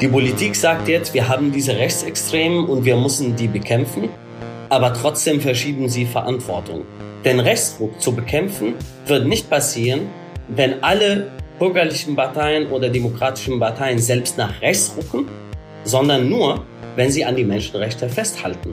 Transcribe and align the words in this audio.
Die 0.00 0.08
Politik 0.08 0.56
sagt 0.56 0.88
jetzt, 0.88 1.12
wir 1.12 1.28
haben 1.28 1.52
diese 1.52 1.76
Rechtsextremen 1.76 2.64
und 2.64 2.86
wir 2.86 2.96
müssen 2.96 3.36
die 3.36 3.48
bekämpfen, 3.48 4.08
aber 4.70 4.94
trotzdem 4.94 5.42
verschieben 5.42 5.90
sie 5.90 6.06
Verantwortung. 6.06 6.86
Den 7.22 7.38
Rechtsdruck 7.38 8.00
zu 8.00 8.12
bekämpfen 8.14 8.72
wird 9.04 9.26
nicht 9.26 9.50
passieren, 9.50 10.08
wenn 10.48 10.82
alle 10.82 11.30
bürgerlichen 11.58 12.16
Parteien 12.16 12.68
oder 12.68 12.88
demokratischen 12.88 13.60
Parteien 13.60 13.98
selbst 13.98 14.38
nach 14.38 14.62
rechts 14.62 14.94
rücken, 14.96 15.26
sondern 15.84 16.30
nur, 16.30 16.64
wenn 16.96 17.10
sie 17.10 17.26
an 17.26 17.36
die 17.36 17.44
Menschenrechte 17.44 18.08
festhalten. 18.08 18.72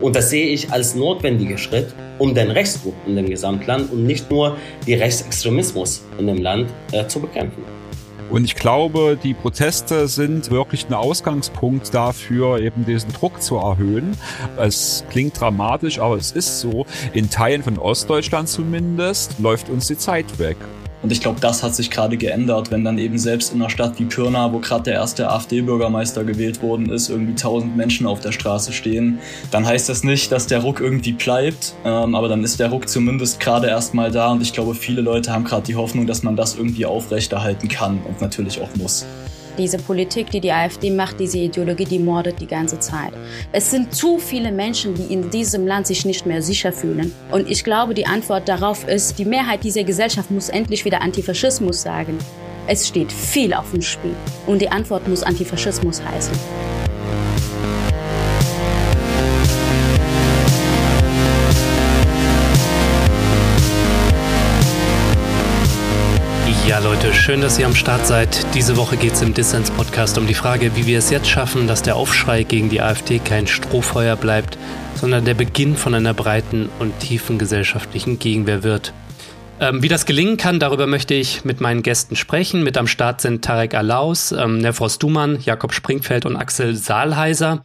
Und 0.00 0.16
das 0.16 0.30
sehe 0.30 0.48
ich 0.48 0.72
als 0.72 0.96
notwendigen 0.96 1.58
Schritt, 1.58 1.94
um 2.18 2.34
den 2.34 2.50
Rechtsdruck 2.50 2.94
in 3.06 3.14
dem 3.14 3.30
Gesamtland 3.30 3.92
und 3.92 4.04
nicht 4.04 4.28
nur 4.32 4.56
die 4.84 4.94
Rechtsextremismus 4.94 6.04
in 6.18 6.26
dem 6.26 6.38
Land 6.38 6.70
äh, 6.90 7.06
zu 7.06 7.20
bekämpfen. 7.20 7.62
Und 8.30 8.44
ich 8.44 8.54
glaube, 8.54 9.18
die 9.20 9.34
Proteste 9.34 10.06
sind 10.06 10.52
wirklich 10.52 10.86
ein 10.88 10.94
Ausgangspunkt 10.94 11.92
dafür, 11.92 12.60
eben 12.60 12.84
diesen 12.84 13.12
Druck 13.12 13.42
zu 13.42 13.56
erhöhen. 13.56 14.16
Es 14.56 15.04
klingt 15.10 15.40
dramatisch, 15.40 15.98
aber 15.98 16.16
es 16.16 16.30
ist 16.30 16.60
so. 16.60 16.86
In 17.12 17.28
Teilen 17.28 17.64
von 17.64 17.76
Ostdeutschland 17.76 18.48
zumindest 18.48 19.40
läuft 19.40 19.68
uns 19.68 19.88
die 19.88 19.98
Zeit 19.98 20.38
weg. 20.38 20.56
Und 21.02 21.12
ich 21.12 21.20
glaube, 21.20 21.40
das 21.40 21.62
hat 21.62 21.74
sich 21.74 21.90
gerade 21.90 22.16
geändert, 22.16 22.70
wenn 22.70 22.84
dann 22.84 22.98
eben 22.98 23.18
selbst 23.18 23.54
in 23.54 23.60
einer 23.60 23.70
Stadt 23.70 23.98
wie 23.98 24.04
Pirna, 24.04 24.52
wo 24.52 24.58
gerade 24.58 24.84
der 24.84 24.94
erste 24.94 25.30
AfD-Bürgermeister 25.30 26.24
gewählt 26.24 26.62
worden 26.62 26.90
ist, 26.90 27.08
irgendwie 27.08 27.34
tausend 27.34 27.76
Menschen 27.76 28.06
auf 28.06 28.20
der 28.20 28.32
Straße 28.32 28.72
stehen, 28.72 29.18
dann 29.50 29.66
heißt 29.66 29.88
das 29.88 30.04
nicht, 30.04 30.30
dass 30.30 30.46
der 30.46 30.60
Ruck 30.60 30.80
irgendwie 30.80 31.12
bleibt, 31.12 31.74
ähm, 31.84 32.14
aber 32.14 32.28
dann 32.28 32.44
ist 32.44 32.60
der 32.60 32.68
Ruck 32.68 32.88
zumindest 32.88 33.40
gerade 33.40 33.68
erstmal 33.68 34.10
da 34.10 34.30
und 34.30 34.42
ich 34.42 34.52
glaube, 34.52 34.74
viele 34.74 35.00
Leute 35.00 35.32
haben 35.32 35.44
gerade 35.44 35.62
die 35.62 35.76
Hoffnung, 35.76 36.06
dass 36.06 36.22
man 36.22 36.36
das 36.36 36.56
irgendwie 36.56 36.84
aufrechterhalten 36.84 37.68
kann 37.68 38.00
und 38.06 38.20
natürlich 38.20 38.60
auch 38.60 38.74
muss. 38.76 39.06
Diese 39.60 39.76
Politik, 39.76 40.30
die 40.30 40.40
die 40.40 40.52
AfD 40.52 40.90
macht, 40.90 41.20
diese 41.20 41.36
Ideologie, 41.36 41.84
die 41.84 41.98
mordet 41.98 42.40
die 42.40 42.46
ganze 42.46 42.80
Zeit. 42.80 43.12
Es 43.52 43.70
sind 43.70 43.94
zu 43.94 44.18
viele 44.18 44.52
Menschen, 44.52 44.94
die 44.94 45.12
in 45.12 45.28
diesem 45.28 45.66
Land 45.66 45.86
sich 45.86 46.06
nicht 46.06 46.24
mehr 46.24 46.40
sicher 46.40 46.72
fühlen. 46.72 47.12
Und 47.30 47.46
ich 47.46 47.62
glaube, 47.62 47.92
die 47.92 48.06
Antwort 48.06 48.48
darauf 48.48 48.88
ist, 48.88 49.18
die 49.18 49.26
Mehrheit 49.26 49.62
dieser 49.62 49.84
Gesellschaft 49.84 50.30
muss 50.30 50.48
endlich 50.48 50.86
wieder 50.86 51.02
Antifaschismus 51.02 51.82
sagen. 51.82 52.16
Es 52.66 52.88
steht 52.88 53.12
viel 53.12 53.52
auf 53.52 53.70
dem 53.72 53.82
Spiel. 53.82 54.14
Und 54.46 54.62
die 54.62 54.70
Antwort 54.70 55.06
muss 55.06 55.22
Antifaschismus 55.22 56.02
heißen. 56.02 56.79
Schön, 67.14 67.40
dass 67.40 67.58
ihr 67.58 67.66
am 67.66 67.74
Start 67.74 68.06
seid. 68.06 68.54
Diese 68.54 68.76
Woche 68.76 68.96
geht 68.96 69.14
es 69.14 69.22
im 69.22 69.34
Dissens-Podcast 69.34 70.18
um 70.18 70.26
die 70.26 70.34
Frage, 70.34 70.76
wie 70.76 70.86
wir 70.86 70.98
es 70.98 71.10
jetzt 71.10 71.28
schaffen, 71.28 71.66
dass 71.66 71.82
der 71.82 71.96
Aufschrei 71.96 72.42
gegen 72.42 72.68
die 72.68 72.80
AfD 72.80 73.18
kein 73.18 73.46
Strohfeuer 73.46 74.16
bleibt, 74.16 74.58
sondern 74.94 75.24
der 75.24 75.34
Beginn 75.34 75.76
von 75.76 75.94
einer 75.94 76.14
breiten 76.14 76.68
und 76.78 76.98
tiefen 77.00 77.38
gesellschaftlichen 77.38 78.18
Gegenwehr 78.18 78.62
wird. 78.62 78.92
Ähm, 79.60 79.82
wie 79.82 79.88
das 79.88 80.06
gelingen 80.06 80.36
kann, 80.36 80.60
darüber 80.60 80.86
möchte 80.86 81.14
ich 81.14 81.44
mit 81.44 81.60
meinen 81.60 81.82
Gästen 81.82 82.16
sprechen. 82.16 82.62
Mit 82.62 82.78
am 82.78 82.86
Start 82.86 83.20
sind 83.20 83.44
Tarek 83.44 83.74
Alaus, 83.74 84.32
ähm, 84.32 84.58
Nefros 84.58 84.98
Dumann, 84.98 85.40
Jakob 85.40 85.72
Springfeld 85.72 86.26
und 86.26 86.36
Axel 86.36 86.76
Saalheiser. 86.76 87.64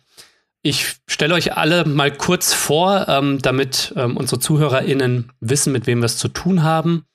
Ich 0.61 0.95
stelle 1.07 1.35
euch 1.35 1.55
alle 1.55 1.85
mal 1.85 2.11
kurz 2.11 2.53
vor, 2.53 3.07
ähm, 3.07 3.39
damit 3.41 3.93
ähm, 3.95 4.17
unsere 4.17 4.39
ZuhörerInnen 4.39 5.31
wissen, 5.39 5.71
mit 5.71 5.87
wem 5.87 5.99
wir 5.99 6.05
es 6.05 6.17
zu 6.17 6.30
tun 6.30 6.63
haben. 6.63 7.05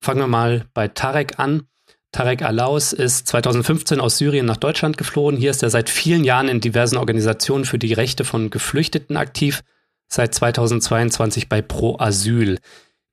Fangen 0.00 0.20
wir 0.20 0.26
mal 0.26 0.64
bei 0.74 0.88
Tarek 0.88 1.38
an. 1.38 1.68
Tarek 2.16 2.40
Alaus 2.40 2.94
ist 2.94 3.28
2015 3.28 4.00
aus 4.00 4.16
Syrien 4.16 4.46
nach 4.46 4.56
Deutschland 4.56 4.96
geflohen. 4.96 5.36
Hier 5.36 5.50
ist 5.50 5.62
er 5.62 5.68
seit 5.68 5.90
vielen 5.90 6.24
Jahren 6.24 6.48
in 6.48 6.62
diversen 6.62 6.96
Organisationen 6.96 7.66
für 7.66 7.78
die 7.78 7.92
Rechte 7.92 8.24
von 8.24 8.48
Geflüchteten 8.48 9.18
aktiv, 9.18 9.62
seit 10.08 10.34
2022 10.34 11.50
bei 11.50 11.60
Pro 11.60 11.98
Asyl. 11.98 12.58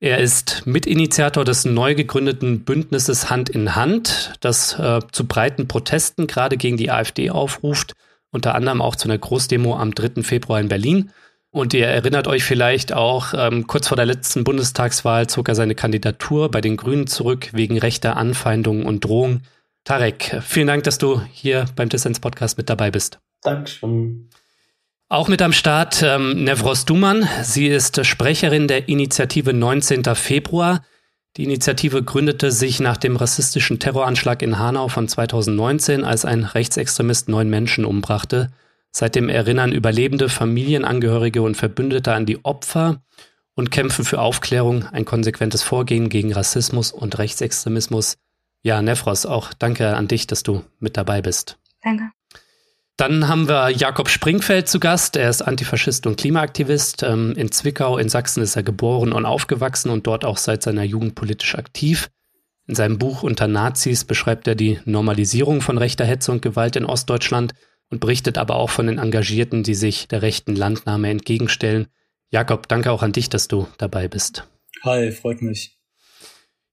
Er 0.00 0.20
ist 0.20 0.62
Mitinitiator 0.64 1.44
des 1.44 1.66
neu 1.66 1.94
gegründeten 1.94 2.64
Bündnisses 2.64 3.28
Hand 3.28 3.50
in 3.50 3.76
Hand, 3.76 4.32
das 4.40 4.78
äh, 4.78 5.00
zu 5.12 5.26
breiten 5.26 5.68
Protesten 5.68 6.26
gerade 6.26 6.56
gegen 6.56 6.78
die 6.78 6.90
AfD 6.90 7.28
aufruft, 7.28 7.92
unter 8.30 8.54
anderem 8.54 8.80
auch 8.80 8.96
zu 8.96 9.06
einer 9.06 9.18
Großdemo 9.18 9.76
am 9.76 9.94
3. 9.94 10.22
Februar 10.22 10.60
in 10.60 10.68
Berlin. 10.68 11.10
Und 11.54 11.72
ihr 11.72 11.86
erinnert 11.86 12.26
euch 12.26 12.42
vielleicht 12.42 12.92
auch, 12.92 13.32
ähm, 13.32 13.68
kurz 13.68 13.86
vor 13.86 13.96
der 13.96 14.06
letzten 14.06 14.42
Bundestagswahl 14.42 15.28
zog 15.28 15.48
er 15.48 15.54
seine 15.54 15.76
Kandidatur 15.76 16.50
bei 16.50 16.60
den 16.60 16.76
Grünen 16.76 17.06
zurück 17.06 17.50
wegen 17.52 17.78
rechter 17.78 18.16
Anfeindungen 18.16 18.84
und 18.84 19.04
Drohung. 19.04 19.42
Tarek, 19.84 20.40
vielen 20.42 20.66
Dank, 20.66 20.82
dass 20.82 20.98
du 20.98 21.20
hier 21.30 21.66
beim 21.76 21.88
Dissens-Podcast 21.88 22.58
mit 22.58 22.68
dabei 22.68 22.90
bist. 22.90 23.20
Dankeschön. 23.42 24.30
Auch 25.08 25.28
mit 25.28 25.40
am 25.42 25.52
Start 25.52 26.02
ähm, 26.02 26.42
Nevros 26.42 26.86
Duman. 26.86 27.28
Sie 27.44 27.68
ist 27.68 28.04
Sprecherin 28.04 28.66
der 28.66 28.88
Initiative 28.88 29.52
19. 29.52 30.02
Februar. 30.16 30.84
Die 31.36 31.44
Initiative 31.44 32.02
gründete 32.02 32.50
sich 32.50 32.80
nach 32.80 32.96
dem 32.96 33.14
rassistischen 33.14 33.78
Terroranschlag 33.78 34.42
in 34.42 34.58
Hanau 34.58 34.88
von 34.88 35.06
2019, 35.06 36.02
als 36.02 36.24
ein 36.24 36.42
Rechtsextremist 36.42 37.28
neun 37.28 37.48
Menschen 37.48 37.84
umbrachte. 37.84 38.50
Seitdem 38.96 39.28
erinnern 39.28 39.72
Überlebende, 39.72 40.28
Familienangehörige 40.28 41.42
und 41.42 41.56
Verbündete 41.56 42.12
an 42.12 42.26
die 42.26 42.44
Opfer 42.44 43.02
und 43.54 43.72
kämpfen 43.72 44.04
für 44.04 44.20
Aufklärung, 44.20 44.84
ein 44.86 45.04
konsequentes 45.04 45.64
Vorgehen 45.64 46.08
gegen 46.08 46.32
Rassismus 46.32 46.92
und 46.92 47.18
Rechtsextremismus. 47.18 48.18
Ja, 48.62 48.80
Nefros, 48.82 49.26
auch 49.26 49.52
danke 49.52 49.96
an 49.96 50.06
dich, 50.06 50.28
dass 50.28 50.44
du 50.44 50.62
mit 50.78 50.96
dabei 50.96 51.22
bist. 51.22 51.58
Danke. 51.82 52.04
Dann 52.96 53.26
haben 53.26 53.48
wir 53.48 53.70
Jakob 53.70 54.08
Springfeld 54.08 54.68
zu 54.68 54.78
Gast. 54.78 55.16
Er 55.16 55.28
ist 55.28 55.42
Antifaschist 55.42 56.06
und 56.06 56.16
Klimaaktivist. 56.16 57.02
Ähm, 57.02 57.34
in 57.36 57.50
Zwickau 57.50 57.98
in 57.98 58.08
Sachsen 58.08 58.44
ist 58.44 58.54
er 58.54 58.62
geboren 58.62 59.12
und 59.12 59.26
aufgewachsen 59.26 59.90
und 59.90 60.06
dort 60.06 60.24
auch 60.24 60.36
seit 60.36 60.62
seiner 60.62 60.84
Jugend 60.84 61.16
politisch 61.16 61.56
aktiv. 61.56 62.10
In 62.68 62.76
seinem 62.76 62.98
Buch 62.98 63.24
Unter 63.24 63.48
Nazis 63.48 64.04
beschreibt 64.04 64.46
er 64.46 64.54
die 64.54 64.78
Normalisierung 64.84 65.62
von 65.62 65.78
rechter 65.78 66.04
Hetze 66.04 66.30
und 66.30 66.42
Gewalt 66.42 66.76
in 66.76 66.84
Ostdeutschland 66.84 67.54
und 67.90 68.00
berichtet 68.00 68.38
aber 68.38 68.56
auch 68.56 68.70
von 68.70 68.86
den 68.86 68.98
Engagierten, 68.98 69.62
die 69.62 69.74
sich 69.74 70.08
der 70.08 70.22
rechten 70.22 70.56
Landnahme 70.56 71.10
entgegenstellen. 71.10 71.88
Jakob, 72.30 72.68
danke 72.68 72.90
auch 72.90 73.02
an 73.02 73.12
dich, 73.12 73.28
dass 73.28 73.48
du 73.48 73.68
dabei 73.78 74.08
bist. 74.08 74.48
Hi, 74.82 75.12
freut 75.12 75.42
mich. 75.42 75.78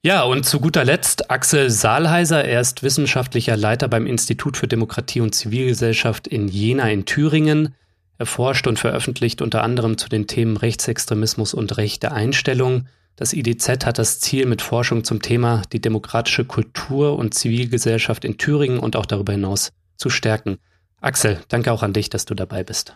Ja, 0.03 0.23
und 0.23 0.45
zu 0.45 0.59
guter 0.59 0.83
Letzt 0.83 1.29
Axel 1.29 1.69
Saalheiser. 1.69 2.43
Er 2.43 2.59
ist 2.59 2.81
wissenschaftlicher 2.81 3.55
Leiter 3.55 3.87
beim 3.87 4.07
Institut 4.07 4.57
für 4.57 4.67
Demokratie 4.67 5.21
und 5.21 5.35
Zivilgesellschaft 5.35 6.27
in 6.27 6.47
Jena 6.47 6.89
in 6.89 7.05
Thüringen. 7.05 7.75
Er 8.17 8.25
forscht 8.25 8.65
und 8.65 8.79
veröffentlicht 8.79 9.43
unter 9.43 9.63
anderem 9.63 9.99
zu 9.99 10.09
den 10.09 10.25
Themen 10.25 10.57
Rechtsextremismus 10.57 11.53
und 11.53 11.77
rechte 11.77 12.11
Einstellung. 12.11 12.87
Das 13.15 13.33
IDZ 13.33 13.85
hat 13.85 13.99
das 13.99 14.19
Ziel, 14.19 14.47
mit 14.47 14.63
Forschung 14.63 15.03
zum 15.03 15.21
Thema 15.21 15.61
die 15.71 15.81
demokratische 15.81 16.45
Kultur 16.45 17.19
und 17.19 17.35
Zivilgesellschaft 17.35 18.25
in 18.25 18.39
Thüringen 18.39 18.79
und 18.79 18.95
auch 18.95 19.05
darüber 19.05 19.33
hinaus 19.33 19.71
zu 19.97 20.09
stärken. 20.09 20.57
Axel, 21.01 21.39
danke 21.49 21.71
auch 21.71 21.83
an 21.83 21.93
dich, 21.93 22.09
dass 22.09 22.25
du 22.25 22.35
dabei 22.35 22.63
bist. 22.63 22.95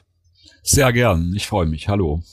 Sehr 0.62 0.94
gern, 0.94 1.34
ich 1.36 1.48
freue 1.48 1.66
mich. 1.66 1.90
Hallo. 1.90 2.24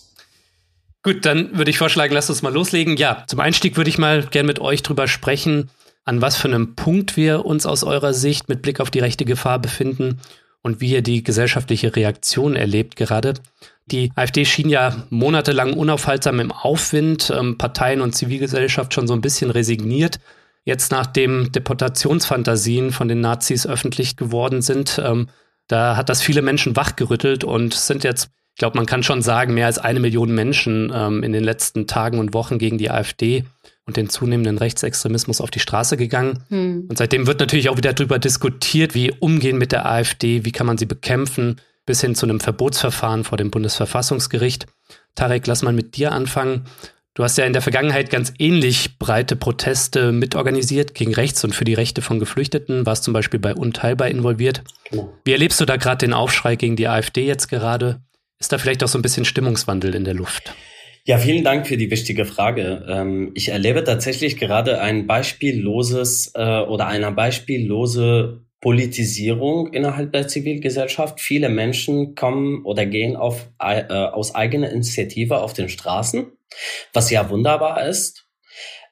Gut, 1.03 1.27
dann 1.27 1.57
würde 1.57 1.71
ich 1.71 1.79
vorschlagen, 1.79 2.15
lasst 2.15 2.31
uns 2.31 2.43
mal 2.43 2.53
loslegen. 2.53 2.97
Ja, 2.97 3.25
zum 3.27 3.41
Einstieg 3.41 3.77
würde 3.77 3.91
ich 3.91 3.99
mal 3.99 4.23
gern 4.25 4.47
mit 4.47 4.61
euch 4.61 4.83
drüber 4.83 5.09
sprechen, 5.09 5.71
an 6.05 6.21
was 6.21 6.37
für 6.37 6.49
einem 6.49 6.77
Punkt 6.77 7.17
wir 7.17 7.45
uns 7.45 7.67
aus 7.67 7.83
eurer 7.83 8.15
Sicht 8.15 8.49
mit 8.49 8.63
Blick 8.63 8.81
auf 8.81 8.91
die 8.91 9.01
rechte 9.01 9.25
Gefahr 9.25 9.59
befinden 9.59 10.21
und 10.63 10.81
wie 10.81 10.93
ihr 10.93 11.03
die 11.03 11.25
gesellschaftliche 11.25 11.97
Reaktion 11.97 12.55
erlebt 12.55 12.95
gerade. 12.97 13.35
Die 13.87 14.13
AfD 14.15 14.45
schien 14.45 14.69
ja 14.69 15.07
monatelang 15.11 15.73
unaufhaltsam 15.73 16.39
im 16.39 16.53
Aufwind, 16.53 17.33
ähm, 17.37 17.59
Parteien 17.59 18.01
und 18.01 18.15
Zivilgesellschaft 18.15 18.95
schon 18.95 19.09
so 19.09 19.15
ein 19.15 19.21
bisschen 19.21 19.51
resigniert. 19.51 20.21
Jetzt 20.65 20.93
nachdem 20.93 21.51
Deportationsfantasien 21.51 22.93
von 22.93 23.09
den 23.09 23.21
Nazis 23.21 23.67
öffentlich 23.67 24.17
geworden 24.17 24.63
sind, 24.63 25.01
ähm, 25.03 25.29
da 25.69 25.97
hat 25.97 26.09
das 26.09 26.23
viele 26.23 26.43
Menschen 26.43 26.77
wachgerüttelt 26.77 27.45
und 27.45 27.75
sind 27.75 28.05
jetzt, 28.05 28.31
ich 28.55 28.59
glaube, 28.59 28.77
man 28.77 28.87
kann 28.87 29.03
schon 29.03 29.23
sagen, 29.23 29.55
mehr 29.55 29.67
als 29.67 29.79
eine 29.79 30.01
Million 30.01 30.35
Menschen 30.35 30.93
ähm, 30.95 31.23
in 31.23 31.33
den 31.33 31.45
letzten 31.45 31.87
Tagen 31.87 32.19
und 32.19 32.35
Wochen 32.35 32.59
gegen 32.59 32.79
die 32.79 32.91
AfD 32.91 33.45
und 33.87 33.97
den 33.97 34.09
zunehmenden 34.09 34.59
Rechtsextremismus 34.59 35.41
auf 35.41 35.51
die 35.51 35.61
Straße 35.61 35.97
gegangen. 35.97 36.45
Hm. 36.49 36.87
Und 36.89 36.99
seitdem 36.99 37.27
wird 37.27 37.41
natürlich 37.41 37.69
auch 37.69 37.77
wieder 37.77 37.93
darüber 37.93 38.19
diskutiert, 38.19 38.95
wie 38.95 39.13
umgehen 39.13 39.59
mit 39.59 39.73
der 39.73 39.87
AfD, 39.87 40.45
wie 40.45 40.53
kann 40.53 40.67
man 40.67 40.79
sie 40.79 40.87
bekämpfen, 40.87 41.61
bis 41.85 42.01
hin 42.01 42.15
zu 42.15 42.27
einem 42.27 42.41
Verbotsverfahren 42.41 43.25
vor 43.25 43.39
dem 43.39 43.51
Bundesverfassungsgericht. 43.51 44.67
Tarek, 45.15 45.47
lass 45.47 45.63
mal 45.63 45.73
mit 45.73 45.97
dir 45.97 46.13
anfangen. 46.13 46.67
Du 47.15 47.23
hast 47.23 47.37
ja 47.37 47.45
in 47.45 47.53
der 47.53 47.61
Vergangenheit 47.61 48.09
ganz 48.09 48.33
ähnlich 48.39 48.99
breite 48.99 49.37
Proteste 49.37 50.13
mitorganisiert 50.13 50.95
gegen 50.95 51.13
Rechts 51.13 51.45
und 51.45 51.55
für 51.55 51.65
die 51.65 51.75
Rechte 51.75 52.01
von 52.01 52.19
Geflüchteten, 52.19 52.87
warst 52.87 53.05
zum 53.05 53.13
Beispiel 53.13 53.39
bei 53.39 53.55
Unteilbar 53.55 54.09
involviert. 54.09 54.63
Genau. 54.91 55.13
Wie 55.25 55.33
erlebst 55.33 55.61
du 55.61 55.67
da 55.67 55.77
gerade 55.77 56.07
den 56.07 56.15
Aufschrei 56.15 56.57
gegen 56.57 56.75
die 56.75 56.89
AfD 56.89 57.27
jetzt 57.27 57.49
gerade? 57.49 58.01
Ist 58.39 58.51
da 58.51 58.57
vielleicht 58.57 58.83
auch 58.83 58.89
so 58.89 58.99
ein 58.99 59.03
bisschen 59.03 59.27
Stimmungswandel 59.27 59.95
in 59.95 60.05
der 60.05 60.15
Luft? 60.15 60.55
Ja, 61.05 61.19
vielen 61.19 61.45
Dank 61.45 61.67
für 61.67 61.77
die 61.77 61.91
wichtige 61.91 62.25
Frage. 62.25 62.87
Ähm, 62.89 63.33
ich 63.35 63.49
erlebe 63.51 63.85
tatsächlich 63.85 64.39
gerade 64.39 64.81
ein 64.81 65.07
beispielloses 65.07 66.33
äh, 66.35 66.61
oder 66.61 66.87
eine 66.87 67.13
beispiellose 67.13 68.41
Politisierung 68.63 69.73
innerhalb 69.75 70.13
der 70.13 70.29
Zivilgesellschaft. 70.29 71.21
Viele 71.21 71.49
Menschen 71.51 72.15
kommen 72.15 72.65
oder 72.65 72.87
gehen 72.87 73.17
auf, 73.17 73.51
äh, 73.59 73.93
aus 73.93 74.35
eigener 74.35 74.71
Initiative 74.71 75.43
auf 75.43 75.53
den 75.53 75.69
Straßen, 75.69 76.33
was 76.93 77.11
ja 77.11 77.29
wunderbar 77.29 77.87
ist. 77.87 78.29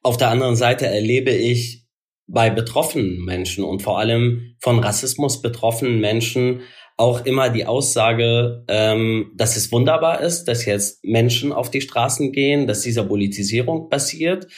Auf 0.02 0.17
der 0.17 0.31
anderen 0.31 0.56
Seite 0.56 0.87
erlebe 0.87 1.31
ich 1.31 1.87
bei 2.26 2.50
betroffenen 2.50 3.25
Menschen 3.25 3.64
und 3.64 3.81
vor 3.81 3.99
allem 3.99 4.56
von 4.61 4.81
Rassismus 4.81 5.40
betroffenen 5.40 6.00
Menschen 6.00 6.62
auch 6.96 7.25
immer 7.25 7.49
die 7.49 7.64
Aussage, 7.64 8.64
ähm, 8.69 9.32
dass 9.37 9.56
es 9.56 9.70
wunderbar 9.70 10.20
ist, 10.20 10.44
dass 10.44 10.64
jetzt 10.64 11.05
Menschen 11.05 11.52
auf 11.52 11.70
die 11.70 11.81
Straßen 11.81 12.32
gehen, 12.32 12.66
dass 12.66 12.82
diese 12.82 13.05
Politisierung 13.05 13.88
passiert, 13.88 14.49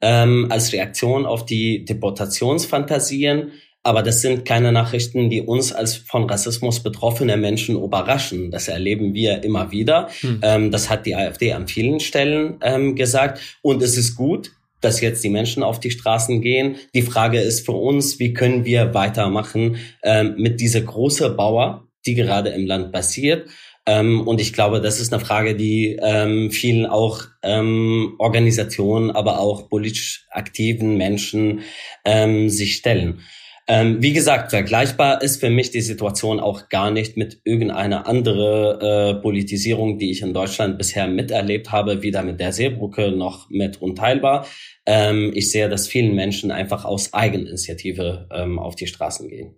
ähm, 0.00 0.48
als 0.50 0.72
Reaktion 0.72 1.24
auf 1.24 1.46
die 1.46 1.84
Deportationsfantasien 1.84 3.52
aber 3.86 4.02
das 4.02 4.20
sind 4.20 4.44
keine 4.44 4.72
Nachrichten, 4.72 5.30
die 5.30 5.42
uns 5.42 5.72
als 5.72 5.94
von 5.94 6.28
Rassismus 6.28 6.82
betroffene 6.82 7.36
Menschen 7.36 7.80
überraschen. 7.80 8.50
Das 8.50 8.66
erleben 8.66 9.14
wir 9.14 9.44
immer 9.44 9.70
wieder. 9.70 10.08
Hm. 10.22 10.40
Ähm, 10.42 10.70
das 10.72 10.90
hat 10.90 11.06
die 11.06 11.14
AfD 11.14 11.52
an 11.52 11.68
vielen 11.68 12.00
Stellen 12.00 12.56
ähm, 12.62 12.96
gesagt. 12.96 13.40
Und 13.62 13.80
es 13.84 13.96
ist 13.96 14.16
gut, 14.16 14.50
dass 14.80 15.00
jetzt 15.00 15.22
die 15.22 15.28
Menschen 15.28 15.62
auf 15.62 15.78
die 15.78 15.92
Straßen 15.92 16.42
gehen. 16.42 16.74
Die 16.96 17.02
Frage 17.02 17.38
ist 17.38 17.64
für 17.64 17.72
uns, 17.72 18.18
wie 18.18 18.32
können 18.32 18.64
wir 18.64 18.92
weitermachen 18.92 19.76
ähm, 20.02 20.34
mit 20.36 20.60
dieser 20.60 20.80
große 20.80 21.30
Bauer, 21.30 21.86
die 22.06 22.16
gerade 22.16 22.50
im 22.50 22.66
Land 22.66 22.90
passiert. 22.90 23.48
Ähm, 23.86 24.26
und 24.26 24.40
ich 24.40 24.52
glaube, 24.52 24.80
das 24.80 24.98
ist 24.98 25.12
eine 25.12 25.24
Frage, 25.24 25.54
die 25.54 25.96
ähm, 26.02 26.50
vielen 26.50 26.86
auch 26.86 27.22
ähm, 27.44 28.16
Organisationen, 28.18 29.12
aber 29.12 29.38
auch 29.38 29.68
politisch 29.68 30.26
aktiven 30.32 30.96
Menschen 30.96 31.60
ähm, 32.04 32.48
sich 32.48 32.74
stellen. 32.74 33.20
Ähm, 33.68 34.00
wie 34.00 34.12
gesagt, 34.12 34.50
vergleichbar 34.50 35.22
ist 35.22 35.40
für 35.40 35.50
mich 35.50 35.72
die 35.72 35.80
Situation 35.80 36.38
auch 36.38 36.68
gar 36.68 36.92
nicht 36.92 37.16
mit 37.16 37.40
irgendeiner 37.42 38.06
andere 38.06 39.16
äh, 39.18 39.20
Politisierung, 39.20 39.98
die 39.98 40.12
ich 40.12 40.22
in 40.22 40.32
Deutschland 40.32 40.78
bisher 40.78 41.08
miterlebt 41.08 41.72
habe, 41.72 42.02
weder 42.02 42.22
mit 42.22 42.38
der 42.38 42.52
Seebrücke 42.52 43.10
noch 43.10 43.50
mit 43.50 43.82
Unteilbar. 43.82 44.46
Ähm, 44.86 45.32
ich 45.34 45.50
sehe, 45.50 45.68
dass 45.68 45.88
vielen 45.88 46.14
Menschen 46.14 46.52
einfach 46.52 46.84
aus 46.84 47.12
Eigeninitiative 47.12 48.28
ähm, 48.30 48.60
auf 48.60 48.76
die 48.76 48.86
Straßen 48.86 49.28
gehen. 49.28 49.56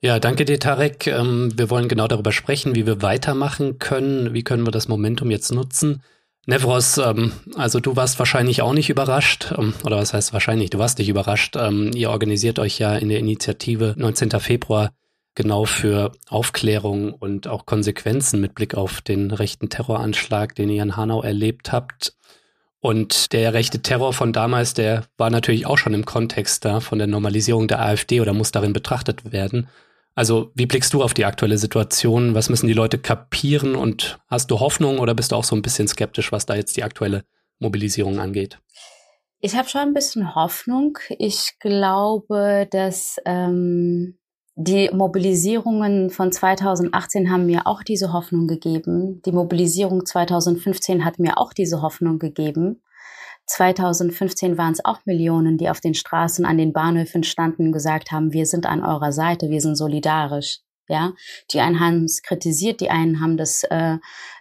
Ja, 0.00 0.20
danke 0.20 0.44
dir, 0.44 0.60
Tarek. 0.60 1.08
Ähm, 1.08 1.52
wir 1.56 1.70
wollen 1.70 1.88
genau 1.88 2.06
darüber 2.06 2.30
sprechen, 2.30 2.76
wie 2.76 2.86
wir 2.86 3.02
weitermachen 3.02 3.78
können. 3.78 4.32
Wie 4.32 4.44
können 4.44 4.66
wir 4.66 4.72
das 4.72 4.86
Momentum 4.86 5.30
jetzt 5.30 5.52
nutzen? 5.52 6.02
Nevros, 6.46 6.98
ähm, 6.98 7.32
also 7.54 7.78
du 7.78 7.94
warst 7.94 8.18
wahrscheinlich 8.18 8.62
auch 8.62 8.72
nicht 8.72 8.90
überrascht, 8.90 9.54
ähm, 9.56 9.74
oder 9.84 9.96
was 9.96 10.12
heißt 10.12 10.32
wahrscheinlich, 10.32 10.70
du 10.70 10.78
warst 10.78 10.98
nicht 10.98 11.08
überrascht. 11.08 11.56
Ähm, 11.56 11.92
ihr 11.94 12.10
organisiert 12.10 12.58
euch 12.58 12.78
ja 12.78 12.96
in 12.96 13.08
der 13.08 13.20
Initiative 13.20 13.94
19. 13.96 14.30
Februar 14.40 14.90
genau 15.34 15.64
für 15.64 16.12
Aufklärung 16.28 17.12
und 17.12 17.46
auch 17.46 17.64
Konsequenzen 17.64 18.40
mit 18.40 18.54
Blick 18.54 18.74
auf 18.74 19.00
den 19.00 19.30
rechten 19.30 19.68
Terroranschlag, 19.68 20.54
den 20.54 20.68
ihr 20.68 20.82
in 20.82 20.96
Hanau 20.96 21.22
erlebt 21.22 21.72
habt. 21.72 22.14
Und 22.80 23.32
der 23.32 23.54
rechte 23.54 23.80
Terror 23.80 24.12
von 24.12 24.32
damals, 24.32 24.74
der 24.74 25.04
war 25.16 25.30
natürlich 25.30 25.66
auch 25.66 25.78
schon 25.78 25.94
im 25.94 26.04
Kontext 26.04 26.64
da 26.64 26.80
von 26.80 26.98
der 26.98 27.06
Normalisierung 27.06 27.68
der 27.68 27.80
AfD 27.80 28.20
oder 28.20 28.34
muss 28.34 28.50
darin 28.50 28.72
betrachtet 28.72 29.30
werden. 29.32 29.68
Also 30.14 30.50
wie 30.54 30.66
blickst 30.66 30.92
du 30.92 31.02
auf 31.02 31.14
die 31.14 31.24
aktuelle 31.24 31.58
Situation? 31.58 32.34
Was 32.34 32.50
müssen 32.50 32.66
die 32.66 32.74
Leute 32.74 32.98
kapieren? 32.98 33.74
Und 33.74 34.18
hast 34.28 34.50
du 34.50 34.60
Hoffnung 34.60 34.98
oder 34.98 35.14
bist 35.14 35.32
du 35.32 35.36
auch 35.36 35.44
so 35.44 35.56
ein 35.56 35.62
bisschen 35.62 35.88
skeptisch, 35.88 36.32
was 36.32 36.46
da 36.46 36.54
jetzt 36.54 36.76
die 36.76 36.84
aktuelle 36.84 37.24
Mobilisierung 37.58 38.18
angeht? 38.18 38.58
Ich 39.40 39.56
habe 39.56 39.68
schon 39.68 39.80
ein 39.80 39.94
bisschen 39.94 40.34
Hoffnung. 40.34 40.98
Ich 41.18 41.54
glaube, 41.58 42.68
dass 42.70 43.16
ähm, 43.24 44.18
die 44.54 44.90
Mobilisierungen 44.92 46.10
von 46.10 46.30
2018 46.30 47.30
haben 47.30 47.46
mir 47.46 47.66
auch 47.66 47.82
diese 47.82 48.12
Hoffnung 48.12 48.46
gegeben. 48.46 49.22
Die 49.24 49.32
Mobilisierung 49.32 50.04
2015 50.04 51.04
hat 51.04 51.18
mir 51.18 51.38
auch 51.38 51.54
diese 51.54 51.80
Hoffnung 51.80 52.18
gegeben. 52.18 52.82
2015 53.52 54.56
waren 54.56 54.72
es 54.72 54.84
auch 54.84 55.04
Millionen, 55.04 55.58
die 55.58 55.68
auf 55.68 55.80
den 55.80 55.94
Straßen, 55.94 56.46
an 56.46 56.56
den 56.56 56.72
Bahnhöfen 56.72 57.22
standen 57.22 57.66
und 57.66 57.72
gesagt 57.72 58.10
haben, 58.10 58.32
wir 58.32 58.46
sind 58.46 58.64
an 58.66 58.82
eurer 58.82 59.12
Seite, 59.12 59.50
wir 59.50 59.60
sind 59.60 59.76
solidarisch. 59.76 60.60
Ja, 60.88 61.12
die 61.52 61.60
einen 61.60 61.78
haben 61.78 62.04
es 62.04 62.22
kritisiert, 62.22 62.80
die 62.80 62.90
einen 62.90 63.20
haben 63.20 63.36
das 63.36 63.62
äh, 63.64 63.98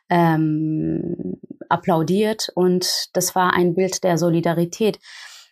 ähm, 0.10 1.40
applaudiert 1.70 2.50
und 2.56 3.10
das 3.14 3.36
war 3.36 3.54
ein 3.54 3.76
Bild 3.76 4.04
der 4.04 4.18
Solidarität. 4.18 5.00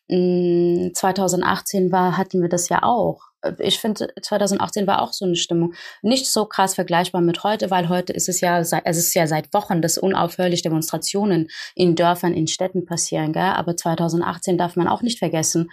2018 0.09 1.83
hm, 1.83 1.91
war, 1.91 2.17
hatten 2.17 2.41
wir 2.41 2.49
das 2.49 2.69
ja 2.69 2.81
auch 2.81 3.28
ich 3.59 3.79
finde, 3.79 4.09
2018 4.21 4.87
war 4.87 5.01
auch 5.01 5.13
so 5.13 5.25
eine 5.25 5.35
Stimmung. 5.35 5.73
Nicht 6.01 6.29
so 6.29 6.45
krass 6.45 6.75
vergleichbar 6.75 7.21
mit 7.21 7.43
heute, 7.43 7.71
weil 7.71 7.89
heute 7.89 8.13
ist 8.13 8.29
es 8.29 8.41
ja, 8.41 8.59
es 8.59 8.73
ist 8.97 9.13
ja 9.13 9.27
seit 9.27 9.53
Wochen, 9.53 9.81
dass 9.81 9.97
unaufhörlich 9.97 10.61
Demonstrationen 10.61 11.49
in 11.75 11.95
Dörfern, 11.95 12.33
in 12.33 12.47
Städten 12.47 12.85
passieren, 12.85 13.33
gell? 13.33 13.43
Aber 13.43 13.77
2018 13.77 14.57
darf 14.57 14.75
man 14.75 14.87
auch 14.87 15.01
nicht 15.01 15.19
vergessen. 15.19 15.69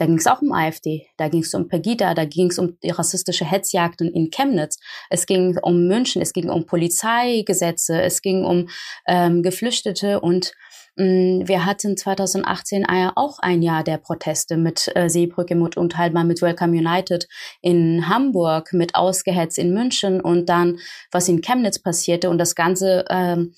Da 0.00 0.06
ging 0.06 0.16
es 0.16 0.26
auch 0.26 0.40
um 0.40 0.52
AfD, 0.52 1.08
da 1.18 1.28
ging 1.28 1.42
es 1.42 1.52
um 1.52 1.68
Pegida, 1.68 2.14
da 2.14 2.24
ging 2.24 2.46
es 2.46 2.58
um 2.58 2.78
die 2.82 2.88
rassistische 2.88 3.44
Hetzjagden 3.44 4.10
in 4.10 4.30
Chemnitz, 4.30 4.78
es 5.10 5.26
ging 5.26 5.58
um 5.58 5.88
München, 5.88 6.22
es 6.22 6.32
ging 6.32 6.48
um 6.48 6.64
Polizeigesetze, 6.64 8.00
es 8.00 8.22
ging 8.22 8.46
um 8.46 8.70
ähm, 9.06 9.42
Geflüchtete 9.42 10.20
und 10.20 10.54
wir 10.96 11.64
hatten 11.64 11.96
2018 11.96 12.86
auch 13.14 13.38
ein 13.38 13.62
Jahr 13.62 13.84
der 13.84 13.98
Proteste 13.98 14.56
mit 14.56 14.90
äh, 14.94 15.08
Seebrücke 15.08 15.54
mit 15.54 15.76
Unteilbar, 15.76 16.24
mit 16.24 16.42
Welcome 16.42 16.76
United 16.76 17.28
in 17.62 18.08
Hamburg, 18.08 18.72
mit 18.72 18.94
Ausgehetzt 18.94 19.58
in 19.58 19.72
München 19.72 20.20
und 20.20 20.48
dann, 20.48 20.78
was 21.10 21.28
in 21.28 21.40
Chemnitz 21.40 21.78
passierte. 21.78 22.28
Und 22.28 22.38
das 22.38 22.54
Ganze 22.54 23.04
ähm, 23.08 23.54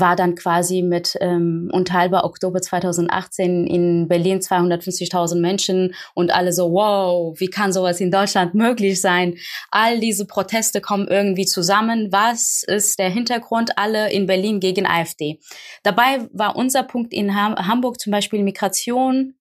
war 0.00 0.16
dann 0.16 0.34
quasi 0.34 0.82
mit 0.82 1.16
ähm, 1.20 1.70
unteilbar 1.72 2.24
Oktober 2.24 2.60
2018 2.60 3.66
in 3.66 4.08
Berlin 4.08 4.40
250.000 4.40 5.40
Menschen 5.40 5.94
und 6.14 6.32
alle 6.32 6.52
so, 6.52 6.72
wow, 6.72 7.38
wie 7.38 7.48
kann 7.48 7.72
sowas 7.72 8.00
in 8.00 8.10
Deutschland 8.10 8.54
möglich 8.54 9.00
sein? 9.00 9.36
All 9.70 10.00
diese 10.00 10.26
Proteste 10.26 10.80
kommen 10.80 11.08
irgendwie 11.08 11.46
zusammen. 11.46 12.08
Was 12.10 12.62
ist 12.66 12.98
der 12.98 13.10
Hintergrund? 13.10 13.78
Alle 13.78 14.10
in 14.12 14.26
Berlin 14.26 14.60
gegen 14.60 14.86
AfD. 14.86 15.40
Dabei 15.82 16.28
war 16.32 16.56
unser 16.56 16.82
Punkt 16.82 17.12
in 17.12 17.34
Hamburg 17.34 18.00
zum 18.00 18.10
Beispiel 18.10 18.42
Migration, 18.42 19.34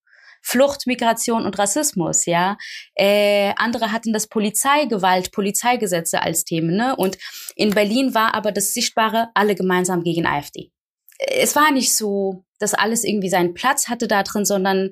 Flucht, 0.49 0.88
Migration 0.88 1.45
und 1.45 1.59
Rassismus, 1.59 2.25
ja. 2.25 2.57
Äh, 2.95 3.54
andere 3.57 3.92
hatten 3.92 4.13
das 4.13 4.27
Polizeigewalt, 4.27 5.33
Polizeigesetze 5.33 6.21
als 6.21 6.45
Themen, 6.45 6.77
ne? 6.77 6.95
Und 6.95 7.18
in 7.57 7.71
Berlin 7.71 8.13
war 8.16 8.33
aber 8.33 8.54
das 8.54 8.73
Sichtbare 8.73 9.27
alle 9.33 9.56
gemeinsam 9.56 10.04
gegen 10.04 10.25
AfD. 10.25 10.71
Es 11.19 11.57
war 11.57 11.71
nicht 11.71 11.94
so, 11.94 12.45
dass 12.59 12.73
alles 12.73 13.04
irgendwie 13.04 13.27
seinen 13.30 13.56
Platz 13.56 13.89
hatte 13.89 14.07
da 14.07 14.23
drin, 14.23 14.45
sondern 14.45 14.92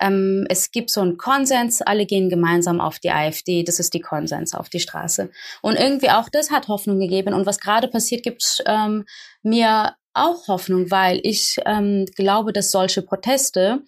ähm, 0.00 0.44
es 0.50 0.72
gibt 0.72 0.90
so 0.90 1.02
einen 1.02 1.18
Konsens, 1.18 1.82
alle 1.82 2.04
gehen 2.04 2.28
gemeinsam 2.28 2.80
auf 2.80 2.98
die 2.98 3.12
AfD, 3.12 3.62
das 3.62 3.78
ist 3.78 3.94
die 3.94 4.00
Konsens 4.00 4.54
auf 4.54 4.68
die 4.68 4.80
Straße. 4.80 5.30
Und 5.62 5.76
irgendwie 5.76 6.10
auch 6.10 6.28
das 6.28 6.50
hat 6.50 6.66
Hoffnung 6.66 6.98
gegeben. 6.98 7.32
Und 7.32 7.46
was 7.46 7.60
gerade 7.60 7.86
passiert, 7.86 8.24
gibt 8.24 8.60
ähm, 8.66 9.04
mir 9.44 9.94
auch 10.14 10.48
Hoffnung, 10.48 10.90
weil 10.90 11.20
ich 11.22 11.58
ähm, 11.64 12.06
glaube, 12.16 12.52
dass 12.52 12.72
solche 12.72 13.02
Proteste 13.02 13.84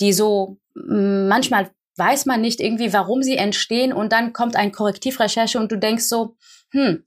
die 0.00 0.12
so 0.12 0.58
mm, 0.74 1.28
manchmal 1.28 1.70
weiß 1.96 2.26
man 2.26 2.40
nicht 2.40 2.60
irgendwie, 2.60 2.92
warum 2.92 3.22
sie 3.22 3.36
entstehen 3.36 3.92
und 3.92 4.12
dann 4.12 4.32
kommt 4.32 4.56
ein 4.56 4.72
Korrektivrecherche 4.72 5.58
und 5.58 5.70
du 5.70 5.78
denkst 5.78 6.04
so, 6.04 6.36
hm, 6.72 7.04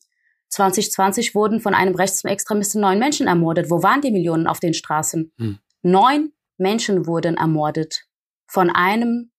2020 0.49 1.35
wurden 1.35 1.59
von 1.59 1.73
einem 1.73 1.95
Rechtsextremisten 1.95 2.79
neun 2.79 2.99
Menschen 2.99 3.27
ermordet. 3.27 3.69
Wo 3.69 3.83
waren 3.83 4.01
die 4.01 4.11
Millionen 4.11 4.47
auf 4.47 4.59
den 4.59 4.73
Straßen? 4.73 5.33
Hm. 5.37 5.59
Neun 5.81 6.31
Menschen 6.57 7.05
wurden 7.05 7.35
ermordet 7.35 8.05
von 8.47 8.69
einem 8.69 9.31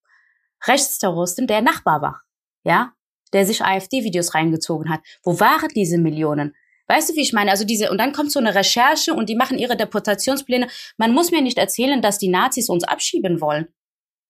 Rechtsterroristen, 0.67 1.47
der 1.47 1.63
Nachbar 1.63 2.03
war, 2.03 2.23
ja, 2.65 2.93
der 3.33 3.47
sich 3.47 3.65
AfD-Videos 3.65 4.35
reingezogen 4.35 4.91
hat. 4.91 5.01
Wo 5.23 5.41
waren 5.41 5.69
diese 5.75 5.99
Millionen? 5.99 6.55
Weißt 6.89 7.11
du, 7.11 7.15
wie 7.17 7.23
ich 7.23 7.33
meine? 7.33 7.51
Also 7.51 7.65
diese, 7.65 7.91
und 7.91 7.99
dann 7.99 8.13
kommt 8.13 8.33
so 8.33 8.41
eine 8.41 8.55
Recherche 8.55 9.13
und 9.15 9.29
die 9.29 9.37
machen 9.37 9.59
ihre 9.59 9.77
Deportationspläne. 9.77 10.69
Man 10.97 11.13
muss 11.13 11.31
mir 11.31 11.43
nicht 11.43 11.59
erzählen, 11.59 12.01
dass 12.01 12.19
die 12.19 12.29
Nazis 12.29 12.69
uns 12.69 12.85
abschieben 12.85 13.41
wollen. 13.41 13.69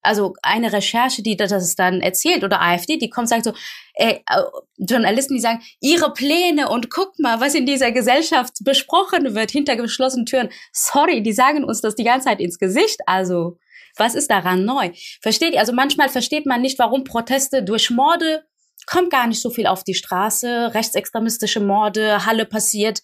Also 0.03 0.35
eine 0.43 0.73
Recherche, 0.73 1.23
die 1.23 1.37
das 1.37 1.75
dann 1.75 2.01
erzählt 2.01 2.45
oder 2.45 2.63
AfD, 2.63 2.99
die 2.99 3.11
kommt 3.11 3.29
sagt 3.29 3.45
so, 3.45 3.53
ey, 3.95 4.23
äh, 4.29 4.43
Journalisten, 4.77 5.35
die 5.35 5.41
sagen, 5.41 5.63
ihre 5.81 6.13
Pläne 6.13 6.69
und 6.69 6.89
guck 6.89 7.19
mal, 7.19 7.41
was 7.41 7.55
in 7.55 7.67
dieser 7.67 7.91
Gesellschaft 7.91 8.55
besprochen 8.63 9.35
wird 9.35 9.51
hinter 9.51 9.77
geschlossenen 9.77 10.27
Türen. 10.27 10.51
Sorry, 10.73 11.23
die 11.23 11.33
sagen 11.33 11.65
uns 11.65 11.81
das 11.81 11.97
die 11.97 12.05
ganze 12.05 12.27
Zeit 12.27 12.41
ins 12.41 12.59
Gesicht. 12.59 13.01
Also 13.07 13.59
was 13.97 14.15
ist 14.15 14.31
daran 14.31 14.65
neu? 14.65 14.91
Versteht 15.21 15.55
ihr? 15.55 15.61
Also 15.61 15.73
manchmal 15.73 16.09
versteht 16.09 16.47
man 16.47 16.61
nicht, 16.61 16.79
warum 16.79 17.05
Proteste 17.05 17.63
durch 17.63 17.91
Morde 17.91 18.45
kommt 18.91 19.11
gar 19.11 19.27
nicht 19.27 19.41
so 19.41 19.51
viel 19.51 19.67
auf 19.67 19.85
die 19.85 19.95
Straße. 19.95 20.75
Rechtsextremistische 20.75 21.61
Morde, 21.61 22.25
Halle 22.25 22.47
passiert, 22.47 23.03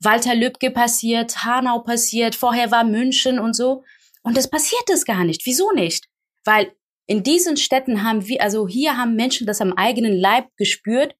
Walter 0.00 0.34
Lübcke 0.34 0.70
passiert, 0.70 1.44
Hanau 1.44 1.80
passiert, 1.80 2.34
vorher 2.34 2.70
war 2.70 2.84
München 2.84 3.38
und 3.38 3.54
so. 3.54 3.82
Und 4.22 4.36
das 4.36 4.48
passiert 4.48 4.88
es 4.90 5.04
gar 5.04 5.24
nicht. 5.24 5.44
Wieso 5.44 5.72
nicht? 5.72 6.08
Weil 6.44 6.72
in 7.06 7.22
diesen 7.22 7.56
Städten 7.56 8.02
haben 8.02 8.26
wir, 8.26 8.42
also 8.42 8.66
hier 8.66 8.96
haben 8.96 9.16
Menschen 9.16 9.46
das 9.46 9.60
am 9.60 9.72
eigenen 9.72 10.18
Leib 10.18 10.46
gespürt, 10.56 11.14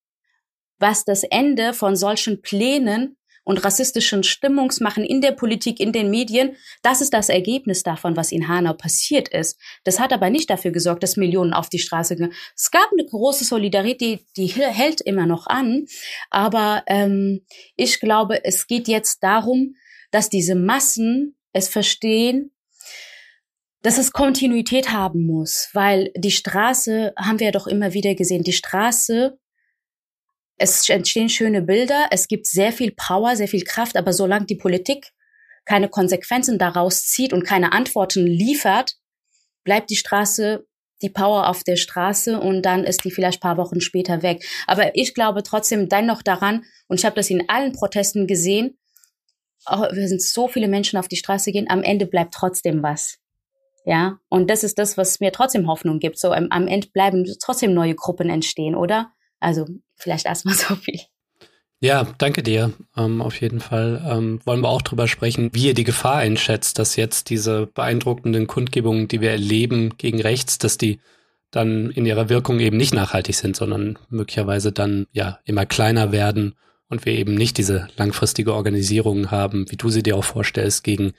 was 0.79 1.05
das 1.05 1.25
Ende 1.25 1.73
von 1.73 1.97
solchen 1.97 2.41
Plänen 2.41 3.17
und 3.45 3.63
rassistischen 3.65 4.23
Stimmungsmachen 4.23 5.05
in 5.05 5.21
der 5.21 5.33
Politik, 5.33 5.79
in 5.79 5.93
den 5.93 6.11
Medien, 6.11 6.57
das 6.83 7.01
ist 7.01 7.13
das 7.13 7.29
Ergebnis 7.29 7.83
davon, 7.83 8.17
was 8.17 8.33
in 8.33 8.49
Hanau 8.49 8.73
passiert 8.73 9.29
ist. 9.29 9.61
Das 9.85 10.01
hat 10.01 10.13
aber 10.13 10.31
nicht 10.31 10.51
dafür 10.51 10.73
gesorgt, 10.73 11.03
dass 11.03 11.17
Millionen 11.17 11.53
auf 11.53 11.69
die 11.69 11.79
Straße 11.79 12.17
gehen. 12.17 12.33
Es 12.57 12.71
gab 12.71 12.91
eine 12.93 13.07
große 13.07 13.45
Solidarität, 13.45 14.27
die, 14.37 14.47
hält 14.47 15.01
immer 15.03 15.27
noch 15.27 15.47
an, 15.47 15.85
aber 16.31 16.83
ähm, 16.87 17.45
ich 17.77 18.01
glaube, 18.01 18.45
es 18.45 18.67
geht 18.67 18.89
jetzt 18.89 19.23
darum, 19.23 19.75
dass 20.11 20.31
diese 20.31 20.55
Massen 20.55 21.37
es 21.53 21.69
verstehen, 21.69 22.51
dass 23.83 23.99
es 23.99 24.13
Kontinuität 24.13 24.93
haben 24.93 25.27
muss, 25.27 25.69
weil 25.75 26.11
die 26.17 26.31
Straße, 26.31 27.13
haben 27.19 27.39
wir 27.39 27.47
ja 27.47 27.53
doch 27.53 27.67
immer 27.67 27.93
wieder 27.93 28.15
gesehen, 28.15 28.43
die 28.43 28.55
Straße 28.55 29.39
es 30.57 30.89
entstehen 30.89 31.29
schöne 31.29 31.63
Bilder, 31.63 32.09
es 32.11 32.29
gibt 32.29 32.47
sehr 32.47 32.73
viel 32.73 32.93
Power, 32.93 33.37
sehr 33.37 33.49
viel 33.49 33.65
Kraft, 33.65 33.97
aber 33.97 34.13
solange 34.13 34.47
die 34.47 34.57
Politik 34.57 35.13
keine 35.65 35.89
Konsequenzen 35.89 36.59
daraus 36.59 37.07
zieht 37.07 37.33
und 37.33 37.45
keine 37.45 37.73
Antworten 37.73 38.27
liefert, 38.27 38.97
bleibt 39.65 39.91
die 39.91 39.97
Straße, 39.97 40.67
die 41.03 41.11
Power 41.11 41.49
auf 41.49 41.65
der 41.65 41.77
Straße 41.77 42.39
und 42.39 42.63
dann 42.63 42.85
ist 42.85 43.05
die 43.05 43.11
vielleicht 43.11 43.41
paar 43.41 43.57
Wochen 43.57 43.81
später 43.81 44.23
weg. 44.23 44.45
Aber 44.67 44.95
ich 44.95 45.15
glaube 45.15 45.43
trotzdem 45.43 45.89
dennoch 45.89 46.23
daran, 46.23 46.65
und 46.87 46.99
ich 46.99 47.05
habe 47.05 47.17
das 47.17 47.31
in 47.31 47.49
allen 47.49 47.73
Protesten 47.73 48.27
gesehen, 48.27 48.79
wir 49.67 50.09
sind 50.09 50.23
so 50.23 50.47
viele 50.47 50.69
Menschen 50.69 50.99
auf 50.99 51.09
die 51.09 51.17
Straße 51.17 51.51
gehen, 51.51 51.71
am 51.71 51.83
Ende 51.83 52.07
bleibt 52.07 52.35
trotzdem 52.35 52.83
was. 52.83 53.19
Ja, 53.87 54.19
und 54.29 54.49
das 54.51 54.65
ist 54.65 54.79
das, 54.79 54.97
was 54.97 55.21
mir 55.21 55.33
trotzdem 55.33 55.67
Hoffnung 55.67 55.99
gibt. 55.99 56.19
So 56.19 56.33
am 56.33 56.69
Ende 56.69 56.89
bleiben 56.89 57.27
trotzdem 57.43 57.75
neue 57.75 57.95
Gruppen 57.95 58.31
entstehen, 58.31 58.75
oder? 58.75 59.13
Also 59.41 59.67
vielleicht 59.97 60.27
erstmal 60.27 60.55
so 60.57 60.77
viel. 60.77 61.01
Ja, 61.81 62.07
danke 62.17 62.43
dir. 62.43 62.73
Ähm, 62.97 63.21
auf 63.21 63.41
jeden 63.41 63.61
Fall 63.61 64.03
ähm, 64.09 64.41
wollen 64.45 64.63
wir 64.63 64.71
auch 64.71 64.81
drüber 64.81 65.07
sprechen, 65.07 65.51
wie 65.53 65.67
ihr 65.67 65.75
die 65.75 65.85
Gefahr 65.85 66.17
einschätzt, 66.17 66.79
dass 66.79 66.97
jetzt 66.97 67.29
diese 67.29 67.67
beeindruckenden 67.67 68.47
Kundgebungen, 68.47 69.07
die 69.07 69.21
wir 69.21 69.33
erleben 69.33 69.97
gegen 69.99 70.23
rechts, 70.23 70.57
dass 70.57 70.79
die 70.79 71.01
dann 71.51 71.91
in 71.91 72.07
ihrer 72.07 72.29
Wirkung 72.29 72.59
eben 72.61 72.77
nicht 72.77 72.95
nachhaltig 72.95 73.35
sind, 73.35 73.55
sondern 73.55 73.99
möglicherweise 74.09 74.73
dann 74.73 75.07
ja 75.13 75.39
immer 75.45 75.67
kleiner 75.67 76.11
werden 76.11 76.55
und 76.89 77.05
wir 77.05 77.13
eben 77.13 77.35
nicht 77.35 77.59
diese 77.59 77.89
langfristige 77.97 78.55
Organisierung 78.55 79.31
haben, 79.31 79.71
wie 79.71 79.77
du 79.77 79.89
sie 79.91 80.03
dir 80.03 80.17
auch 80.17 80.25
vorstellst, 80.25 80.85
gegen 80.85 81.13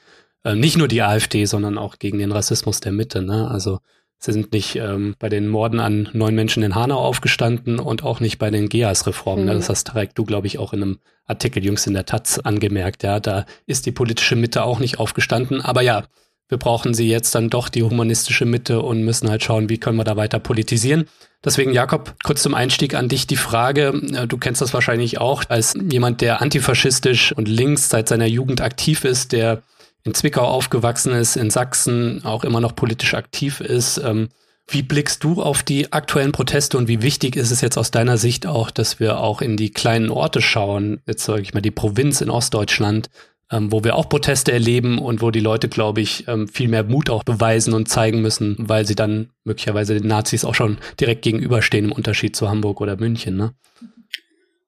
äh, 0.44 0.56
nicht 0.56 0.78
nur 0.78 0.88
die 0.88 1.02
AfD, 1.02 1.46
sondern 1.46 1.78
auch 1.78 2.00
gegen 2.00 2.18
den 2.18 2.32
Rassismus 2.32 2.80
der 2.80 2.92
Mitte. 2.92 3.22
Ne? 3.22 3.50
Also 3.50 3.80
Sie 4.18 4.32
sind 4.32 4.54
nicht 4.54 4.76
ähm, 4.76 5.16
bei 5.20 5.30
den 5.30 5.48
Morden 5.48 5.80
an 5.80 6.10
neun 6.14 6.36
Menschen 6.36 6.64
in 6.64 6.76
Hanau 6.76 6.98
aufgestanden 6.98 7.80
und 7.80 8.04
auch 8.04 8.20
nicht 8.20 8.40
bei 8.40 8.50
den 8.50 8.70
GEAS-Reformen. 8.70 9.46
Mhm. 9.46 9.50
Das 9.50 9.70
hast 9.70 9.88
Tarek, 9.88 10.16
du, 10.16 10.24
glaube 10.24 10.48
ich, 10.48 10.58
auch 10.58 10.74
in 10.74 10.82
einem 10.82 11.00
Artikel 11.26 11.64
jüngst 11.64 11.88
in 11.88 11.94
der 11.94 12.06
Taz 12.06 12.40
angemerkt. 12.40 13.04
Ja, 13.04 13.20
da 13.20 13.46
ist 13.66 13.86
die 13.86 13.92
politische 13.92 14.36
Mitte 14.36 14.64
auch 14.64 14.80
nicht 14.80 15.00
aufgestanden. 15.00 15.62
Aber 15.62 15.82
ja, 15.82 16.06
wir 16.48 16.58
brauchen 16.58 16.94
sie 16.94 17.10
jetzt 17.10 17.34
dann 17.34 17.50
doch 17.50 17.70
die 17.70 17.84
humanistische 17.84 18.46
Mitte 18.46 18.82
und 18.82 19.04
müssen 19.04 19.30
halt 19.30 19.44
schauen, 19.44 19.70
wie 19.70 19.80
können 19.80 19.98
wir 19.98 20.04
da 20.04 20.16
weiter 20.16 20.40
politisieren. 20.40 21.06
Deswegen, 21.44 21.74
Jakob, 21.74 22.16
kurz 22.24 22.42
zum 22.42 22.54
Einstieg 22.54 22.96
an 22.96 23.10
dich 23.10 23.28
die 23.28 23.36
Frage. 23.36 24.02
Äh, 24.14 24.28
du 24.28 24.38
kennst 24.38 24.62
das 24.62 24.74
wahrscheinlich 24.74 25.20
auch 25.20 25.44
als 25.50 25.74
jemand, 25.90 26.22
der 26.22 26.42
antifaschistisch 26.42 27.32
und 27.32 27.48
links 27.48 27.90
seit 27.90 28.08
seiner 28.08 28.28
Jugend 28.28 28.62
aktiv 28.62 29.06
ist, 29.06 29.32
der 29.32 29.62
in 30.06 30.14
Zwickau 30.14 30.44
aufgewachsen 30.44 31.12
ist, 31.14 31.36
in 31.36 31.50
Sachsen 31.50 32.24
auch 32.24 32.44
immer 32.44 32.62
noch 32.62 32.76
politisch 32.76 33.16
aktiv 33.16 33.60
ist. 33.60 33.98
Ähm, 33.98 34.30
wie 34.68 34.82
blickst 34.82 35.24
du 35.24 35.44
auf 35.44 35.62
die 35.62 35.94
aktuellen 35.94 36.32
Proteste 36.32 36.78
und 36.78 36.88
wie 36.88 37.02
wichtig 37.02 37.36
ist 37.36 37.52
es 37.52 37.62
jetzt 37.62 37.78
aus 37.78 37.92
deiner 37.92 38.18
Sicht 38.18 38.48
auch, 38.48 38.72
dass 38.72 39.00
wir 39.00 39.20
auch 39.20 39.42
in 39.42 39.58
die 39.58 39.72
kleinen 39.72 40.10
Orte 40.10 40.42
schauen, 40.42 41.02
jetzt 41.06 41.26
sage 41.26 41.42
ich 41.42 41.54
mal 41.54 41.62
die 41.62 41.72
Provinz 41.72 42.22
in 42.22 42.30
Ostdeutschland, 42.30 43.10
ähm, 43.52 43.72
wo 43.72 43.84
wir 43.84 43.96
auch 43.96 44.10
Proteste 44.10 44.52
erleben 44.52 44.98
und 44.98 45.22
wo 45.22 45.30
die 45.30 45.40
Leute, 45.40 45.70
glaube 45.70 46.02
ich, 46.02 46.28
ähm, 46.28 46.48
viel 46.48 46.68
mehr 46.68 46.84
Mut 46.84 47.10
auch 47.10 47.24
beweisen 47.24 47.74
und 47.74 47.90
zeigen 47.90 48.22
müssen, 48.22 48.56
weil 48.60 48.88
sie 48.88 48.96
dann 48.96 49.30
möglicherweise 49.44 49.94
den 49.94 50.08
Nazis 50.08 50.46
auch 50.46 50.56
schon 50.56 50.78
direkt 51.00 51.22
gegenüberstehen 51.22 51.86
im 51.86 51.92
Unterschied 51.92 52.36
zu 52.36 52.50
Hamburg 52.50 52.82
oder 52.82 52.98
München. 52.98 53.38
Ne? 53.38 53.54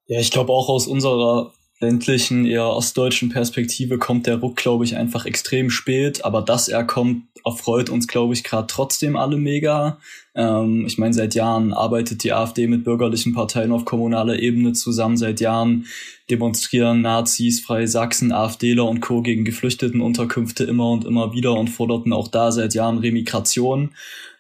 Ja, 0.06 0.20
ich 0.20 0.30
glaube 0.30 0.54
auch 0.54 0.70
aus 0.70 0.86
unserer 0.86 1.54
ländlichen, 1.80 2.46
eher 2.46 2.66
ostdeutschen 2.66 3.30
Perspektive 3.30 4.00
kommt 4.00 4.26
der 4.26 4.38
Ruck, 4.38 4.56
glaube 4.56 4.84
ich, 4.84 4.98
einfach 4.98 5.26
extrem 5.26 5.70
spät. 5.70 6.26
Aber 6.26 6.42
dass 6.42 6.68
er 6.68 6.84
kommt, 6.84 7.24
erfreut 7.46 7.90
uns, 7.90 8.08
glaube 8.08 8.34
ich, 8.34 8.44
gerade 8.44 8.68
trotzdem 8.68 9.16
alle 9.16 9.38
mega. 9.38 10.00
Ähm, 10.34 10.86
ich 10.88 10.98
meine, 10.98 11.14
seit 11.14 11.36
Jahren 11.36 11.74
arbeitet 11.74 12.24
die 12.24 12.34
AfD 12.34 12.66
mit 12.68 12.84
bürgerlichen 12.84 13.34
Parteien 13.34 13.72
auf 13.72 13.86
kommunaler 13.86 14.40
Ebene 14.40 14.74
zusammen. 14.74 15.18
Seit 15.18 15.40
Jahren 15.40 15.86
demonstrieren 16.32 17.02
Nazis, 17.02 17.62
Freie 17.62 17.88
Sachsen, 17.88 18.32
AfDler 18.32 18.86
und 18.86 19.00
Co. 19.00 19.22
gegen 19.22 19.46
Geflüchtetenunterkünfte 19.46 20.64
immer 20.64 20.90
und 20.90 21.06
immer 21.06 21.34
wieder 21.34 21.54
und 21.54 21.70
forderten 21.70 22.12
auch 22.12 22.28
da 22.28 22.52
seit 22.52 22.74
Jahren 22.74 22.98
Remigration. 22.98 23.92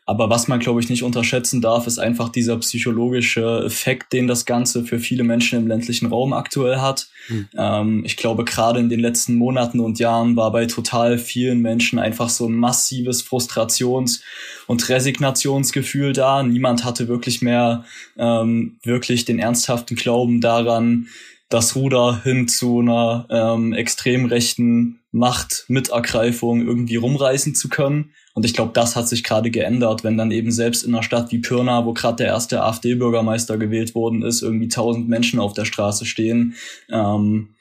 Aber 0.09 0.29
was 0.29 0.47
man, 0.47 0.61
glaube 0.61 0.79
ich, 0.79 0.87
nicht 0.89 1.03
unterschätzen 1.03 1.59
darf, 1.59 1.85
ist 1.85 1.99
einfach 1.99 2.29
dieser 2.29 2.55
psychologische 2.59 3.63
Effekt, 3.65 4.13
den 4.13 4.25
das 4.25 4.45
Ganze 4.45 4.85
für 4.85 4.99
viele 4.99 5.25
Menschen 5.25 5.59
im 5.59 5.67
ländlichen 5.67 6.05
Raum 6.05 6.31
aktuell 6.31 6.77
hat. 6.77 7.09
Mhm. 7.27 7.49
Ähm, 7.57 8.03
ich 8.05 8.15
glaube, 8.15 8.45
gerade 8.45 8.79
in 8.79 8.87
den 8.87 9.01
letzten 9.01 9.35
Monaten 9.35 9.81
und 9.81 9.99
Jahren 9.99 10.37
war 10.37 10.53
bei 10.53 10.65
total 10.65 11.17
vielen 11.17 11.61
Menschen 11.61 11.99
einfach 11.99 12.29
so 12.29 12.47
ein 12.47 12.55
massives 12.55 13.21
Frustrations- 13.21 14.21
und 14.65 14.87
Resignationsgefühl 14.87 16.13
da. 16.13 16.41
Niemand 16.41 16.85
hatte 16.85 17.09
wirklich 17.09 17.41
mehr 17.41 17.83
ähm, 18.17 18.77
wirklich 18.83 19.25
den 19.25 19.39
ernsthaften 19.39 19.97
Glauben 19.97 20.39
daran, 20.39 21.07
das 21.49 21.75
Ruder 21.75 22.21
hin 22.23 22.47
zu 22.47 22.79
einer 22.79 23.25
ähm, 23.29 23.73
extrem 23.73 24.25
rechten 24.25 24.99
Machtmitergreifung 25.11 26.65
irgendwie 26.65 26.97
rumreißen 26.97 27.55
zu 27.55 27.69
können. 27.69 28.11
Und 28.33 28.45
ich 28.45 28.53
glaube, 28.53 28.73
das 28.73 28.95
hat 28.95 29.07
sich 29.07 29.23
gerade 29.23 29.49
geändert, 29.49 30.03
wenn 30.03 30.17
dann 30.17 30.31
eben 30.31 30.51
selbst 30.51 30.83
in 30.83 30.93
einer 30.93 31.03
Stadt 31.03 31.31
wie 31.31 31.39
Pirna, 31.39 31.85
wo 31.85 31.93
gerade 31.93 32.17
der 32.17 32.27
erste 32.27 32.63
AfD-Bürgermeister 32.63 33.57
gewählt 33.57 33.95
worden 33.95 34.23
ist, 34.23 34.41
irgendwie 34.41 34.67
tausend 34.67 35.07
Menschen 35.07 35.39
auf 35.39 35.53
der 35.53 35.65
Straße 35.65 36.05
stehen. 36.05 36.55
Ähm, 36.91 37.55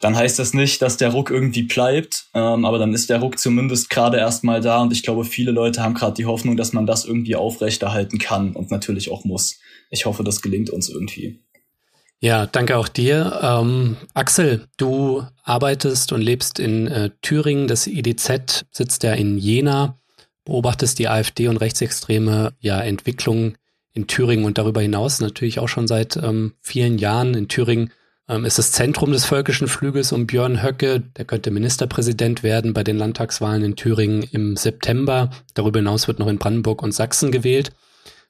dann 0.00 0.16
heißt 0.16 0.38
das 0.38 0.54
nicht, 0.54 0.80
dass 0.80 0.96
der 0.96 1.10
Ruck 1.10 1.30
irgendwie 1.30 1.64
bleibt, 1.64 2.28
ähm, 2.32 2.64
aber 2.64 2.78
dann 2.78 2.94
ist 2.94 3.10
der 3.10 3.18
Ruck 3.18 3.38
zumindest 3.38 3.90
gerade 3.90 4.16
erstmal 4.16 4.60
da 4.60 4.80
und 4.80 4.92
ich 4.92 5.02
glaube, 5.02 5.24
viele 5.24 5.50
Leute 5.50 5.82
haben 5.82 5.94
gerade 5.94 6.14
die 6.14 6.26
Hoffnung, 6.26 6.56
dass 6.56 6.72
man 6.72 6.86
das 6.86 7.04
irgendwie 7.04 7.34
aufrechterhalten 7.34 8.18
kann 8.18 8.54
und 8.54 8.70
natürlich 8.70 9.10
auch 9.10 9.24
muss. 9.24 9.58
Ich 9.90 10.06
hoffe, 10.06 10.22
das 10.22 10.40
gelingt 10.40 10.70
uns 10.70 10.88
irgendwie. 10.88 11.40
Ja, 12.20 12.46
danke 12.46 12.76
auch 12.76 12.88
dir. 12.88 13.38
Ähm, 13.42 13.96
Axel, 14.12 14.66
du 14.76 15.22
arbeitest 15.44 16.12
und 16.12 16.20
lebst 16.20 16.58
in 16.58 16.88
äh, 16.88 17.10
Thüringen. 17.22 17.68
Das 17.68 17.86
IDZ 17.86 18.64
sitzt 18.72 19.04
ja 19.04 19.12
in 19.12 19.38
Jena, 19.38 19.98
beobachtest 20.44 20.98
die 20.98 21.08
AfD 21.08 21.46
und 21.46 21.58
rechtsextreme 21.58 22.54
ja, 22.58 22.80
Entwicklung 22.80 23.54
in 23.92 24.08
Thüringen 24.08 24.44
und 24.46 24.58
darüber 24.58 24.80
hinaus 24.80 25.20
natürlich 25.20 25.60
auch 25.60 25.68
schon 25.68 25.86
seit 25.86 26.16
ähm, 26.16 26.54
vielen 26.60 26.98
Jahren. 26.98 27.34
In 27.34 27.46
Thüringen 27.46 27.92
ähm, 28.28 28.44
ist 28.44 28.58
das 28.58 28.72
Zentrum 28.72 29.12
des 29.12 29.24
völkischen 29.24 29.68
Flügels 29.68 30.10
um 30.10 30.26
Björn 30.26 30.60
Höcke. 30.60 31.00
Der 31.16 31.24
könnte 31.24 31.52
Ministerpräsident 31.52 32.42
werden 32.42 32.74
bei 32.74 32.82
den 32.82 32.98
Landtagswahlen 32.98 33.62
in 33.62 33.76
Thüringen 33.76 34.24
im 34.24 34.56
September. 34.56 35.30
Darüber 35.54 35.78
hinaus 35.78 36.08
wird 36.08 36.18
noch 36.18 36.28
in 36.28 36.38
Brandenburg 36.38 36.82
und 36.82 36.92
Sachsen 36.92 37.30
gewählt. 37.30 37.70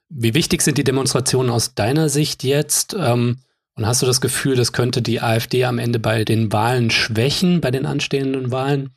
Wie 0.09 0.35
wichtig 0.35 0.61
sind 0.61 0.77
die 0.77 0.83
Demonstrationen 0.83 1.51
aus 1.51 1.73
deiner 1.73 2.09
Sicht 2.09 2.43
jetzt? 2.43 2.95
Ähm, 2.97 3.37
und 3.79 3.87
hast 3.87 4.01
du 4.01 4.05
das 4.05 4.19
Gefühl, 4.19 4.57
das 4.57 4.73
könnte 4.73 5.01
die 5.01 5.21
AfD 5.21 5.63
am 5.63 5.79
Ende 5.79 5.99
bei 5.99 6.25
den 6.25 6.51
Wahlen 6.51 6.89
schwächen, 6.89 7.61
bei 7.61 7.71
den 7.71 7.85
anstehenden 7.85 8.51
Wahlen? 8.51 8.89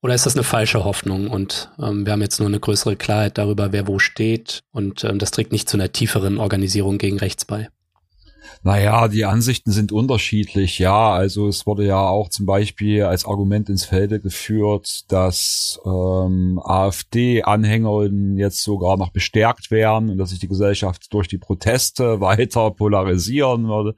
Oder 0.00 0.14
ist 0.14 0.26
das 0.26 0.36
eine 0.36 0.44
falsche 0.44 0.84
Hoffnung? 0.84 1.26
Und 1.26 1.72
ähm, 1.82 2.06
wir 2.06 2.12
haben 2.12 2.22
jetzt 2.22 2.38
nur 2.38 2.46
eine 2.46 2.60
größere 2.60 2.94
Klarheit 2.94 3.36
darüber, 3.36 3.72
wer 3.72 3.88
wo 3.88 3.98
steht. 3.98 4.60
Und 4.70 5.02
ähm, 5.02 5.18
das 5.18 5.32
trägt 5.32 5.50
nicht 5.50 5.68
zu 5.68 5.76
einer 5.76 5.90
tieferen 5.90 6.38
Organisierung 6.38 6.98
gegen 6.98 7.18
rechts 7.18 7.44
bei. 7.46 7.68
Naja, 8.62 9.06
die 9.08 9.24
Ansichten 9.24 9.70
sind 9.70 9.92
unterschiedlich. 9.92 10.78
Ja, 10.78 11.12
also 11.12 11.46
es 11.46 11.66
wurde 11.66 11.86
ja 11.86 12.08
auch 12.08 12.28
zum 12.28 12.44
Beispiel 12.44 13.04
als 13.04 13.24
Argument 13.24 13.68
ins 13.68 13.84
Felde 13.84 14.20
geführt, 14.20 15.04
dass 15.08 15.80
ähm, 15.86 16.60
AfD-Anhängerinnen 16.64 18.36
jetzt 18.36 18.62
sogar 18.62 18.96
noch 18.96 19.10
bestärkt 19.10 19.70
werden 19.70 20.10
und 20.10 20.18
dass 20.18 20.30
sich 20.30 20.40
die 20.40 20.48
Gesellschaft 20.48 21.12
durch 21.12 21.28
die 21.28 21.38
Proteste 21.38 22.20
weiter 22.20 22.70
polarisieren 22.72 23.68
würde. 23.68 23.94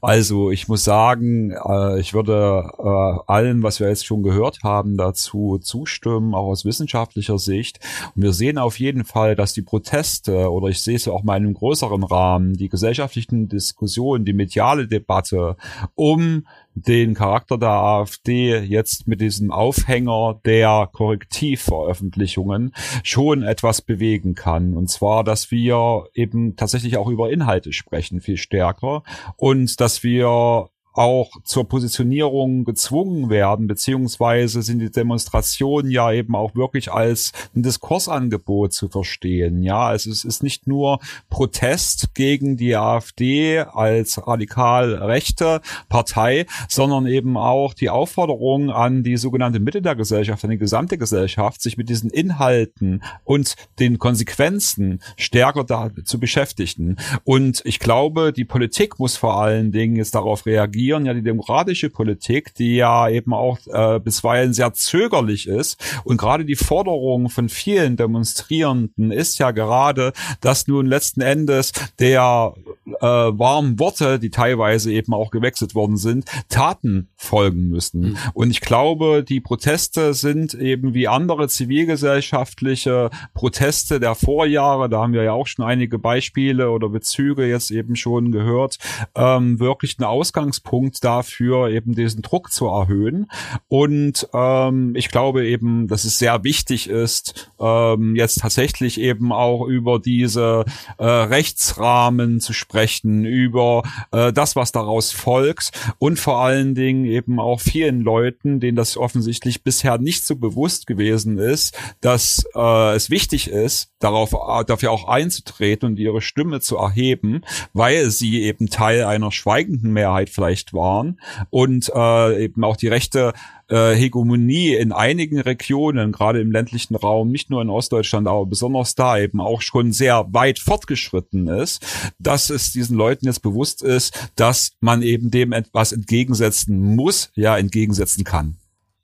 Also 0.00 0.50
ich 0.50 0.68
muss 0.68 0.84
sagen, 0.84 1.50
äh, 1.52 2.00
ich 2.00 2.14
würde 2.14 2.70
äh, 2.78 3.30
allem, 3.30 3.62
was 3.62 3.78
wir 3.78 3.88
jetzt 3.88 4.06
schon 4.06 4.22
gehört 4.22 4.60
haben, 4.62 4.96
dazu 4.96 5.58
zustimmen, 5.58 6.34
auch 6.34 6.48
aus 6.48 6.64
wissenschaftlicher 6.64 7.38
Sicht. 7.38 7.80
Und 8.16 8.22
wir 8.22 8.32
sehen 8.32 8.56
auf 8.56 8.78
jeden 8.78 9.04
Fall, 9.04 9.36
dass 9.36 9.52
die 9.52 9.62
Proteste, 9.62 10.50
oder 10.50 10.68
ich 10.68 10.80
sehe 10.82 10.96
es 10.96 11.06
auch 11.08 11.22
mal 11.22 11.36
in 11.36 11.44
einem 11.44 11.54
größeren 11.54 12.04
Rahmen, 12.04 12.54
die 12.54 12.68
gesellschaftlichen 12.68 13.48
Diskussionen, 13.48 13.97
Diskussion, 13.98 14.24
die 14.24 14.32
mediale 14.32 14.86
Debatte 14.86 15.56
um 15.94 16.46
den 16.74 17.14
Charakter 17.14 17.58
der 17.58 17.70
AfD 17.70 18.56
jetzt 18.58 19.08
mit 19.08 19.20
diesem 19.20 19.50
Aufhänger 19.50 20.40
der 20.44 20.88
Korrektivveröffentlichungen 20.92 22.72
schon 23.02 23.42
etwas 23.42 23.82
bewegen 23.82 24.34
kann. 24.34 24.74
Und 24.74 24.88
zwar, 24.88 25.24
dass 25.24 25.50
wir 25.50 26.04
eben 26.14 26.54
tatsächlich 26.54 26.96
auch 26.96 27.08
über 27.08 27.32
Inhalte 27.32 27.72
sprechen, 27.72 28.20
viel 28.20 28.36
stärker. 28.36 29.02
Und 29.36 29.80
dass 29.80 30.04
wir 30.04 30.68
auch 30.98 31.30
zur 31.44 31.68
Positionierung 31.68 32.64
gezwungen 32.64 33.30
werden, 33.30 33.68
beziehungsweise 33.68 34.62
sind 34.62 34.80
die 34.80 34.90
Demonstrationen 34.90 35.92
ja 35.92 36.10
eben 36.10 36.34
auch 36.34 36.56
wirklich 36.56 36.90
als 36.90 37.32
ein 37.54 37.62
Diskursangebot 37.62 38.72
zu 38.72 38.88
verstehen. 38.88 39.62
Ja, 39.62 39.86
also 39.86 40.10
es 40.10 40.24
ist 40.24 40.42
nicht 40.42 40.66
nur 40.66 40.98
Protest 41.30 42.14
gegen 42.14 42.56
die 42.56 42.74
AfD 42.74 43.60
als 43.60 44.26
radikal 44.26 44.94
rechte 44.94 45.60
Partei, 45.88 46.46
sondern 46.68 47.06
eben 47.06 47.36
auch 47.36 47.74
die 47.74 47.90
Aufforderung 47.90 48.70
an 48.70 49.04
die 49.04 49.16
sogenannte 49.16 49.60
Mitte 49.60 49.82
der 49.82 49.94
Gesellschaft, 49.94 50.42
an 50.42 50.50
die 50.50 50.58
gesamte 50.58 50.98
Gesellschaft, 50.98 51.62
sich 51.62 51.76
mit 51.76 51.88
diesen 51.88 52.10
Inhalten 52.10 53.04
und 53.22 53.54
den 53.78 54.00
Konsequenzen 54.00 55.00
stärker 55.16 55.62
da 55.62 55.90
zu 56.04 56.18
beschäftigen. 56.18 56.96
Und 57.22 57.62
ich 57.64 57.78
glaube, 57.78 58.32
die 58.32 58.44
Politik 58.44 58.98
muss 58.98 59.16
vor 59.16 59.40
allen 59.40 59.70
Dingen 59.70 59.94
jetzt 59.94 60.16
darauf 60.16 60.44
reagieren, 60.44 60.87
ignorieren 60.88 61.06
ja 61.06 61.14
die 61.14 61.22
demokratische 61.22 61.90
Politik, 61.90 62.54
die 62.54 62.76
ja 62.76 63.08
eben 63.08 63.32
auch 63.32 63.58
äh, 63.66 64.00
bisweilen 64.00 64.52
sehr 64.52 64.72
zögerlich 64.72 65.46
ist. 65.46 65.78
Und 66.04 66.16
gerade 66.16 66.44
die 66.44 66.56
Forderung 66.56 67.28
von 67.28 67.48
vielen 67.48 67.96
Demonstrierenden 67.96 69.10
ist 69.10 69.38
ja 69.38 69.50
gerade, 69.50 70.12
dass 70.40 70.66
nun 70.66 70.86
letzten 70.86 71.20
Endes 71.20 71.72
der 71.98 72.54
äh, 72.86 73.06
warmen 73.06 73.78
Worte, 73.78 74.18
die 74.18 74.30
teilweise 74.30 74.92
eben 74.92 75.12
auch 75.12 75.30
gewechselt 75.30 75.74
worden 75.74 75.96
sind, 75.96 76.24
Taten 76.48 77.08
folgen 77.16 77.68
müssen. 77.68 78.00
Mhm. 78.00 78.16
Und 78.34 78.50
ich 78.50 78.60
glaube, 78.60 79.24
die 79.28 79.40
Proteste 79.40 80.14
sind 80.14 80.54
eben 80.54 80.94
wie 80.94 81.08
andere 81.08 81.48
zivilgesellschaftliche 81.48 83.10
Proteste 83.34 84.00
der 84.00 84.14
Vorjahre, 84.14 84.88
da 84.88 85.02
haben 85.02 85.12
wir 85.12 85.22
ja 85.22 85.32
auch 85.32 85.46
schon 85.46 85.64
einige 85.64 85.98
Beispiele 85.98 86.70
oder 86.70 86.88
Bezüge 86.88 87.46
jetzt 87.46 87.70
eben 87.70 87.96
schon 87.96 88.32
gehört, 88.32 88.78
ähm, 89.14 89.60
wirklich 89.60 89.98
ein 89.98 90.04
Ausgangspunkt 90.04 90.67
Punkt 90.68 91.02
dafür, 91.02 91.70
eben 91.70 91.94
diesen 91.94 92.20
Druck 92.20 92.52
zu 92.52 92.66
erhöhen. 92.66 93.30
Und 93.68 94.28
ähm, 94.34 94.94
ich 94.96 95.08
glaube 95.08 95.46
eben, 95.46 95.88
dass 95.88 96.04
es 96.04 96.18
sehr 96.18 96.44
wichtig 96.44 96.90
ist, 96.90 97.50
ähm, 97.58 98.14
jetzt 98.16 98.40
tatsächlich 98.40 99.00
eben 99.00 99.32
auch 99.32 99.66
über 99.66 99.98
diese 99.98 100.66
äh, 100.98 101.06
Rechtsrahmen 101.06 102.40
zu 102.40 102.52
sprechen, 102.52 103.24
über 103.24 103.82
äh, 104.12 104.30
das, 104.30 104.56
was 104.56 104.70
daraus 104.70 105.10
folgt 105.10 105.70
und 105.98 106.18
vor 106.20 106.40
allen 106.42 106.74
Dingen 106.74 107.06
eben 107.06 107.40
auch 107.40 107.60
vielen 107.60 108.02
Leuten, 108.02 108.60
denen 108.60 108.76
das 108.76 108.98
offensichtlich 108.98 109.62
bisher 109.62 109.96
nicht 109.96 110.26
so 110.26 110.36
bewusst 110.36 110.86
gewesen 110.86 111.38
ist, 111.38 111.78
dass 112.02 112.44
äh, 112.54 112.94
es 112.94 113.08
wichtig 113.08 113.48
ist, 113.48 113.90
darauf 114.00 114.36
dafür 114.66 114.90
auch 114.90 115.08
einzutreten 115.08 115.88
und 115.88 115.98
ihre 115.98 116.20
Stimme 116.20 116.60
zu 116.60 116.76
erheben, 116.76 117.40
weil 117.72 118.10
sie 118.10 118.42
eben 118.42 118.68
Teil 118.68 119.04
einer 119.04 119.32
schweigenden 119.32 119.94
Mehrheit 119.94 120.28
vielleicht 120.28 120.57
Recht 120.58 120.72
waren 120.72 121.20
und 121.50 121.90
äh, 121.94 122.44
eben 122.44 122.64
auch 122.64 122.76
die 122.76 122.88
rechte 122.88 123.32
äh, 123.68 123.94
Hegemonie 123.94 124.74
in 124.74 124.92
einigen 124.92 125.40
Regionen, 125.40 126.10
gerade 126.10 126.40
im 126.40 126.50
ländlichen 126.50 126.96
Raum, 126.96 127.30
nicht 127.30 127.48
nur 127.50 127.62
in 127.62 127.70
Ostdeutschland, 127.70 128.26
aber 128.26 128.46
besonders 128.46 128.94
da 128.94 129.18
eben 129.18 129.40
auch 129.40 129.62
schon 129.62 129.92
sehr 129.92 130.26
weit 130.30 130.58
fortgeschritten 130.58 131.46
ist, 131.46 131.84
dass 132.18 132.50
es 132.50 132.72
diesen 132.72 132.96
Leuten 132.96 133.26
jetzt 133.26 133.42
bewusst 133.42 133.82
ist, 133.82 134.30
dass 134.34 134.72
man 134.80 135.02
eben 135.02 135.30
dem 135.30 135.52
etwas 135.52 135.92
entgegensetzen 135.92 136.96
muss, 136.96 137.30
ja, 137.34 137.56
entgegensetzen 137.56 138.24
kann. 138.24 138.56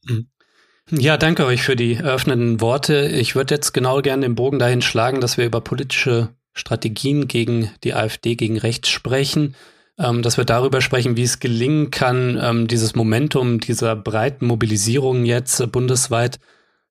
Mhm. 0.05 0.27
Ja, 0.91 1.17
danke 1.17 1.47
euch 1.47 1.63
für 1.63 1.77
die 1.77 1.95
eröffnenden 1.95 2.61
Worte. 2.61 3.07
Ich 3.07 3.35
würde 3.35 3.55
jetzt 3.55 3.73
genau 3.73 4.03
gerne 4.03 4.27
den 4.27 4.35
Bogen 4.35 4.59
dahin 4.59 4.83
schlagen, 4.83 5.23
dass 5.23 5.39
wir 5.39 5.47
über 5.47 5.63
politische 5.63 6.29
Strategien 6.53 7.27
gegen 7.27 7.71
die 7.85 7.95
AfD, 7.95 8.35
gegen 8.35 8.59
rechts 8.59 8.91
sprechen 8.91 9.55
ähm, 9.99 10.23
dass 10.23 10.37
wir 10.37 10.45
darüber 10.45 10.81
sprechen, 10.81 11.17
wie 11.17 11.23
es 11.23 11.41
gelingen 11.41 11.91
kann, 11.91 12.39
ähm, 12.43 12.67
dieses 12.67 12.95
Momentum 12.95 13.61
dieser 13.61 13.95
breiten 13.97 14.47
Mobilisierung 14.47 15.25
jetzt 15.25 15.61
äh, 15.61 15.67
bundesweit, 15.67 16.41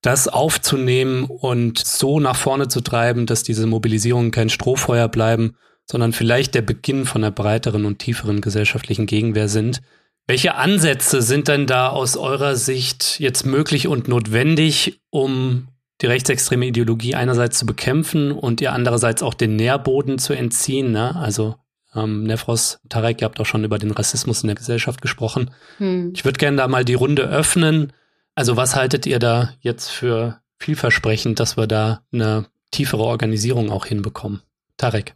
das 0.01 0.28
aufzunehmen 0.28 1.23
und 1.23 1.80
so 1.80 2.19
nach 2.19 2.36
vorne 2.36 2.67
zu 2.67 2.82
treiben, 2.82 3.25
dass 3.25 3.43
diese 3.43 3.67
Mobilisierungen 3.67 4.32
kein 4.32 4.49
Strohfeuer 4.49 5.08
bleiben, 5.08 5.56
sondern 5.89 6.13
vielleicht 6.13 6.56
der 6.56 6.62
Beginn 6.62 7.06
von 7.06 7.23
einer 7.23 7.32
breiteren 7.32 7.86
und 7.86 7.99
tieferen 7.99 8.41
gesellschaftlichen 8.41 9.06
Gegenwehr 9.06 9.47
sind. 9.47 9.82
Welche 10.28 10.56
Ansätze 10.56 11.21
sind 11.21 11.49
denn 11.49 11.67
da 11.67 11.89
aus 11.89 12.15
eurer 12.15 12.56
Sicht 12.56 13.19
jetzt 13.19 13.45
möglich 13.45 13.88
und 13.88 14.08
notwendig, 14.08 15.01
um 15.10 15.67
die 16.01 16.06
rechtsextreme 16.06 16.65
Ideologie 16.65 17.15
einerseits 17.15 17.60
zu 17.60 17.65
bekämpfen 17.65 18.32
und 18.32 18.62
ihr 18.62 18.71
andererseits 18.71 19.21
auch 19.21 19.34
den 19.34 19.58
Nährboden 19.58 20.19
zu 20.19 20.34
entziehen? 20.34 20.91
Ne? 20.91 21.15
Also 21.15 21.56
ähm, 21.95 22.23
Nefros, 22.23 22.79
Tarek, 22.89 23.21
ihr 23.21 23.25
habt 23.25 23.39
auch 23.39 23.45
schon 23.45 23.63
über 23.63 23.77
den 23.77 23.91
Rassismus 23.91 24.43
in 24.43 24.47
der 24.47 24.56
Gesellschaft 24.56 25.01
gesprochen. 25.01 25.51
Hm. 25.77 26.13
Ich 26.15 26.25
würde 26.25 26.38
gerne 26.38 26.58
da 26.58 26.67
mal 26.67 26.86
die 26.86 26.93
Runde 26.93 27.23
öffnen. 27.23 27.93
Also 28.36 28.58
was 28.58 28.75
haltet 28.75 29.06
ihr 29.06 29.19
da 29.19 29.53
jetzt 29.60 29.89
für 29.89 30.39
vielversprechend, 30.60 31.39
dass 31.39 31.58
wir 31.58 31.67
da 31.67 32.01
eine 32.12 32.45
tiefere 32.71 33.03
Organisierung 33.03 33.69
auch 33.69 33.86
hinbekommen? 33.86 34.41
Tarek. 34.77 35.15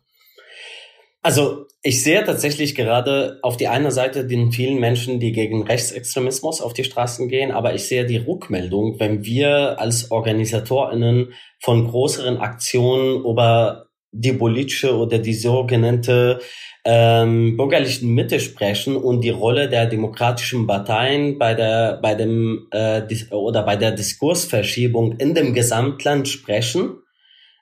Also 1.22 1.66
ich 1.82 2.04
sehe 2.04 2.24
tatsächlich 2.24 2.76
gerade 2.76 3.40
auf 3.42 3.58
die 3.58 3.68
eine 3.68 3.92
Seite 3.92 4.26
den 4.26 4.52
vielen 4.52 4.80
Menschen, 4.80 5.20
die 5.20 5.32
gegen 5.32 5.64
Rechtsextremismus 5.64 6.62
auf 6.62 6.74
die 6.74 6.84
Straßen 6.84 7.28
gehen, 7.28 7.52
aber 7.52 7.74
ich 7.74 7.84
sehe 7.84 8.06
die 8.06 8.18
Rückmeldung, 8.18 9.00
wenn 9.00 9.26
wir 9.26 9.80
als 9.80 10.12
Organisatorinnen 10.12 11.34
von 11.60 11.88
größeren 11.88 12.38
Aktionen 12.38 13.26
über 13.26 13.87
die 14.20 14.34
politische 14.34 14.96
oder 14.96 15.20
die 15.20 15.34
sogenannte 15.34 16.40
ähm, 16.86 17.58
bürgerlichen 17.58 18.14
Mitte 18.14 18.40
sprechen 18.40 18.96
und 18.96 19.22
die 19.22 19.30
Rolle 19.30 19.70
der 19.70 19.88
demokratischen 19.88 20.66
Parteien 20.66 21.38
bei 21.38 21.54
der 21.54 22.00
bei 22.02 22.16
dem 22.16 22.68
äh, 22.72 23.02
oder 23.32 23.64
bei 23.64 23.76
der 23.76 23.92
Diskursverschiebung 23.92 25.18
in 25.18 25.34
dem 25.34 25.54
Gesamtland 25.54 26.28
sprechen, 26.28 26.98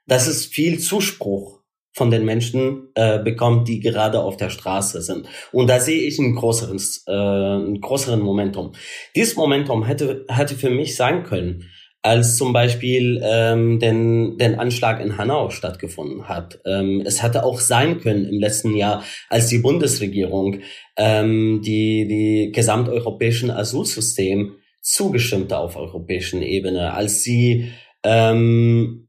dass 0.05 0.27
es 0.27 0.45
viel 0.45 0.79
Zuspruch 0.79 1.61
von 1.95 2.11
den 2.11 2.25
Menschen 2.25 2.89
äh, 2.95 3.19
bekommt, 3.19 3.67
die 3.69 3.79
gerade 3.79 4.21
auf 4.21 4.35
der 4.35 4.49
Straße 4.49 5.01
sind. 5.01 5.27
Und 5.53 5.69
da 5.69 5.79
sehe 5.79 6.01
ich 6.01 6.19
ein 6.19 6.35
größeres, 6.35 7.05
äh, 7.07 7.11
ein 7.11 7.79
größeren 7.79 8.19
Momentum. 8.19 8.73
Dieses 9.15 9.37
Momentum 9.37 9.85
hätte 9.85 10.25
hätte 10.27 10.55
für 10.55 10.69
mich 10.69 10.95
sein 10.95 11.23
können, 11.23 11.69
als 12.05 12.37
zum 12.37 12.53
Beispiel 12.53 13.19
ähm, 13.23 13.79
den, 13.79 14.37
den 14.37 14.59
Anschlag 14.59 15.01
in 15.01 15.17
Hanau 15.17 15.49
stattgefunden 15.49 16.29
hat. 16.29 16.59
Ähm, 16.63 17.01
es 17.03 17.23
hätte 17.23 17.43
auch 17.43 17.59
sein 17.59 17.99
können 17.99 18.25
im 18.25 18.39
letzten 18.39 18.75
Jahr, 18.75 19.03
als 19.27 19.47
die 19.47 19.57
Bundesregierung 19.57 20.59
ähm, 20.97 21.63
die, 21.65 22.07
die 22.07 22.51
gesamteuropäischen 22.51 23.49
Asylsystem 23.49 24.53
zugestimmt 24.83 25.51
auf 25.51 25.77
europäischen 25.77 26.43
Ebene, 26.43 26.93
als 26.93 27.23
sie 27.23 27.71
ähm, 28.03 29.07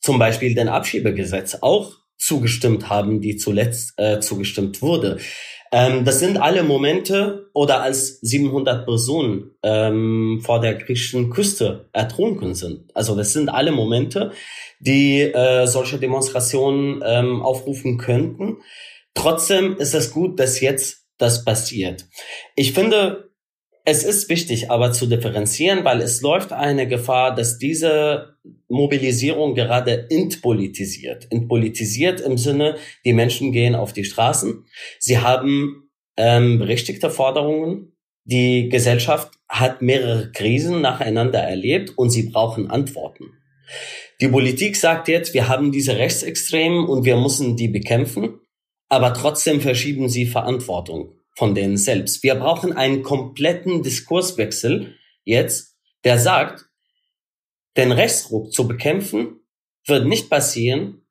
zum 0.00 0.20
Beispiel 0.20 0.54
den 0.54 0.68
Abschiebegesetz 0.68 1.58
auch 1.60 1.96
zugestimmt 2.18 2.88
haben, 2.88 3.20
die 3.20 3.36
zuletzt 3.36 3.94
äh, 3.96 4.20
zugestimmt 4.20 4.80
wurde. 4.80 5.18
Ähm, 5.70 6.04
das 6.04 6.20
sind 6.20 6.38
alle 6.38 6.62
Momente 6.62 7.50
oder 7.52 7.82
als 7.82 8.20
700 8.20 8.84
Personen 8.84 9.50
ähm, 9.62 10.40
vor 10.42 10.60
der 10.60 10.74
griechischen 10.74 11.30
Küste 11.30 11.88
ertrunken 11.92 12.54
sind. 12.54 12.90
Also 12.94 13.14
das 13.16 13.32
sind 13.32 13.48
alle 13.48 13.72
Momente, 13.72 14.32
die 14.80 15.20
äh, 15.20 15.66
solche 15.66 15.98
Demonstrationen 15.98 17.02
ähm, 17.04 17.42
aufrufen 17.42 17.98
könnten. 17.98 18.58
Trotzdem 19.14 19.76
ist 19.76 19.94
es 19.94 20.12
gut, 20.12 20.38
dass 20.38 20.60
jetzt 20.60 21.06
das 21.18 21.44
passiert. 21.44 22.06
Ich 22.54 22.72
finde, 22.72 23.27
es 23.90 24.04
ist 24.04 24.28
wichtig, 24.28 24.70
aber 24.70 24.92
zu 24.92 25.06
differenzieren, 25.06 25.82
weil 25.82 26.02
es 26.02 26.20
läuft 26.20 26.52
eine 26.52 26.86
Gefahr, 26.86 27.34
dass 27.34 27.56
diese 27.56 28.36
Mobilisierung 28.68 29.54
gerade 29.54 30.10
entpolitisiert. 30.10 31.26
Entpolitisiert 31.30 32.20
im 32.20 32.36
Sinne, 32.36 32.76
die 33.06 33.14
Menschen 33.14 33.50
gehen 33.50 33.74
auf 33.74 33.94
die 33.94 34.04
Straßen. 34.04 34.66
Sie 34.98 35.20
haben 35.20 35.88
ähm, 36.18 36.58
berechtigte 36.58 37.08
Forderungen. 37.08 37.96
Die 38.24 38.68
Gesellschaft 38.68 39.32
hat 39.48 39.80
mehrere 39.80 40.32
Krisen 40.32 40.82
nacheinander 40.82 41.40
erlebt 41.40 41.96
und 41.96 42.10
sie 42.10 42.24
brauchen 42.24 42.70
Antworten. 42.70 43.38
Die 44.20 44.28
Politik 44.28 44.76
sagt 44.76 45.08
jetzt, 45.08 45.32
wir 45.32 45.48
haben 45.48 45.72
diese 45.72 45.96
Rechtsextremen 45.96 46.84
und 46.84 47.06
wir 47.06 47.16
müssen 47.16 47.56
die 47.56 47.68
bekämpfen, 47.68 48.38
aber 48.90 49.14
trotzdem 49.14 49.62
verschieben 49.62 50.10
sie 50.10 50.26
Verantwortung 50.26 51.17
von 51.38 51.54
denen 51.54 51.76
selbst. 51.76 52.24
Wir 52.24 52.34
brauchen 52.34 52.72
einen 52.72 53.04
kompletten 53.04 53.84
Diskurswechsel 53.84 54.96
jetzt, 55.22 55.76
der 56.02 56.18
sagt, 56.18 56.66
den 57.76 57.92
Rechtsruck 57.92 58.52
zu 58.52 58.66
bekämpfen 58.66 59.38
wird 59.86 60.08
nicht 60.08 60.30
passieren, 60.30 61.06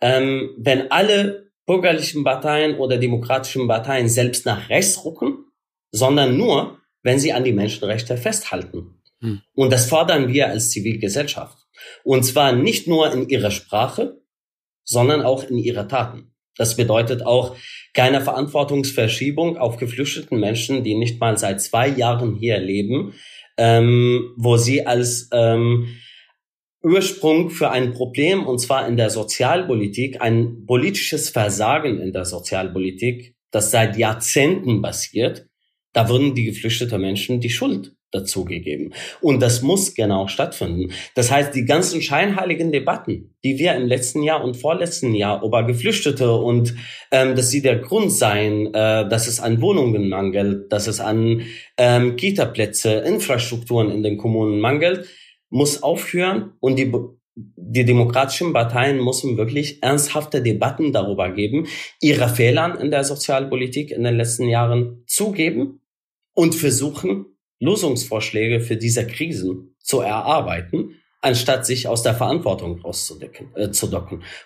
ähm, 0.00 0.54
wenn 0.56 0.92
alle 0.92 1.50
bürgerlichen 1.66 2.22
Parteien 2.22 2.76
oder 2.76 2.96
demokratischen 2.96 3.66
Parteien 3.66 4.08
selbst 4.08 4.46
nach 4.46 4.68
rechts 4.68 5.04
rücken, 5.04 5.46
sondern 5.90 6.36
nur, 6.36 6.78
wenn 7.02 7.18
sie 7.18 7.32
an 7.32 7.42
die 7.42 7.52
Menschenrechte 7.52 8.16
festhalten. 8.16 9.02
Hm. 9.20 9.42
Und 9.52 9.72
das 9.72 9.88
fordern 9.88 10.28
wir 10.28 10.46
als 10.46 10.70
Zivilgesellschaft. 10.70 11.58
Und 12.04 12.22
zwar 12.22 12.52
nicht 12.52 12.86
nur 12.86 13.12
in 13.12 13.28
ihrer 13.28 13.50
Sprache, 13.50 14.22
sondern 14.84 15.22
auch 15.22 15.42
in 15.42 15.58
ihrer 15.58 15.88
Taten. 15.88 16.31
Das 16.56 16.76
bedeutet 16.76 17.24
auch 17.24 17.56
keine 17.94 18.20
Verantwortungsverschiebung 18.20 19.56
auf 19.58 19.76
geflüchteten 19.76 20.38
Menschen, 20.40 20.84
die 20.84 20.94
nicht 20.94 21.20
mal 21.20 21.36
seit 21.38 21.60
zwei 21.60 21.88
Jahren 21.88 22.36
hier 22.36 22.58
leben, 22.58 23.14
ähm, 23.56 24.34
wo 24.36 24.56
sie 24.56 24.86
als 24.86 25.28
ähm, 25.32 25.88
Ursprung 26.82 27.50
für 27.50 27.70
ein 27.70 27.92
Problem, 27.92 28.46
und 28.46 28.58
zwar 28.58 28.88
in 28.88 28.96
der 28.96 29.10
Sozialpolitik, 29.10 30.20
ein 30.20 30.66
politisches 30.66 31.30
Versagen 31.30 32.00
in 32.00 32.12
der 32.12 32.24
Sozialpolitik, 32.24 33.36
das 33.50 33.70
seit 33.70 33.96
Jahrzehnten 33.96 34.82
basiert, 34.82 35.46
da 35.92 36.08
würden 36.08 36.34
die 36.34 36.44
geflüchteten 36.44 37.00
Menschen 37.00 37.40
die 37.40 37.50
Schuld 37.50 37.94
dazugegeben. 38.12 38.94
Und 39.20 39.40
das 39.40 39.62
muss 39.62 39.94
genau 39.94 40.28
stattfinden. 40.28 40.92
Das 41.14 41.30
heißt, 41.30 41.54
die 41.54 41.64
ganzen 41.64 42.00
scheinheiligen 42.00 42.70
Debatten, 42.70 43.34
die 43.42 43.58
wir 43.58 43.74
im 43.74 43.86
letzten 43.86 44.22
Jahr 44.22 44.44
und 44.44 44.56
vorletzten 44.56 45.14
Jahr 45.14 45.42
über 45.42 45.64
Geflüchtete 45.64 46.32
und 46.32 46.74
ähm, 47.10 47.34
dass 47.34 47.50
sie 47.50 47.62
der 47.62 47.78
Grund 47.78 48.12
seien, 48.12 48.66
äh, 48.68 49.08
dass 49.08 49.26
es 49.26 49.40
an 49.40 49.60
Wohnungen 49.60 50.08
mangelt, 50.08 50.70
dass 50.72 50.86
es 50.86 51.00
an 51.00 51.42
ähm, 51.76 52.16
Kita-Plätze, 52.16 52.92
Infrastrukturen 52.92 53.90
in 53.90 54.02
den 54.02 54.18
Kommunen 54.18 54.60
mangelt, 54.60 55.08
muss 55.48 55.82
aufhören 55.82 56.52
und 56.60 56.78
die 56.78 56.92
die 57.34 57.84
demokratischen 57.84 58.52
Parteien 58.52 59.02
müssen 59.02 59.38
wirklich 59.38 59.82
ernsthafte 59.82 60.42
Debatten 60.42 60.92
darüber 60.92 61.30
geben, 61.30 61.66
ihre 62.00 62.28
Fehlern 62.28 62.78
in 62.78 62.90
der 62.90 63.04
Sozialpolitik 63.04 63.90
in 63.90 64.04
den 64.04 64.16
letzten 64.16 64.48
Jahren 64.48 65.02
zugeben 65.06 65.80
und 66.34 66.54
versuchen, 66.54 67.31
Lösungsvorschläge 67.62 68.60
für 68.60 68.76
diese 68.76 69.06
Krisen 69.06 69.74
zu 69.78 70.00
erarbeiten, 70.00 70.96
anstatt 71.20 71.64
sich 71.64 71.86
aus 71.86 72.02
der 72.02 72.14
Verantwortung 72.14 72.80
rauszudecken, 72.80 73.54
äh. 73.54 73.70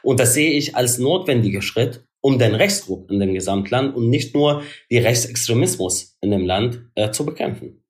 Und 0.02 0.20
das 0.20 0.34
sehe 0.34 0.50
ich 0.50 0.76
als 0.76 0.98
notwendiger 0.98 1.62
Schritt, 1.62 2.04
um 2.20 2.38
den 2.38 2.54
Rechtsdruck 2.54 3.10
in 3.10 3.18
dem 3.20 3.34
Gesamtland 3.34 3.96
und 3.96 4.10
nicht 4.10 4.34
nur 4.34 4.62
die 4.90 4.98
Rechtsextremismus 4.98 6.16
in 6.20 6.30
dem 6.30 6.44
Land 6.44 6.90
äh, 6.94 7.10
zu 7.10 7.24
bekämpfen. 7.24 7.82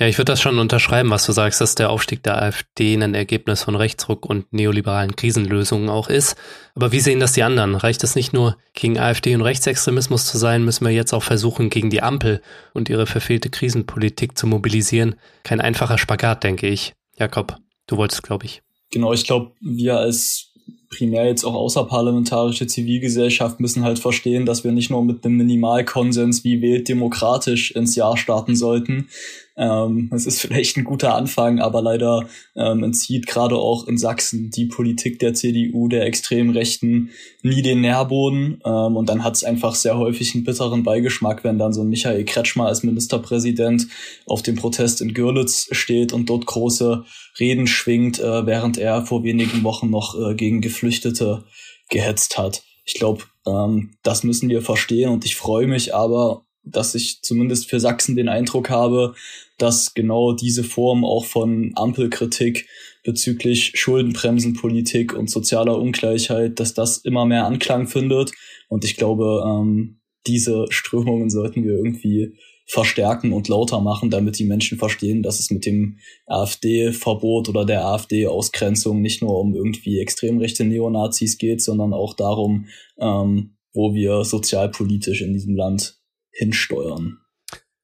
Ja, 0.00 0.08
ich 0.08 0.18
würde 0.18 0.32
das 0.32 0.40
schon 0.40 0.58
unterschreiben, 0.58 1.10
was 1.10 1.24
du 1.24 1.30
sagst, 1.30 1.60
dass 1.60 1.76
der 1.76 1.90
Aufstieg 1.90 2.22
der 2.24 2.42
AfD 2.42 2.94
ein 2.94 3.14
Ergebnis 3.14 3.62
von 3.62 3.76
Rechtsruck 3.76 4.26
und 4.26 4.52
neoliberalen 4.52 5.14
Krisenlösungen 5.14 5.88
auch 5.88 6.08
ist. 6.08 6.34
Aber 6.74 6.90
wie 6.90 6.98
sehen 6.98 7.20
das 7.20 7.32
die 7.32 7.44
anderen? 7.44 7.76
Reicht 7.76 8.02
es 8.02 8.16
nicht 8.16 8.32
nur, 8.32 8.56
gegen 8.72 8.98
AfD 8.98 9.36
und 9.36 9.42
Rechtsextremismus 9.42 10.26
zu 10.26 10.36
sein, 10.36 10.64
müssen 10.64 10.84
wir 10.84 10.92
jetzt 10.92 11.12
auch 11.12 11.22
versuchen, 11.22 11.70
gegen 11.70 11.90
die 11.90 12.02
Ampel 12.02 12.42
und 12.72 12.88
ihre 12.88 13.06
verfehlte 13.06 13.50
Krisenpolitik 13.50 14.36
zu 14.36 14.48
mobilisieren? 14.48 15.14
Kein 15.44 15.60
einfacher 15.60 15.96
Spagat, 15.96 16.42
denke 16.42 16.66
ich. 16.66 16.94
Jakob, 17.16 17.56
du 17.86 17.96
wolltest, 17.96 18.24
glaube 18.24 18.46
ich. 18.46 18.62
Genau, 18.90 19.12
ich 19.12 19.24
glaube, 19.24 19.52
wir 19.60 19.96
als 19.96 20.50
primär 20.88 21.26
jetzt 21.26 21.44
auch 21.44 21.54
außerparlamentarische 21.54 22.66
Zivilgesellschaft 22.66 23.60
müssen 23.60 23.84
halt 23.84 23.98
verstehen, 23.98 24.46
dass 24.46 24.64
wir 24.64 24.72
nicht 24.72 24.90
nur 24.90 25.04
mit 25.04 25.24
einem 25.24 25.36
Minimalkonsens 25.36 26.44
wie 26.44 26.62
wählt 26.62 26.88
demokratisch 26.88 27.72
ins 27.72 27.96
Jahr 27.96 28.16
starten 28.16 28.56
sollten. 28.56 29.08
Ähm, 29.56 30.10
es 30.12 30.26
ist 30.26 30.40
vielleicht 30.40 30.76
ein 30.76 30.84
guter 30.84 31.14
Anfang, 31.14 31.60
aber 31.60 31.80
leider 31.80 32.26
ähm, 32.56 32.82
entzieht 32.82 33.26
gerade 33.26 33.56
auch 33.56 33.86
in 33.86 33.98
Sachsen 33.98 34.50
die 34.50 34.66
Politik 34.66 35.18
der 35.20 35.34
CDU, 35.34 35.88
der 35.88 36.06
extremen 36.06 36.50
Rechten, 36.50 37.10
nie 37.42 37.62
den 37.62 37.80
Nährboden. 37.80 38.60
Ähm, 38.64 38.96
und 38.96 39.08
dann 39.08 39.22
hat 39.22 39.36
es 39.36 39.44
einfach 39.44 39.74
sehr 39.74 39.96
häufig 39.96 40.34
einen 40.34 40.44
bitteren 40.44 40.82
Beigeschmack, 40.82 41.44
wenn 41.44 41.58
dann 41.58 41.72
so 41.72 41.82
ein 41.82 41.88
Michael 41.88 42.24
Kretschmer 42.24 42.66
als 42.66 42.82
Ministerpräsident 42.82 43.86
auf 44.26 44.42
dem 44.42 44.56
Protest 44.56 45.00
in 45.00 45.14
Görlitz 45.14 45.68
steht 45.70 46.12
und 46.12 46.28
dort 46.28 46.46
große 46.46 47.04
Reden 47.38 47.66
schwingt, 47.66 48.18
äh, 48.18 48.46
während 48.46 48.78
er 48.78 49.06
vor 49.06 49.22
wenigen 49.22 49.62
Wochen 49.62 49.90
noch 49.90 50.18
äh, 50.18 50.34
gegen 50.34 50.60
Geflüchtete 50.60 51.44
gehetzt 51.90 52.38
hat. 52.38 52.64
Ich 52.84 52.94
glaube, 52.94 53.24
ähm, 53.46 53.96
das 54.02 54.24
müssen 54.24 54.48
wir 54.48 54.62
verstehen 54.62 55.10
und 55.10 55.24
ich 55.24 55.36
freue 55.36 55.66
mich 55.66 55.94
aber, 55.94 56.43
dass 56.64 56.94
ich 56.94 57.22
zumindest 57.22 57.68
für 57.68 57.80
Sachsen 57.80 58.16
den 58.16 58.28
Eindruck 58.28 58.70
habe, 58.70 59.14
dass 59.58 59.94
genau 59.94 60.32
diese 60.32 60.64
Form 60.64 61.04
auch 61.04 61.24
von 61.24 61.72
Ampelkritik 61.74 62.66
bezüglich 63.04 63.72
Schuldenbremsenpolitik 63.74 65.12
und 65.14 65.30
sozialer 65.30 65.78
Ungleichheit, 65.78 66.58
dass 66.58 66.74
das 66.74 66.98
immer 66.98 67.26
mehr 67.26 67.46
Anklang 67.46 67.86
findet. 67.86 68.32
Und 68.68 68.84
ich 68.84 68.96
glaube, 68.96 69.44
ähm, 69.46 70.00
diese 70.26 70.66
Strömungen 70.70 71.30
sollten 71.30 71.64
wir 71.64 71.72
irgendwie 71.72 72.34
verstärken 72.66 73.32
und 73.32 73.48
lauter 73.48 73.80
machen, 73.80 74.08
damit 74.08 74.38
die 74.38 74.46
Menschen 74.46 74.78
verstehen, 74.78 75.22
dass 75.22 75.38
es 75.38 75.50
mit 75.50 75.66
dem 75.66 75.98
AfD-Verbot 76.26 77.50
oder 77.50 77.66
der 77.66 77.84
AfD-Ausgrenzung 77.84 79.02
nicht 79.02 79.20
nur 79.20 79.38
um 79.38 79.54
irgendwie 79.54 80.00
extrem 80.00 80.38
rechte 80.38 80.64
Neonazis 80.64 81.36
geht, 81.36 81.62
sondern 81.62 81.92
auch 81.92 82.14
darum, 82.14 82.66
ähm, 82.98 83.56
wo 83.74 83.94
wir 83.94 84.24
sozialpolitisch 84.24 85.20
in 85.20 85.34
diesem 85.34 85.56
Land 85.56 86.00
hinsteuern. 86.34 87.18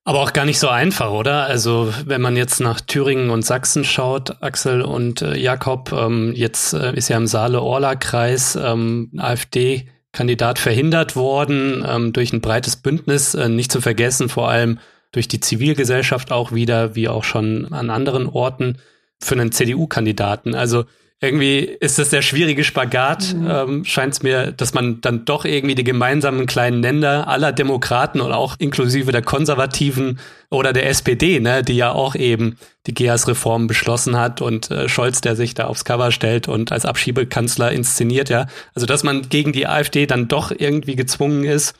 Aber 0.04 0.20
auch 0.22 0.32
gar 0.32 0.44
nicht 0.44 0.58
so 0.58 0.68
einfach, 0.68 1.12
oder? 1.12 1.44
Also 1.44 1.92
wenn 2.06 2.22
man 2.22 2.36
jetzt 2.36 2.60
nach 2.60 2.80
Thüringen 2.80 3.30
und 3.30 3.44
Sachsen 3.44 3.84
schaut, 3.84 4.42
Axel 4.42 4.82
und 4.82 5.22
äh, 5.22 5.36
Jakob, 5.36 5.92
ähm, 5.92 6.32
jetzt 6.34 6.72
äh, 6.72 6.94
ist 6.94 7.08
ja 7.08 7.16
im 7.16 7.26
Saale-Orla-Kreis 7.26 8.56
ähm, 8.56 9.12
AfD 9.18 9.88
Kandidat 10.12 10.58
verhindert 10.58 11.14
worden 11.14 11.84
ähm, 11.88 12.12
durch 12.12 12.32
ein 12.32 12.40
breites 12.40 12.76
Bündnis, 12.76 13.34
äh, 13.34 13.48
nicht 13.48 13.70
zu 13.70 13.80
vergessen, 13.80 14.28
vor 14.28 14.48
allem 14.48 14.78
durch 15.12 15.28
die 15.28 15.40
Zivilgesellschaft 15.40 16.32
auch 16.32 16.52
wieder, 16.52 16.94
wie 16.94 17.08
auch 17.08 17.24
schon 17.24 17.72
an 17.72 17.90
anderen 17.90 18.26
Orten, 18.26 18.78
für 19.20 19.34
einen 19.34 19.52
CDU-Kandidaten. 19.52 20.54
Also 20.54 20.86
irgendwie 21.22 21.58
ist 21.58 21.98
das 21.98 22.08
der 22.08 22.22
schwierige 22.22 22.64
Spagat, 22.64 23.34
mhm. 23.34 23.50
ähm, 23.50 23.84
scheint 23.84 24.14
es 24.14 24.22
mir, 24.22 24.52
dass 24.52 24.72
man 24.72 25.02
dann 25.02 25.26
doch 25.26 25.44
irgendwie 25.44 25.74
die 25.74 25.84
gemeinsamen 25.84 26.46
kleinen 26.46 26.80
Länder 26.80 27.28
aller 27.28 27.52
Demokraten 27.52 28.22
und 28.22 28.32
auch 28.32 28.56
inklusive 28.58 29.12
der 29.12 29.20
Konservativen 29.20 30.18
oder 30.50 30.72
der 30.72 30.88
SPD, 30.88 31.38
ne, 31.38 31.62
die 31.62 31.76
ja 31.76 31.92
auch 31.92 32.14
eben 32.14 32.56
die 32.86 32.94
GEAS-Reform 32.94 33.66
beschlossen 33.66 34.16
hat 34.16 34.40
und 34.40 34.70
äh, 34.70 34.88
Scholz, 34.88 35.20
der 35.20 35.36
sich 35.36 35.52
da 35.52 35.66
aufs 35.66 35.84
Cover 35.84 36.10
stellt 36.10 36.48
und 36.48 36.72
als 36.72 36.86
Abschiebekanzler 36.86 37.70
inszeniert, 37.70 38.30
ja. 38.30 38.46
Also 38.74 38.86
dass 38.86 39.04
man 39.04 39.28
gegen 39.28 39.52
die 39.52 39.66
AfD 39.66 40.06
dann 40.06 40.26
doch 40.26 40.50
irgendwie 40.56 40.96
gezwungen 40.96 41.44
ist, 41.44 41.74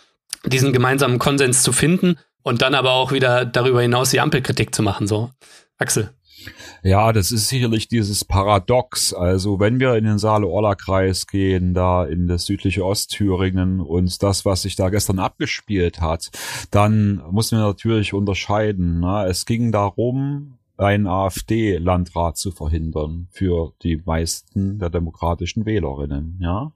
diesen 0.45 0.75
gemeinsamen 0.75 1.19
Konsens 1.19 1.63
zu 1.63 1.73
finden 1.73 2.19
und 2.43 2.61
dann 2.61 2.75
aber 2.75 2.93
auch 2.93 3.11
wieder 3.11 3.47
darüber 3.47 3.81
hinaus 3.81 4.11
die 4.11 4.21
Ampelkritik 4.21 4.75
zu 4.75 4.83
machen, 4.83 5.07
so. 5.07 5.31
Axel. 5.79 6.11
Ja, 6.83 7.13
das 7.13 7.31
ist 7.33 7.49
sicherlich 7.49 7.89
dieses 7.89 8.25
Paradox. 8.25 9.13
Also 9.13 9.61
wenn 9.61 9.81
wir 9.81 9.95
in 9.97 10.05
den 10.05 10.19
Saale-Orla-Kreis 10.19 11.27
gehen, 11.27 11.75
da 11.75 12.05
in 12.05 12.27
das 12.27 12.47
südliche 12.47 12.85
Ostthüringen 12.85 13.81
und 13.81 14.23
das, 14.23 14.45
was 14.45 14.63
sich 14.63 14.77
da 14.77 14.89
gestern 14.89 15.19
abgespielt 15.19 16.01
hat, 16.01 16.31
dann 16.71 17.23
müssen 17.31 17.59
wir 17.59 17.67
natürlich 17.67 18.15
unterscheiden. 18.15 19.01
Ne? 19.01 19.27
Es 19.29 19.47
ging 19.47 19.73
darum, 19.73 20.59
einen 20.81 21.07
AfD-Landrat 21.07 22.39
zu 22.39 22.51
verhindern 22.51 23.29
für 23.31 23.73
die 23.83 24.01
meisten 24.05 24.79
der 24.79 24.89
demokratischen 24.91 25.67
Wählerinnen. 25.67 26.39
Ja, 26.41 26.73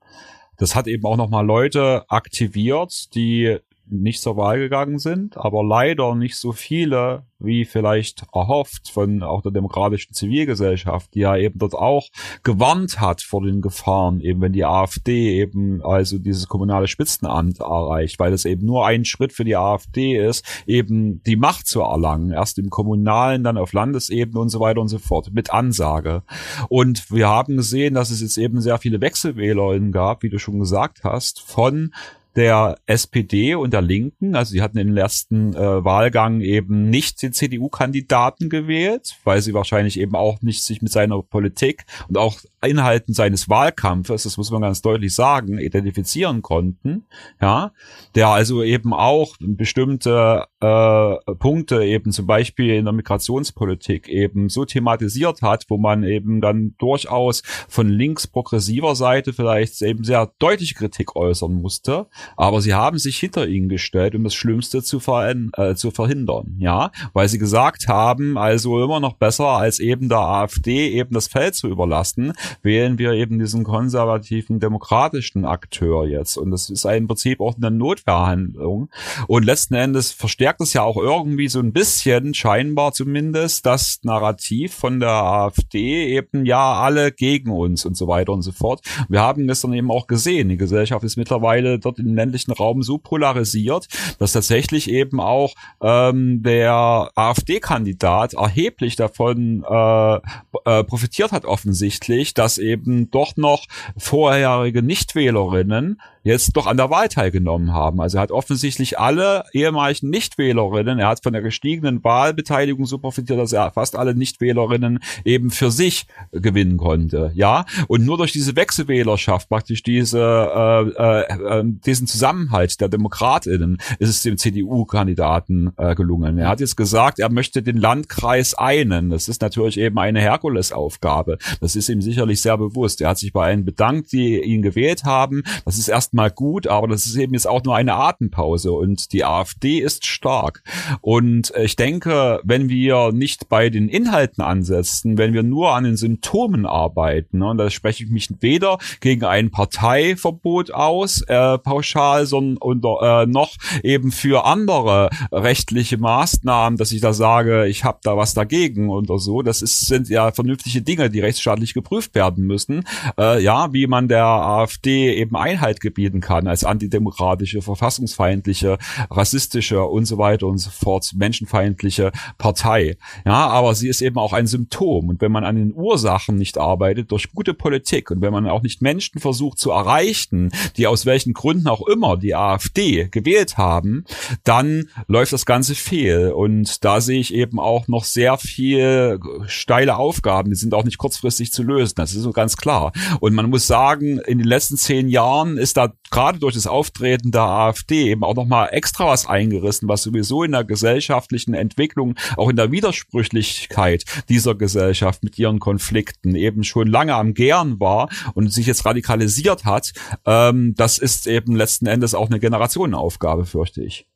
das 0.59 0.75
hat 0.77 0.87
eben 0.87 1.05
auch 1.05 1.17
nochmal 1.17 1.45
Leute 1.45 2.05
aktiviert, 2.09 3.15
die 3.15 3.59
nicht 3.87 4.23
zur 4.23 4.37
Wahl 4.37 4.59
gegangen 4.59 4.99
sind, 4.99 5.37
aber 5.37 5.63
leider 5.63 6.15
nicht 6.15 6.37
so 6.37 6.53
viele, 6.53 7.25
wie 7.39 7.65
vielleicht 7.65 8.25
erhofft 8.33 8.91
von 8.91 9.23
auch 9.23 9.43
der 9.43 9.53
demokratischen 9.53 10.15
Zivilgesellschaft, 10.15 11.15
die 11.15 11.21
ja 11.21 11.37
eben 11.37 11.59
dort 11.59 11.75
auch 11.75 12.09
gewarnt 12.43 13.01
hat 13.01 13.23
vor 13.23 13.43
den 13.43 13.61
Gefahren, 13.61 14.21
eben 14.21 14.41
wenn 14.41 14.53
die 14.53 14.65
AfD 14.65 15.41
eben 15.41 15.83
also 15.83 16.19
dieses 16.19 16.49
kommunale 16.49 16.89
Spitzenamt 16.89 17.61
erreicht, 17.61 18.19
weil 18.19 18.33
es 18.33 18.45
eben 18.45 18.65
nur 18.65 18.87
ein 18.87 19.05
Schritt 19.05 19.33
für 19.33 19.45
die 19.45 19.57
AfD 19.57 20.17
ist, 20.17 20.45
eben 20.67 21.23
die 21.25 21.37
Macht 21.37 21.67
zu 21.67 21.81
erlangen, 21.81 22.31
erst 22.31 22.59
im 22.59 22.71
kommunalen, 22.71 23.45
dann 23.45 23.59
auf 23.59 23.73
Landesebene 23.73 24.41
und 24.41 24.49
so 24.49 24.61
weiter 24.61 24.81
und 24.81 24.89
so 24.89 24.99
fort, 24.99 25.31
mit 25.33 25.53
Ansage. 25.53 26.23
Und 26.69 27.11
wir 27.11 27.29
haben 27.29 27.57
gesehen, 27.57 27.95
dass 27.95 28.11
es 28.11 28.21
jetzt 28.21 28.39
eben 28.39 28.61
sehr 28.61 28.79
viele 28.79 29.01
Wechselwählerinnen 29.01 29.93
gab, 29.93 30.23
wie 30.23 30.31
du 30.31 30.39
schon 30.39 30.59
gesagt 30.59 31.05
hast, 31.05 31.41
von 31.41 31.93
der 32.37 32.77
SPD 32.87 33.55
und 33.55 33.73
der 33.73 33.83
Linken. 33.83 34.35
Also 34.35 34.53
sie 34.53 34.63
hatten 34.63 34.79
im 34.79 34.93
letzten 34.93 35.55
äh, 35.55 35.85
Wahlgang 35.85 36.41
eben 36.41 36.91
nicht 36.91 37.23
den 37.23 37.33
CDU-Kandidaten 37.33 38.49
gewählt, 38.49 39.17
weil 39.25 39.41
sie 39.41 39.55
wahrscheinlich 39.55 39.99
eben 39.99 40.15
auch 40.15 40.43
nicht 40.43 40.63
sich 40.63 40.83
mit 40.83 40.93
seiner 40.93 41.23
Politik 41.23 41.85
und 42.09 42.19
auch 42.19 42.41
Inhalten 42.67 43.15
seines 43.15 43.49
Wahlkampfes, 43.49 44.25
das 44.25 44.37
muss 44.37 44.51
man 44.51 44.63
ganz 44.63 44.83
deutlich 44.83 45.15
sagen, 45.15 45.59
identifizieren 45.59 46.43
konnten, 46.43 47.05
ja, 47.41 47.73
der 48.15 48.29
also 48.29 48.63
eben 48.63 48.93
auch 48.93 49.37
bestimmte 49.41 50.47
äh, 50.61 51.35
Punkte 51.39 51.85
eben 51.85 52.13
zum 52.13 52.27
Beispiel 52.27 52.71
in 52.75 52.85
der 52.85 52.95
Migrationspolitik 52.95 54.09
eben 54.09 54.49
so 54.49 54.65
thematisiert 54.65 55.43
hat, 55.43 55.65
wo 55.69 55.79
man 55.79 56.05
eben 56.05 56.41
dann 56.41 56.75
durchaus 56.79 57.43
von 57.69 57.89
links 57.89 58.27
progressiver 58.27 58.95
Seite 58.95 59.33
vielleicht 59.33 59.81
eben 59.83 60.05
sehr 60.05 60.33
deutliche 60.39 60.75
Kritik 60.75 61.17
äußern 61.17 61.55
musste, 61.55 62.07
aber 62.37 62.61
sie 62.61 62.75
haben 62.75 62.99
sich 62.99 63.19
hinter 63.19 63.47
ihn 63.47 63.69
gestellt, 63.69 64.15
um 64.15 64.25
das 64.25 64.35
Schlimmste 64.35 64.83
zu, 64.83 64.99
äh, 64.99 65.75
zu 65.75 65.91
verhindern, 65.91 66.57
ja, 66.59 66.91
weil 67.13 67.29
sie 67.29 67.39
gesagt 67.39 67.89
haben, 67.89 68.39
also 68.39 68.83
immer 68.83 69.01
noch 69.01 69.15
besser 69.15 69.49
als 69.49 69.81
eben 69.81 70.09
der 70.09 70.19
AfD 70.19 70.89
eben 70.89 71.15
das 71.15 71.29
Feld 71.29 71.55
zu 71.55 71.69
überlassen, 71.69 72.33
wählen 72.63 72.99
wir 72.99 73.13
eben 73.13 73.39
diesen 73.39 73.65
konservativen 73.65 74.61
demokratischen 74.61 75.45
Akteur 75.45 76.07
jetzt 76.07 76.37
und 76.37 76.51
das 76.51 76.71
ist 76.71 76.85
im 76.85 77.07
Prinzip 77.07 77.41
auch 77.41 77.57
eine 77.57 77.71
Notwehrhandlung 77.71 78.89
und 79.27 79.45
letzten 79.45 79.75
Endes 79.75 80.13
verstärkt 80.13 80.61
es 80.61 80.73
ja 80.73 80.83
auch 80.83 80.97
irgendwie 80.97 81.49
so 81.49 81.61
ein 81.61 81.73
bisschen, 81.73 82.35
scheinbar 82.35 82.93
zumindest, 82.93 83.67
das 83.67 84.01
Narrativ 84.03 84.75
von 84.75 85.01
der 85.01 85.11
AfD 85.11 86.07
eben 86.07 86.47
ja 86.47 86.75
alle 86.75 87.13
gegen 87.13 87.51
uns 87.51 87.85
und 87.85 87.97
so 87.97 88.09
weiter 88.09 88.33
und 88.33 88.43
so 88.43 88.53
fort. 88.53 88.81
Wir 89.09 89.21
haben 89.21 89.47
gestern 89.47 89.73
eben 89.73 89.91
auch 89.91 90.07
gesehen, 90.07 90.49
die 90.49 90.57
Gesellschaft 90.57 91.05
ist 91.05 91.17
mittlerweile 91.17 91.79
dort 91.79 91.99
im 91.99 92.15
ländlichen 92.15 92.53
Raum 92.53 92.83
so 92.83 92.99
polarisiert, 92.99 93.89
dass 94.19 94.33
tatsächlich 94.33 94.91
eben 94.91 95.21
auch 95.21 95.55
ähm, 95.81 96.43
der 96.43 97.11
AfD-Kandidat 97.15 98.35
erheblich 98.35 98.97
davon 98.97 99.65
äh, 99.69 100.17
äh, 100.65 100.85
profitiert 100.85 101.33
hat 101.33 101.45
offensichtlich, 101.45 102.35
dass 102.45 102.59
eben 102.59 103.11
doch 103.11 103.39
noch 103.39 103.65
vorherige 103.97 104.83
Nichtwählerinnen 104.83 105.99
jetzt 106.25 106.57
doch 106.57 106.67
an 106.67 106.79
der 106.79 106.91
Wahl 106.91 107.09
teilgenommen 107.09 107.73
haben. 107.73 108.01
Also 108.01 108.19
er 108.19 108.23
hat 108.23 108.33
offensichtlich 108.33 108.99
alle 108.99 109.45
ehemaligen 109.53 110.11
Nichtwählerinnen, 110.11 110.99
er 110.99 111.09
hat 111.09 111.23
von 111.23 111.35
der 111.35 111.43
gestiegenen 111.43 112.03
Wahlbeteiligung 112.03 112.87
so 112.87 112.99
profitiert, 112.99 113.39
dass 113.39 113.53
er 113.53 113.71
fast 113.73 113.95
alle 113.95 114.15
Nichtwählerinnen 114.15 115.01
eben 115.25 115.51
für 115.51 115.71
sich 115.71 116.07
gewinnen 116.33 116.79
konnte. 116.79 117.31
Ja, 117.35 117.67
und 117.89 118.05
nur 118.05 118.17
durch 118.17 118.33
diese 118.33 118.57
Wechselwählerschaft, 118.57 119.49
praktisch 119.49 119.83
diese 119.83 120.19
äh, 120.19 120.89
äh, 120.89 121.61
äh 121.61 121.65
diesen 121.65 122.07
Zusammenhalt 122.07 122.81
der 122.81 122.89
Demokratinnen, 122.89 123.79
ist 123.99 124.09
es 124.09 124.23
dem 124.23 124.39
CDU-Kandidaten 124.39 125.73
äh, 125.77 125.95
gelungen. 125.95 126.39
Er 126.39 126.49
hat 126.49 126.61
jetzt 126.61 126.77
gesagt, 126.77 127.19
er 127.19 127.29
möchte 127.29 127.63
den 127.63 127.77
Landkreis 127.77 128.55
einen. 128.55 129.11
Das 129.11 129.29
ist 129.29 129.43
natürlich 129.43 129.79
eben 129.79 129.99
eine 129.99 130.21
Herkulesaufgabe. 130.21 131.39
Das 131.61 131.77
ist 131.77 131.91
ihm 131.91 132.01
sicherlich 132.01 132.41
sehr 132.41 132.57
bewusst. 132.57 133.03
Er 133.03 133.11
hat 133.11 133.19
sich 133.19 133.33
bei 133.33 133.45
allen 133.47 133.65
bedankt, 133.65 134.13
die 134.13 134.41
ihn 134.43 134.63
gewählt 134.63 135.05
haben. 135.05 135.43
Das 135.65 135.77
ist 135.77 135.89
erst 135.89 136.14
erstmal 136.15 136.31
gut, 136.31 136.69
aber 136.69 136.87
das 136.87 137.07
ist 137.07 137.17
eben 137.17 137.35
jetzt 137.35 137.49
auch 137.49 137.65
nur 137.65 137.75
eine 137.75 137.95
Atempause 137.95 138.71
und 138.71 139.13
die 139.13 139.25
AfD 139.25 139.81
ist 139.81 140.07
stark. 140.07 140.63
Und 141.01 141.53
ich 141.61 141.75
denke, 141.75 142.41
wenn 142.45 142.69
wir 142.69 143.11
nicht 143.13 143.49
bei 143.49 143.69
den 143.69 143.89
Inhalten 143.89 144.43
ansetzen, 144.45 145.19
wenn 145.19 145.33
wir 145.33 145.43
nur 145.43 145.73
an 145.73 145.83
den 145.83 145.97
Symptomen 145.97 146.67
arbeiten, 146.67 147.39
ne, 147.39 147.49
und 147.49 147.59
da 147.59 147.69
spreche 147.69 148.05
ich 148.05 148.11
mich 148.11 148.29
weder 148.41 148.79
gegen 149.01 149.25
ein 149.25 149.51
Parteiverbot 149.51 150.71
aus, 150.71 151.23
äh, 151.23 151.59
pauschal, 151.59 152.27
sondern 152.27 152.59
unter, 152.59 153.23
äh, 153.23 153.27
noch 153.27 153.55
eben 153.83 154.13
für 154.13 154.45
andere 154.45 155.11
rechtliche 155.33 155.99
Maßnahmen, 155.99 156.77
dass 156.77 156.93
ich 156.93 157.01
da 157.01 157.13
sage, 157.13 157.67
ich 157.67 157.83
habe 157.83 157.99
da 158.05 158.17
was 158.17 158.35
dagegen 158.35 158.89
oder 158.89 159.19
so. 159.19 159.43
Das 159.43 159.63
ist, 159.63 159.87
sind 159.87 160.09
ja 160.09 160.31
vernünftige 160.31 160.83
Dinge, 160.83 161.11
die 161.11 161.21
rechtsstaatlich 161.21 161.75
geprüft 161.75 162.15
werden 162.15 162.47
müssen. 162.47 162.85
Äh, 163.19 163.43
ja, 163.43 163.73
wie 163.73 163.89
man 163.89 164.07
der 164.07 164.25
AfD 164.25 165.13
eben 165.15 165.35
Einhalt 165.35 165.81
gebieten 165.81 166.04
bieten 166.05 166.21
kann 166.21 166.47
als 166.47 166.65
antidemokratische, 166.65 167.63
verfassungsfeindliche, 167.63 168.77
rassistische 169.11 169.83
und 169.85 170.05
so 170.05 170.19
weiter 170.19 170.47
und 170.47 170.59
so 170.59 170.69
fort, 170.69 171.13
menschenfeindliche 171.15 172.13
Partei. 172.37 172.99
Ja, 173.25 173.47
aber 173.47 173.75
sie 173.75 173.89
ist 173.89 174.03
eben 174.03 174.19
auch 174.19 174.35
ein 174.35 174.47
Symptom. 174.47 175.09
Und 175.09 175.23
wenn 175.23 175.33
man 175.33 175.45
an 175.45 175.57
den 175.57 175.73
Ursachen 175.73 176.37
nicht 176.37 176.59
arbeitet, 176.59 177.11
durch 177.11 177.33
gute 177.33 177.55
Politik 177.55 178.11
und 178.11 178.21
wenn 178.21 178.35
man 178.35 178.47
auch 178.49 178.61
nicht 178.61 178.83
Menschen 178.83 179.19
versucht 179.19 179.59
zu 179.59 179.71
erreichen, 179.71 180.51
die 180.77 180.87
aus 180.87 181.07
welchen 181.07 181.33
Gründen 181.33 181.69
auch 181.69 181.87
immer 181.87 182.19
die 182.19 182.35
AfD 182.35 183.09
gewählt 183.11 183.57
haben, 183.57 184.05
dann 184.43 184.91
läuft 185.07 185.33
das 185.33 185.47
Ganze 185.47 185.75
fehl. 185.75 186.33
Und 186.33 186.85
da 186.85 187.01
sehe 187.01 187.21
ich 187.21 187.33
eben 187.33 187.59
auch 187.59 187.89
noch 187.89 188.05
sehr 188.05 188.37
viel 188.37 189.19
steile 189.47 189.97
Aufgaben, 189.97 190.51
die 190.51 190.57
sind 190.57 190.75
auch 190.75 190.85
nicht 190.85 190.99
kurzfristig 190.99 191.51
zu 191.51 191.63
lösen. 191.63 191.95
Das 191.97 192.15
ist 192.15 192.23
so 192.23 192.33
ganz 192.33 192.59
klar. 192.59 192.93
Und 193.21 193.33
man 193.33 193.49
muss 193.49 193.67
sagen, 193.67 194.19
in 194.19 194.37
den 194.37 194.47
letzten 194.47 194.77
zehn 194.77 195.09
Jahren 195.09 195.57
ist 195.57 195.79
da 195.79 195.94
gerade 196.11 196.39
durch 196.39 196.55
das 196.55 196.67
Auftreten 196.67 197.31
der 197.31 197.43
AfD 197.43 198.11
eben 198.11 198.25
auch 198.25 198.35
nochmal 198.35 198.69
extra 198.73 199.07
was 199.07 199.27
eingerissen, 199.27 199.89
was 199.89 200.03
sowieso 200.03 200.43
in 200.43 200.53
der 200.53 200.65
gesellschaftlichen 200.65 201.55
Entwicklung, 201.55 202.15
auch 202.37 202.49
in 202.49 202.57
der 202.57 202.71
Widersprüchlichkeit 202.71 204.05
dieser 204.29 204.55
Gesellschaft 204.55 205.25
mit 205.25 205.39
ihren 205.39 205.59
Konflikten 205.59 206.35
eben 206.35 206.65
schon 206.65 206.89
lange 206.89 207.15
am 207.15 207.35
Gern 207.35 207.81
war 207.81 208.09
und 208.35 208.53
sich 208.53 208.67
jetzt 208.67 208.85
radikalisiert 208.85 209.65
hat. 209.65 209.93
Ähm, 210.25 210.75
das 210.77 210.99
ist 210.99 211.27
eben 211.27 211.57
letzten 211.57 211.87
Endes 211.87 212.15
auch 212.15 212.29
eine 212.29 212.41
Generationenaufgabe, 212.41 213.47
fürchte 213.47 213.83
ich. 213.83 214.07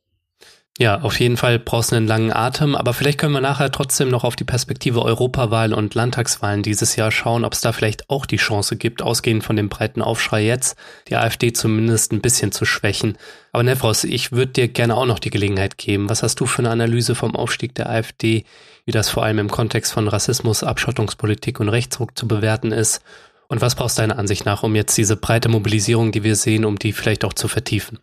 Ja, 0.81 1.01
auf 1.01 1.19
jeden 1.19 1.37
Fall 1.37 1.59
brauchst 1.59 1.91
du 1.91 1.97
einen 1.97 2.07
langen 2.07 2.33
Atem, 2.33 2.77
aber 2.77 2.95
vielleicht 2.95 3.19
können 3.19 3.33
wir 3.33 3.41
nachher 3.41 3.73
trotzdem 3.73 4.11
noch 4.11 4.23
auf 4.23 4.37
die 4.37 4.45
Perspektive 4.45 5.03
Europawahl 5.03 5.75
und 5.75 5.97
Landtagswahlen 5.97 6.63
dieses 6.63 6.95
Jahr 6.95 7.11
schauen, 7.11 7.45
ob 7.45 7.53
es 7.53 7.61
da 7.61 7.73
vielleicht 7.73 8.09
auch 8.09 8.27
die 8.27 8.37
Chance 8.37 8.77
gibt, 8.77 9.03
ausgehend 9.03 9.43
von 9.43 9.57
dem 9.57 9.69
breiten 9.69 10.03
Aufschrei 10.03 10.45
jetzt, 10.45 10.79
die 11.09 11.17
AfD 11.17 11.53
zumindest 11.53 12.13
ein 12.13 12.21
bisschen 12.21 12.53
zu 12.53 12.65
schwächen. 12.65 13.19
Aber 13.51 13.65
Nefros, 13.65 14.05
ich 14.05 14.31
würde 14.31 14.53
dir 14.53 14.69
gerne 14.69 14.97
auch 14.97 15.07
noch 15.07 15.19
die 15.19 15.31
Gelegenheit 15.31 15.79
geben. 15.79 16.09
Was 16.09 16.23
hast 16.23 16.39
du 16.39 16.47
für 16.47 16.61
eine 16.61 16.71
Analyse 16.71 17.17
vom 17.17 17.35
Aufstieg 17.35 17.75
der 17.75 17.91
AfD, 17.91 18.45
wie 18.85 18.93
das 18.93 19.11
vor 19.11 19.25
allem 19.25 19.41
im 19.41 19.51
Kontext 19.51 19.93
von 19.93 20.07
Rassismus, 20.07 20.63
Abschottungspolitik 20.63 21.59
und 21.59 21.71
Rechtsruck 21.71 22.17
zu 22.17 22.29
bewerten 22.29 22.71
ist? 22.71 23.03
Und 23.49 23.61
was 23.61 23.75
brauchst 23.75 23.99
du 23.99 24.03
deiner 24.03 24.19
Ansicht 24.19 24.47
nach, 24.47 24.63
um 24.63 24.77
jetzt 24.77 24.97
diese 24.97 25.17
breite 25.17 25.49
Mobilisierung, 25.49 26.13
die 26.13 26.23
wir 26.23 26.37
sehen, 26.37 26.65
um 26.65 26.79
die 26.79 26.93
vielleicht 26.93 27.25
auch 27.25 27.33
zu 27.33 27.49
vertiefen? 27.49 27.99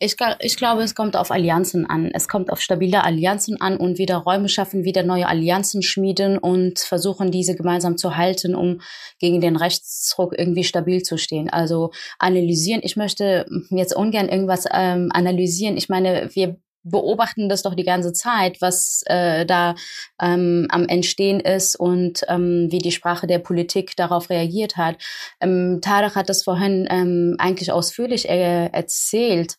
Ich, 0.00 0.14
ich 0.38 0.56
glaube, 0.56 0.82
es 0.82 0.94
kommt 0.94 1.16
auf 1.16 1.32
Allianzen 1.32 1.84
an. 1.84 2.10
Es 2.14 2.28
kommt 2.28 2.52
auf 2.52 2.60
stabile 2.60 3.02
Allianzen 3.02 3.60
an 3.60 3.76
und 3.76 3.98
wieder 3.98 4.18
Räume 4.18 4.48
schaffen, 4.48 4.84
wieder 4.84 5.02
neue 5.02 5.26
Allianzen 5.26 5.82
schmieden 5.82 6.38
und 6.38 6.78
versuchen, 6.78 7.32
diese 7.32 7.56
gemeinsam 7.56 7.96
zu 7.96 8.16
halten, 8.16 8.54
um 8.54 8.80
gegen 9.18 9.40
den 9.40 9.56
Rechtsdruck 9.56 10.38
irgendwie 10.38 10.62
stabil 10.62 11.02
zu 11.02 11.18
stehen. 11.18 11.50
Also 11.50 11.90
analysieren. 12.20 12.80
Ich 12.84 12.94
möchte 12.94 13.46
jetzt 13.70 13.94
ungern 13.94 14.28
irgendwas 14.28 14.66
ähm, 14.70 15.10
analysieren. 15.12 15.76
Ich 15.76 15.88
meine, 15.88 16.30
wir 16.32 16.58
beobachten 16.84 17.48
das 17.48 17.62
doch 17.62 17.74
die 17.74 17.84
ganze 17.84 18.12
Zeit, 18.12 18.60
was 18.60 19.02
äh, 19.06 19.44
da 19.46 19.74
ähm, 20.22 20.68
am 20.70 20.86
Entstehen 20.86 21.40
ist 21.40 21.74
und 21.74 22.22
ähm, 22.28 22.68
wie 22.70 22.78
die 22.78 22.92
Sprache 22.92 23.26
der 23.26 23.40
Politik 23.40 23.96
darauf 23.96 24.30
reagiert 24.30 24.76
hat. 24.76 24.96
Ähm, 25.40 25.80
Tarek 25.82 26.14
hat 26.14 26.28
das 26.28 26.44
vorhin 26.44 26.86
ähm, 26.88 27.34
eigentlich 27.38 27.72
ausführlich 27.72 28.28
äh, 28.28 28.66
erzählt. 28.66 29.56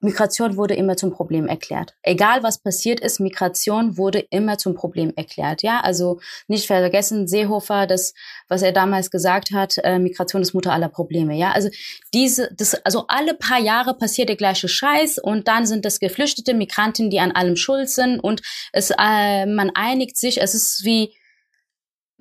Migration 0.00 0.56
wurde 0.56 0.74
immer 0.74 0.96
zum 0.96 1.12
Problem 1.12 1.46
erklärt. 1.46 1.94
Egal 2.02 2.42
was 2.42 2.58
passiert 2.58 3.00
ist, 3.00 3.20
Migration 3.20 3.98
wurde 3.98 4.20
immer 4.30 4.56
zum 4.56 4.74
Problem 4.74 5.12
erklärt. 5.14 5.62
Ja, 5.62 5.80
also 5.80 6.20
nicht 6.48 6.66
vergessen, 6.66 7.28
Seehofer, 7.28 7.86
das, 7.86 8.14
was 8.48 8.62
er 8.62 8.72
damals 8.72 9.10
gesagt 9.10 9.50
hat, 9.52 9.76
äh, 9.84 9.98
Migration 9.98 10.40
ist 10.40 10.54
Mutter 10.54 10.72
aller 10.72 10.88
Probleme. 10.88 11.36
Ja, 11.36 11.52
also 11.52 11.68
diese, 12.14 12.50
das, 12.56 12.74
also 12.86 13.04
alle 13.08 13.34
paar 13.34 13.60
Jahre 13.60 13.94
passiert 13.94 14.30
der 14.30 14.36
gleiche 14.36 14.68
Scheiß 14.68 15.18
und 15.18 15.48
dann 15.48 15.66
sind 15.66 15.84
das 15.84 16.00
geflüchtete 16.00 16.54
Migranten, 16.54 17.10
die 17.10 17.20
an 17.20 17.32
allem 17.32 17.56
schuld 17.56 17.90
sind 17.90 18.20
und 18.20 18.40
es, 18.72 18.90
äh, 18.90 19.44
man 19.44 19.70
einigt 19.74 20.16
sich. 20.16 20.40
Es 20.40 20.54
ist 20.54 20.84
wie 20.84 21.14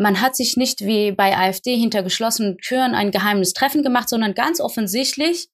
man 0.01 0.21
hat 0.21 0.35
sich 0.35 0.55
nicht 0.55 0.79
wie 0.79 1.11
bei 1.11 1.37
AfD 1.37 1.75
hinter 1.75 2.03
geschlossenen 2.03 2.57
Türen 2.57 2.95
ein 2.95 3.11
geheimes 3.11 3.51
Treffen 3.51 3.83
gemacht, 3.83 4.07
sondern 4.07 4.33
ganz 4.33 4.61
offensichtlich 4.61 5.49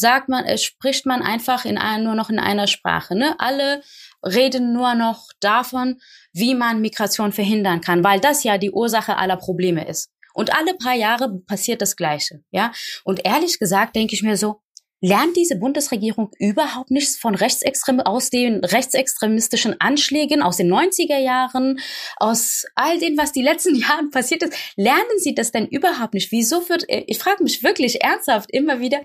sagt 0.00 0.28
man, 0.28 0.44
äh, 0.44 0.58
spricht 0.58 1.06
man 1.06 1.22
einfach 1.22 1.64
in 1.64 1.78
ein, 1.78 2.02
nur 2.02 2.14
noch 2.14 2.30
in 2.30 2.38
einer 2.38 2.66
Sprache. 2.66 3.16
Ne? 3.16 3.36
Alle 3.38 3.82
reden 4.24 4.72
nur 4.72 4.94
noch 4.94 5.28
davon, 5.40 6.00
wie 6.32 6.54
man 6.54 6.80
Migration 6.80 7.32
verhindern 7.32 7.80
kann, 7.80 8.02
weil 8.02 8.20
das 8.20 8.42
ja 8.42 8.58
die 8.58 8.70
Ursache 8.70 9.16
aller 9.16 9.36
Probleme 9.36 9.86
ist. 9.86 10.10
Und 10.34 10.56
alle 10.56 10.74
paar 10.74 10.94
Jahre 10.94 11.40
passiert 11.46 11.82
das 11.82 11.96
Gleiche, 11.96 12.42
ja. 12.50 12.72
Und 13.04 13.24
ehrlich 13.24 13.58
gesagt 13.58 13.96
denke 13.96 14.14
ich 14.14 14.22
mir 14.22 14.36
so, 14.36 14.62
lernt 15.00 15.36
diese 15.36 15.56
Bundesregierung 15.56 16.30
überhaupt 16.38 16.90
nichts 16.90 17.16
von 17.16 17.34
Rechtsextrem 17.34 18.00
aus 18.00 18.30
den 18.30 18.62
rechtsextremistischen 18.64 19.80
Anschlägen 19.80 20.42
aus 20.42 20.58
den 20.58 20.72
90er 20.72 21.18
Jahren, 21.18 21.80
aus 22.16 22.64
all 22.74 22.98
dem, 22.98 23.16
was 23.16 23.32
die 23.32 23.42
letzten 23.42 23.74
Jahren 23.80 24.10
passiert 24.10 24.42
ist. 24.42 24.54
Lernen 24.76 25.18
Sie 25.18 25.34
das 25.34 25.52
denn 25.52 25.66
überhaupt 25.66 26.14
nicht? 26.14 26.30
Wieso 26.30 26.68
wird, 26.68 26.88
äh, 26.88 27.04
ich 27.06 27.18
frage 27.18 27.42
mich 27.42 27.62
wirklich 27.62 28.02
ernsthaft 28.02 28.50
immer 28.52 28.80
wieder, 28.80 29.00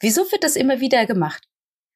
Wieso 0.00 0.30
wird 0.30 0.44
das 0.44 0.56
immer 0.56 0.80
wieder 0.80 1.06
gemacht? 1.06 1.48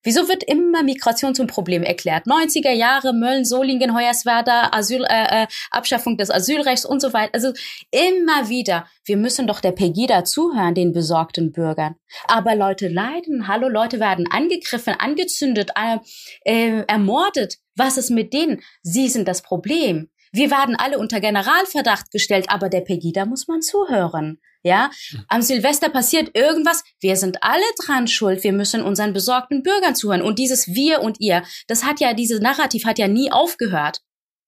Wieso 0.04 0.28
wird 0.28 0.42
immer 0.42 0.82
Migration 0.82 1.34
zum 1.34 1.46
Problem 1.46 1.84
erklärt? 1.84 2.26
90er 2.26 2.72
Jahre, 2.72 3.12
Mölln, 3.12 3.44
Solingen, 3.44 3.94
Hoyerswerda, 3.94 4.70
Asyl, 4.72 5.04
äh, 5.04 5.44
äh, 5.44 5.46
Abschaffung 5.70 6.16
des 6.16 6.30
Asylrechts 6.30 6.84
und 6.84 7.00
so 7.00 7.12
weiter. 7.12 7.30
Also 7.34 7.52
immer 7.92 8.48
wieder. 8.48 8.86
Wir 9.04 9.16
müssen 9.16 9.46
doch 9.46 9.60
der 9.60 9.70
Pegida 9.70 10.24
zuhören, 10.24 10.74
den 10.74 10.92
besorgten 10.92 11.52
Bürgern. 11.52 11.94
Aber 12.26 12.56
Leute 12.56 12.88
leiden. 12.88 13.46
Hallo, 13.46 13.68
Leute 13.68 14.00
werden 14.00 14.26
angegriffen, 14.28 14.94
angezündet, 14.98 15.70
äh, 15.76 15.98
äh, 16.44 16.84
ermordet. 16.88 17.58
Was 17.76 17.96
ist 17.96 18.10
mit 18.10 18.32
denen? 18.32 18.60
Sie 18.82 19.08
sind 19.08 19.28
das 19.28 19.42
Problem. 19.42 20.08
Wir 20.32 20.50
werden 20.50 20.76
alle 20.76 20.98
unter 20.98 21.20
Generalverdacht 21.20 22.10
gestellt, 22.10 22.46
aber 22.48 22.70
der 22.70 22.80
Pegida 22.80 23.26
muss 23.26 23.48
man 23.48 23.60
zuhören. 23.60 24.40
Ja, 24.64 24.90
am 25.28 25.42
Silvester 25.42 25.90
passiert 25.90 26.34
irgendwas. 26.34 26.84
Wir 27.00 27.16
sind 27.16 27.42
alle 27.42 27.64
dran 27.84 28.06
schuld. 28.06 28.42
Wir 28.42 28.52
müssen 28.52 28.82
unseren 28.82 29.12
besorgten 29.12 29.62
Bürgern 29.62 29.94
zuhören. 29.94 30.22
Und 30.22 30.38
dieses 30.38 30.68
Wir 30.68 31.02
und 31.02 31.20
ihr, 31.20 31.42
das 31.66 31.84
hat 31.84 32.00
ja, 32.00 32.14
dieses 32.14 32.40
Narrativ 32.40 32.86
hat 32.86 32.98
ja 32.98 33.08
nie 33.08 33.30
aufgehört. 33.30 34.00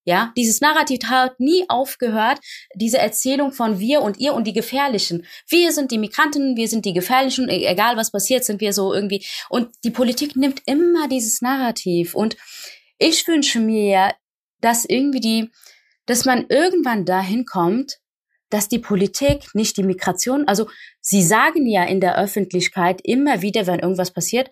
Ja, 0.07 0.33
dieses 0.37 0.61
Narrativ 0.61 1.01
hat 1.07 1.41
nie 1.41 1.65
aufgehört. 1.69 2.39
Diese 2.75 2.99
Erzählung 2.99 3.53
von 3.53 3.79
wir 3.79 4.03
und 4.03 4.19
ihr 4.19 4.35
und 4.35 4.47
die 4.47 4.53
Gefährlichen. 4.53 5.27
Wir 5.49 5.73
sind 5.73 5.91
die 5.91 5.99
Migranten, 5.99 6.57
wir 6.57 6.69
sind 6.69 6.85
die 6.85 6.93
Gefährlichen, 6.93 7.49
e-, 7.49 7.65
egal 7.65 7.97
was 7.97 8.11
passiert, 8.13 8.45
sind 8.45 8.61
wir 8.61 8.73
so 8.73 8.95
irgendwie. 8.95 9.25
Und 9.49 9.71
die 9.83 9.91
Politik 9.91 10.37
nimmt 10.37 10.63
immer 10.67 11.09
dieses 11.09 11.43
Narrativ. 11.43 12.15
Und 12.15 12.37
ich 12.99 13.27
wünsche 13.27 13.61
mir 13.61 14.13
dass 14.65 14.87
irgendwie 14.87 15.21
die, 15.21 15.51
dass 16.07 16.25
man 16.25 16.47
irgendwann 16.49 17.05
dahin 17.05 17.45
kommt, 17.45 17.99
dass 18.51 18.69
die 18.69 18.79
Politik 18.79 19.55
nicht 19.55 19.77
die 19.77 19.83
Migration, 19.83 20.47
also 20.47 20.69
sie 21.01 21.23
sagen 21.23 21.67
ja 21.67 21.85
in 21.85 22.01
der 22.01 22.19
Öffentlichkeit 22.19 23.01
immer 23.03 23.43
wieder, 23.43 23.67
wenn 23.67 23.81
irgendwas 23.81 24.13
passiert, 24.13 24.51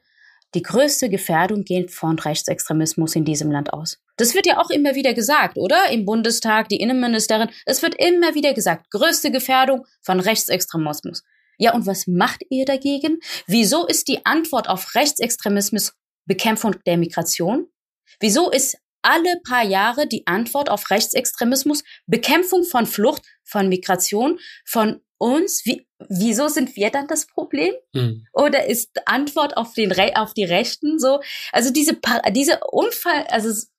die 0.54 0.62
größte 0.62 1.08
Gefährdung 1.08 1.64
geht 1.64 1.90
von 1.90 2.18
Rechtsextremismus 2.18 3.16
in 3.16 3.24
diesem 3.24 3.50
Land 3.50 3.72
aus. 3.72 3.98
Das 4.16 4.34
wird 4.34 4.46
ja 4.46 4.60
auch 4.60 4.70
immer 4.70 4.94
wieder 4.94 5.14
gesagt, 5.14 5.56
oder? 5.56 5.90
Im 5.90 6.04
Bundestag, 6.04 6.68
die 6.68 6.76
Innenministerin, 6.76 7.48
es 7.64 7.80
wird 7.80 7.94
immer 7.94 8.34
wieder 8.34 8.52
gesagt, 8.52 8.90
größte 8.90 9.30
Gefährdung 9.30 9.86
von 10.02 10.20
Rechtsextremismus. 10.20 11.22
Ja, 11.58 11.74
und 11.74 11.86
was 11.86 12.06
macht 12.06 12.42
ihr 12.50 12.64
dagegen? 12.64 13.20
Wieso 13.46 13.86
ist 13.86 14.08
die 14.08 14.26
Antwort 14.26 14.68
auf 14.68 14.94
Rechtsextremismus 14.94 15.94
Bekämpfung 16.26 16.76
der 16.86 16.98
Migration? 16.98 17.68
Wieso 18.20 18.50
ist 18.50 18.78
alle 19.02 19.40
paar 19.46 19.64
Jahre 19.64 20.06
die 20.06 20.26
Antwort 20.26 20.70
auf 20.70 20.90
Rechtsextremismus, 20.90 21.84
Bekämpfung 22.06 22.64
von 22.64 22.86
Flucht, 22.86 23.22
von 23.44 23.68
Migration, 23.68 24.38
von 24.64 25.00
uns. 25.18 25.64
Wie, 25.64 25.86
wieso 26.08 26.48
sind 26.48 26.74
wir 26.76 26.90
dann 26.90 27.06
das 27.06 27.26
Problem? 27.26 27.74
Mhm. 27.92 28.26
Oder 28.32 28.66
ist 28.66 28.90
Antwort 29.06 29.56
auf 29.56 29.74
den 29.74 29.92
Re 29.92 30.12
auf 30.16 30.34
die 30.34 30.44
Rechten 30.44 30.98
so? 30.98 31.20
Also 31.52 31.72
diese 31.72 31.98
diese 32.30 32.60
Unfall, 32.70 33.26
also 33.28 33.48
es 33.48 33.70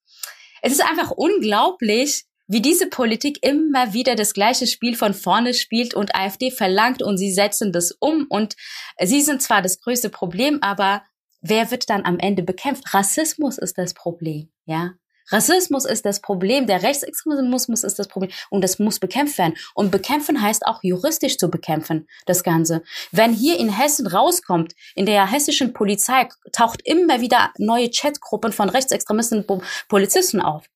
ist 0.62 0.82
einfach 0.82 1.10
unglaublich, 1.10 2.24
wie 2.46 2.60
diese 2.60 2.88
Politik 2.88 3.38
immer 3.42 3.92
wieder 3.92 4.16
das 4.16 4.34
gleiche 4.34 4.66
Spiel 4.66 4.96
von 4.96 5.14
vorne 5.14 5.54
spielt 5.54 5.94
und 5.94 6.14
AfD 6.14 6.50
verlangt 6.50 7.02
und 7.02 7.16
sie 7.16 7.32
setzen 7.32 7.72
das 7.72 7.92
um 7.92 8.26
und 8.28 8.56
sie 9.02 9.22
sind 9.22 9.42
zwar 9.42 9.62
das 9.62 9.80
größte 9.80 10.10
Problem, 10.10 10.58
aber 10.62 11.02
wer 11.40 11.70
wird 11.70 11.88
dann 11.90 12.04
am 12.04 12.18
Ende 12.18 12.42
bekämpft? 12.42 12.92
Rassismus 12.92 13.58
ist 13.58 13.78
das 13.78 13.94
Problem, 13.94 14.50
ja. 14.66 14.94
Rassismus 15.30 15.84
ist 15.84 16.04
das 16.04 16.20
Problem, 16.20 16.66
der 16.66 16.82
Rechtsextremismus 16.82 17.84
ist 17.84 17.98
das 17.98 18.08
Problem 18.08 18.30
und 18.50 18.62
das 18.62 18.78
muss 18.78 18.98
bekämpft 18.98 19.38
werden. 19.38 19.54
Und 19.74 19.90
bekämpfen 19.90 20.40
heißt 20.40 20.66
auch 20.66 20.82
juristisch 20.82 21.38
zu 21.38 21.50
bekämpfen, 21.50 22.06
das 22.26 22.42
Ganze. 22.42 22.82
Wenn 23.10 23.32
hier 23.32 23.58
in 23.58 23.70
Hessen 23.70 24.06
rauskommt, 24.06 24.74
in 24.94 25.06
der 25.06 25.30
hessischen 25.30 25.72
Polizei 25.72 26.28
taucht 26.52 26.82
immer 26.84 27.20
wieder 27.20 27.52
neue 27.58 27.90
Chatgruppen 27.90 28.52
von 28.52 28.68
Rechtsextremisten 28.68 29.44
und 29.44 29.62
Polizisten 29.88 30.40
auf. 30.40 30.66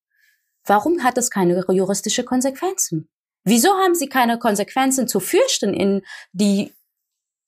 Warum 0.64 1.02
hat 1.02 1.16
das 1.16 1.30
keine 1.30 1.64
juristische 1.68 2.24
Konsequenzen? 2.24 3.08
Wieso 3.44 3.70
haben 3.70 3.94
sie 3.94 4.08
keine 4.08 4.38
Konsequenzen 4.38 5.08
zu 5.08 5.20
fürchten 5.20 5.72
in 5.72 6.02
die 6.32 6.74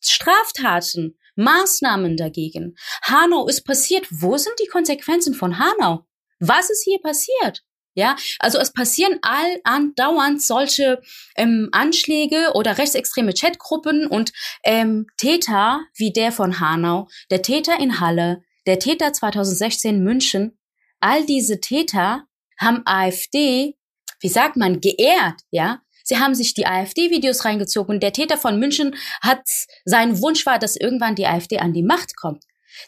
Straftaten, 0.01 1.19
Maßnahmen 1.37 2.17
dagegen? 2.17 2.77
Hanau 3.03 3.47
ist 3.47 3.65
passiert. 3.65 4.07
Wo 4.11 4.37
sind 4.39 4.55
die 4.63 4.69
Konsequenzen 4.69 5.35
von 5.35 5.59
Hanau? 5.59 6.07
Was 6.41 6.71
ist 6.71 6.85
hier 6.85 6.99
passiert? 7.01 7.63
Ja, 7.95 8.17
also 8.39 8.59
es 8.59 8.73
passieren 8.73 9.19
all 9.23 9.61
andauernd 9.65 10.41
solche 10.41 11.03
ähm, 11.37 11.69
Anschläge 11.73 12.53
oder 12.55 12.79
rechtsextreme 12.79 13.33
Chatgruppen 13.33 14.07
und 14.07 14.33
ähm, 14.65 15.07
Täter 15.17 15.81
wie 15.97 16.13
der 16.13 16.31
von 16.31 16.61
Hanau, 16.61 17.09
der 17.31 17.43
Täter 17.43 17.79
in 17.81 17.99
Halle, 18.01 18.43
der 18.67 18.79
Täter 18.79 19.13
2016 19.13 20.03
München, 20.05 20.57
all 21.01 21.27
diese 21.27 21.61
Täter 21.61 22.25
haben 22.59 22.83
AfD, 22.85 23.77
wie 24.21 24.29
sagt 24.29 24.57
man, 24.57 24.81
geehrt, 24.81 25.41
ja. 25.51 25.81
Sie 26.05 26.19
haben 26.19 26.35
sich 26.35 26.55
die 26.55 26.67
AfD-Videos 26.67 27.45
reingezogen. 27.45 28.01
Der 28.01 28.13
Täter 28.13 28.37
von 28.37 28.59
München 28.59 28.97
hat, 29.21 29.43
sein 29.85 30.21
Wunsch 30.21 30.45
war, 30.45 30.59
dass 30.59 30.77
irgendwann 30.77 31.15
die 31.15 31.27
AfD 31.27 31.59
an 31.59 31.73
die 31.73 31.85
Macht 31.85 32.17
kommt. 32.17 32.45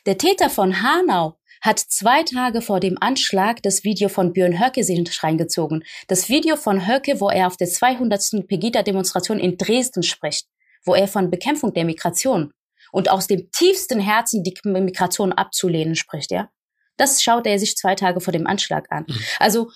Der 0.06 0.18
Täter 0.18 0.50
von 0.50 0.82
Hanau 0.82 1.38
hat 1.62 1.78
zwei 1.78 2.24
Tage 2.24 2.60
vor 2.60 2.80
dem 2.80 2.98
Anschlag 3.00 3.62
das 3.62 3.84
Video 3.84 4.08
von 4.08 4.32
Björn 4.32 4.60
Höcke 4.60 4.82
sich 4.82 5.22
reingezogen. 5.22 5.84
Das 6.08 6.28
Video 6.28 6.56
von 6.56 6.86
Höcke, 6.86 7.20
wo 7.20 7.30
er 7.30 7.46
auf 7.46 7.56
der 7.56 7.68
200. 7.68 8.46
Pegida-Demonstration 8.48 9.38
in 9.38 9.56
Dresden 9.56 10.02
spricht, 10.02 10.48
wo 10.84 10.94
er 10.94 11.06
von 11.06 11.30
Bekämpfung 11.30 11.72
der 11.72 11.84
Migration 11.84 12.52
und 12.90 13.08
aus 13.10 13.28
dem 13.28 13.50
tiefsten 13.52 14.00
Herzen 14.00 14.42
die 14.42 14.54
Migration 14.64 15.32
abzulehnen 15.32 15.94
spricht, 15.94 16.32
ja. 16.32 16.50
Das 16.96 17.22
schaut 17.22 17.46
er 17.46 17.58
sich 17.58 17.76
zwei 17.76 17.94
Tage 17.94 18.20
vor 18.20 18.32
dem 18.32 18.46
Anschlag 18.46 18.90
an. 18.90 19.06
Mhm. 19.08 19.18
Also 19.38 19.70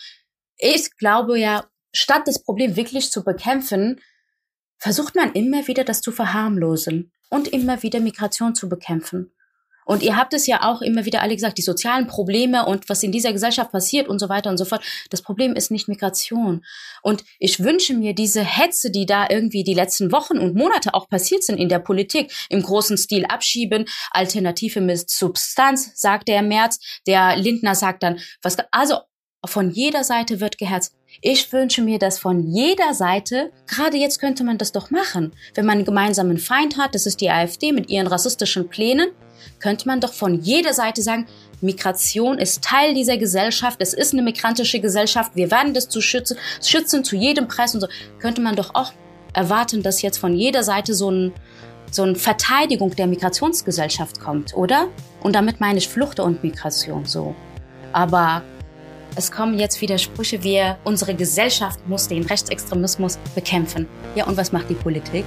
ich 0.58 0.94
glaube 0.96 1.38
ja, 1.38 1.66
statt 1.94 2.22
das 2.26 2.42
Problem 2.42 2.76
wirklich 2.76 3.10
zu 3.10 3.24
bekämpfen, 3.24 4.00
versucht 4.78 5.14
man 5.14 5.32
immer 5.32 5.66
wieder 5.66 5.84
das 5.84 6.02
zu 6.02 6.12
verharmlosen 6.12 7.12
und 7.30 7.48
immer 7.48 7.82
wieder 7.82 8.00
Migration 8.00 8.54
zu 8.54 8.68
bekämpfen. 8.68 9.32
Und 9.86 10.02
ihr 10.02 10.16
habt 10.16 10.34
es 10.34 10.46
ja 10.46 10.62
auch 10.62 10.82
immer 10.82 11.06
wieder 11.06 11.22
alle 11.22 11.34
gesagt, 11.34 11.56
die 11.56 11.62
sozialen 11.62 12.06
Probleme 12.06 12.66
und 12.66 12.88
was 12.88 13.02
in 13.02 13.12
dieser 13.12 13.32
Gesellschaft 13.32 13.72
passiert 13.72 14.08
und 14.08 14.18
so 14.18 14.28
weiter 14.28 14.50
und 14.50 14.58
so 14.58 14.66
fort. 14.66 14.84
Das 15.10 15.22
Problem 15.22 15.54
ist 15.54 15.70
nicht 15.70 15.88
Migration. 15.88 16.64
Und 17.02 17.24
ich 17.38 17.60
wünsche 17.60 17.94
mir 17.94 18.14
diese 18.14 18.42
Hetze, 18.42 18.90
die 18.90 19.06
da 19.06 19.28
irgendwie 19.30 19.64
die 19.64 19.74
letzten 19.74 20.12
Wochen 20.12 20.38
und 20.38 20.56
Monate 20.56 20.92
auch 20.92 21.08
passiert 21.08 21.44
sind 21.44 21.58
in 21.58 21.68
der 21.68 21.78
Politik, 21.78 22.32
im 22.50 22.62
großen 22.62 22.98
Stil 22.98 23.24
abschieben, 23.26 23.86
Alternative 24.10 24.80
mit 24.80 25.08
Substanz, 25.08 25.92
sagt 25.94 26.28
der 26.28 26.42
März, 26.42 26.80
der 27.06 27.36
Lindner 27.36 27.76
sagt 27.76 28.02
dann, 28.02 28.18
was, 28.42 28.56
also 28.72 28.98
von 29.44 29.70
jeder 29.70 30.02
Seite 30.02 30.40
wird 30.40 30.58
geherzt. 30.58 30.94
Ich 31.20 31.52
wünsche 31.52 31.82
mir, 31.82 31.98
dass 31.98 32.18
von 32.18 32.42
jeder 32.42 32.94
Seite, 32.94 33.50
gerade 33.66 33.96
jetzt 33.96 34.20
könnte 34.20 34.44
man 34.44 34.58
das 34.58 34.72
doch 34.72 34.90
machen, 34.90 35.32
wenn 35.54 35.66
man 35.66 35.78
einen 35.78 35.84
gemeinsamen 35.84 36.38
Feind 36.38 36.76
hat, 36.76 36.94
das 36.94 37.06
ist 37.06 37.20
die 37.20 37.30
AfD 37.30 37.72
mit 37.72 37.88
ihren 37.88 38.06
rassistischen 38.06 38.68
Plänen, 38.68 39.08
könnte 39.58 39.86
man 39.86 40.00
doch 40.00 40.12
von 40.12 40.40
jeder 40.40 40.74
Seite 40.74 41.02
sagen, 41.02 41.26
Migration 41.60 42.38
ist 42.38 42.62
Teil 42.62 42.94
dieser 42.94 43.16
Gesellschaft, 43.16 43.80
es 43.80 43.94
ist 43.94 44.12
eine 44.12 44.22
migrantische 44.22 44.80
Gesellschaft, 44.80 45.32
wir 45.34 45.50
werden 45.50 45.72
das 45.72 45.88
zu 45.88 46.00
schützen, 46.00 46.36
schützen 46.62 47.04
zu 47.04 47.16
jedem 47.16 47.48
Preis 47.48 47.74
und 47.74 47.80
so. 47.80 47.88
Könnte 48.18 48.42
man 48.42 48.56
doch 48.56 48.74
auch 48.74 48.92
erwarten, 49.32 49.82
dass 49.82 50.02
jetzt 50.02 50.18
von 50.18 50.34
jeder 50.34 50.62
Seite 50.62 50.94
so 50.94 51.10
ein 51.10 51.32
so 51.90 52.02
eine 52.02 52.16
Verteidigung 52.16 52.94
der 52.96 53.06
Migrationsgesellschaft 53.06 54.20
kommt, 54.20 54.54
oder? 54.54 54.88
Und 55.22 55.34
damit 55.34 55.60
meine 55.60 55.78
ich 55.78 55.88
Flucht 55.88 56.20
und 56.20 56.42
Migration 56.42 57.06
so. 57.06 57.34
Aber 57.92 58.42
es 59.16 59.32
kommen 59.32 59.58
jetzt 59.58 59.80
Widersprüche, 59.80 60.42
wir, 60.44 60.76
unsere 60.84 61.14
Gesellschaft 61.14 61.80
muss 61.88 62.06
den 62.06 62.24
Rechtsextremismus 62.24 63.18
bekämpfen. 63.34 63.88
Ja, 64.14 64.26
und 64.26 64.36
was 64.36 64.52
macht 64.52 64.68
die 64.68 64.74
Politik? 64.74 65.24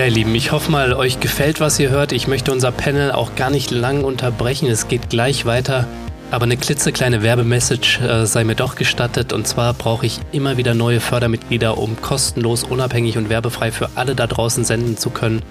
Ja, 0.00 0.06
ihr 0.06 0.12
Lieben, 0.12 0.34
ich 0.34 0.50
hoffe 0.50 0.70
mal, 0.70 0.94
euch 0.94 1.20
gefällt, 1.20 1.60
was 1.60 1.78
ihr 1.78 1.90
hört. 1.90 2.12
Ich 2.12 2.26
möchte 2.26 2.52
unser 2.52 2.72
Panel 2.72 3.12
auch 3.12 3.34
gar 3.34 3.50
nicht 3.50 3.70
lang 3.70 4.02
unterbrechen. 4.02 4.66
Es 4.66 4.88
geht 4.88 5.10
gleich 5.10 5.44
weiter. 5.44 5.86
Aber 6.30 6.44
eine 6.44 6.56
klitzekleine 6.56 7.22
Werbemessage 7.22 8.00
äh, 8.00 8.24
sei 8.24 8.44
mir 8.44 8.54
doch 8.54 8.76
gestattet. 8.76 9.34
Und 9.34 9.46
zwar 9.46 9.74
brauche 9.74 10.06
ich 10.06 10.18
immer 10.32 10.56
wieder 10.56 10.72
neue 10.72 11.00
Fördermitglieder, 11.00 11.76
um 11.76 12.00
kostenlos, 12.00 12.64
unabhängig 12.64 13.18
und 13.18 13.28
werbefrei 13.28 13.72
für 13.72 13.90
alle 13.94 14.14
da 14.14 14.26
draußen 14.26 14.64
senden 14.64 14.96
zu 14.96 15.10
können. 15.10 15.42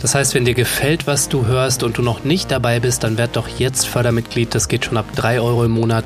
Das 0.00 0.14
heißt, 0.14 0.36
wenn 0.36 0.44
dir 0.44 0.54
gefällt, 0.54 1.08
was 1.08 1.28
du 1.28 1.46
hörst 1.46 1.82
und 1.82 1.98
du 1.98 2.02
noch 2.02 2.22
nicht 2.22 2.52
dabei 2.52 2.78
bist, 2.78 3.02
dann 3.02 3.18
werd 3.18 3.34
doch 3.34 3.48
jetzt 3.58 3.88
Fördermitglied. 3.88 4.54
Das 4.54 4.68
geht 4.68 4.84
schon 4.84 4.98
ab 4.98 5.06
3 5.16 5.40
Euro 5.40 5.64
im 5.64 5.72
Monat. 5.72 6.04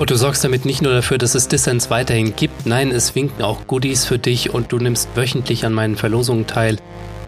Und 0.00 0.10
du 0.10 0.16
sorgst 0.16 0.42
damit 0.42 0.64
nicht 0.64 0.82
nur 0.82 0.92
dafür, 0.92 1.18
dass 1.18 1.36
es 1.36 1.46
Dissens 1.46 1.88
weiterhin 1.88 2.34
gibt, 2.34 2.66
nein, 2.66 2.90
es 2.90 3.14
winken 3.14 3.44
auch 3.44 3.68
Goodies 3.68 4.06
für 4.06 4.18
dich 4.18 4.52
und 4.52 4.72
du 4.72 4.78
nimmst 4.78 5.08
wöchentlich 5.14 5.64
an 5.64 5.72
meinen 5.72 5.94
Verlosungen 5.94 6.48
teil. 6.48 6.78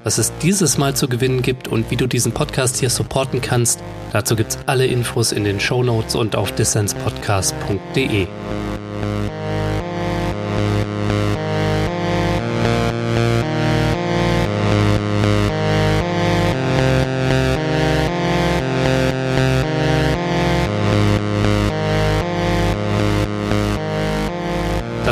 Was 0.02 0.16
es 0.16 0.32
dieses 0.38 0.78
Mal 0.78 0.96
zu 0.96 1.08
gewinnen 1.08 1.42
gibt 1.42 1.68
und 1.68 1.90
wie 1.90 1.96
du 1.96 2.06
diesen 2.06 2.32
Podcast 2.32 2.78
hier 2.78 2.88
supporten 2.88 3.42
kannst, 3.42 3.80
dazu 4.12 4.34
gibt's 4.34 4.58
alle 4.64 4.86
Infos 4.86 5.30
in 5.30 5.44
den 5.44 5.60
Show 5.60 5.82
Notes 5.82 6.14
und 6.14 6.36
auf 6.36 6.52
dissenspodcast.de. 6.52 8.26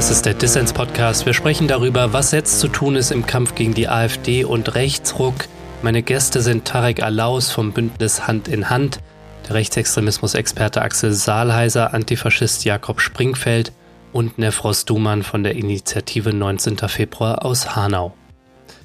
Das 0.09 0.17
ist 0.17 0.25
der 0.25 0.33
Dissens-Podcast. 0.33 1.27
Wir 1.27 1.35
sprechen 1.35 1.69
darüber, 1.69 2.15
was 2.15 2.33
jetzt 2.33 2.61
zu 2.61 2.69
tun 2.69 2.97
ist 2.97 3.11
im 3.11 3.27
Kampf 3.27 3.55
gegen 3.55 3.75
die 3.75 3.91
AfD 3.91 4.43
und 4.43 4.75
Rechtsruck. 4.75 5.35
Meine 5.83 6.03
Gäste 6.03 6.41
sind 6.41 6.65
Tarek 6.65 7.03
Alaus 7.03 7.51
vom 7.51 7.73
Bündnis 7.73 8.27
Hand 8.27 8.49
in 8.49 8.71
Hand, 8.71 9.01
der 9.47 9.57
Rechtsextremismus-Experte 9.57 10.81
Axel 10.81 11.13
Saalheiser, 11.13 11.93
Antifaschist 11.93 12.65
Jakob 12.65 13.03
Springfeld 13.03 13.71
und 14.15 14.39
Nefros 14.39 14.87
Dumann 14.87 15.23
von 15.23 15.43
der 15.43 15.57
Initiative 15.57 16.33
19. 16.33 16.79
Februar 16.89 17.45
aus 17.45 17.77
Hanau. 17.77 18.15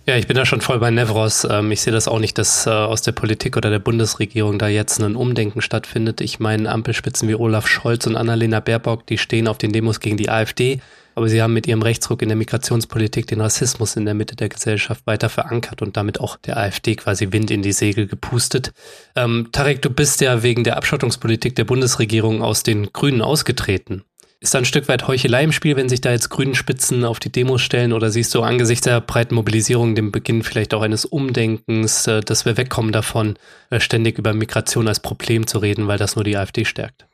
Ja, 0.05 0.17
ich 0.17 0.27
bin 0.27 0.35
da 0.35 0.45
schon 0.45 0.59
voll 0.59 0.79
bei 0.79 0.91
Nevros. 0.91 1.47
Ähm, 1.49 1.71
ich 1.71 1.81
sehe 1.81 1.93
das 1.93 2.09
auch 2.09 2.19
nicht, 2.19 2.37
dass 2.37 2.67
äh, 2.67 2.69
aus 2.69 3.03
der 3.03 3.13
Politik 3.13 3.55
oder 3.55 3.69
der 3.69 3.79
Bundesregierung 3.79 4.59
da 4.59 4.67
jetzt 4.67 4.99
ein 4.99 5.15
Umdenken 5.15 5.61
stattfindet. 5.61 6.19
Ich 6.19 6.41
meine, 6.41 6.69
Ampelspitzen 6.69 7.29
wie 7.29 7.35
Olaf 7.35 7.67
Scholz 7.67 8.05
und 8.05 8.17
Annalena 8.17 8.59
Baerbock, 8.59 9.07
die 9.07 9.17
stehen 9.17 9.47
auf 9.47 9.57
den 9.57 9.71
Demos 9.71 10.01
gegen 10.01 10.17
die 10.17 10.29
AfD. 10.29 10.81
Aber 11.15 11.29
sie 11.29 11.41
haben 11.41 11.53
mit 11.53 11.67
ihrem 11.67 11.83
Rechtsruck 11.83 12.21
in 12.21 12.27
der 12.27 12.35
Migrationspolitik 12.35 13.27
den 13.27 13.39
Rassismus 13.39 13.95
in 13.95 14.03
der 14.03 14.13
Mitte 14.13 14.35
der 14.35 14.49
Gesellschaft 14.49 15.07
weiter 15.07 15.29
verankert 15.29 15.81
und 15.81 15.95
damit 15.95 16.19
auch 16.19 16.35
der 16.35 16.57
AfD 16.57 16.95
quasi 16.95 17.31
Wind 17.31 17.49
in 17.49 17.61
die 17.61 17.71
Segel 17.71 18.07
gepustet. 18.07 18.73
Ähm, 19.15 19.49
Tarek, 19.53 19.81
du 19.81 19.89
bist 19.89 20.19
ja 20.19 20.43
wegen 20.43 20.65
der 20.65 20.75
Abschottungspolitik 20.75 21.55
der 21.55 21.65
Bundesregierung 21.65 22.41
aus 22.41 22.63
den 22.63 22.91
Grünen 22.91 23.21
ausgetreten. 23.21 24.03
Ist 24.43 24.53
da 24.53 24.57
ein 24.57 24.65
Stück 24.65 24.89
weit 24.89 25.07
Heuchelei 25.07 25.41
im 25.45 25.53
Spiel, 25.53 25.77
wenn 25.77 25.87
sich 25.87 26.01
da 26.01 26.11
jetzt 26.11 26.27
grünen 26.27 26.53
Spitzen 26.53 27.05
auf 27.05 27.21
die 27.21 27.31
Demos 27.31 27.61
stellen? 27.61 27.93
Oder 27.93 28.09
siehst 28.09 28.35
du 28.35 28.41
angesichts 28.41 28.83
der 28.83 28.99
breiten 28.99 29.35
Mobilisierung 29.35 29.95
den 29.95 30.11
Beginn 30.11 30.43
vielleicht 30.43 30.73
auch 30.73 30.81
eines 30.81 31.05
Umdenkens, 31.05 32.07
äh, 32.07 32.19
dass 32.19 32.43
wir 32.43 32.57
wegkommen 32.57 32.91
davon, 32.91 33.35
äh, 33.69 33.79
ständig 33.79 34.17
über 34.17 34.33
Migration 34.33 34.89
als 34.89 34.99
Problem 34.99 35.47
zu 35.47 35.59
reden, 35.59 35.87
weil 35.87 35.97
das 35.97 36.17
nur 36.17 36.25
die 36.25 36.35
AfD 36.35 36.65
stärkt? 36.65 37.05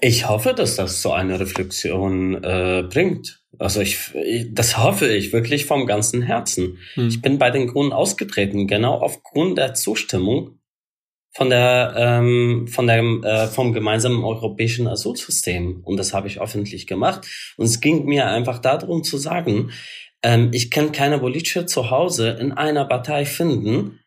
Ich 0.00 0.28
hoffe, 0.28 0.54
dass 0.54 0.76
das 0.76 1.02
so 1.02 1.10
eine 1.10 1.40
Reflexion 1.40 2.44
äh, 2.44 2.84
bringt. 2.88 3.40
Also 3.58 3.80
ich, 3.80 4.12
das 4.52 4.78
hoffe 4.78 5.08
ich 5.08 5.32
wirklich 5.32 5.66
vom 5.66 5.88
ganzen 5.88 6.22
Herzen. 6.22 6.78
Hm. 6.94 7.08
Ich 7.08 7.20
bin 7.20 7.38
bei 7.38 7.50
den 7.50 7.66
Grünen 7.66 7.92
ausgetreten, 7.92 8.68
genau 8.68 8.94
aufgrund 8.94 9.58
der 9.58 9.74
Zustimmung 9.74 10.60
von 11.36 11.50
der, 11.50 11.94
ähm, 11.96 12.66
von 12.66 12.86
der, 12.86 13.02
äh, 13.02 13.46
vom 13.48 13.74
gemeinsamen 13.74 14.24
europäischen 14.24 14.88
Asylsystem. 14.88 15.82
Und 15.84 15.98
das 15.98 16.14
habe 16.14 16.28
ich 16.28 16.40
öffentlich 16.40 16.86
gemacht. 16.86 17.26
Und 17.58 17.66
es 17.66 17.80
ging 17.80 18.06
mir 18.06 18.26
einfach 18.26 18.58
darum 18.58 19.04
zu 19.04 19.18
sagen, 19.18 19.70
ähm, 20.22 20.50
ich 20.54 20.70
kann 20.70 20.92
keine 20.92 21.18
politische 21.18 21.66
Zuhause 21.66 22.30
in 22.40 22.52
einer 22.52 22.86
Partei 22.86 23.26
finden, 23.26 24.00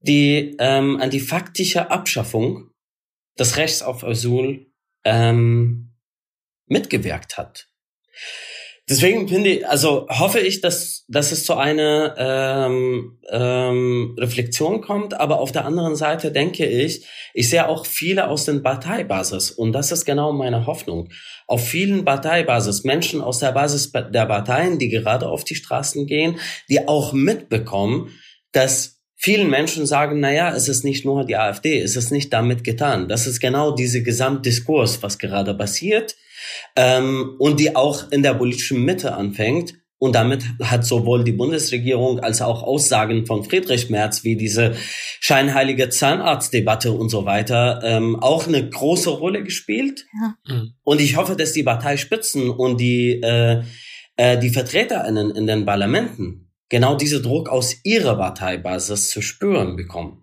die 0.00 0.56
ähm, 0.58 1.00
an 1.00 1.08
die 1.08 1.20
faktische 1.20 1.90
Abschaffung 1.90 2.68
des 3.38 3.56
Rechts 3.56 3.80
auf 3.80 4.04
Asyl 4.04 4.66
ähm, 5.04 5.94
mitgewirkt 6.66 7.38
hat. 7.38 7.68
Deswegen 8.92 9.26
finde 9.26 9.48
ich, 9.48 9.66
also 9.66 10.06
hoffe 10.10 10.38
ich, 10.38 10.60
dass, 10.60 11.06
dass 11.08 11.32
es 11.32 11.46
zu 11.46 11.54
einer 11.54 12.14
ähm, 12.18 13.16
ähm, 13.30 14.14
Reflexion 14.18 14.82
kommt, 14.82 15.14
aber 15.14 15.40
auf 15.40 15.50
der 15.50 15.64
anderen 15.64 15.96
Seite 15.96 16.30
denke 16.30 16.66
ich, 16.66 17.08
ich 17.32 17.48
sehe 17.48 17.66
auch 17.70 17.86
viele 17.86 18.28
aus 18.28 18.44
den 18.44 18.62
Parteibasis 18.62 19.50
und 19.50 19.72
das 19.72 19.92
ist 19.92 20.04
genau 20.04 20.34
meine 20.34 20.66
Hoffnung. 20.66 21.08
Auf 21.46 21.66
vielen 21.66 22.04
Parteibasis, 22.04 22.84
Menschen 22.84 23.22
aus 23.22 23.38
der 23.38 23.52
Basis 23.52 23.90
der 23.92 24.26
Parteien, 24.26 24.78
die 24.78 24.90
gerade 24.90 25.26
auf 25.26 25.44
die 25.44 25.54
Straßen 25.54 26.06
gehen, 26.06 26.38
die 26.68 26.86
auch 26.86 27.14
mitbekommen, 27.14 28.10
dass 28.52 29.00
vielen 29.16 29.48
Menschen 29.48 29.86
sagen, 29.86 30.20
na 30.20 30.34
ja, 30.34 30.54
es 30.54 30.68
ist 30.68 30.84
nicht 30.84 31.06
nur 31.06 31.24
die 31.24 31.38
AfD, 31.38 31.80
es 31.80 31.96
ist 31.96 32.12
nicht 32.12 32.30
damit 32.30 32.62
getan. 32.62 33.08
Das 33.08 33.26
ist 33.26 33.40
genau 33.40 33.74
diese 33.74 34.02
Gesamtdiskurs, 34.02 35.02
was 35.02 35.18
gerade 35.18 35.54
passiert 35.54 36.14
ähm, 36.76 37.36
und 37.38 37.60
die 37.60 37.76
auch 37.76 38.10
in 38.10 38.22
der 38.22 38.34
politischen 38.34 38.84
Mitte 38.84 39.14
anfängt. 39.14 39.74
Und 39.98 40.16
damit 40.16 40.42
hat 40.60 40.84
sowohl 40.84 41.22
die 41.22 41.30
Bundesregierung 41.30 42.18
als 42.18 42.42
auch 42.42 42.64
Aussagen 42.64 43.24
von 43.24 43.44
Friedrich 43.44 43.88
Merz 43.88 44.24
wie 44.24 44.34
diese 44.34 44.74
scheinheilige 45.20 45.90
Zahnarztdebatte 45.90 46.90
und 46.90 47.08
so 47.08 47.24
weiter 47.24 47.80
ähm, 47.84 48.18
auch 48.18 48.48
eine 48.48 48.68
große 48.68 49.10
Rolle 49.10 49.44
gespielt. 49.44 50.04
Ja. 50.20 50.34
Mhm. 50.52 50.74
Und 50.82 51.00
ich 51.00 51.16
hoffe, 51.16 51.36
dass 51.36 51.52
die 51.52 51.62
Parteispitzen 51.62 52.50
und 52.50 52.80
die, 52.80 53.20
äh, 53.22 53.62
äh, 54.16 54.38
die 54.38 54.50
VertreterInnen 54.50 55.30
in 55.30 55.46
den 55.46 55.64
Parlamenten 55.64 56.50
genau 56.68 56.96
diese 56.96 57.22
Druck 57.22 57.48
aus 57.48 57.76
ihrer 57.84 58.16
Parteibasis 58.16 59.10
zu 59.10 59.22
spüren 59.22 59.76
bekommen. 59.76 60.22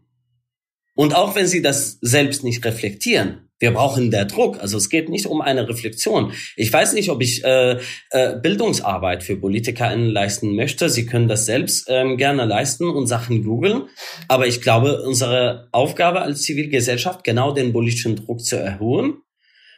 Und 0.96 1.16
auch 1.16 1.36
wenn 1.36 1.48
sie 1.48 1.62
das 1.62 2.00
selbst 2.02 2.44
nicht 2.44 2.66
reflektieren, 2.66 3.49
wir 3.60 3.74
brauchen 3.74 4.10
der 4.10 4.26
Druck. 4.26 4.60
Also 4.60 4.78
es 4.78 4.90
geht 4.90 5.10
nicht 5.10 5.26
um 5.26 5.42
eine 5.42 5.68
Reflexion. 5.68 6.34
Ich 6.56 6.72
weiß 6.72 6.94
nicht, 6.94 7.10
ob 7.10 7.22
ich 7.22 7.44
äh, 7.44 7.78
äh, 8.10 8.38
Bildungsarbeit 8.42 9.24
für 9.24 9.36
PolitikerInnen 9.36 10.10
leisten 10.10 10.56
möchte. 10.56 10.90
Sie 10.90 11.06
können 11.06 11.28
das 11.28 11.46
selbst 11.46 11.88
ähm, 11.90 12.18
gerne 12.18 12.46
leisten 12.46 12.90
und 12.90 13.08
Sachen 13.08 13.44
googeln. 13.44 13.84
Aber 14.28 14.48
ich 14.48 14.62
glaube, 14.62 15.04
unsere 15.04 15.68
Aufgabe 15.72 16.22
als 16.22 16.42
Zivilgesellschaft, 16.44 17.24
genau 17.24 17.52
den 17.52 17.74
politischen 17.74 18.16
Druck 18.16 18.42
zu 18.42 18.56
erhöhen 18.56 19.22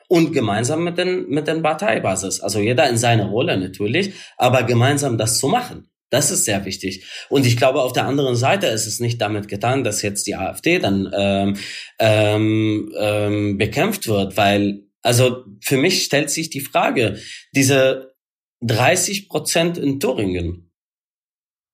und 0.08 0.34
gemeinsam 0.34 0.84
mit 0.84 0.98
den, 0.98 1.30
mit 1.30 1.48
den 1.48 1.62
Parteibasis. 1.62 2.42
Also 2.42 2.60
jeder 2.60 2.90
in 2.90 2.98
seiner 2.98 3.28
Rolle 3.28 3.58
natürlich, 3.58 4.14
aber 4.38 4.64
gemeinsam 4.64 5.18
das 5.18 5.40
zu 5.40 5.48
machen. 5.48 5.91
Das 6.12 6.30
ist 6.30 6.44
sehr 6.44 6.66
wichtig. 6.66 7.06
Und 7.30 7.46
ich 7.46 7.56
glaube, 7.56 7.82
auf 7.82 7.94
der 7.94 8.06
anderen 8.06 8.36
Seite 8.36 8.68
ist 8.68 8.86
es 8.86 9.00
nicht 9.00 9.22
damit 9.22 9.48
getan, 9.48 9.86
dass 9.86 10.02
jetzt 10.02 10.28
die 10.28 10.36
AfD 10.36 10.78
dann 10.78 11.10
ähm, 11.18 11.58
ähm, 12.00 12.94
ähm, 12.98 13.58
bekämpft 13.58 14.08
wird, 14.08 14.36
weil, 14.36 14.84
also 15.02 15.46
für 15.62 15.78
mich 15.78 16.04
stellt 16.04 16.30
sich 16.30 16.50
die 16.50 16.60
Frage, 16.60 17.18
diese 17.56 18.14
30 18.60 19.30
Prozent 19.30 19.78
in 19.78 20.02
Thüringen, 20.02 20.74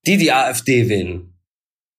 die 0.05 0.17
die 0.17 0.31
AfD 0.31 0.87
wählen, 0.87 1.33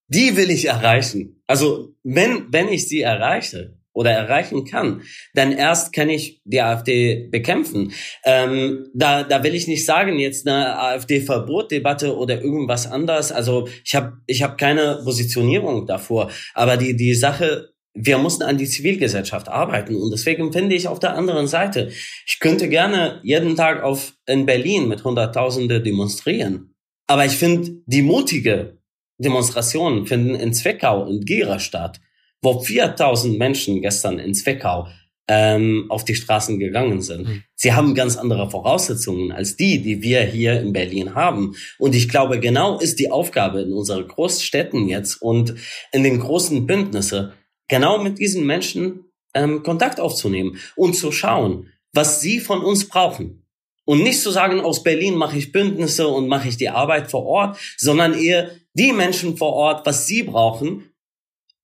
die 0.06 0.36
will 0.36 0.50
ich 0.50 0.66
erreichen. 0.66 1.42
Also 1.48 1.96
wenn, 2.04 2.52
wenn 2.52 2.68
ich 2.68 2.88
sie 2.88 3.02
erreiche, 3.02 3.77
oder 3.98 4.12
erreichen 4.12 4.64
kann, 4.64 5.02
dann 5.34 5.50
erst 5.50 5.92
kann 5.92 6.08
ich 6.08 6.40
die 6.44 6.62
AfD 6.62 7.26
bekämpfen. 7.32 7.90
Ähm, 8.24 8.86
da, 8.94 9.24
da 9.24 9.42
will 9.42 9.56
ich 9.56 9.66
nicht 9.66 9.84
sagen, 9.84 10.20
jetzt 10.20 10.46
eine 10.46 10.78
AfD-Verbotdebatte 10.78 12.16
oder 12.16 12.40
irgendwas 12.40 12.86
anderes. 12.86 13.32
Also 13.32 13.66
ich 13.84 13.96
habe 13.96 14.18
ich 14.28 14.44
hab 14.44 14.56
keine 14.56 15.00
Positionierung 15.02 15.84
davor. 15.88 16.30
Aber 16.54 16.76
die, 16.76 16.94
die 16.94 17.14
Sache, 17.14 17.70
wir 17.92 18.18
mussten 18.18 18.44
an 18.44 18.56
die 18.56 18.68
Zivilgesellschaft 18.68 19.48
arbeiten. 19.48 19.96
Und 19.96 20.12
deswegen 20.12 20.52
finde 20.52 20.76
ich 20.76 20.86
auf 20.86 21.00
der 21.00 21.16
anderen 21.16 21.48
Seite, 21.48 21.90
ich 22.24 22.38
könnte 22.38 22.68
gerne 22.68 23.20
jeden 23.24 23.56
Tag 23.56 23.82
auf, 23.82 24.12
in 24.26 24.46
Berlin 24.46 24.86
mit 24.86 25.02
Hunderttausende 25.02 25.82
demonstrieren. 25.82 26.72
Aber 27.08 27.24
ich 27.24 27.36
finde, 27.36 27.72
die 27.86 28.02
mutige 28.02 28.78
Demonstrationen 29.18 30.06
finden 30.06 30.36
in 30.36 30.52
Zwickau 30.52 31.02
und 31.02 31.26
Gera 31.26 31.58
statt 31.58 31.98
wo 32.42 32.60
4000 32.60 33.38
Menschen 33.38 33.82
gestern 33.82 34.18
in 34.18 34.34
Zwickau 34.34 34.88
ähm, 35.28 35.86
auf 35.90 36.04
die 36.04 36.14
Straßen 36.14 36.58
gegangen 36.58 37.02
sind. 37.02 37.28
Mhm. 37.28 37.42
Sie 37.54 37.74
haben 37.74 37.94
ganz 37.94 38.16
andere 38.16 38.50
Voraussetzungen 38.50 39.30
als 39.30 39.56
die, 39.56 39.82
die 39.82 40.02
wir 40.02 40.22
hier 40.22 40.58
in 40.60 40.72
Berlin 40.72 41.14
haben. 41.14 41.54
Und 41.78 41.94
ich 41.94 42.08
glaube, 42.08 42.40
genau 42.40 42.78
ist 42.78 42.98
die 42.98 43.10
Aufgabe 43.10 43.60
in 43.60 43.72
unseren 43.72 44.08
Großstädten 44.08 44.88
jetzt 44.88 45.20
und 45.20 45.54
in 45.92 46.02
den 46.02 46.18
großen 46.18 46.66
Bündnisse, 46.66 47.34
genau 47.68 48.02
mit 48.02 48.18
diesen 48.18 48.46
Menschen 48.46 49.04
ähm, 49.34 49.62
Kontakt 49.62 50.00
aufzunehmen 50.00 50.58
und 50.76 50.94
zu 50.94 51.12
schauen, 51.12 51.68
was 51.92 52.22
sie 52.22 52.40
von 52.40 52.62
uns 52.62 52.88
brauchen. 52.88 53.44
Und 53.84 54.02
nicht 54.02 54.20
zu 54.20 54.30
sagen, 54.30 54.60
aus 54.60 54.82
Berlin 54.82 55.14
mache 55.14 55.38
ich 55.38 55.52
Bündnisse 55.52 56.08
und 56.08 56.28
mache 56.28 56.48
ich 56.48 56.56
die 56.56 56.68
Arbeit 56.68 57.10
vor 57.10 57.24
Ort, 57.24 57.58
sondern 57.76 58.14
eher 58.14 58.50
die 58.74 58.92
Menschen 58.92 59.36
vor 59.36 59.52
Ort, 59.54 59.86
was 59.86 60.06
sie 60.06 60.22
brauchen 60.22 60.90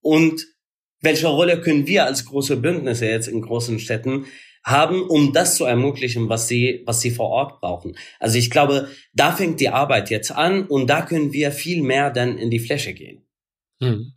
und 0.00 0.46
welche 1.04 1.28
Rolle 1.28 1.60
können 1.60 1.86
wir 1.86 2.04
als 2.04 2.24
große 2.24 2.56
Bündnisse 2.56 3.06
jetzt 3.06 3.28
in 3.28 3.40
großen 3.40 3.78
Städten 3.78 4.26
haben, 4.64 5.02
um 5.02 5.32
das 5.32 5.56
zu 5.56 5.66
ermöglichen, 5.66 6.28
was 6.28 6.48
sie, 6.48 6.82
was 6.86 7.00
sie 7.00 7.10
vor 7.10 7.28
Ort 7.28 7.60
brauchen. 7.60 7.96
Also 8.18 8.38
ich 8.38 8.50
glaube, 8.50 8.88
da 9.12 9.32
fängt 9.32 9.60
die 9.60 9.68
Arbeit 9.68 10.10
jetzt 10.10 10.32
an 10.32 10.66
und 10.66 10.88
da 10.88 11.02
können 11.02 11.32
wir 11.32 11.52
viel 11.52 11.82
mehr 11.82 12.10
dann 12.10 12.38
in 12.38 12.50
die 12.50 12.60
Fläche 12.60 12.94
gehen. 12.94 13.26
Hm. 13.80 14.14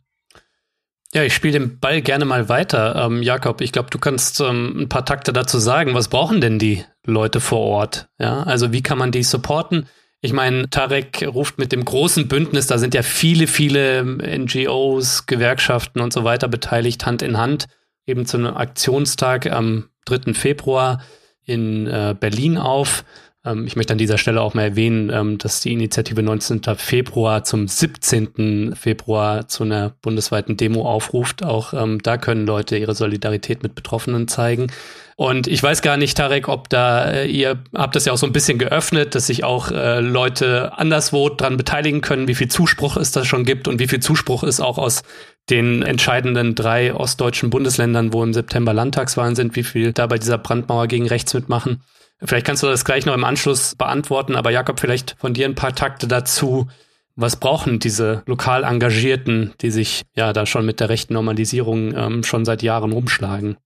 Ja, 1.14 1.22
ich 1.22 1.34
spiele 1.34 1.58
den 1.58 1.80
Ball 1.80 2.02
gerne 2.02 2.26
mal 2.26 2.48
weiter. 2.48 2.96
Ähm, 2.96 3.22
Jakob, 3.22 3.62
ich 3.62 3.72
glaube, 3.72 3.88
du 3.90 3.98
kannst 3.98 4.40
ähm, 4.40 4.82
ein 4.82 4.88
paar 4.88 5.06
Takte 5.06 5.32
dazu 5.32 5.58
sagen. 5.58 5.94
Was 5.94 6.08
brauchen 6.08 6.40
denn 6.40 6.58
die 6.58 6.84
Leute 7.04 7.40
vor 7.40 7.60
Ort? 7.60 8.08
Ja, 8.18 8.42
also 8.42 8.72
wie 8.72 8.82
kann 8.82 8.98
man 8.98 9.10
die 9.10 9.22
supporten? 9.22 9.86
Ich 10.20 10.32
meine, 10.32 10.68
Tarek 10.68 11.24
ruft 11.26 11.58
mit 11.58 11.70
dem 11.70 11.84
großen 11.84 12.26
Bündnis, 12.26 12.66
da 12.66 12.78
sind 12.78 12.94
ja 12.94 13.02
viele, 13.02 13.46
viele 13.46 14.02
NGOs, 14.04 15.26
Gewerkschaften 15.26 16.00
und 16.00 16.12
so 16.12 16.24
weiter 16.24 16.48
beteiligt, 16.48 17.06
Hand 17.06 17.22
in 17.22 17.38
Hand, 17.38 17.66
eben 18.04 18.26
zu 18.26 18.36
einem 18.36 18.56
Aktionstag 18.56 19.50
am 19.50 19.90
3. 20.06 20.34
Februar 20.34 21.02
in 21.44 21.86
äh, 21.86 22.16
Berlin 22.18 22.58
auf. 22.58 23.04
Ähm, 23.48 23.66
ich 23.66 23.76
möchte 23.76 23.92
an 23.92 23.98
dieser 23.98 24.18
Stelle 24.18 24.40
auch 24.40 24.54
mal 24.54 24.62
erwähnen, 24.62 25.10
ähm, 25.12 25.38
dass 25.38 25.60
die 25.60 25.72
Initiative 25.72 26.22
19. 26.22 26.62
Februar 26.76 27.44
zum 27.44 27.66
17. 27.68 28.74
Februar 28.74 29.48
zu 29.48 29.64
einer 29.64 29.90
bundesweiten 30.02 30.56
Demo 30.56 30.88
aufruft. 30.88 31.42
Auch 31.44 31.72
ähm, 31.72 32.00
da 32.02 32.18
können 32.18 32.46
Leute 32.46 32.76
ihre 32.76 32.94
Solidarität 32.94 33.62
mit 33.62 33.74
Betroffenen 33.74 34.28
zeigen. 34.28 34.68
Und 35.16 35.48
ich 35.48 35.60
weiß 35.60 35.82
gar 35.82 35.96
nicht, 35.96 36.16
Tarek, 36.16 36.48
ob 36.48 36.68
da 36.68 37.10
äh, 37.10 37.26
ihr 37.26 37.58
habt 37.74 37.96
das 37.96 38.04
ja 38.04 38.12
auch 38.12 38.18
so 38.18 38.26
ein 38.26 38.32
bisschen 38.32 38.58
geöffnet, 38.58 39.16
dass 39.16 39.26
sich 39.26 39.42
auch 39.42 39.72
äh, 39.72 39.98
Leute 39.98 40.78
anderswo 40.78 41.28
dran 41.28 41.56
beteiligen 41.56 42.02
können, 42.02 42.28
wie 42.28 42.36
viel 42.36 42.48
Zuspruch 42.48 42.96
es 42.96 43.10
da 43.10 43.24
schon 43.24 43.44
gibt 43.44 43.66
und 43.66 43.80
wie 43.80 43.88
viel 43.88 43.98
Zuspruch 43.98 44.44
es 44.44 44.60
auch 44.60 44.78
aus 44.78 45.02
den 45.50 45.82
entscheidenden 45.82 46.54
drei 46.54 46.94
ostdeutschen 46.94 47.50
Bundesländern, 47.50 48.12
wo 48.12 48.22
im 48.22 48.32
September 48.32 48.72
Landtagswahlen 48.72 49.34
sind, 49.34 49.56
wie 49.56 49.64
viel 49.64 49.92
da 49.92 50.06
bei 50.06 50.18
dieser 50.18 50.38
Brandmauer 50.38 50.86
gegen 50.86 51.08
rechts 51.08 51.34
mitmachen. 51.34 51.82
Vielleicht 52.20 52.46
kannst 52.46 52.62
du 52.62 52.66
das 52.66 52.84
gleich 52.84 53.06
noch 53.06 53.14
im 53.14 53.24
Anschluss 53.24 53.74
beantworten, 53.76 54.34
aber 54.34 54.50
Jakob, 54.50 54.80
vielleicht 54.80 55.16
von 55.18 55.34
dir 55.34 55.46
ein 55.46 55.54
paar 55.54 55.74
Takte 55.74 56.08
dazu. 56.08 56.68
Was 57.14 57.36
brauchen 57.36 57.78
diese 57.78 58.22
lokal 58.26 58.64
Engagierten, 58.64 59.52
die 59.60 59.70
sich 59.70 60.02
ja 60.14 60.32
da 60.32 60.46
schon 60.46 60.66
mit 60.66 60.80
der 60.80 60.88
rechten 60.88 61.14
Normalisierung 61.14 61.94
ähm, 61.96 62.24
schon 62.24 62.44
seit 62.44 62.62
Jahren 62.62 62.92
rumschlagen? 62.92 63.56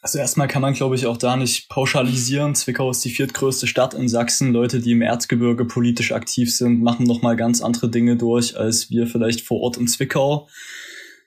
Also 0.00 0.18
erstmal 0.18 0.48
kann 0.48 0.62
man, 0.62 0.74
glaube 0.74 0.94
ich, 0.94 1.06
auch 1.06 1.16
da 1.16 1.36
nicht 1.36 1.68
pauschalisieren. 1.68 2.54
Zwickau 2.54 2.90
ist 2.90 3.04
die 3.04 3.10
viertgrößte 3.10 3.66
Stadt 3.66 3.94
in 3.94 4.08
Sachsen. 4.08 4.52
Leute, 4.52 4.80
die 4.80 4.92
im 4.92 5.02
Erzgebirge 5.02 5.64
politisch 5.64 6.12
aktiv 6.12 6.54
sind, 6.54 6.82
machen 6.82 7.04
noch 7.04 7.20
mal 7.20 7.36
ganz 7.36 7.60
andere 7.60 7.90
Dinge 7.90 8.16
durch 8.16 8.56
als 8.56 8.90
wir 8.90 9.06
vielleicht 9.06 9.40
vor 9.40 9.60
Ort 9.60 9.76
in 9.76 9.88
Zwickau. 9.88 10.48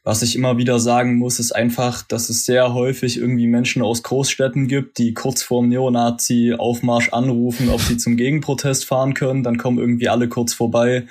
Was 0.04 0.24
ich 0.24 0.36
immer 0.36 0.58
wieder 0.58 0.80
sagen 0.80 1.18
muss, 1.18 1.40
ist 1.40 1.52
einfach, 1.52 2.02
dass 2.02 2.30
es 2.30 2.46
sehr 2.46 2.74
häufig 2.74 3.18
irgendwie 3.18 3.48
Menschen 3.48 3.84
aus 3.84 4.02
Großstädten 4.02 4.68
gibt, 4.68 4.98
die 4.98 5.14
kurz 5.14 5.44
vorm 5.44 5.70
Neonazi-Aufmarsch 5.70 7.10
anrufen, 7.10 7.70
ob 7.70 7.82
sie 7.82 7.98
zum 7.98 8.18
Gegenprotest 8.18 8.86
fahren 8.86 9.14
können. 9.14 9.44
Dann 9.44 9.58
kommen 9.58 9.78
irgendwie 9.78 10.10
alle 10.10 10.28
kurz 10.28 10.54
vorbei 10.54 11.06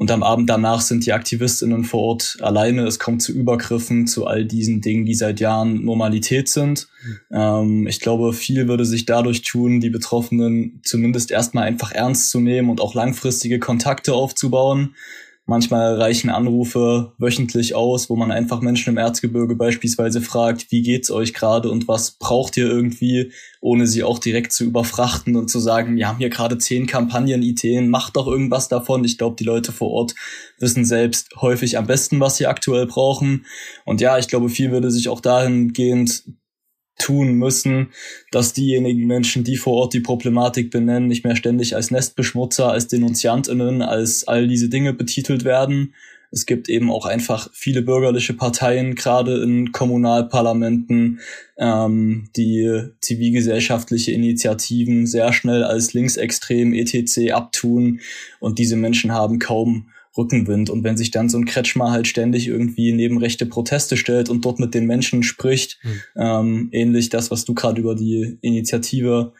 und 0.00 0.10
am 0.10 0.22
Abend 0.22 0.48
danach 0.48 0.80
sind 0.80 1.04
die 1.04 1.12
Aktivistinnen 1.12 1.84
vor 1.84 2.00
Ort 2.00 2.38
alleine. 2.40 2.86
Es 2.86 2.98
kommt 2.98 3.20
zu 3.20 3.32
Übergriffen, 3.32 4.06
zu 4.06 4.26
all 4.26 4.46
diesen 4.46 4.80
Dingen, 4.80 5.04
die 5.04 5.14
seit 5.14 5.40
Jahren 5.40 5.84
Normalität 5.84 6.48
sind. 6.48 6.88
Ähm, 7.30 7.86
ich 7.86 8.00
glaube, 8.00 8.32
viel 8.32 8.66
würde 8.66 8.86
sich 8.86 9.04
dadurch 9.04 9.42
tun, 9.42 9.78
die 9.78 9.90
Betroffenen 9.90 10.80
zumindest 10.84 11.30
erstmal 11.30 11.64
einfach 11.64 11.92
ernst 11.92 12.30
zu 12.30 12.40
nehmen 12.40 12.70
und 12.70 12.80
auch 12.80 12.94
langfristige 12.94 13.58
Kontakte 13.58 14.14
aufzubauen. 14.14 14.94
Manchmal 15.50 15.96
reichen 16.00 16.30
Anrufe 16.30 17.12
wöchentlich 17.18 17.74
aus, 17.74 18.08
wo 18.08 18.14
man 18.14 18.30
einfach 18.30 18.60
Menschen 18.60 18.90
im 18.90 18.98
Erzgebirge 18.98 19.56
beispielsweise 19.56 20.20
fragt, 20.20 20.70
wie 20.70 20.80
geht's 20.80 21.10
euch 21.10 21.34
gerade 21.34 21.72
und 21.72 21.88
was 21.88 22.12
braucht 22.12 22.56
ihr 22.56 22.68
irgendwie, 22.68 23.32
ohne 23.60 23.88
sie 23.88 24.04
auch 24.04 24.20
direkt 24.20 24.52
zu 24.52 24.62
überfrachten 24.62 25.34
und 25.34 25.50
zu 25.50 25.58
sagen, 25.58 25.96
wir 25.96 26.06
haben 26.06 26.18
hier 26.18 26.30
gerade 26.30 26.56
zehn 26.56 26.86
Kampagnenideen, 26.86 27.88
macht 27.88 28.14
doch 28.14 28.28
irgendwas 28.28 28.68
davon. 28.68 29.02
Ich 29.02 29.18
glaube, 29.18 29.34
die 29.34 29.42
Leute 29.42 29.72
vor 29.72 29.90
Ort 29.90 30.14
wissen 30.60 30.84
selbst 30.84 31.30
häufig 31.40 31.76
am 31.78 31.88
besten, 31.88 32.20
was 32.20 32.36
sie 32.36 32.46
aktuell 32.46 32.86
brauchen. 32.86 33.44
Und 33.84 34.00
ja, 34.00 34.18
ich 34.18 34.28
glaube, 34.28 34.50
viel 34.50 34.70
würde 34.70 34.92
sich 34.92 35.08
auch 35.08 35.20
dahingehend 35.20 36.22
tun 37.00 37.32
müssen, 37.32 37.88
dass 38.30 38.52
diejenigen 38.52 39.06
Menschen, 39.06 39.42
die 39.42 39.56
vor 39.56 39.74
Ort 39.74 39.94
die 39.94 40.00
Problematik 40.00 40.70
benennen, 40.70 41.08
nicht 41.08 41.24
mehr 41.24 41.36
ständig 41.36 41.74
als 41.74 41.90
Nestbeschmutzer, 41.90 42.70
als 42.70 42.86
Denunziantinnen, 42.88 43.82
als 43.82 44.28
all 44.28 44.46
diese 44.46 44.68
Dinge 44.68 44.92
betitelt 44.92 45.44
werden. 45.44 45.94
Es 46.32 46.46
gibt 46.46 46.68
eben 46.68 46.92
auch 46.92 47.06
einfach 47.06 47.50
viele 47.52 47.82
bürgerliche 47.82 48.34
Parteien, 48.34 48.94
gerade 48.94 49.42
in 49.42 49.72
Kommunalparlamenten, 49.72 51.20
ähm, 51.58 52.28
die 52.36 52.82
zivilgesellschaftliche 53.00 54.12
Initiativen 54.12 55.06
sehr 55.06 55.32
schnell 55.32 55.64
als 55.64 55.92
linksextrem 55.92 56.72
etc. 56.72 57.32
abtun 57.32 58.00
und 58.38 58.60
diese 58.60 58.76
Menschen 58.76 59.12
haben 59.12 59.40
kaum 59.40 59.88
Rückenwind. 60.20 60.70
Und 60.70 60.84
wenn 60.84 60.96
sich 60.96 61.10
dann 61.10 61.28
so 61.28 61.38
ein 61.38 61.46
Kretschmer 61.46 61.90
halt 61.90 62.06
ständig 62.06 62.46
irgendwie 62.46 62.92
neben 62.92 63.18
rechte 63.18 63.46
Proteste 63.46 63.96
stellt 63.96 64.28
und 64.28 64.44
dort 64.44 64.60
mit 64.60 64.74
den 64.74 64.86
Menschen 64.86 65.22
spricht, 65.22 65.78
mhm. 65.82 66.00
ähm, 66.16 66.68
ähnlich 66.72 67.08
das, 67.08 67.30
was 67.30 67.44
du 67.44 67.54
gerade 67.54 67.80
über 67.80 67.94
die 67.94 68.38
Initiative 68.42 69.32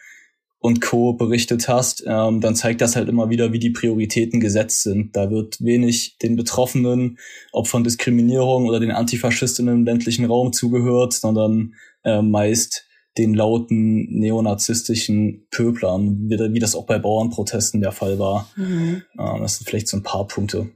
und 0.59 0.79
Co. 0.79 1.13
berichtet 1.13 1.67
hast, 1.67 2.03
ähm, 2.05 2.39
dann 2.39 2.55
zeigt 2.55 2.81
das 2.81 2.95
halt 2.95 3.09
immer 3.09 3.29
wieder, 3.29 3.51
wie 3.51 3.59
die 3.59 3.71
Prioritäten 3.71 4.39
gesetzt 4.39 4.83
sind. 4.83 5.15
Da 5.15 5.31
wird 5.31 5.59
wenig 5.59 6.17
den 6.21 6.35
Betroffenen, 6.35 7.17
ob 7.51 7.67
von 7.67 7.83
Diskriminierung 7.83 8.67
oder 8.67 8.79
den 8.79 8.91
Antifaschistinnen 8.91 9.73
im 9.73 9.85
ländlichen 9.85 10.25
Raum 10.25 10.53
zugehört, 10.53 11.13
sondern 11.13 11.73
äh, 12.03 12.21
meist 12.21 12.87
den 13.17 13.33
lauten 13.33 14.07
neonazistischen 14.09 15.47
Pöblern, 15.51 16.29
wie, 16.29 16.37
wie 16.53 16.59
das 16.59 16.75
auch 16.75 16.85
bei 16.85 16.97
Bauernprotesten 16.97 17.81
der 17.81 17.91
Fall 17.91 18.19
war. 18.19 18.49
Mhm. 18.55 19.03
Das 19.15 19.57
sind 19.57 19.67
vielleicht 19.67 19.87
so 19.87 19.97
ein 19.97 20.03
paar 20.03 20.27
Punkte. 20.27 20.69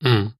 Mhm. 0.00 0.34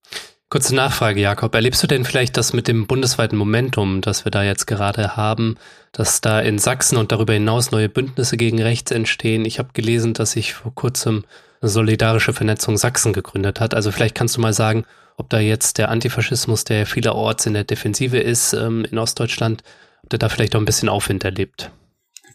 Kurze 0.49 0.75
Nachfrage, 0.75 1.21
Jakob. 1.21 1.55
Erlebst 1.55 1.81
du 1.81 1.87
denn 1.87 2.05
vielleicht 2.05 2.37
das 2.37 2.53
mit 2.53 2.67
dem 2.67 2.89
bundesweiten 2.89 3.39
Momentum, 3.39 4.01
das 4.01 4.25
wir 4.25 4.33
da 4.33 4.43
jetzt 4.43 4.67
gerade 4.67 5.17
haben, 5.17 5.57
dass 5.93 6.21
da 6.21 6.41
in 6.41 6.59
Sachsen 6.59 6.99
und 6.99 7.13
darüber 7.13 7.35
hinaus 7.35 7.71
neue 7.71 7.89
Bündnisse 7.89 8.37
gegen 8.37 8.61
rechts 8.61 8.91
entstehen? 8.91 9.45
Ich 9.45 9.61
habe 9.61 9.69
gelesen, 9.73 10.13
dass 10.13 10.33
sich 10.33 10.55
vor 10.55 10.75
kurzem 10.75 11.25
eine 11.61 11.69
solidarische 11.69 12.33
Vernetzung 12.33 12.77
Sachsen 12.77 13.13
gegründet 13.13 13.61
hat. 13.61 13.75
Also 13.75 13.93
vielleicht 13.93 14.17
kannst 14.17 14.37
du 14.37 14.41
mal 14.41 14.53
sagen, 14.53 14.85
ob 15.17 15.31
da 15.31 15.39
jetzt 15.39 15.79
der 15.79 15.89
Antifaschismus, 15.89 16.65
der 16.65 16.85
vielerorts 16.85 17.47
in 17.47 17.55
der 17.55 17.65
Defensive 17.65 18.19
ist 18.19 18.53
ähm, 18.53 18.85
in 18.91 18.99
Ostdeutschland, 18.99 19.63
der 20.11 20.19
da 20.19 20.29
vielleicht 20.29 20.55
auch 20.55 20.61
ein 20.61 20.65
bisschen 20.65 20.89
Aufwind 20.89 21.25
erlebt. 21.25 21.71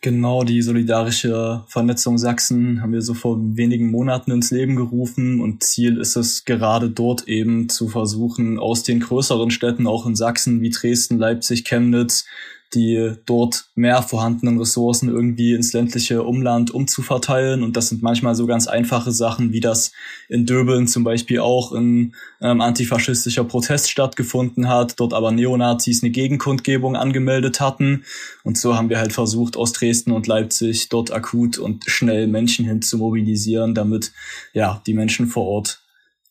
Genau, 0.01 0.43
die 0.43 0.61
solidarische 0.61 1.63
Vernetzung 1.67 2.17
Sachsen 2.17 2.81
haben 2.81 2.93
wir 2.93 3.01
so 3.01 3.13
vor 3.13 3.39
wenigen 3.39 3.89
Monaten 3.89 4.31
ins 4.31 4.51
Leben 4.51 4.75
gerufen 4.75 5.41
und 5.41 5.63
Ziel 5.63 5.97
ist 5.97 6.15
es 6.15 6.45
gerade 6.45 6.89
dort 6.89 7.27
eben 7.27 7.69
zu 7.69 7.87
versuchen, 7.87 8.59
aus 8.59 8.83
den 8.83 8.99
größeren 8.99 9.49
Städten, 9.49 9.87
auch 9.87 10.05
in 10.05 10.15
Sachsen 10.15 10.61
wie 10.61 10.69
Dresden, 10.69 11.17
Leipzig, 11.17 11.63
Chemnitz, 11.63 12.25
die 12.73 13.13
dort 13.25 13.69
mehr 13.75 14.01
vorhandenen 14.01 14.57
Ressourcen 14.57 15.09
irgendwie 15.09 15.53
ins 15.53 15.73
ländliche 15.73 16.23
Umland 16.23 16.71
umzuverteilen. 16.71 17.63
Und 17.63 17.77
das 17.77 17.89
sind 17.89 18.01
manchmal 18.01 18.35
so 18.35 18.45
ganz 18.47 18.67
einfache 18.67 19.11
Sachen, 19.11 19.53
wie 19.53 19.59
das 19.59 19.91
in 20.27 20.45
Döbeln 20.45 20.87
zum 20.87 21.03
Beispiel 21.03 21.39
auch 21.39 21.71
ein 21.71 22.15
ähm, 22.41 22.61
antifaschistischer 22.61 23.43
Protest 23.43 23.89
stattgefunden 23.89 24.67
hat, 24.67 24.99
dort 24.99 25.13
aber 25.13 25.31
Neonazis 25.31 26.03
eine 26.03 26.11
Gegenkundgebung 26.11 26.95
angemeldet 26.95 27.59
hatten. 27.59 28.03
Und 28.43 28.57
so 28.57 28.75
haben 28.75 28.89
wir 28.89 28.99
halt 28.99 29.13
versucht, 29.13 29.55
aus 29.57 29.71
Dresden 29.71 30.11
und 30.11 30.27
Leipzig 30.27 30.89
dort 30.89 31.11
akut 31.11 31.57
und 31.57 31.83
schnell 31.85 32.27
Menschen 32.27 32.65
hin 32.65 32.81
zu 32.81 32.97
mobilisieren, 32.97 33.75
damit 33.75 34.11
ja 34.53 34.81
die 34.85 34.93
Menschen 34.93 35.27
vor 35.27 35.45
Ort 35.45 35.81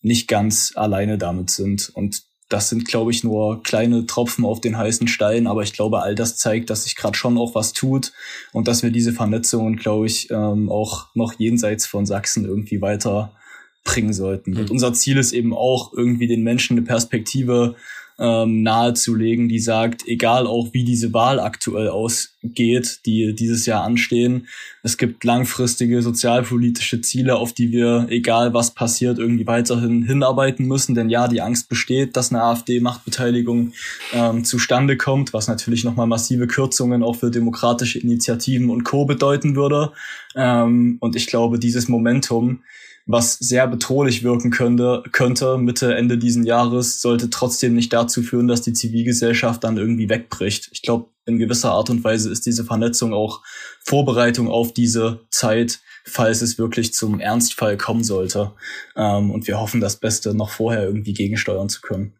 nicht 0.02 0.28
ganz 0.28 0.72
alleine 0.74 1.16
damit 1.16 1.50
sind. 1.50 1.90
Und 1.94 2.22
das 2.54 2.68
sind, 2.68 2.84
glaube 2.84 3.10
ich, 3.10 3.24
nur 3.24 3.64
kleine 3.64 4.06
Tropfen 4.06 4.44
auf 4.44 4.60
den 4.60 4.78
heißen 4.78 5.08
Stein, 5.08 5.48
aber 5.48 5.64
ich 5.64 5.72
glaube, 5.72 6.02
all 6.02 6.14
das 6.14 6.36
zeigt, 6.36 6.70
dass 6.70 6.84
sich 6.84 6.94
gerade 6.94 7.18
schon 7.18 7.36
auch 7.36 7.56
was 7.56 7.72
tut 7.72 8.12
und 8.52 8.68
dass 8.68 8.84
wir 8.84 8.92
diese 8.92 9.12
Vernetzungen, 9.12 9.74
glaube 9.74 10.06
ich, 10.06 10.30
ähm, 10.30 10.68
auch 10.70 11.08
noch 11.14 11.32
jenseits 11.32 11.84
von 11.84 12.06
Sachsen 12.06 12.44
irgendwie 12.44 12.80
weiter 12.80 13.32
bringen 13.82 14.12
sollten. 14.12 14.52
Mhm. 14.52 14.58
Und 14.58 14.70
unser 14.70 14.92
Ziel 14.92 15.18
ist 15.18 15.32
eben 15.32 15.52
auch, 15.52 15.92
irgendwie 15.94 16.28
den 16.28 16.44
Menschen 16.44 16.78
eine 16.78 16.86
Perspektive 16.86 17.74
ähm, 18.18 18.62
nahezulegen, 18.62 19.48
die 19.48 19.58
sagt, 19.58 20.06
egal 20.06 20.46
auch 20.46 20.72
wie 20.72 20.84
diese 20.84 21.12
Wahl 21.12 21.40
aktuell 21.40 21.88
ausgeht, 21.88 23.00
die 23.06 23.34
dieses 23.34 23.66
Jahr 23.66 23.82
anstehen, 23.82 24.46
es 24.82 24.98
gibt 24.98 25.24
langfristige 25.24 26.02
sozialpolitische 26.02 27.00
Ziele, 27.00 27.36
auf 27.36 27.52
die 27.52 27.72
wir, 27.72 28.06
egal 28.10 28.52
was 28.54 28.72
passiert, 28.72 29.18
irgendwie 29.18 29.46
weiterhin 29.46 30.04
hinarbeiten 30.04 30.66
müssen. 30.66 30.94
Denn 30.94 31.08
ja, 31.08 31.26
die 31.26 31.40
Angst 31.40 31.68
besteht, 31.68 32.16
dass 32.16 32.30
eine 32.30 32.42
AfD-Machtbeteiligung 32.42 33.72
ähm, 34.12 34.44
zustande 34.44 34.96
kommt, 34.96 35.32
was 35.32 35.48
natürlich 35.48 35.84
nochmal 35.84 36.06
massive 36.06 36.46
Kürzungen 36.46 37.02
auch 37.02 37.16
für 37.16 37.30
demokratische 37.30 37.98
Initiativen 37.98 38.70
und 38.70 38.84
Co. 38.84 39.06
bedeuten 39.06 39.56
würde. 39.56 39.92
Ähm, 40.36 40.98
und 41.00 41.16
ich 41.16 41.26
glaube, 41.26 41.58
dieses 41.58 41.88
Momentum, 41.88 42.60
was 43.06 43.34
sehr 43.34 43.66
bedrohlich 43.66 44.22
wirken 44.22 44.50
könnte, 44.50 45.02
könnte 45.12 45.58
Mitte, 45.58 45.94
Ende 45.94 46.16
diesen 46.16 46.44
Jahres, 46.44 47.00
sollte 47.00 47.28
trotzdem 47.28 47.74
nicht 47.74 47.92
dazu 47.92 48.22
führen, 48.22 48.48
dass 48.48 48.62
die 48.62 48.72
Zivilgesellschaft 48.72 49.62
dann 49.62 49.76
irgendwie 49.76 50.08
wegbricht. 50.08 50.70
Ich 50.72 50.82
glaube, 50.82 51.10
in 51.26 51.38
gewisser 51.38 51.72
Art 51.72 51.90
und 51.90 52.04
Weise 52.04 52.30
ist 52.30 52.46
diese 52.46 52.64
Vernetzung 52.64 53.12
auch 53.12 53.42
Vorbereitung 53.80 54.48
auf 54.48 54.72
diese 54.72 55.20
Zeit, 55.30 55.80
falls 56.04 56.42
es 56.42 56.58
wirklich 56.58 56.94
zum 56.94 57.20
Ernstfall 57.20 57.76
kommen 57.76 58.04
sollte. 58.04 58.52
Ähm, 58.96 59.30
und 59.30 59.46
wir 59.46 59.60
hoffen, 59.60 59.80
das 59.80 59.96
Beste 59.96 60.34
noch 60.34 60.50
vorher 60.50 60.84
irgendwie 60.84 61.14
gegensteuern 61.14 61.68
zu 61.68 61.80
können. 61.80 62.14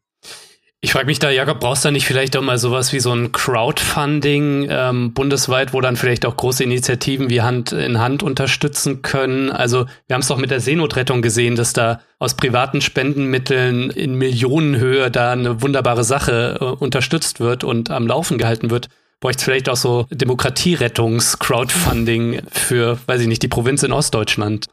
Ich 0.85 0.93
frage 0.93 1.07
mich 1.07 1.19
da, 1.19 1.31
Jakob, 1.31 1.59
brauchst 1.61 1.83
du 1.83 1.89
da 1.89 1.93
nicht 1.93 2.05
vielleicht 2.05 2.37
auch 2.37 2.43
mal 2.43 2.59
sowas 2.59 2.93
wie 2.93 3.01
so 3.01 3.11
ein 3.11 3.33
Crowdfunding 3.33 4.67
ähm, 4.69 5.15
bundesweit, 5.15 5.73
wo 5.73 5.81
dann 5.81 5.97
vielleicht 5.97 6.27
auch 6.27 6.37
große 6.37 6.63
Initiativen 6.63 7.31
wie 7.31 7.41
Hand 7.41 7.73
in 7.73 8.01
Hand 8.01 8.23
unterstützen 8.23 9.01
können? 9.01 9.51
Also 9.51 9.87
wir 10.07 10.13
haben 10.13 10.21
es 10.21 10.29
doch 10.29 10.37
mit 10.37 10.51
der 10.51 10.61
Seenotrettung 10.61 11.23
gesehen, 11.23 11.57
dass 11.57 11.73
da 11.73 12.03
aus 12.19 12.35
privaten 12.35 12.83
Spendenmitteln 12.83 13.89
in 13.89 14.17
Millionenhöhe 14.17 15.11
da 15.11 15.33
eine 15.33 15.63
wunderbare 15.63 16.05
Sache 16.05 16.59
äh, 16.61 16.65
unterstützt 16.65 17.41
wird 17.41 17.65
und 17.65 17.91
am 17.91 18.07
Laufen 18.07 18.37
gehalten 18.37 18.69
wird. 18.69 18.91
Bräuchte 19.21 19.39
es 19.39 19.45
vielleicht 19.45 19.71
auch 19.71 19.77
so 19.77 20.05
Demokratierettungs-Crowdfunding 20.11 22.43
für, 22.51 22.99
weiß 23.07 23.23
ich 23.23 23.29
nicht, 23.29 23.43
die 23.43 23.49
Provinz 23.49 23.83
in 23.85 23.93
Ostdeutschland? 23.93 24.67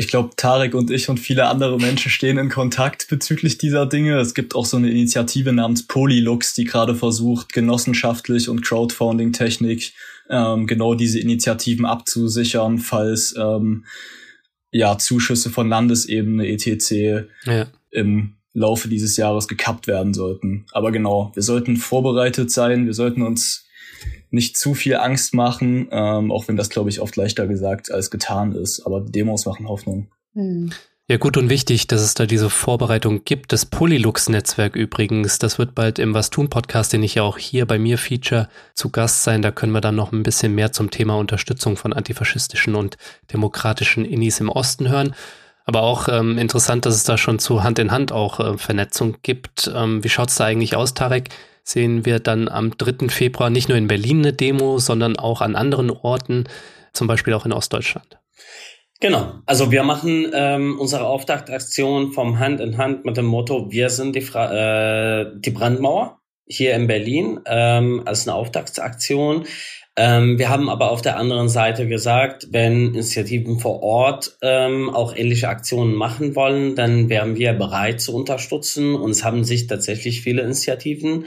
Ich 0.00 0.08
glaube, 0.08 0.30
Tarek 0.34 0.74
und 0.74 0.90
ich 0.90 1.10
und 1.10 1.20
viele 1.20 1.48
andere 1.48 1.76
Menschen 1.76 2.10
stehen 2.10 2.38
in 2.38 2.48
Kontakt 2.48 3.08
bezüglich 3.10 3.58
dieser 3.58 3.84
Dinge. 3.84 4.18
Es 4.18 4.32
gibt 4.32 4.54
auch 4.54 4.64
so 4.64 4.78
eine 4.78 4.88
Initiative 4.88 5.52
namens 5.52 5.86
Polylux, 5.86 6.54
die 6.54 6.64
gerade 6.64 6.94
versucht, 6.94 7.52
genossenschaftlich 7.52 8.48
und 8.48 8.62
Crowdfunding-Technik 8.62 9.92
ähm, 10.30 10.66
genau 10.66 10.94
diese 10.94 11.20
Initiativen 11.20 11.84
abzusichern, 11.84 12.78
falls 12.78 13.34
ähm, 13.38 13.84
ja 14.70 14.96
Zuschüsse 14.96 15.50
von 15.50 15.68
Landesebene 15.68 16.48
etc. 16.48 17.26
Ja. 17.44 17.66
im 17.90 18.36
Laufe 18.54 18.88
dieses 18.88 19.18
Jahres 19.18 19.48
gekappt 19.48 19.86
werden 19.86 20.14
sollten. 20.14 20.64
Aber 20.72 20.92
genau, 20.92 21.30
wir 21.34 21.42
sollten 21.42 21.76
vorbereitet 21.76 22.50
sein, 22.50 22.86
wir 22.86 22.94
sollten 22.94 23.20
uns 23.20 23.66
nicht 24.30 24.56
zu 24.56 24.74
viel 24.74 24.96
Angst 24.96 25.34
machen, 25.34 25.88
ähm, 25.90 26.30
auch 26.30 26.48
wenn 26.48 26.56
das, 26.56 26.70
glaube 26.70 26.90
ich, 26.90 27.00
oft 27.00 27.16
leichter 27.16 27.46
gesagt 27.46 27.90
als 27.90 28.10
getan 28.10 28.52
ist. 28.52 28.86
Aber 28.86 29.00
Demos 29.00 29.46
machen 29.46 29.68
Hoffnung. 29.68 30.08
Hm. 30.34 30.70
Ja, 31.10 31.16
gut 31.16 31.36
und 31.36 31.50
wichtig, 31.50 31.88
dass 31.88 32.02
es 32.02 32.14
da 32.14 32.24
diese 32.24 32.50
Vorbereitung 32.50 33.24
gibt. 33.24 33.50
Das 33.52 33.66
Polylux-Netzwerk 33.66 34.76
übrigens, 34.76 35.40
das 35.40 35.58
wird 35.58 35.74
bald 35.74 35.98
im 35.98 36.14
Was 36.14 36.30
tun 36.30 36.48
Podcast, 36.48 36.92
den 36.92 37.02
ich 37.02 37.16
ja 37.16 37.24
auch 37.24 37.36
hier 37.36 37.66
bei 37.66 37.80
mir 37.80 37.98
feature, 37.98 38.48
zu 38.74 38.90
Gast 38.90 39.24
sein. 39.24 39.42
Da 39.42 39.50
können 39.50 39.72
wir 39.72 39.80
dann 39.80 39.96
noch 39.96 40.12
ein 40.12 40.22
bisschen 40.22 40.54
mehr 40.54 40.70
zum 40.70 40.92
Thema 40.92 41.16
Unterstützung 41.16 41.76
von 41.76 41.92
antifaschistischen 41.92 42.76
und 42.76 42.96
demokratischen 43.32 44.04
Innis 44.04 44.38
im 44.38 44.48
Osten 44.48 44.88
hören. 44.88 45.16
Aber 45.64 45.82
auch 45.82 46.06
ähm, 46.08 46.38
interessant, 46.38 46.86
dass 46.86 46.94
es 46.94 47.02
da 47.02 47.18
schon 47.18 47.40
zu 47.40 47.64
Hand 47.64 47.80
in 47.80 47.90
Hand 47.90 48.12
auch 48.12 48.38
äh, 48.38 48.56
Vernetzung 48.56 49.16
gibt. 49.22 49.68
Ähm, 49.74 50.04
wie 50.04 50.08
schaut's 50.08 50.36
da 50.36 50.44
eigentlich 50.44 50.76
aus, 50.76 50.94
Tarek? 50.94 51.30
Sehen 51.62 52.04
wir 52.04 52.18
dann 52.20 52.48
am 52.48 52.76
3. 52.76 53.08
Februar 53.08 53.50
nicht 53.50 53.68
nur 53.68 53.78
in 53.78 53.86
Berlin 53.86 54.20
eine 54.20 54.32
Demo, 54.32 54.78
sondern 54.78 55.16
auch 55.16 55.40
an 55.40 55.56
anderen 55.56 55.90
Orten, 55.90 56.44
zum 56.92 57.06
Beispiel 57.06 57.34
auch 57.34 57.46
in 57.46 57.52
Ostdeutschland. 57.52 58.18
Genau, 59.00 59.32
also 59.46 59.70
wir 59.70 59.82
machen 59.82 60.30
ähm, 60.34 60.78
unsere 60.78 61.06
Auftaktaktion 61.06 62.12
vom 62.12 62.38
Hand 62.38 62.60
in 62.60 62.76
Hand 62.76 63.06
mit 63.06 63.16
dem 63.16 63.24
Motto 63.24 63.70
Wir 63.70 63.88
sind 63.88 64.14
die, 64.14 64.20
Fra 64.20 65.22
äh, 65.22 65.32
die 65.36 65.50
Brandmauer 65.50 66.18
hier 66.46 66.74
in 66.74 66.86
Berlin 66.86 67.40
ähm, 67.46 68.02
als 68.04 68.28
eine 68.28 68.36
Auftaktsaktion. 68.36 69.46
Ähm, 69.96 70.38
wir 70.38 70.48
haben 70.48 70.68
aber 70.68 70.90
auf 70.90 71.02
der 71.02 71.16
anderen 71.16 71.48
Seite 71.48 71.88
gesagt, 71.88 72.48
wenn 72.52 72.94
Initiativen 72.94 73.58
vor 73.58 73.82
Ort 73.82 74.36
ähm, 74.40 74.88
auch 74.88 75.14
ähnliche 75.16 75.48
Aktionen 75.48 75.94
machen 75.94 76.36
wollen, 76.36 76.76
dann 76.76 77.08
wären 77.08 77.36
wir 77.36 77.52
bereit 77.52 78.00
zu 78.00 78.14
unterstützen. 78.14 78.94
Und 78.94 79.10
es 79.10 79.24
haben 79.24 79.44
sich 79.44 79.66
tatsächlich 79.66 80.22
viele 80.22 80.42
Initiativen 80.42 81.26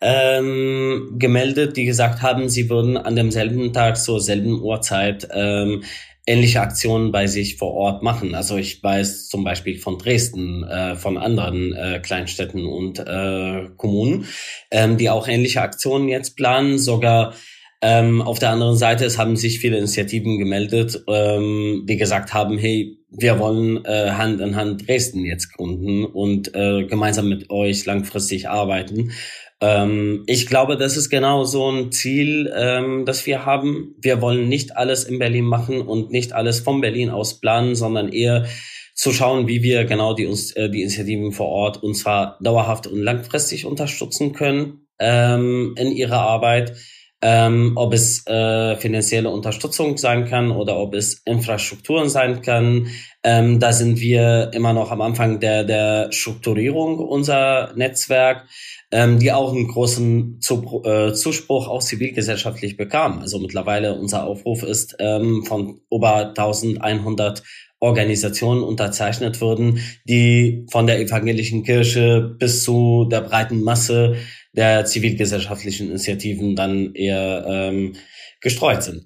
ähm, 0.00 1.14
gemeldet, 1.18 1.76
die 1.76 1.84
gesagt 1.84 2.20
haben, 2.20 2.48
sie 2.48 2.68
würden 2.68 2.96
an 2.96 3.16
demselben 3.16 3.72
Tag 3.72 3.96
zur 3.96 4.20
selben 4.20 4.60
Uhrzeit 4.60 5.28
ähm, 5.32 5.84
ähnliche 6.26 6.60
Aktionen 6.60 7.12
bei 7.12 7.26
sich 7.26 7.56
vor 7.56 7.74
Ort 7.74 8.02
machen. 8.02 8.34
Also 8.34 8.56
ich 8.56 8.82
weiß 8.82 9.28
zum 9.28 9.44
Beispiel 9.44 9.78
von 9.78 9.98
Dresden, 9.98 10.64
äh, 10.64 10.96
von 10.96 11.16
anderen 11.16 11.72
äh, 11.72 12.00
Kleinstädten 12.00 12.66
und 12.66 12.98
äh, 12.98 13.68
Kommunen, 13.76 14.26
ähm, 14.70 14.96
die 14.96 15.10
auch 15.10 15.28
ähnliche 15.28 15.62
Aktionen 15.62 16.08
jetzt 16.08 16.36
planen, 16.36 16.78
sogar 16.78 17.34
ähm, 17.82 18.20
auf 18.20 18.38
der 18.38 18.50
anderen 18.50 18.76
Seite, 18.76 19.04
es 19.04 19.16
haben 19.16 19.36
sich 19.36 19.58
viele 19.58 19.78
Initiativen 19.78 20.38
gemeldet, 20.38 21.02
ähm, 21.08 21.84
die 21.88 21.96
gesagt 21.96 22.34
haben, 22.34 22.58
hey, 22.58 22.98
wir 23.10 23.38
wollen 23.38 23.84
äh, 23.84 24.10
Hand 24.10 24.40
in 24.40 24.54
Hand 24.54 24.86
Dresden 24.86 25.24
jetzt 25.24 25.52
gründen 25.52 26.04
und 26.04 26.54
äh, 26.54 26.84
gemeinsam 26.84 27.28
mit 27.28 27.50
euch 27.50 27.86
langfristig 27.86 28.48
arbeiten. 28.48 29.12
Ähm, 29.60 30.24
ich 30.26 30.46
glaube, 30.46 30.76
das 30.76 30.96
ist 30.96 31.10
genau 31.10 31.44
so 31.44 31.70
ein 31.70 31.90
Ziel, 31.90 32.52
ähm, 32.54 33.04
das 33.06 33.26
wir 33.26 33.44
haben. 33.46 33.94
Wir 34.00 34.20
wollen 34.20 34.48
nicht 34.48 34.76
alles 34.76 35.04
in 35.04 35.18
Berlin 35.18 35.44
machen 35.44 35.80
und 35.80 36.10
nicht 36.10 36.32
alles 36.32 36.60
von 36.60 36.80
Berlin 36.80 37.10
aus 37.10 37.40
planen, 37.40 37.74
sondern 37.74 38.10
eher 38.10 38.46
zu 38.94 39.12
schauen, 39.12 39.48
wie 39.48 39.62
wir 39.62 39.84
genau 39.84 40.14
die, 40.14 40.24
äh, 40.24 40.70
die 40.70 40.82
Initiativen 40.82 41.32
vor 41.32 41.48
Ort 41.48 41.82
und 41.82 41.94
zwar 41.94 42.38
dauerhaft 42.42 42.86
und 42.86 43.02
langfristig 43.02 43.64
unterstützen 43.64 44.34
können 44.34 44.86
ähm, 44.98 45.74
in 45.78 45.90
ihrer 45.92 46.20
Arbeit 46.20 46.74
ähm, 47.22 47.72
ob 47.76 47.92
es 47.92 48.26
äh, 48.26 48.76
finanzielle 48.76 49.30
Unterstützung 49.30 49.98
sein 49.98 50.24
kann 50.24 50.50
oder 50.50 50.78
ob 50.78 50.94
es 50.94 51.20
Infrastrukturen 51.24 52.08
sein 52.08 52.40
kann. 52.40 52.88
Ähm, 53.22 53.60
da 53.60 53.72
sind 53.72 54.00
wir 54.00 54.50
immer 54.54 54.72
noch 54.72 54.90
am 54.90 55.02
Anfang 55.02 55.40
der, 55.40 55.64
der 55.64 56.12
Strukturierung 56.12 56.98
unser 56.98 57.72
Netzwerk, 57.76 58.46
ähm, 58.90 59.18
die 59.18 59.32
auch 59.32 59.52
einen 59.52 59.68
großen 59.68 60.40
Zu 60.40 60.82
äh, 60.84 61.12
Zuspruch 61.12 61.68
auch 61.68 61.82
zivilgesellschaftlich 61.82 62.78
bekam. 62.78 63.18
Also 63.18 63.38
mittlerweile 63.38 63.94
unser 63.94 64.24
Aufruf 64.24 64.62
ist 64.62 64.96
ähm, 64.98 65.44
von 65.44 65.80
über 65.90 66.28
1100 66.28 67.42
Organisationen 67.80 68.62
unterzeichnet 68.62 69.40
wurden, 69.40 69.80
die 70.04 70.66
von 70.70 70.86
der 70.86 71.00
evangelischen 71.00 71.64
Kirche 71.64 72.36
bis 72.38 72.62
zu 72.62 73.06
der 73.10 73.22
breiten 73.22 73.62
Masse 73.62 74.16
der 74.52 74.84
zivilgesellschaftlichen 74.84 75.88
Initiativen 75.88 76.56
dann 76.56 76.94
eher 76.94 77.44
ähm, 77.48 77.94
gestreut 78.40 78.82
sind. 78.82 79.04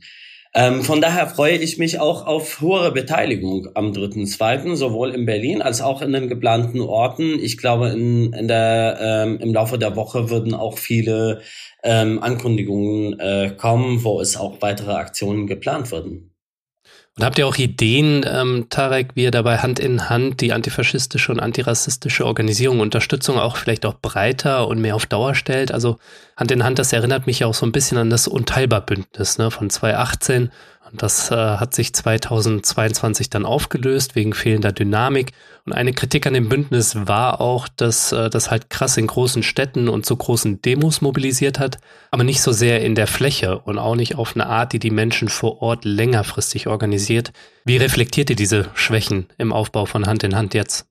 Ähm, 0.56 0.82
von 0.82 1.00
daher 1.00 1.26
freue 1.26 1.56
ich 1.56 1.78
mich 1.78 1.98
auch 1.98 2.26
auf 2.26 2.60
hohe 2.60 2.92
Beteiligung 2.92 3.66
am 3.74 3.90
3.2., 3.90 4.76
sowohl 4.76 5.10
in 5.10 5.26
Berlin 5.26 5.62
als 5.62 5.80
auch 5.80 6.00
in 6.00 6.12
den 6.12 6.28
geplanten 6.28 6.80
Orten. 6.80 7.40
Ich 7.42 7.58
glaube, 7.58 7.88
in, 7.88 8.32
in 8.32 8.46
der, 8.46 8.98
ähm, 9.00 9.40
im 9.40 9.52
Laufe 9.52 9.78
der 9.78 9.96
Woche 9.96 10.30
würden 10.30 10.54
auch 10.54 10.78
viele 10.78 11.40
ähm, 11.82 12.22
Ankündigungen 12.22 13.18
äh, 13.18 13.52
kommen, 13.56 14.04
wo 14.04 14.20
es 14.20 14.36
auch 14.36 14.62
weitere 14.62 14.92
Aktionen 14.92 15.48
geplant 15.48 15.90
würden. 15.90 16.33
Und 17.16 17.24
habt 17.24 17.38
ihr 17.38 17.46
auch 17.46 17.56
Ideen, 17.56 18.26
ähm, 18.28 18.66
Tarek, 18.70 19.10
wie 19.14 19.22
ihr 19.22 19.30
dabei 19.30 19.58
Hand 19.58 19.78
in 19.78 20.08
Hand 20.10 20.40
die 20.40 20.52
antifaschistische 20.52 21.30
und 21.30 21.38
antirassistische 21.38 22.26
Organisierung, 22.26 22.80
Unterstützung 22.80 23.38
auch 23.38 23.56
vielleicht 23.56 23.86
auch 23.86 23.94
breiter 23.94 24.66
und 24.66 24.80
mehr 24.80 24.96
auf 24.96 25.06
Dauer 25.06 25.36
stellt? 25.36 25.70
Also 25.70 25.98
Hand 26.36 26.50
in 26.50 26.64
Hand, 26.64 26.80
das 26.80 26.92
erinnert 26.92 27.28
mich 27.28 27.38
ja 27.38 27.46
auch 27.46 27.54
so 27.54 27.66
ein 27.66 27.72
bisschen 27.72 27.98
an 27.98 28.10
das 28.10 28.26
Unteilbar-Bündnis 28.26 29.38
ne, 29.38 29.52
von 29.52 29.70
2018 29.70 30.50
das 30.96 31.30
äh, 31.30 31.34
hat 31.34 31.74
sich 31.74 31.92
2022 31.92 33.30
dann 33.30 33.44
aufgelöst 33.44 34.14
wegen 34.14 34.32
fehlender 34.32 34.72
Dynamik. 34.72 35.32
Und 35.66 35.72
eine 35.72 35.92
Kritik 35.92 36.26
an 36.26 36.34
dem 36.34 36.48
Bündnis 36.48 36.94
war 37.06 37.40
auch, 37.40 37.68
dass 37.68 38.12
äh, 38.12 38.30
das 38.30 38.50
halt 38.50 38.70
krass 38.70 38.96
in 38.96 39.06
großen 39.06 39.42
Städten 39.42 39.88
und 39.88 40.06
zu 40.06 40.16
großen 40.16 40.62
Demos 40.62 41.00
mobilisiert 41.00 41.58
hat, 41.58 41.78
aber 42.10 42.24
nicht 42.24 42.42
so 42.42 42.52
sehr 42.52 42.82
in 42.82 42.94
der 42.94 43.06
Fläche 43.06 43.58
und 43.58 43.78
auch 43.78 43.96
nicht 43.96 44.16
auf 44.16 44.34
eine 44.34 44.46
Art, 44.46 44.72
die 44.72 44.78
die 44.78 44.90
Menschen 44.90 45.28
vor 45.28 45.62
Ort 45.62 45.84
längerfristig 45.84 46.66
organisiert. 46.66 47.32
Wie 47.64 47.76
reflektiert 47.76 48.30
ihr 48.30 48.36
diese 48.36 48.68
Schwächen 48.74 49.26
im 49.38 49.52
Aufbau 49.52 49.86
von 49.86 50.06
Hand 50.06 50.22
in 50.22 50.36
Hand 50.36 50.54
jetzt? 50.54 50.86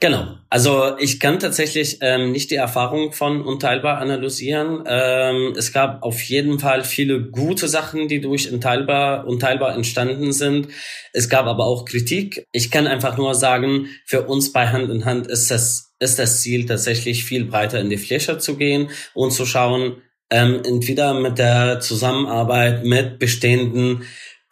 Genau. 0.00 0.36
Also 0.50 0.98
ich 0.98 1.20
kann 1.20 1.38
tatsächlich 1.38 1.98
ähm, 2.00 2.32
nicht 2.32 2.50
die 2.50 2.56
Erfahrung 2.56 3.12
von 3.12 3.42
Unteilbar 3.42 3.98
analysieren. 3.98 4.84
Ähm, 4.86 5.54
es 5.56 5.72
gab 5.72 6.02
auf 6.02 6.20
jeden 6.22 6.58
Fall 6.58 6.84
viele 6.84 7.22
gute 7.22 7.68
Sachen, 7.68 8.08
die 8.08 8.20
durch 8.20 8.52
Unteilbar, 8.52 9.26
Unteilbar 9.26 9.74
entstanden 9.74 10.32
sind. 10.32 10.68
Es 11.12 11.28
gab 11.28 11.46
aber 11.46 11.64
auch 11.64 11.84
Kritik. 11.86 12.46
Ich 12.52 12.70
kann 12.70 12.86
einfach 12.86 13.16
nur 13.16 13.34
sagen, 13.34 13.88
für 14.04 14.26
uns 14.26 14.52
bei 14.52 14.68
Hand 14.68 14.90
in 14.90 15.04
Hand 15.06 15.26
ist 15.28 15.50
das, 15.50 15.94
ist 15.98 16.18
das 16.18 16.42
Ziel 16.42 16.66
tatsächlich 16.66 17.24
viel 17.24 17.46
breiter 17.46 17.80
in 17.80 17.88
die 17.88 17.96
Fläche 17.96 18.36
zu 18.38 18.56
gehen 18.56 18.90
und 19.14 19.30
zu 19.30 19.46
schauen, 19.46 20.02
ähm, 20.30 20.62
entweder 20.64 21.14
mit 21.14 21.38
der 21.38 21.80
Zusammenarbeit 21.80 22.84
mit 22.84 23.18
bestehenden 23.18 24.04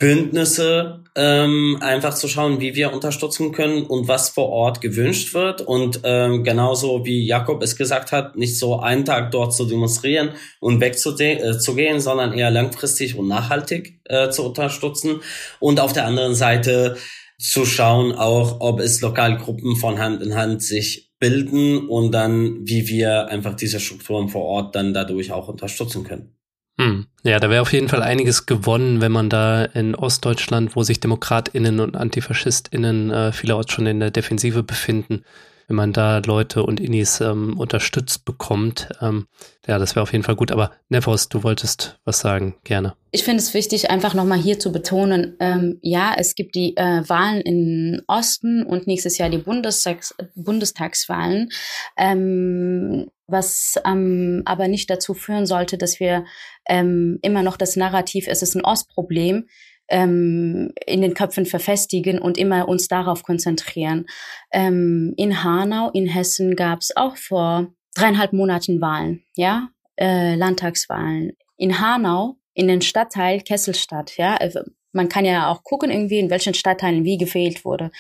Bündnisse 0.03 1.05
ähm, 1.15 1.79
einfach 1.81 2.15
zu 2.15 2.27
schauen, 2.27 2.59
wie 2.59 2.75
wir 2.75 2.93
unterstützen 2.93 3.53
können 3.53 3.85
und 3.85 4.09
was 4.09 4.31
vor 4.31 4.49
Ort 4.49 4.81
gewünscht 4.81 5.33
wird. 5.33 5.61
Und 5.61 6.01
ähm, 6.03 6.43
genauso 6.43 7.05
wie 7.05 7.25
Jakob 7.25 7.63
es 7.63 7.77
gesagt 7.77 8.11
hat, 8.11 8.35
nicht 8.37 8.59
so 8.59 8.81
einen 8.81 9.05
Tag 9.05 9.31
dort 9.31 9.55
zu 9.55 9.65
demonstrieren 9.65 10.31
und 10.59 10.81
wegzugehen, 10.81 11.39
äh, 11.39 12.01
sondern 12.01 12.33
eher 12.33 12.51
langfristig 12.51 13.17
und 13.17 13.29
nachhaltig 13.29 14.01
äh, 14.07 14.29
zu 14.31 14.45
unterstützen. 14.45 15.21
Und 15.61 15.79
auf 15.79 15.93
der 15.93 16.07
anderen 16.07 16.35
Seite 16.35 16.97
zu 17.39 17.65
schauen 17.65 18.11
auch, 18.11 18.57
ob 18.59 18.81
es 18.81 19.03
Lokalgruppen 19.03 19.77
von 19.77 20.01
Hand 20.01 20.21
in 20.21 20.35
Hand 20.35 20.65
sich 20.65 21.13
bilden 21.21 21.89
und 21.89 22.11
dann, 22.11 22.67
wie 22.67 22.89
wir 22.89 23.29
einfach 23.29 23.55
diese 23.55 23.79
Strukturen 23.79 24.29
vor 24.29 24.43
Ort 24.43 24.75
dann 24.75 24.95
dadurch 24.95 25.31
auch 25.31 25.47
unterstützen 25.47 26.03
können. 26.03 26.42
Hm. 26.83 27.07
Ja, 27.23 27.39
da 27.39 27.49
wäre 27.51 27.63
auf 27.63 27.73
jeden 27.73 27.89
Fall 27.89 28.03
einiges 28.03 28.47
gewonnen, 28.47 29.01
wenn 29.01 29.13
man 29.13 29.31
da 29.31 29.65
in 29.65 29.95
Ostdeutschland, 29.95 30.75
wo 30.75 30.83
sich 30.83 30.99
DemokratInnen 30.99 31.79
und 31.79 31.97
AntifaschistInnen 31.97 33.11
äh, 33.11 33.33
vielerorts 33.33 33.73
schon 33.73 33.87
in 33.87 34.01
der 34.01 34.11
Defensive 34.11 34.63
befinden, 34.65 35.25
wenn 35.73 35.77
man 35.77 35.95
da 35.95 36.19
Leute 36.19 36.65
und 36.65 36.81
Inis 36.81 37.23
ähm, 37.23 37.59
unterstützt 37.59 38.27
bekommt. 38.27 38.91
Ähm, 39.01 39.27
ja, 39.67 39.79
das 39.79 39.97
wäre 39.97 40.03
auf 40.03 40.13
jeden 40.13 40.23
Fall 40.23 40.37
gut. 40.37 40.53
Aber 40.53 40.73
Nevos, 40.91 41.31
du 41.31 41.43
wolltest 41.45 41.99
was 42.05 42.19
sagen, 42.19 42.57
gerne. 42.63 42.95
Ich 43.11 43.25
finde 43.25 43.39
es 43.39 43.55
wichtig, 43.55 43.91
einfach 43.91 44.13
nochmal 44.13 44.39
hier 44.39 44.59
zu 44.59 44.71
betonen, 44.71 45.35
ähm, 45.41 45.79
ja, 45.81 46.15
es 46.19 46.35
gibt 46.35 46.57
die 46.57 46.77
äh, 46.77 47.09
Wahlen 47.09 47.41
im 47.41 48.03
Osten 48.07 48.65
und 48.65 48.87
nächstes 48.87 49.17
Jahr 49.17 49.31
die 49.31 49.39
Bundestags 49.39 50.15
Bundestagswahlen, 50.35 51.49
ähm, 51.97 53.07
was 53.27 53.81
ähm, 53.87 54.43
aber 54.45 54.69
nicht 54.69 54.91
dazu 54.91 55.15
führen 55.15 55.47
sollte, 55.47 55.79
dass 55.79 56.01
wir 56.01 56.27
ähm, 56.69 57.19
immer 57.23 57.43
noch 57.43 57.57
das 57.57 57.77
Narrativ, 57.77 58.27
es 58.29 58.43
ist 58.43 58.55
ein 58.57 58.65
Ostproblem, 58.65 59.47
ähm, 59.89 60.73
in 60.87 61.03
den 61.03 61.15
Köpfen 61.15 61.47
verfestigen 61.47 62.19
und 62.19 62.39
immer 62.39 62.69
uns 62.69 62.89
darauf 62.89 63.23
konzentrieren. 63.23 64.07
Ähm, 64.53 65.15
in 65.17 65.45
Hanau, 65.45 65.91
in 65.93 66.07
Hessen 66.07 66.57
gab 66.57 66.81
es 66.81 66.97
auch 66.97 67.17
vor 67.17 67.73
dreieinhalb 67.95 68.33
Monaten 68.33 68.81
Wahlen, 68.81 69.23
ja, 69.37 69.69
äh, 69.97 70.35
Landtagswahlen. 70.35 71.33
In 71.57 71.81
Hanau, 71.81 72.37
in 72.55 72.69
den 72.69 72.83
Stadtteil 72.83 73.41
Kesselstadt, 73.41 74.17
ja, 74.17 74.37
also 74.37 74.61
man 74.93 75.09
kann 75.09 75.25
ja 75.25 75.49
auch 75.49 75.63
gucken 75.63 75.91
irgendwie, 75.91 76.19
in 76.19 76.31
welchen 76.31 76.55
Stadtteilen 76.55 77.05
wie 77.05 77.17
gefehlt 77.19 77.65
wurde. 77.65 77.91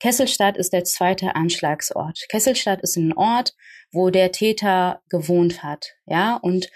Kesselstadt 0.00 0.56
ist 0.56 0.72
der 0.72 0.84
zweite 0.84 1.34
Anschlagsort. 1.34 2.26
Kesselstadt 2.28 2.82
ist 2.82 2.96
ein 2.96 3.12
Ort, 3.14 3.54
wo 3.90 4.10
der 4.10 4.32
Täter 4.32 5.02
gewohnt 5.08 5.62
hat, 5.62 5.94
ja, 6.06 6.36
und 6.36 6.68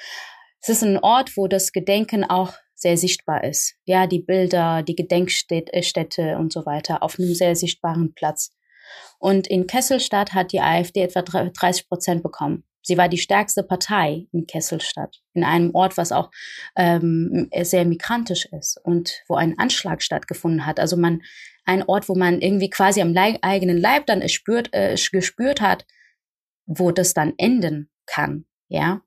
es 0.61 0.69
ist 0.69 0.83
ein 0.83 0.99
Ort, 0.99 1.37
wo 1.37 1.47
das 1.47 1.73
Gedenken 1.73 2.25
auch 2.25 2.55
sehr 2.79 2.97
sichtbar 2.97 3.45
ist. 3.45 3.75
Ja, 3.85 4.07
die 4.07 4.21
Bilder, 4.21 4.83
die 4.83 4.95
Gedenkstätte 4.95 6.39
und 6.39 6.53
so 6.53 6.65
weiter 6.65 7.03
auf 7.03 7.19
einem 7.19 7.35
sehr 7.35 7.57
sichtbaren 7.57 8.15
Platz. 8.15 8.55
Und 9.19 9.47
in 9.49 9.67
Kesselstadt 9.67 10.33
hat 10.33 10.53
die 10.53 10.61
AfD 10.61 11.03
etwa 11.03 11.23
30 11.23 11.89
Prozent 11.89 12.23
bekommen. 12.23 12.65
Sie 12.83 12.97
war 12.97 13.09
die 13.09 13.19
stärkste 13.19 13.65
Partei 13.65 14.29
in 14.33 14.47
Kesselstadt, 14.47 15.21
in 15.35 15.45
einem 15.45 15.75
Ort, 15.75 15.99
was 15.99 16.13
auch 16.13 16.31
ähm, 16.77 17.51
sehr 17.63 17.85
migrantisch 17.85 18.47
ist 18.47 18.81
und 18.83 19.25
wo 19.29 19.35
ein 19.35 19.59
Anschlag 19.59 20.01
stattgefunden 20.01 20.65
hat. 20.65 20.81
Also 20.81 20.97
man 20.97 21.23
ein 21.65 21.83
Ort, 21.83 22.09
wo 22.09 22.15
man 22.15 22.41
irgendwie 22.41 22.71
quasi 22.71 23.03
am 23.03 23.13
Leib, 23.13 23.39
eigenen 23.43 23.77
Leib 23.77 24.07
dann 24.07 24.27
spürt, 24.29 24.73
äh, 24.73 24.95
gespürt 24.95 25.61
hat, 25.61 25.85
wo 26.65 26.93
das 26.93 27.13
dann 27.13 27.35
enden 27.37 27.91
kann. 28.07 28.47
Ja, 28.69 29.03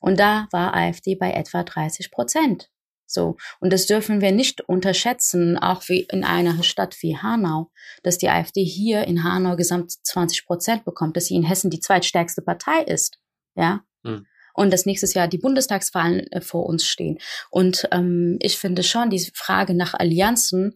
und 0.00 0.20
da 0.20 0.48
war 0.50 0.74
AfD 0.74 1.14
bei 1.14 1.32
etwa 1.32 1.62
30 1.62 2.10
Prozent. 2.10 2.68
So. 3.06 3.36
Und 3.60 3.72
das 3.72 3.86
dürfen 3.86 4.20
wir 4.20 4.32
nicht 4.32 4.60
unterschätzen, 4.62 5.58
auch 5.58 5.88
wie 5.88 6.00
in 6.10 6.24
einer 6.24 6.62
Stadt 6.62 6.96
wie 7.00 7.16
Hanau, 7.16 7.70
dass 8.02 8.18
die 8.18 8.28
AfD 8.28 8.64
hier 8.64 9.04
in 9.04 9.24
Hanau 9.24 9.56
gesamt 9.56 9.92
20 10.06 10.46
Prozent 10.46 10.84
bekommt, 10.84 11.16
dass 11.16 11.26
sie 11.26 11.36
in 11.36 11.44
Hessen 11.44 11.70
die 11.70 11.80
zweitstärkste 11.80 12.42
Partei 12.42 12.82
ist. 12.82 13.18
Ja. 13.54 13.84
Hm 14.04 14.26
und 14.54 14.72
dass 14.72 14.86
nächstes 14.86 15.14
Jahr 15.14 15.28
die 15.28 15.38
Bundestagswahlen 15.38 16.26
äh, 16.32 16.40
vor 16.40 16.66
uns 16.66 16.86
stehen. 16.86 17.18
Und 17.50 17.88
ähm, 17.92 18.38
ich 18.40 18.56
finde 18.56 18.82
schon 18.82 19.10
diese 19.10 19.32
Frage 19.34 19.74
nach 19.74 19.94
Allianzen, 19.94 20.74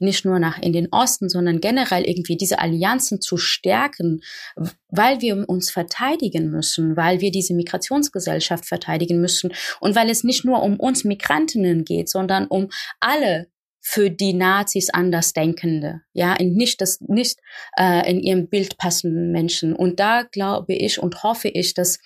nicht 0.00 0.24
nur 0.24 0.38
nach 0.38 0.58
in 0.60 0.72
den 0.72 0.88
Osten, 0.92 1.28
sondern 1.28 1.60
generell 1.60 2.04
irgendwie 2.04 2.36
diese 2.36 2.58
Allianzen 2.58 3.20
zu 3.20 3.36
stärken, 3.36 4.22
weil 4.88 5.20
wir 5.20 5.48
uns 5.48 5.70
verteidigen 5.70 6.50
müssen, 6.50 6.96
weil 6.96 7.20
wir 7.20 7.30
diese 7.30 7.54
Migrationsgesellschaft 7.54 8.64
verteidigen 8.64 9.20
müssen 9.20 9.52
und 9.80 9.96
weil 9.96 10.08
es 10.10 10.24
nicht 10.24 10.44
nur 10.44 10.62
um 10.62 10.78
uns 10.78 11.04
Migrantinnen 11.04 11.84
geht, 11.84 12.08
sondern 12.08 12.46
um 12.46 12.68
alle 13.00 13.48
für 13.80 14.10
die 14.10 14.34
Nazis 14.34 14.90
Andersdenkende, 14.90 16.02
ja, 16.12 16.34
in 16.34 16.52
nicht 16.54 16.82
das 16.82 17.00
nicht 17.00 17.38
äh, 17.78 18.10
in 18.10 18.20
ihrem 18.20 18.48
Bild 18.48 18.76
passenden 18.76 19.32
Menschen. 19.32 19.74
Und 19.74 19.98
da 19.98 20.24
glaube 20.30 20.74
ich 20.74 20.98
und 20.98 21.22
hoffe 21.22 21.48
ich, 21.48 21.72
dass 21.72 21.98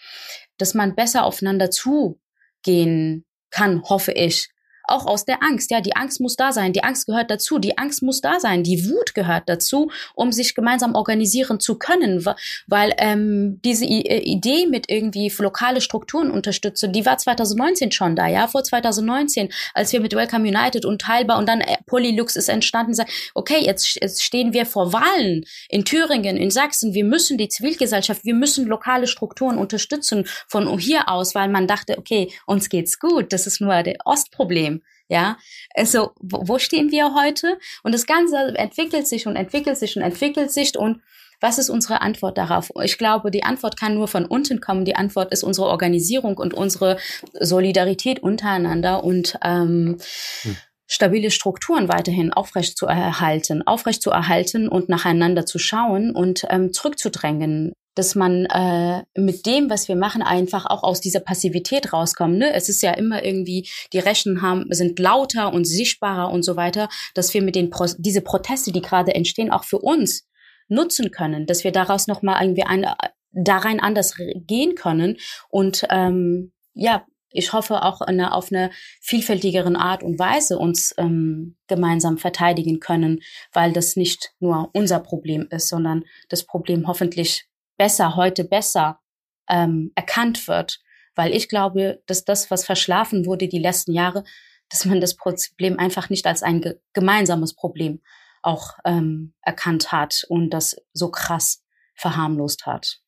dass 0.58 0.74
man 0.74 0.94
besser 0.94 1.24
aufeinander 1.24 1.70
zugehen 1.70 3.24
kann, 3.50 3.82
hoffe 3.84 4.12
ich, 4.12 4.51
auch 4.92 5.06
aus 5.06 5.24
der 5.24 5.42
Angst. 5.42 5.70
Ja, 5.70 5.80
die 5.80 5.96
Angst 5.96 6.20
muss 6.20 6.36
da 6.36 6.52
sein. 6.52 6.72
Die 6.72 6.84
Angst 6.84 7.06
gehört 7.06 7.30
dazu. 7.30 7.58
Die 7.58 7.78
Angst 7.78 8.02
muss 8.02 8.20
da 8.20 8.38
sein. 8.38 8.62
Die 8.62 8.88
Wut 8.88 9.14
gehört 9.14 9.48
dazu, 9.48 9.90
um 10.14 10.30
sich 10.30 10.54
gemeinsam 10.54 10.94
organisieren 10.94 11.58
zu 11.58 11.78
können. 11.78 12.24
Weil 12.66 12.94
ähm, 12.98 13.60
diese 13.64 13.84
I 13.84 14.02
äh, 14.02 14.18
Idee 14.18 14.66
mit 14.66 14.90
irgendwie 14.90 15.32
lokale 15.38 15.80
Strukturen 15.80 16.30
unterstützen, 16.30 16.92
die 16.92 17.06
war 17.06 17.18
2019 17.18 17.90
schon 17.90 18.14
da. 18.14 18.28
Ja, 18.28 18.46
vor 18.46 18.62
2019, 18.62 19.48
als 19.74 19.92
wir 19.92 20.00
mit 20.00 20.14
Welcome 20.14 20.46
United 20.48 20.84
und 20.84 21.00
Teilbar 21.00 21.38
und 21.38 21.48
dann 21.48 21.60
äh, 21.60 21.78
Polylux 21.86 22.36
ist 22.36 22.48
entstanden, 22.48 22.94
sagt, 22.94 23.10
okay, 23.34 23.64
jetzt, 23.64 23.98
jetzt 24.00 24.22
stehen 24.22 24.52
wir 24.52 24.66
vor 24.66 24.92
Wahlen 24.92 25.44
in 25.68 25.84
Thüringen, 25.84 26.36
in 26.36 26.50
Sachsen. 26.50 26.92
Wir 26.94 27.04
müssen 27.04 27.38
die 27.38 27.48
Zivilgesellschaft, 27.48 28.24
wir 28.24 28.34
müssen 28.34 28.66
lokale 28.66 29.06
Strukturen 29.06 29.58
unterstützen 29.58 30.26
von 30.46 30.78
hier 30.78 31.08
aus, 31.08 31.34
weil 31.34 31.48
man 31.48 31.66
dachte, 31.66 31.98
okay, 31.98 32.30
uns 32.46 32.68
geht's 32.68 32.98
gut. 32.98 33.32
Das 33.32 33.46
ist 33.46 33.60
nur 33.60 33.82
der 33.82 33.96
Ostproblem. 34.04 34.81
Ja, 35.08 35.38
also 35.74 36.12
wo, 36.20 36.58
stehen 36.58 36.90
wir 36.90 37.14
heute? 37.14 37.58
Und 37.82 37.92
das 37.92 38.06
Ganze 38.06 38.54
entwickelt 38.56 39.06
sich 39.06 39.26
und 39.26 39.36
entwickelt 39.36 39.76
sich 39.76 39.96
und 39.96 40.02
entwickelt 40.02 40.50
sich 40.50 40.76
und 40.76 41.00
was 41.42 41.58
ist 41.58 41.70
unsere 41.70 42.00
Antwort 42.02 42.38
darauf? 42.38 42.70
Ich 42.84 42.98
glaube, 42.98 43.32
die 43.32 43.42
Antwort 43.42 43.76
kann 43.76 43.94
nur 43.94 44.06
von 44.06 44.24
unten 44.24 44.60
kommen. 44.60 44.84
Die 44.84 44.94
Antwort 44.94 45.32
ist 45.32 45.42
unsere 45.42 45.66
Organisierung 45.66 46.38
und 46.38 46.54
unsere 46.54 46.98
Solidarität 47.38 48.22
untereinander 48.22 49.02
und 49.02 49.38
ähm, 49.44 49.98
hm. 50.42 50.56
stabile 50.86 51.32
Strukturen 51.32 51.88
weiterhin 51.88 52.32
aufrecht 52.32 52.78
zu 52.78 52.86
erhalten, 52.86 53.66
aufrecht 53.66 54.02
zu 54.02 54.10
erhalten 54.10 54.68
und 54.68 54.88
nacheinander 54.88 55.44
zu 55.44 55.58
schauen 55.58 56.14
und 56.14 56.46
ähm, 56.48 56.72
zurückzudrängen 56.72 57.72
dass 57.94 58.14
man 58.14 58.46
äh, 58.46 59.04
mit 59.16 59.46
dem, 59.46 59.70
was 59.70 59.88
wir 59.88 59.96
machen, 59.96 60.22
einfach 60.22 60.66
auch 60.66 60.82
aus 60.82 61.00
dieser 61.00 61.20
Passivität 61.20 61.92
rauskommt. 61.92 62.38
Ne? 62.38 62.52
Es 62.52 62.68
ist 62.68 62.82
ja 62.82 62.92
immer 62.92 63.24
irgendwie, 63.24 63.68
die 63.92 63.98
Rechten 63.98 64.42
haben, 64.42 64.66
sind 64.70 64.98
lauter 64.98 65.52
und 65.52 65.64
sichtbarer 65.64 66.30
und 66.32 66.42
so 66.42 66.56
weiter, 66.56 66.88
dass 67.14 67.34
wir 67.34 67.42
mit 67.42 67.54
den 67.54 67.70
Pro 67.70 67.86
diese 67.98 68.20
Proteste, 68.20 68.72
die 68.72 68.82
gerade 68.82 69.14
entstehen, 69.14 69.50
auch 69.50 69.64
für 69.64 69.78
uns 69.78 70.28
nutzen 70.68 71.10
können, 71.10 71.46
dass 71.46 71.64
wir 71.64 71.72
daraus 71.72 72.06
nochmal 72.06 72.42
irgendwie 72.42 72.64
ein, 72.64 72.86
da 73.32 73.58
rein 73.58 73.80
anders 73.80 74.14
gehen 74.16 74.74
können 74.74 75.18
und 75.48 75.86
ähm, 75.90 76.52
ja, 76.74 77.04
ich 77.32 77.52
hoffe 77.52 77.82
auch 77.82 78.00
eine, 78.00 78.34
auf 78.34 78.52
eine 78.52 78.70
vielfältigeren 79.00 79.76
Art 79.76 80.02
und 80.02 80.18
Weise 80.18 80.58
uns 80.58 80.94
ähm, 80.98 81.56
gemeinsam 81.66 82.18
verteidigen 82.18 82.78
können, 82.80 83.20
weil 83.52 83.72
das 83.72 83.96
nicht 83.96 84.34
nur 84.38 84.70
unser 84.74 85.00
Problem 85.00 85.46
ist, 85.50 85.68
sondern 85.68 86.04
das 86.28 86.44
Problem 86.44 86.86
hoffentlich 86.86 87.46
besser, 87.76 88.16
heute 88.16 88.44
besser 88.44 89.00
ähm, 89.48 89.92
erkannt 89.94 90.48
wird. 90.48 90.80
Weil 91.14 91.34
ich 91.34 91.48
glaube, 91.48 92.02
dass 92.06 92.24
das, 92.24 92.50
was 92.50 92.64
verschlafen 92.64 93.26
wurde 93.26 93.48
die 93.48 93.58
letzten 93.58 93.92
Jahre, 93.92 94.24
dass 94.70 94.86
man 94.86 95.00
das 95.00 95.14
Problem 95.14 95.78
einfach 95.78 96.08
nicht 96.08 96.26
als 96.26 96.42
ein 96.42 96.62
ge 96.62 96.80
gemeinsames 96.94 97.54
Problem 97.54 98.00
auch 98.40 98.72
ähm, 98.84 99.34
erkannt 99.42 99.92
hat 99.92 100.24
und 100.28 100.50
das 100.50 100.76
so 100.92 101.10
krass 101.10 101.62
verharmlost 101.94 102.66
hat. 102.66 103.01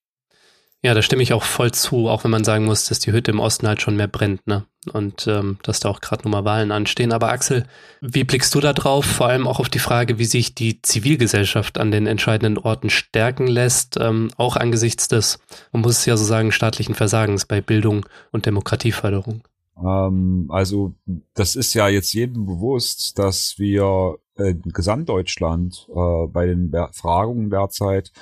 Ja, 0.84 0.92
da 0.92 1.00
stimme 1.00 1.22
ich 1.22 1.32
auch 1.32 1.44
voll 1.44 1.72
zu, 1.72 2.10
auch 2.10 2.24
wenn 2.24 2.30
man 2.30 2.44
sagen 2.44 2.66
muss, 2.66 2.84
dass 2.84 2.98
die 2.98 3.10
Hütte 3.10 3.30
im 3.30 3.40
Osten 3.40 3.66
halt 3.66 3.80
schon 3.80 3.96
mehr 3.96 4.06
brennt, 4.06 4.46
ne? 4.46 4.66
Und 4.92 5.26
ähm, 5.26 5.56
dass 5.62 5.80
da 5.80 5.88
auch 5.88 6.02
gerade 6.02 6.24
nochmal 6.24 6.44
Wahlen 6.44 6.70
anstehen. 6.72 7.10
Aber 7.10 7.30
Axel, 7.30 7.64
wie 8.02 8.24
blickst 8.24 8.54
du 8.54 8.60
da 8.60 8.74
drauf? 8.74 9.06
Vor 9.06 9.28
allem 9.28 9.46
auch 9.46 9.60
auf 9.60 9.70
die 9.70 9.78
Frage, 9.78 10.18
wie 10.18 10.26
sich 10.26 10.54
die 10.54 10.82
Zivilgesellschaft 10.82 11.78
an 11.78 11.90
den 11.90 12.06
entscheidenden 12.06 12.58
Orten 12.58 12.90
stärken 12.90 13.46
lässt, 13.46 13.96
ähm, 13.98 14.30
auch 14.36 14.56
angesichts 14.58 15.08
des, 15.08 15.38
man 15.72 15.80
muss 15.80 16.00
es 16.00 16.04
ja 16.04 16.18
so 16.18 16.24
sagen, 16.26 16.52
staatlichen 16.52 16.94
Versagens 16.94 17.46
bei 17.46 17.62
Bildung 17.62 18.04
und 18.30 18.44
Demokratieförderung. 18.44 19.40
Ähm, 19.82 20.48
also 20.50 20.92
das 21.32 21.56
ist 21.56 21.72
ja 21.72 21.88
jetzt 21.88 22.12
jedem 22.12 22.44
bewusst, 22.44 23.18
dass 23.18 23.54
wir 23.56 24.18
in 24.36 24.60
Gesamtdeutschland 24.64 25.88
äh, 25.88 26.26
bei 26.26 26.44
den 26.44 26.70
Befragungen 26.70 27.48
derzeit 27.48 28.12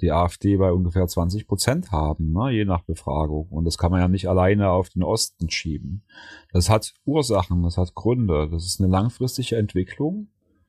die 0.00 0.12
AfD 0.12 0.56
bei 0.56 0.72
ungefähr 0.72 1.06
20 1.06 1.46
Prozent 1.46 1.90
haben, 1.90 2.32
ne, 2.32 2.50
je 2.50 2.64
nach 2.64 2.82
Befragung. 2.82 3.48
Und 3.48 3.64
das 3.64 3.78
kann 3.78 3.90
man 3.90 4.00
ja 4.00 4.08
nicht 4.08 4.28
alleine 4.28 4.70
auf 4.70 4.88
den 4.90 5.02
Osten 5.02 5.50
schieben. 5.50 6.02
Das 6.52 6.70
hat 6.70 6.94
Ursachen, 7.04 7.62
das 7.62 7.76
hat 7.76 7.94
Gründe. 7.94 8.48
Das 8.50 8.64
ist 8.64 8.80
eine 8.80 8.90
langfristige 8.90 9.56
Entwicklung. 9.56 10.28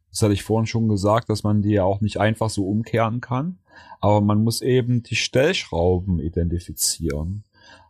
Das 0.10 0.24
hatte 0.24 0.34
ich 0.34 0.44
vorhin 0.44 0.66
schon 0.66 0.88
gesagt, 0.88 1.30
dass 1.30 1.44
man 1.44 1.62
die 1.62 1.74
ja 1.74 1.84
auch 1.84 2.02
nicht 2.02 2.20
einfach 2.20 2.50
so 2.50 2.68
umkehren 2.68 3.22
kann. 3.22 3.60
Aber 4.02 4.22
man 4.22 4.44
muss 4.44 4.62
eben 4.62 5.04
die 5.04 5.16
Stellschrauben 5.16 6.20
identifizieren. 6.20 7.44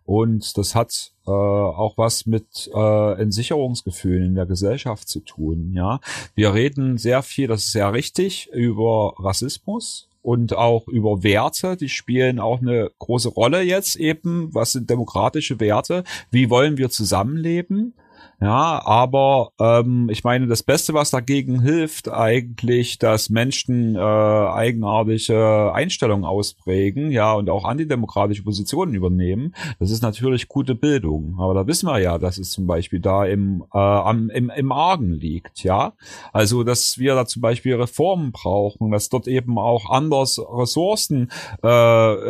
Und 0.03 0.57
das 0.57 0.73
hat 0.73 1.13
äh, 1.27 1.29
auch 1.29 1.97
was 1.97 2.25
mit 2.25 2.69
äh, 2.73 3.21
Entsicherungsgefühlen 3.21 4.25
in 4.25 4.35
der 4.35 4.47
Gesellschaft 4.47 5.07
zu 5.07 5.19
tun. 5.19 5.71
Ja, 5.73 5.99
wir 6.33 6.53
reden 6.53 6.97
sehr 6.97 7.21
viel, 7.21 7.47
das 7.47 7.65
ist 7.65 7.73
sehr 7.73 7.93
richtig, 7.93 8.49
über 8.51 9.13
Rassismus 9.19 10.08
und 10.21 10.55
auch 10.55 10.87
über 10.87 11.23
Werte, 11.23 11.77
die 11.77 11.89
spielen 11.89 12.39
auch 12.39 12.61
eine 12.61 12.91
große 12.99 13.29
Rolle 13.29 13.61
jetzt 13.61 13.95
eben. 13.95 14.53
Was 14.53 14.73
sind 14.73 14.89
demokratische 14.89 15.59
Werte? 15.59 16.03
Wie 16.31 16.49
wollen 16.49 16.77
wir 16.77 16.89
zusammenleben? 16.89 17.93
Ja, 18.41 18.81
aber 18.85 19.51
ähm, 19.59 20.07
ich 20.09 20.23
meine, 20.23 20.47
das 20.47 20.63
Beste, 20.63 20.93
was 20.93 21.11
dagegen 21.11 21.61
hilft, 21.61 22.09
eigentlich, 22.09 22.97
dass 22.97 23.29
Menschen 23.29 23.95
äh, 23.95 23.99
eigenartige 23.99 25.73
Einstellungen 25.73 26.23
ausprägen, 26.23 27.11
ja, 27.11 27.33
und 27.33 27.49
auch 27.49 27.65
antidemokratische 27.65 28.43
Positionen 28.43 28.93
übernehmen. 28.93 29.53
Das 29.79 29.91
ist 29.91 30.01
natürlich 30.03 30.47
gute 30.47 30.73
Bildung. 30.73 31.35
Aber 31.37 31.53
da 31.53 31.67
wissen 31.67 31.87
wir 31.87 31.99
ja, 31.99 32.17
dass 32.17 32.37
es 32.37 32.51
zum 32.51 32.65
Beispiel 32.65 33.01
da 33.01 33.25
im, 33.25 33.65
äh, 33.73 33.77
am, 33.77 34.29
im, 34.29 34.49
im 34.49 34.71
Argen 34.71 35.11
liegt, 35.11 35.63
ja. 35.63 35.91
Also, 36.31 36.63
dass 36.63 36.97
wir 36.97 37.15
da 37.15 37.25
zum 37.25 37.41
Beispiel 37.41 37.75
Reformen 37.75 38.31
brauchen, 38.31 38.91
dass 38.91 39.09
dort 39.09 39.27
eben 39.27 39.57
auch 39.57 39.89
anders 39.89 40.39
Ressourcen 40.39 41.29
äh, 41.61 41.67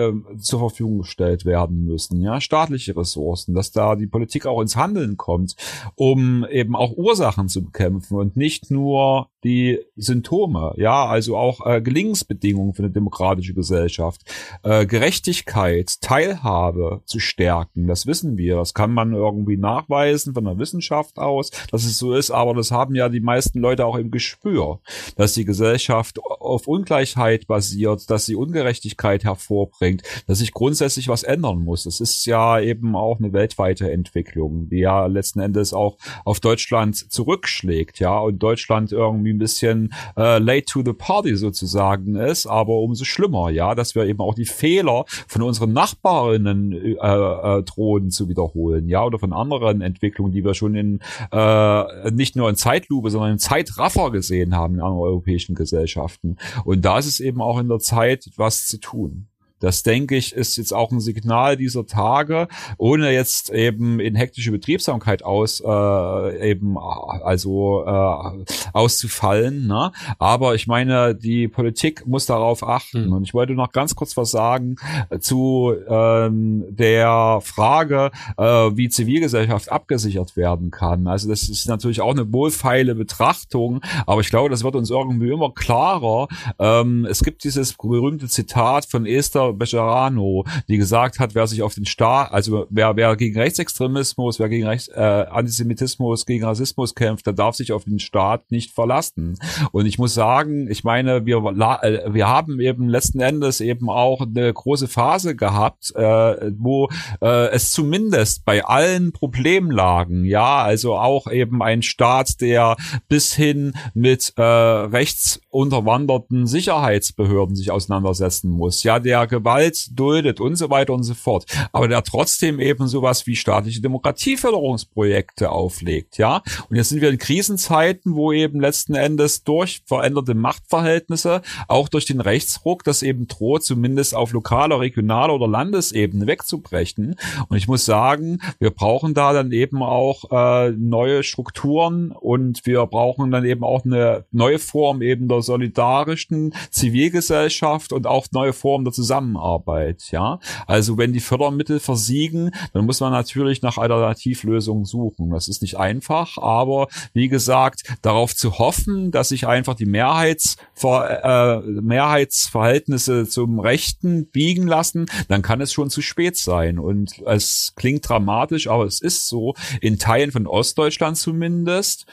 äh, 0.08 0.14
zur 0.40 0.60
Verfügung 0.60 1.00
gestellt 1.00 1.46
werden 1.46 1.86
müssen, 1.86 2.20
ja, 2.22 2.42
staatliche 2.42 2.98
Ressourcen, 2.98 3.54
dass 3.54 3.72
da 3.72 3.96
die 3.96 4.08
Politik 4.08 4.48
auch 4.48 4.60
ins 4.62 4.76
Handeln 4.76 5.16
kommt 5.16 5.56
um 6.00 6.46
eben 6.50 6.78
auch 6.78 6.96
Ursachen 6.96 7.50
zu 7.50 7.62
bekämpfen 7.62 8.16
und 8.18 8.38
nicht 8.38 8.72
nur 8.72 9.28
die 9.44 9.80
Symptome, 9.98 10.74
ja, 10.78 11.06
also 11.06 11.36
auch 11.36 11.66
äh, 11.66 11.82
Gelingensbedingungen 11.82 12.74
für 12.74 12.84
eine 12.84 12.92
demokratische 12.92 13.54
Gesellschaft, 13.54 14.22
äh, 14.64 14.86
Gerechtigkeit, 14.86 16.00
Teilhabe 16.02 17.02
zu 17.06 17.20
stärken, 17.20 17.88
das 17.88 18.06
wissen 18.06 18.38
wir, 18.38 18.56
das 18.56 18.74
kann 18.74 18.94
man 18.94 19.14
irgendwie 19.14 19.58
nachweisen 19.58 20.34
von 20.34 20.46
der 20.46 20.58
Wissenschaft 20.58 21.18
aus, 21.20 21.52
dass 21.70 21.84
es 21.84 21.98
so 21.98 22.14
ist, 22.14 22.32
aber 22.32 22.54
das 22.54 22.72
haben 22.72 22.96
ja 22.96 23.10
die 23.10 23.20
meisten 23.20 23.60
Leute 23.60 23.86
auch 23.86 23.98
im 23.98 24.10
Gespür, 24.10 24.80
dass 25.18 25.34
die 25.34 25.46
Gesellschaft 25.46 26.20
auf 26.24 26.68
Ungleichheit 26.68 27.48
basiert, 27.48 28.10
dass 28.10 28.26
sie 28.26 28.36
Ungerechtigkeit 28.36 29.26
hervorbringt, 29.26 30.04
dass 30.28 30.40
sich 30.40 30.54
grundsätzlich 30.54 31.10
was 31.10 31.24
ändern 31.24 31.60
muss. 31.60 31.84
Das 31.84 32.00
ist 32.00 32.26
ja 32.26 32.60
eben 32.60 32.96
auch 32.96 33.20
eine 33.20 33.34
weltweite 33.34 33.92
Entwicklung, 33.92 34.70
die 34.70 34.80
ja 34.80 35.06
letzten 35.06 35.40
Endes 35.40 35.74
auch 35.74 35.89
auch 35.90 35.98
auf 36.26 36.40
Deutschland 36.40 36.96
zurückschlägt, 37.12 38.00
ja, 38.00 38.18
und 38.20 38.40
Deutschland 38.40 38.92
irgendwie 38.92 39.34
ein 39.34 39.38
bisschen 39.38 39.94
äh, 40.18 40.40
late 40.40 40.66
to 40.66 40.84
the 40.84 40.94
party 40.94 41.36
sozusagen 41.36 42.16
ist, 42.16 42.48
aber 42.48 42.80
umso 42.80 43.06
schlimmer, 43.06 43.50
ja, 43.50 43.76
dass 43.76 43.96
wir 43.96 44.06
eben 44.06 44.20
auch 44.20 44.36
die 44.36 44.46
Fehler 44.46 45.06
von 45.28 45.42
unseren 45.42 45.74
Nachbarinnen 45.74 46.72
äh, 46.74 46.94
äh, 46.94 47.64
drohen 47.64 48.10
zu 48.12 48.30
wiederholen, 48.30 48.88
ja, 48.88 49.04
oder 49.04 49.20
von 49.20 49.34
anderen 49.34 49.82
Entwicklungen, 49.82 50.32
die 50.32 50.44
wir 50.44 50.54
schon 50.54 50.76
in 50.76 51.00
äh, 51.32 52.12
nicht 52.12 52.36
nur 52.36 52.50
in 52.50 52.56
Zeitlupe, 52.56 53.10
sondern 53.10 53.34
in 53.34 53.40
Zeitraffer 53.40 54.12
gesehen 54.12 54.56
haben 54.56 54.76
in 54.76 54.82
anderen 54.82 55.02
europäischen 55.02 55.56
Gesellschaften. 55.56 56.38
Und 56.64 56.84
da 56.86 57.00
ist 57.00 57.08
es 57.08 57.20
eben 57.20 57.42
auch 57.42 57.60
in 57.60 57.68
der 57.68 57.80
Zeit, 57.80 58.30
was 58.36 58.68
zu 58.68 58.80
tun. 58.80 59.28
Das 59.60 59.84
denke 59.84 60.16
ich, 60.16 60.34
ist 60.34 60.58
jetzt 60.58 60.74
auch 60.74 60.92
ein 60.92 61.00
Signal 61.00 61.58
dieser 61.58 61.86
Tage, 61.86 62.48
ohne 62.78 63.12
jetzt 63.12 63.50
eben 63.50 64.00
in 64.00 64.16
hektische 64.16 64.52
Betriebsamkeit 64.52 65.24
aus 65.24 65.62
äh, 65.66 66.50
eben 66.50 66.78
also 66.78 67.84
äh, 67.86 68.46
auszufallen. 68.74 69.68
Ne? 69.68 69.92
Aber 70.18 70.56
ich 70.56 70.68
meine, 70.68 71.16
die 71.16 71.48
Politik 71.48 72.08
muss 72.08 72.26
darauf 72.26 72.64
achten. 72.64 73.08
Mhm. 73.08 73.14
Und 73.14 73.24
ich 73.24 73.34
wollte 73.34 73.54
noch 73.54 73.72
ganz 73.72 73.96
kurz 73.96 74.16
was 74.18 74.32
sagen 74.32 74.78
zu 75.20 75.74
ähm, 75.88 76.66
der 76.70 77.40
Frage, 77.42 78.12
äh, 78.38 78.44
wie 78.44 78.90
Zivilgesellschaft 78.90 79.72
abgesichert 79.72 80.38
werden 80.38 80.72
kann. 80.72 81.08
Also 81.08 81.30
das 81.30 81.50
ist 81.50 81.68
natürlich 81.68 82.02
auch 82.02 82.12
eine 82.12 82.32
wohlfeile 82.32 82.96
Betrachtung, 82.96 83.82
aber 84.06 84.22
ich 84.22 84.30
glaube, 84.30 84.50
das 84.50 84.64
wird 84.64 84.76
uns 84.76 84.90
irgendwie 84.90 85.30
immer 85.30 85.52
klarer. 85.52 86.28
Ähm, 86.58 87.06
es 87.10 87.24
gibt 87.24 87.44
dieses 87.44 87.74
berühmte 87.74 88.28
Zitat 88.28 88.86
von 88.86 89.06
Esther 89.06 89.49
Bejarano, 89.54 90.46
die 90.68 90.78
gesagt 90.78 91.20
hat, 91.20 91.36
wer 91.36 91.48
sich 91.48 91.62
auf 91.62 91.76
den 91.76 91.86
Staat, 91.86 92.32
also 92.32 92.66
wer, 92.70 92.96
wer 92.96 93.16
gegen 93.16 93.40
Rechtsextremismus, 93.40 94.40
wer 94.40 94.50
gegen 94.50 94.68
Rechts, 94.68 94.88
äh, 94.90 95.00
Antisemitismus, 95.00 96.26
gegen 96.26 96.46
Rassismus 96.46 96.96
kämpft, 96.96 97.26
der 97.26 97.34
darf 97.34 97.56
sich 97.56 97.72
auf 97.72 97.84
den 97.84 98.00
Staat 98.00 98.52
nicht 98.52 98.72
verlassen. 98.72 99.38
Und 99.72 99.86
ich 99.86 99.98
muss 99.98 100.14
sagen, 100.14 100.70
ich 100.70 100.84
meine, 100.84 101.26
wir, 101.26 101.38
äh, 101.38 102.14
wir 102.14 102.28
haben 102.28 102.60
eben 102.60 102.90
letzten 102.90 103.20
Endes 103.20 103.62
eben 103.62 103.90
auch 103.90 104.22
eine 104.22 104.54
große 104.54 104.88
Phase 104.88 105.36
gehabt, 105.36 105.94
äh, 105.96 106.52
wo 106.58 106.90
äh, 107.22 107.50
es 107.52 107.72
zumindest 107.72 108.46
bei 108.46 108.64
allen 108.64 109.12
Problemlagen, 109.12 110.26
ja, 110.26 110.62
also 110.62 110.98
auch 110.98 111.32
eben 111.32 111.62
ein 111.62 111.82
Staat, 111.82 112.42
der 112.42 112.76
bis 113.08 113.34
hin 113.34 113.74
mit 113.94 114.34
äh, 114.38 114.42
rechtsunterwanderten 114.42 116.48
Sicherheitsbehörden 116.48 117.56
sich 117.56 117.72
auseinandersetzen 117.72 118.52
muss, 118.52 118.84
ja, 118.84 119.00
der 119.00 119.28
Gewalt 119.40 119.98
duldet 119.98 120.42
und 120.42 120.56
so 120.56 120.70
weiter 120.70 120.94
und 120.94 121.04
so 121.04 121.14
fort, 121.14 121.46
aber 121.72 121.88
der 121.88 122.04
trotzdem 122.04 122.60
eben 122.60 122.88
sowas 122.88 123.26
wie 123.26 123.36
staatliche 123.36 123.82
Demokratieförderungsprojekte 123.82 125.50
auflegt, 125.50 126.18
ja. 126.18 126.42
Und 126.70 126.76
jetzt 126.76 126.90
sind 126.90 127.02
wir 127.02 127.10
in 127.10 127.18
Krisenzeiten, 127.18 128.16
wo 128.16 128.34
eben 128.34 128.60
letzten 128.60 128.96
Endes 128.96 129.44
durch 129.44 129.82
veränderte 129.86 130.34
Machtverhältnisse, 130.34 131.42
auch 131.68 131.88
durch 131.88 132.06
den 132.06 132.20
Rechtsruck, 132.20 132.84
das 132.84 133.02
eben 133.02 133.28
droht, 133.28 133.64
zumindest 133.64 134.14
auf 134.14 134.34
lokaler, 134.34 134.80
regionaler 134.80 135.34
oder 135.34 135.48
Landesebene 135.48 136.28
wegzubrechen. 136.28 137.16
Und 137.48 137.58
ich 137.58 137.68
muss 137.68 137.86
sagen, 137.86 138.40
wir 138.60 138.72
brauchen 138.72 139.14
da 139.14 139.32
dann 139.32 139.52
eben 139.52 139.82
auch 139.82 140.32
äh, 140.32 140.72
neue 140.72 141.24
Strukturen 141.24 142.12
und 142.12 142.66
wir 142.66 142.86
brauchen 142.88 143.32
dann 143.32 143.46
eben 143.46 143.64
auch 143.64 143.86
eine 143.86 144.26
neue 144.32 144.60
Form 144.60 145.02
eben 145.02 145.28
der 145.28 145.42
solidarischen 145.42 146.54
Zivilgesellschaft 146.72 147.94
und 147.94 148.06
auch 148.06 148.28
neue 148.32 148.54
Formen 148.54 148.84
der 148.84 148.94
Zusammenarbeit 148.94 149.29
Zusammenarbeit, 149.30 150.12
ja. 150.12 150.40
Also 150.68 150.98
wenn 150.98 151.14
die 151.14 151.20
Fördermittel 151.20 151.80
versiegen, 151.80 152.52
dann 152.74 152.86
muss 152.86 153.00
man 153.00 153.12
natürlich 153.12 153.62
nach 153.62 153.78
Alternativlösungen 153.78 154.86
suchen. 154.86 155.30
Das 155.30 155.48
ist 155.48 155.62
nicht 155.62 155.78
einfach, 155.78 156.38
aber 156.38 156.88
wie 157.14 157.30
gesagt, 157.30 157.84
darauf 158.02 158.36
zu 158.36 158.60
hoffen, 158.60 159.12
dass 159.12 159.30
sich 159.30 159.48
einfach 159.48 159.76
die 159.76 159.86
Mehrheitsver 159.86 161.64
äh, 161.64 161.82
Mehrheitsverhältnisse 161.82 163.28
zum 163.28 163.60
Rechten 163.60 164.28
biegen 164.28 164.68
lassen, 164.68 165.06
dann 165.28 165.42
kann 165.42 165.62
es 165.62 165.74
schon 165.74 165.90
zu 165.90 166.02
spät 166.02 166.38
sein. 166.38 166.80
Und 166.80 167.22
es 167.26 167.74
klingt 167.76 168.08
dramatisch, 168.08 168.68
aber 168.68 168.86
es 168.86 169.02
ist 169.02 169.28
so, 169.28 169.54
in 169.82 170.00
Teilen 170.00 170.32
von 170.32 170.48
Ostdeutschland 170.48 171.18
zumindest, 171.18 172.06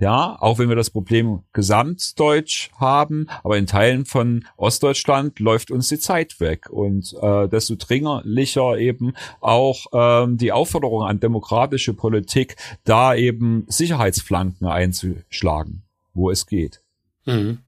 ja, 0.00 0.36
auch 0.40 0.58
wenn 0.58 0.68
wir 0.68 0.76
das 0.76 0.90
Problem 0.90 1.40
gesamtdeutsch 1.52 2.70
haben, 2.78 3.26
aber 3.44 3.58
in 3.58 3.66
Teilen 3.66 4.06
von 4.06 4.46
Ostdeutschland 4.56 5.38
läuft 5.38 5.70
uns 5.70 5.88
die 5.88 5.98
Zeit 5.98 6.40
weg 6.40 6.70
und 6.70 7.14
äh, 7.20 7.48
desto 7.48 7.76
dringlicher 7.76 8.78
eben 8.78 9.12
auch 9.40 9.86
ähm, 9.92 10.38
die 10.38 10.52
Aufforderung 10.52 11.02
an 11.02 11.20
demokratische 11.20 11.92
Politik, 11.92 12.56
da 12.84 13.14
eben 13.14 13.66
Sicherheitsflanken 13.68 14.66
einzuschlagen, 14.66 15.82
wo 16.14 16.30
es 16.30 16.46
geht. 16.46 16.80
Mhm. 17.26 17.58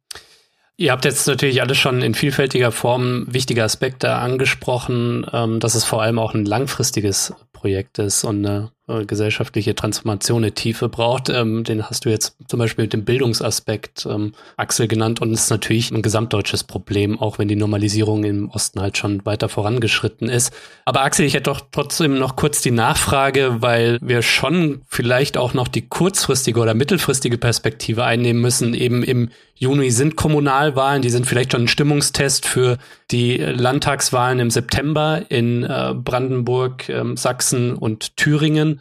Ihr 0.78 0.90
habt 0.90 1.04
jetzt 1.04 1.28
natürlich 1.28 1.60
alles 1.60 1.76
schon 1.76 2.00
in 2.00 2.14
vielfältiger 2.14 2.72
Form 2.72 3.26
wichtige 3.28 3.62
Aspekte 3.62 4.14
angesprochen, 4.14 5.26
ähm, 5.32 5.60
dass 5.60 5.74
es 5.74 5.84
vor 5.84 6.02
allem 6.02 6.18
auch 6.18 6.34
ein 6.34 6.46
langfristiges 6.46 7.34
Projekt 7.52 7.98
ist 7.98 8.24
und 8.24 8.44
eine 8.44 8.72
äh, 8.88 9.04
gesellschaftliche 9.04 9.74
Transformation 9.76 10.42
eine 10.42 10.52
Tiefe 10.52 10.88
braucht. 10.88 11.28
Ähm, 11.28 11.62
den 11.62 11.88
hast 11.88 12.04
du 12.04 12.10
jetzt 12.10 12.36
zum 12.48 12.58
Beispiel 12.58 12.84
mit 12.84 12.92
dem 12.92 13.04
Bildungsaspekt 13.04 14.06
ähm, 14.10 14.34
Axel 14.56 14.88
genannt 14.88 15.20
und 15.20 15.32
ist 15.32 15.50
natürlich 15.50 15.90
ein 15.92 16.02
gesamtdeutsches 16.02 16.64
Problem, 16.64 17.18
auch 17.20 17.38
wenn 17.38 17.48
die 17.48 17.56
Normalisierung 17.56 18.24
im 18.24 18.50
Osten 18.50 18.80
halt 18.80 18.98
schon 18.98 19.24
weiter 19.24 19.48
vorangeschritten 19.48 20.28
ist. 20.28 20.52
Aber 20.84 21.02
Axel, 21.02 21.26
ich 21.26 21.34
hätte 21.34 21.50
doch 21.50 21.60
trotzdem 21.70 22.18
noch 22.18 22.34
kurz 22.34 22.60
die 22.60 22.72
Nachfrage, 22.72 23.62
weil 23.62 23.98
wir 24.02 24.22
schon 24.22 24.82
vielleicht 24.88 25.36
auch 25.36 25.54
noch 25.54 25.68
die 25.68 25.88
kurzfristige 25.88 26.58
oder 26.58 26.74
mittelfristige 26.74 27.38
Perspektive 27.38 28.04
einnehmen 28.04 28.42
müssen. 28.42 28.74
Eben 28.74 29.02
im 29.02 29.30
Juni 29.62 29.92
sind 29.92 30.16
Kommunalwahlen, 30.16 31.02
die 31.02 31.10
sind 31.10 31.24
vielleicht 31.24 31.52
schon 31.52 31.62
ein 31.62 31.68
Stimmungstest 31.68 32.46
für 32.46 32.78
die 33.12 33.36
Landtagswahlen 33.36 34.40
im 34.40 34.50
September 34.50 35.22
in 35.28 35.62
äh, 35.62 35.94
Brandenburg, 35.94 36.88
ähm, 36.88 37.16
Sachsen 37.16 37.74
und 37.74 38.16
Thüringen. 38.16 38.80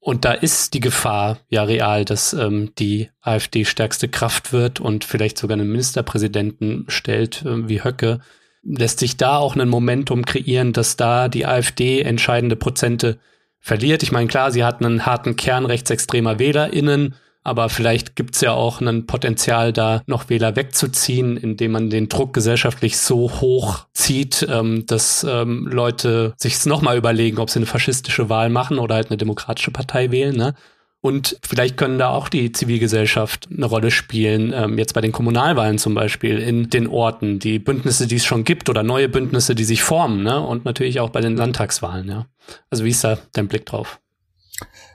Und 0.00 0.24
da 0.24 0.32
ist 0.32 0.72
die 0.72 0.80
Gefahr 0.80 1.38
ja 1.50 1.62
real, 1.62 2.06
dass 2.06 2.32
ähm, 2.32 2.72
die 2.78 3.10
AfD 3.20 3.66
stärkste 3.66 4.08
Kraft 4.08 4.52
wird 4.52 4.80
und 4.80 5.04
vielleicht 5.04 5.36
sogar 5.36 5.58
einen 5.58 5.70
Ministerpräsidenten 5.70 6.86
stellt 6.88 7.42
äh, 7.44 7.68
wie 7.68 7.84
Höcke. 7.84 8.20
Lässt 8.62 8.98
sich 8.98 9.18
da 9.18 9.36
auch 9.36 9.56
ein 9.56 9.68
Momentum 9.68 10.24
kreieren, 10.24 10.72
dass 10.72 10.96
da 10.96 11.28
die 11.28 11.44
AfD 11.44 12.00
entscheidende 12.00 12.56
Prozente 12.56 13.18
verliert? 13.58 14.02
Ich 14.02 14.10
meine, 14.10 14.28
klar, 14.28 14.50
sie 14.50 14.64
hat 14.64 14.82
einen 14.82 15.04
harten 15.04 15.36
Kern 15.36 15.66
rechtsextremer 15.66 16.38
WählerInnen, 16.38 17.14
aber 17.42 17.68
vielleicht 17.68 18.16
gibt 18.16 18.34
es 18.34 18.42
ja 18.42 18.52
auch 18.52 18.80
ein 18.80 19.06
Potenzial, 19.06 19.72
da 19.72 20.02
noch 20.06 20.28
Wähler 20.28 20.56
wegzuziehen, 20.56 21.36
indem 21.36 21.72
man 21.72 21.90
den 21.90 22.08
Druck 22.08 22.34
gesellschaftlich 22.34 22.98
so 22.98 23.30
hoch 23.40 23.86
zieht, 23.94 24.46
ähm, 24.50 24.84
dass 24.86 25.24
ähm, 25.28 25.66
Leute 25.66 26.34
sich 26.36 26.64
nochmal 26.66 26.98
überlegen, 26.98 27.38
ob 27.38 27.48
sie 27.50 27.58
eine 27.58 27.66
faschistische 27.66 28.28
Wahl 28.28 28.50
machen 28.50 28.78
oder 28.78 28.96
halt 28.96 29.10
eine 29.10 29.16
demokratische 29.16 29.70
Partei 29.70 30.10
wählen. 30.10 30.36
Ne? 30.36 30.54
Und 31.02 31.38
vielleicht 31.42 31.78
können 31.78 31.98
da 31.98 32.10
auch 32.10 32.28
die 32.28 32.52
Zivilgesellschaft 32.52 33.48
eine 33.50 33.64
Rolle 33.64 33.90
spielen, 33.90 34.52
ähm, 34.54 34.76
jetzt 34.76 34.92
bei 34.92 35.00
den 35.00 35.12
Kommunalwahlen 35.12 35.78
zum 35.78 35.94
Beispiel 35.94 36.38
in 36.38 36.68
den 36.68 36.86
Orten, 36.86 37.38
die 37.38 37.58
Bündnisse, 37.58 38.06
die 38.06 38.16
es 38.16 38.26
schon 38.26 38.44
gibt 38.44 38.68
oder 38.68 38.82
neue 38.82 39.08
Bündnisse, 39.08 39.54
die 39.54 39.64
sich 39.64 39.82
formen, 39.82 40.22
ne? 40.22 40.40
Und 40.40 40.66
natürlich 40.66 41.00
auch 41.00 41.08
bei 41.08 41.22
den 41.22 41.38
Landtagswahlen, 41.38 42.06
ja. 42.06 42.26
Also 42.68 42.84
wie 42.84 42.90
ist 42.90 43.02
da 43.02 43.16
dein 43.32 43.48
Blick 43.48 43.64
drauf? 43.64 43.98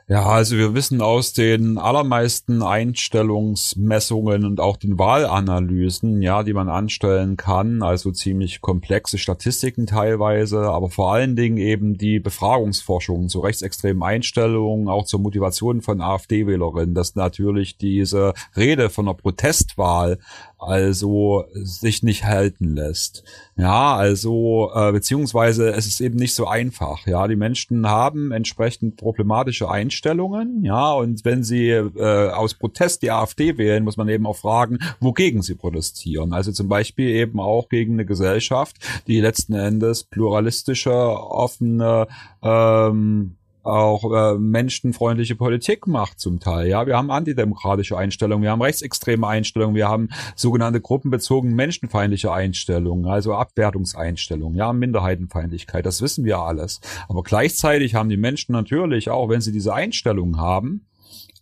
Ja, 0.08 0.24
also 0.28 0.56
wir 0.56 0.76
wissen 0.76 1.02
aus 1.02 1.34
den 1.34 1.80
allermeisten 1.80 2.62
Einstellungsmessungen 2.62 4.46
und 4.46 4.60
auch 4.60 4.78
den 4.78 5.00
Wahlanalysen, 5.00 6.22
ja, 6.22 6.44
die 6.44 6.54
man 6.54 6.70
anstellen 6.70 7.38
kann, 7.38 7.82
also 7.82 8.12
ziemlich 8.12 8.62
komplexe 8.62 9.18
Statistiken 9.18 9.88
teilweise, 9.88 10.70
aber 10.70 10.92
vor 10.92 11.12
allen 11.12 11.36
Dingen 11.36 11.58
eben 11.58 11.98
die 11.98 12.20
Befragungsforschung 12.20 13.30
zu 13.30 13.40
rechtsextremen 13.40 14.04
Einstellungen, 14.04 14.90
auch 14.90 15.06
zur 15.06 15.22
Motivation 15.22 15.82
von 15.82 16.02
AfD-Wählerinnen, 16.02 16.94
dass 16.94 17.16
natürlich 17.16 17.80
diese 17.80 18.36
Rede 18.56 18.92
von 18.92 19.08
einer 19.08 19.16
Protestwahl 19.16 20.20
also 20.58 21.46
sich 21.54 22.04
nicht 22.04 22.24
halten 22.26 22.76
lässt. 22.76 23.24
Ja, 23.58 23.96
also 23.96 24.72
äh, 24.74 24.92
beziehungsweise 24.92 25.70
es 25.72 25.88
ist 25.88 26.02
eben 26.02 26.18
nicht 26.18 26.34
so 26.34 26.48
einfach. 26.48 27.06
Ja, 27.08 27.28
die 27.28 27.36
Menschen 27.36 27.88
haben 27.88 28.32
entsprechend 28.32 28.98
problematische 28.98 29.70
Einstellungen. 29.70 30.64
Ja, 30.64 30.94
und 30.94 31.24
wenn 31.26 31.44
sie 31.44 31.70
äh, 31.70 32.30
aus 32.30 32.54
Protest 32.54 33.02
die 33.02 33.12
AfD 33.12 33.58
wählen, 33.58 33.84
muss 33.84 33.98
man 33.98 34.10
eben 34.10 34.26
auch 34.26 34.38
fragen, 34.38 34.80
wogegen 35.00 35.42
sie 35.42 35.56
protestieren. 35.56 36.34
Also 36.34 36.52
zum 36.52 36.68
Beispiel 36.68 37.10
eben 37.10 37.40
auch 37.40 37.70
gegen 37.70 37.94
eine 37.94 38.06
Gesellschaft, 38.06 38.78
die 39.08 39.20
letzten 39.20 39.54
Endes 39.54 40.04
pluralistische, 40.04 40.94
offene 40.94 42.08
ähm, 42.42 43.36
auch 43.66 44.12
äh, 44.14 44.38
menschenfreundliche 44.38 45.36
Politik 45.36 45.88
macht 45.88 46.20
zum 46.20 46.40
Teil. 46.40 46.68
Ja, 46.68 46.86
wir 46.86 46.98
haben 46.98 47.10
antidemokratische 47.10 47.98
Einstellungen, 47.98 48.44
wir 48.44 48.52
haben 48.52 48.62
rechtsextreme 48.62 49.28
Einstellungen, 49.28 49.76
wir 49.76 49.88
haben 49.88 50.10
sogenannte 50.36 50.82
gruppenbezogene 50.82 51.54
menschenfeindliche 51.54 52.32
Einstellungen, 52.32 53.08
also 53.08 53.34
Abwertungseinstellungen, 53.34 54.56
ja, 54.56 54.72
Minderheitenfeindlichkeit, 54.72 55.86
das 55.86 56.02
wissen 56.02 56.26
wir 56.26 56.40
alles. 56.40 56.80
Aber 57.10 57.24
gleichzeitig 57.24 57.96
haben 57.96 58.10
die 58.10 58.18
Menschen 58.18 58.54
natürlich, 58.54 59.10
auch 59.10 59.30
wenn 59.30 59.42
sie 59.42 59.52
diese 59.52 59.74
Einstellungen 59.74 60.40
haben, 60.40 60.86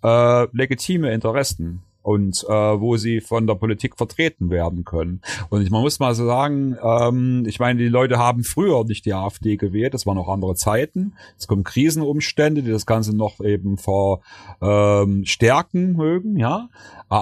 äh, 0.03 0.47
legitime 0.55 1.13
Interessen 1.13 1.84
und 2.04 2.45
äh, 2.47 2.51
wo 2.51 2.97
sie 2.97 3.22
von 3.22 3.47
der 3.47 3.56
Politik 3.56 3.97
vertreten 3.97 4.51
werden 4.51 4.84
können. 4.84 5.22
Und 5.49 5.64
ich, 5.64 5.72
man 5.72 5.82
muss 5.82 5.99
mal 5.99 6.14
so 6.14 6.26
sagen, 6.26 6.78
ähm, 6.84 7.45
ich 7.47 7.60
meine, 7.60 7.80
die 7.80 7.88
Leute 7.88 8.20
haben 8.20 8.43
früher 8.43 8.84
nicht 8.84 9.06
die 9.06 9.14
AfD 9.14 9.56
gewählt, 9.58 9.93
das 9.93 10.06
waren 10.06 10.18
noch 10.18 10.30
andere 10.30 10.56
Zeiten. 10.56 11.14
Es 11.38 11.47
kommen 11.47 11.64
Krisenumstände, 11.64 12.62
die 12.62 12.72
das 12.72 12.86
Ganze 12.86 13.16
noch 13.16 13.39
eben 13.39 13.78
verstärken 13.78 15.89
ähm, 15.89 15.95
mögen, 15.95 16.38
ja 16.38 16.70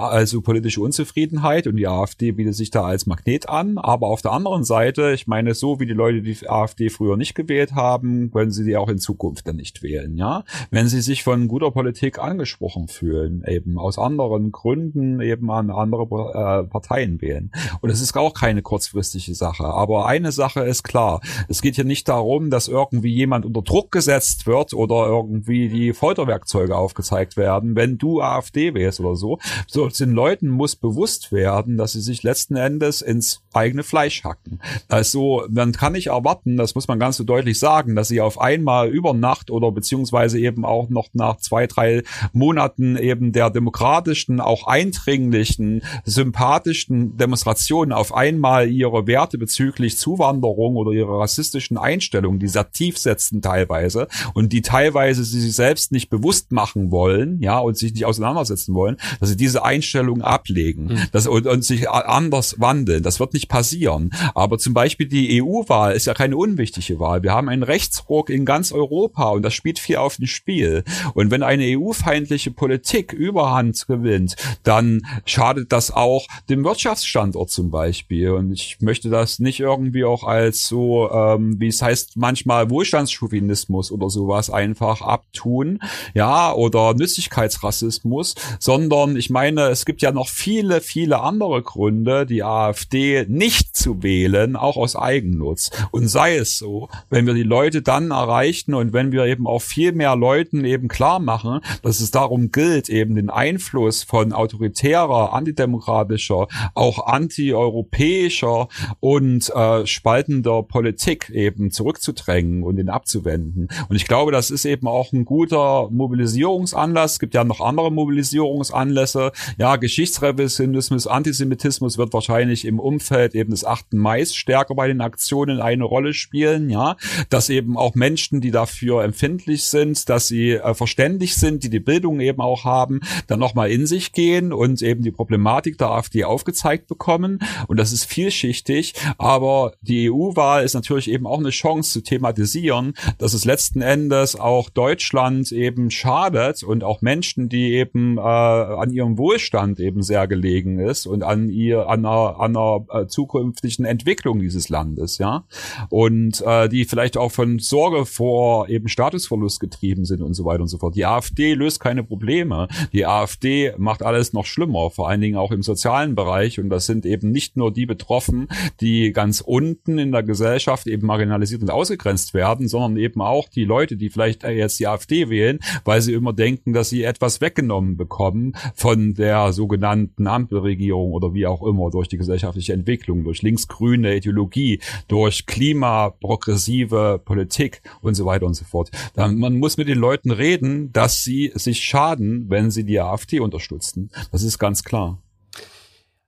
also 0.00 0.40
politische 0.40 0.80
Unzufriedenheit 0.80 1.66
und 1.66 1.76
die 1.76 1.86
AfD 1.86 2.32
bietet 2.32 2.54
sich 2.54 2.70
da 2.70 2.84
als 2.84 3.06
Magnet 3.06 3.48
an. 3.48 3.78
Aber 3.78 4.08
auf 4.08 4.22
der 4.22 4.32
anderen 4.32 4.64
Seite, 4.64 5.12
ich 5.12 5.26
meine, 5.26 5.54
so 5.54 5.80
wie 5.80 5.86
die 5.86 5.92
Leute 5.92 6.22
die 6.22 6.48
AfD 6.48 6.88
früher 6.88 7.16
nicht 7.16 7.34
gewählt 7.34 7.74
haben, 7.74 8.30
können 8.30 8.50
sie 8.50 8.64
die 8.64 8.76
auch 8.76 8.88
in 8.88 8.98
Zukunft 8.98 9.46
dann 9.46 9.56
nicht 9.56 9.82
wählen, 9.82 10.16
ja. 10.16 10.44
Wenn 10.70 10.88
sie 10.88 11.00
sich 11.00 11.22
von 11.22 11.48
guter 11.48 11.70
Politik 11.70 12.18
angesprochen 12.18 12.88
fühlen, 12.88 13.44
eben 13.46 13.78
aus 13.78 13.98
anderen 13.98 14.52
Gründen 14.52 15.20
eben 15.20 15.50
an 15.50 15.70
andere 15.70 16.02
äh, 16.04 16.64
Parteien 16.64 17.20
wählen. 17.20 17.50
Und 17.80 17.90
es 17.90 18.00
ist 18.00 18.16
auch 18.16 18.34
keine 18.34 18.62
kurzfristige 18.62 19.34
Sache. 19.34 19.64
Aber 19.64 20.06
eine 20.06 20.32
Sache 20.32 20.60
ist 20.60 20.84
klar. 20.84 21.20
Es 21.48 21.60
geht 21.60 21.74
hier 21.74 21.84
nicht 21.84 22.08
darum, 22.08 22.50
dass 22.50 22.68
irgendwie 22.68 23.12
jemand 23.12 23.44
unter 23.44 23.62
Druck 23.62 23.90
gesetzt 23.92 24.46
wird 24.46 24.74
oder 24.74 25.06
irgendwie 25.06 25.68
die 25.68 25.92
Folterwerkzeuge 25.92 26.76
aufgezeigt 26.76 27.36
werden, 27.36 27.76
wenn 27.76 27.98
du 27.98 28.20
AfD 28.20 28.74
wählst 28.74 29.00
oder 29.00 29.16
so. 29.16 29.38
So 29.66 29.81
so 29.90 30.04
den 30.04 30.14
Leuten 30.14 30.48
muss 30.48 30.76
bewusst 30.76 31.32
werden, 31.32 31.76
dass 31.76 31.92
sie 31.92 32.00
sich 32.00 32.22
letzten 32.22 32.56
Endes 32.56 33.02
ins 33.02 33.42
eigene 33.52 33.82
Fleisch 33.82 34.24
hacken. 34.24 34.60
Also 34.88 35.44
man 35.48 35.72
kann 35.72 35.92
nicht 35.92 36.08
erwarten, 36.08 36.56
das 36.56 36.74
muss 36.74 36.88
man 36.88 36.98
ganz 36.98 37.16
so 37.16 37.24
deutlich 37.24 37.58
sagen, 37.58 37.96
dass 37.96 38.08
sie 38.08 38.20
auf 38.20 38.40
einmal 38.40 38.88
über 38.88 39.14
Nacht 39.14 39.50
oder 39.50 39.72
beziehungsweise 39.72 40.38
eben 40.38 40.64
auch 40.64 40.88
noch 40.88 41.08
nach 41.12 41.36
zwei, 41.38 41.66
drei 41.66 42.02
Monaten 42.32 42.96
eben 42.96 43.32
der 43.32 43.50
demokratischen, 43.50 44.40
auch 44.40 44.66
eindringlichen, 44.66 45.82
sympathischen 46.04 47.16
Demonstrationen 47.16 47.92
auf 47.92 48.14
einmal 48.14 48.70
ihre 48.70 49.06
Werte 49.06 49.38
bezüglich 49.38 49.98
Zuwanderung 49.98 50.76
oder 50.76 50.92
ihre 50.92 51.18
rassistischen 51.18 51.78
Einstellungen, 51.78 52.38
die 52.38 52.48
sehr 52.48 52.70
tief 52.70 52.98
setzen 52.98 53.42
teilweise 53.42 54.08
und 54.34 54.52
die 54.52 54.62
teilweise 54.62 55.24
sie 55.24 55.40
sich 55.40 55.54
selbst 55.54 55.92
nicht 55.92 56.10
bewusst 56.10 56.52
machen 56.52 56.90
wollen, 56.90 57.40
ja, 57.40 57.58
und 57.58 57.76
sich 57.76 57.92
nicht 57.92 58.04
auseinandersetzen 58.04 58.74
wollen, 58.74 58.96
dass 59.20 59.28
sie 59.28 59.36
diese 59.36 59.61
Einstellung 59.64 60.22
ablegen 60.22 60.86
mhm. 60.86 61.02
das, 61.12 61.26
und, 61.26 61.46
und 61.46 61.64
sich 61.64 61.88
anders 61.88 62.60
wandeln. 62.60 63.02
Das 63.02 63.20
wird 63.20 63.34
nicht 63.34 63.48
passieren. 63.48 64.10
Aber 64.34 64.58
zum 64.58 64.74
Beispiel 64.74 65.06
die 65.06 65.42
EU-Wahl 65.42 65.94
ist 65.94 66.06
ja 66.06 66.14
keine 66.14 66.36
unwichtige 66.36 66.98
Wahl. 66.98 67.22
Wir 67.22 67.32
haben 67.32 67.48
einen 67.48 67.62
Rechtsruck 67.62 68.30
in 68.30 68.44
ganz 68.44 68.72
Europa 68.72 69.30
und 69.30 69.42
das 69.42 69.54
spielt 69.54 69.78
viel 69.78 69.96
auf 69.96 70.16
dem 70.16 70.26
Spiel. 70.26 70.84
Und 71.14 71.30
wenn 71.30 71.42
eine 71.42 71.78
EU-feindliche 71.78 72.50
Politik 72.50 73.12
Überhand 73.12 73.86
gewinnt, 73.86 74.36
dann 74.62 75.02
schadet 75.24 75.72
das 75.72 75.90
auch 75.90 76.26
dem 76.48 76.64
Wirtschaftsstandort 76.64 77.50
zum 77.50 77.70
Beispiel. 77.70 78.30
Und 78.30 78.52
ich 78.52 78.78
möchte 78.80 79.10
das 79.10 79.38
nicht 79.38 79.60
irgendwie 79.60 80.04
auch 80.04 80.24
als 80.24 80.66
so, 80.66 81.10
ähm, 81.10 81.60
wie 81.60 81.68
es 81.68 81.82
heißt, 81.82 82.16
manchmal 82.16 82.70
Wohlstandschauvinismus 82.70 83.92
oder 83.92 84.10
sowas 84.10 84.50
einfach 84.50 85.02
abtun, 85.02 85.80
ja, 86.14 86.52
oder 86.52 86.94
Nützlichkeitsrassismus, 86.94 88.34
sondern 88.58 89.16
ich 89.16 89.30
meine, 89.30 89.51
meine, 89.54 89.68
es 89.68 89.84
gibt 89.84 90.02
ja 90.02 90.12
noch 90.12 90.28
viele, 90.28 90.80
viele 90.80 91.20
andere 91.20 91.62
Gründe, 91.62 92.26
die 92.26 92.42
AfD 92.42 93.26
nicht 93.28 93.76
zu 93.76 94.02
wählen, 94.02 94.56
auch 94.56 94.76
aus 94.76 94.96
Eigennutz. 94.96 95.70
Und 95.90 96.08
sei 96.08 96.36
es 96.36 96.58
so, 96.58 96.88
wenn 97.10 97.26
wir 97.26 97.34
die 97.34 97.42
Leute 97.42 97.82
dann 97.82 98.10
erreichen 98.10 98.74
und 98.74 98.92
wenn 98.92 99.12
wir 99.12 99.26
eben 99.26 99.46
auch 99.46 99.62
viel 99.62 99.92
mehr 99.92 100.16
Leuten 100.16 100.64
eben 100.64 100.88
klar 100.88 101.18
machen, 101.18 101.60
dass 101.82 102.00
es 102.00 102.10
darum 102.10 102.52
gilt, 102.52 102.88
eben 102.88 103.14
den 103.14 103.30
Einfluss 103.30 104.02
von 104.02 104.32
autoritärer, 104.32 105.32
antidemokratischer, 105.32 106.48
auch 106.74 107.06
antieuropäischer 107.06 108.68
und 109.00 109.50
äh, 109.54 109.86
spaltender 109.86 110.62
Politik 110.62 111.30
eben 111.30 111.70
zurückzudrängen 111.70 112.62
und 112.62 112.78
ihn 112.78 112.88
abzuwenden. 112.88 113.68
Und 113.88 113.96
ich 113.96 114.06
glaube, 114.06 114.32
das 114.32 114.50
ist 114.50 114.64
eben 114.64 114.86
auch 114.86 115.12
ein 115.12 115.24
guter 115.24 115.88
Mobilisierungsanlass. 115.90 117.12
Es 117.12 117.18
gibt 117.18 117.34
ja 117.34 117.44
noch 117.44 117.60
andere 117.60 117.90
Mobilisierungsanlässe, 117.92 119.32
ja, 119.58 119.76
Geschichtsrevisionismus, 119.76 121.06
Antisemitismus 121.06 121.98
wird 121.98 122.12
wahrscheinlich 122.12 122.64
im 122.64 122.78
Umfeld 122.78 123.34
eben 123.34 123.50
des 123.50 123.64
8. 123.64 123.94
Mai 123.94 124.24
stärker 124.24 124.74
bei 124.74 124.88
den 124.88 125.00
Aktionen 125.00 125.60
eine 125.60 125.84
Rolle 125.84 126.14
spielen, 126.14 126.70
ja, 126.70 126.96
dass 127.30 127.50
eben 127.50 127.76
auch 127.76 127.94
Menschen, 127.94 128.40
die 128.40 128.50
dafür 128.50 129.04
empfindlich 129.04 129.64
sind, 129.64 130.08
dass 130.08 130.28
sie 130.28 130.52
äh, 130.52 130.74
verständlich 130.74 131.34
sind, 131.36 131.64
die 131.64 131.70
die 131.70 131.80
Bildung 131.80 132.20
eben 132.20 132.40
auch 132.40 132.64
haben, 132.64 133.00
dann 133.26 133.40
nochmal 133.40 133.70
in 133.70 133.86
sich 133.86 134.12
gehen 134.12 134.52
und 134.52 134.82
eben 134.82 135.02
die 135.02 135.10
Problematik 135.10 135.78
der 135.78 135.90
AfD 135.90 136.24
aufgezeigt 136.24 136.86
bekommen 136.86 137.40
und 137.68 137.78
das 137.78 137.92
ist 137.92 138.04
vielschichtig, 138.04 138.94
aber 139.18 139.72
die 139.80 140.10
EU-Wahl 140.10 140.64
ist 140.64 140.74
natürlich 140.74 141.10
eben 141.10 141.26
auch 141.26 141.38
eine 141.38 141.50
Chance 141.50 141.92
zu 141.92 142.00
thematisieren, 142.02 142.94
dass 143.18 143.34
es 143.34 143.44
letzten 143.44 143.80
Endes 143.80 144.36
auch 144.36 144.70
Deutschland 144.70 145.50
eben 145.52 145.90
schadet 145.90 146.62
und 146.62 146.84
auch 146.84 147.02
Menschen, 147.02 147.48
die 147.48 147.72
eben 147.72 148.18
äh, 148.18 148.20
an 148.20 148.90
ihrem 148.90 149.18
Wohl 149.18 149.31
Wohlstand 149.32 149.80
eben 149.80 150.02
sehr 150.02 150.28
gelegen 150.28 150.78
ist 150.78 151.06
und 151.06 151.22
an 151.22 151.48
ihr, 151.48 151.88
an 151.88 152.04
einer, 152.04 152.38
an 152.38 152.56
einer 152.56 152.84
äh, 152.90 153.06
zukünftigen 153.06 153.86
Entwicklung 153.86 154.40
dieses 154.40 154.68
Landes, 154.68 155.16
ja. 155.18 155.44
Und 155.88 156.42
äh, 156.46 156.68
die 156.68 156.84
vielleicht 156.84 157.16
auch 157.16 157.30
von 157.30 157.58
Sorge 157.58 158.04
vor 158.04 158.68
eben 158.68 158.88
Statusverlust 158.88 159.58
getrieben 159.58 160.04
sind 160.04 160.20
und 160.20 160.34
so 160.34 160.44
weiter 160.44 160.60
und 160.60 160.68
so 160.68 160.78
fort. 160.78 160.96
Die 160.96 161.06
AfD 161.06 161.54
löst 161.54 161.80
keine 161.80 162.04
Probleme. 162.04 162.68
Die 162.92 163.06
AfD 163.06 163.72
macht 163.78 164.02
alles 164.02 164.34
noch 164.34 164.44
schlimmer, 164.44 164.90
vor 164.90 165.08
allen 165.08 165.22
Dingen 165.22 165.36
auch 165.36 165.50
im 165.50 165.62
sozialen 165.62 166.14
Bereich. 166.14 166.60
Und 166.60 166.68
das 166.68 166.84
sind 166.84 167.06
eben 167.06 167.30
nicht 167.30 167.56
nur 167.56 167.72
die 167.72 167.86
betroffen, 167.86 168.48
die 168.80 169.12
ganz 169.12 169.40
unten 169.40 169.98
in 169.98 170.12
der 170.12 170.22
Gesellschaft 170.22 170.86
eben 170.86 171.06
marginalisiert 171.06 171.62
und 171.62 171.70
ausgegrenzt 171.70 172.34
werden, 172.34 172.68
sondern 172.68 172.96
eben 172.98 173.22
auch 173.22 173.48
die 173.48 173.64
Leute, 173.64 173.96
die 173.96 174.10
vielleicht 174.10 174.42
jetzt 174.42 174.78
die 174.78 174.88
AfD 174.88 175.30
wählen, 175.30 175.58
weil 175.84 176.02
sie 176.02 176.12
immer 176.12 176.34
denken, 176.34 176.74
dass 176.74 176.90
sie 176.90 177.02
etwas 177.04 177.40
weggenommen 177.40 177.96
bekommen 177.96 178.54
von 178.74 179.14
der 179.22 179.52
sogenannten 179.52 180.26
Ampelregierung 180.26 181.12
oder 181.12 181.32
wie 181.32 181.46
auch 181.46 181.62
immer, 181.62 181.90
durch 181.90 182.08
die 182.08 182.18
gesellschaftliche 182.18 182.72
Entwicklung, 182.72 183.22
durch 183.22 183.40
linksgrüne 183.40 184.16
Ideologie, 184.16 184.80
durch 185.06 185.46
klimaprogressive 185.46 187.22
Politik 187.24 187.82
und 188.00 188.16
so 188.16 188.26
weiter 188.26 188.46
und 188.46 188.54
so 188.54 188.64
fort. 188.64 188.90
Dann, 189.14 189.38
man 189.38 189.58
muss 189.58 189.76
mit 189.76 189.86
den 189.86 189.98
Leuten 189.98 190.32
reden, 190.32 190.92
dass 190.92 191.22
sie 191.22 191.52
sich 191.54 191.84
schaden, 191.84 192.50
wenn 192.50 192.72
sie 192.72 192.84
die 192.84 193.00
AfD 193.00 193.38
unterstützen. 193.38 194.10
Das 194.32 194.42
ist 194.42 194.58
ganz 194.58 194.82
klar. 194.82 195.22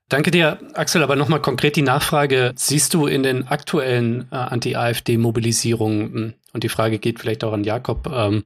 Danke 0.09 0.31
dir, 0.31 0.61
Axel. 0.75 1.03
Aber 1.03 1.17
nochmal 1.17 1.41
konkret 1.41 1.75
die 1.75 1.83
Nachfrage. 1.83 2.53
Siehst 2.55 2.95
du 2.95 3.07
in 3.07 3.25
den 3.25 3.49
aktuellen 3.49 4.29
äh, 4.31 4.37
Anti-AfD-Mobilisierungen, 4.37 6.13
hm, 6.13 6.35
und 6.53 6.63
die 6.63 6.69
Frage 6.69 7.01
geht 7.01 7.19
vielleicht 7.19 7.43
auch 7.43 7.53
an 7.53 7.65
Jakob, 7.65 8.07
ähm, 8.07 8.45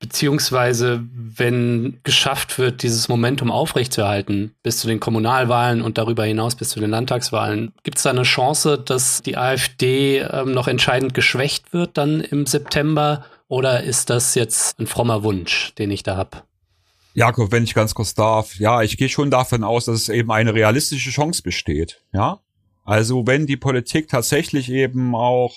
beziehungsweise 0.00 1.04
wenn 1.12 2.00
geschafft 2.04 2.58
wird, 2.58 2.82
dieses 2.82 3.08
Momentum 3.08 3.50
aufrechtzuerhalten 3.50 4.54
bis 4.62 4.78
zu 4.78 4.86
den 4.86 5.00
Kommunalwahlen 5.00 5.82
und 5.82 5.98
darüber 5.98 6.24
hinaus 6.24 6.54
bis 6.54 6.70
zu 6.70 6.80
den 6.80 6.90
Landtagswahlen, 6.90 7.72
gibt 7.82 7.98
es 7.98 8.04
da 8.04 8.10
eine 8.10 8.22
Chance, 8.22 8.78
dass 8.78 9.22
die 9.22 9.36
AfD 9.36 10.18
ähm, 10.18 10.52
noch 10.52 10.68
entscheidend 10.68 11.14
geschwächt 11.14 11.72
wird 11.72 11.98
dann 11.98 12.20
im 12.20 12.46
September 12.46 13.24
Oder 13.48 13.82
ist 13.82 14.10
das 14.10 14.34
jetzt 14.34 14.78
ein 14.78 14.86
frommer 14.86 15.22
Wunsch, 15.22 15.74
den 15.78 15.90
ich 15.90 16.02
da 16.02 16.16
habe? 16.16 16.42
Jakob, 17.14 17.50
wenn 17.50 17.64
ich 17.64 17.74
ganz 17.74 17.94
kurz 17.94 18.14
darf, 18.14 18.56
ja, 18.60 18.82
ich 18.82 18.96
gehe 18.96 19.08
schon 19.08 19.30
davon 19.30 19.64
aus, 19.64 19.86
dass 19.86 19.96
es 19.96 20.08
eben 20.08 20.30
eine 20.30 20.54
realistische 20.54 21.10
Chance 21.10 21.42
besteht. 21.42 22.02
Ja, 22.12 22.40
also 22.84 23.26
wenn 23.26 23.46
die 23.46 23.56
Politik 23.56 24.08
tatsächlich 24.08 24.70
eben 24.70 25.14
auch 25.14 25.56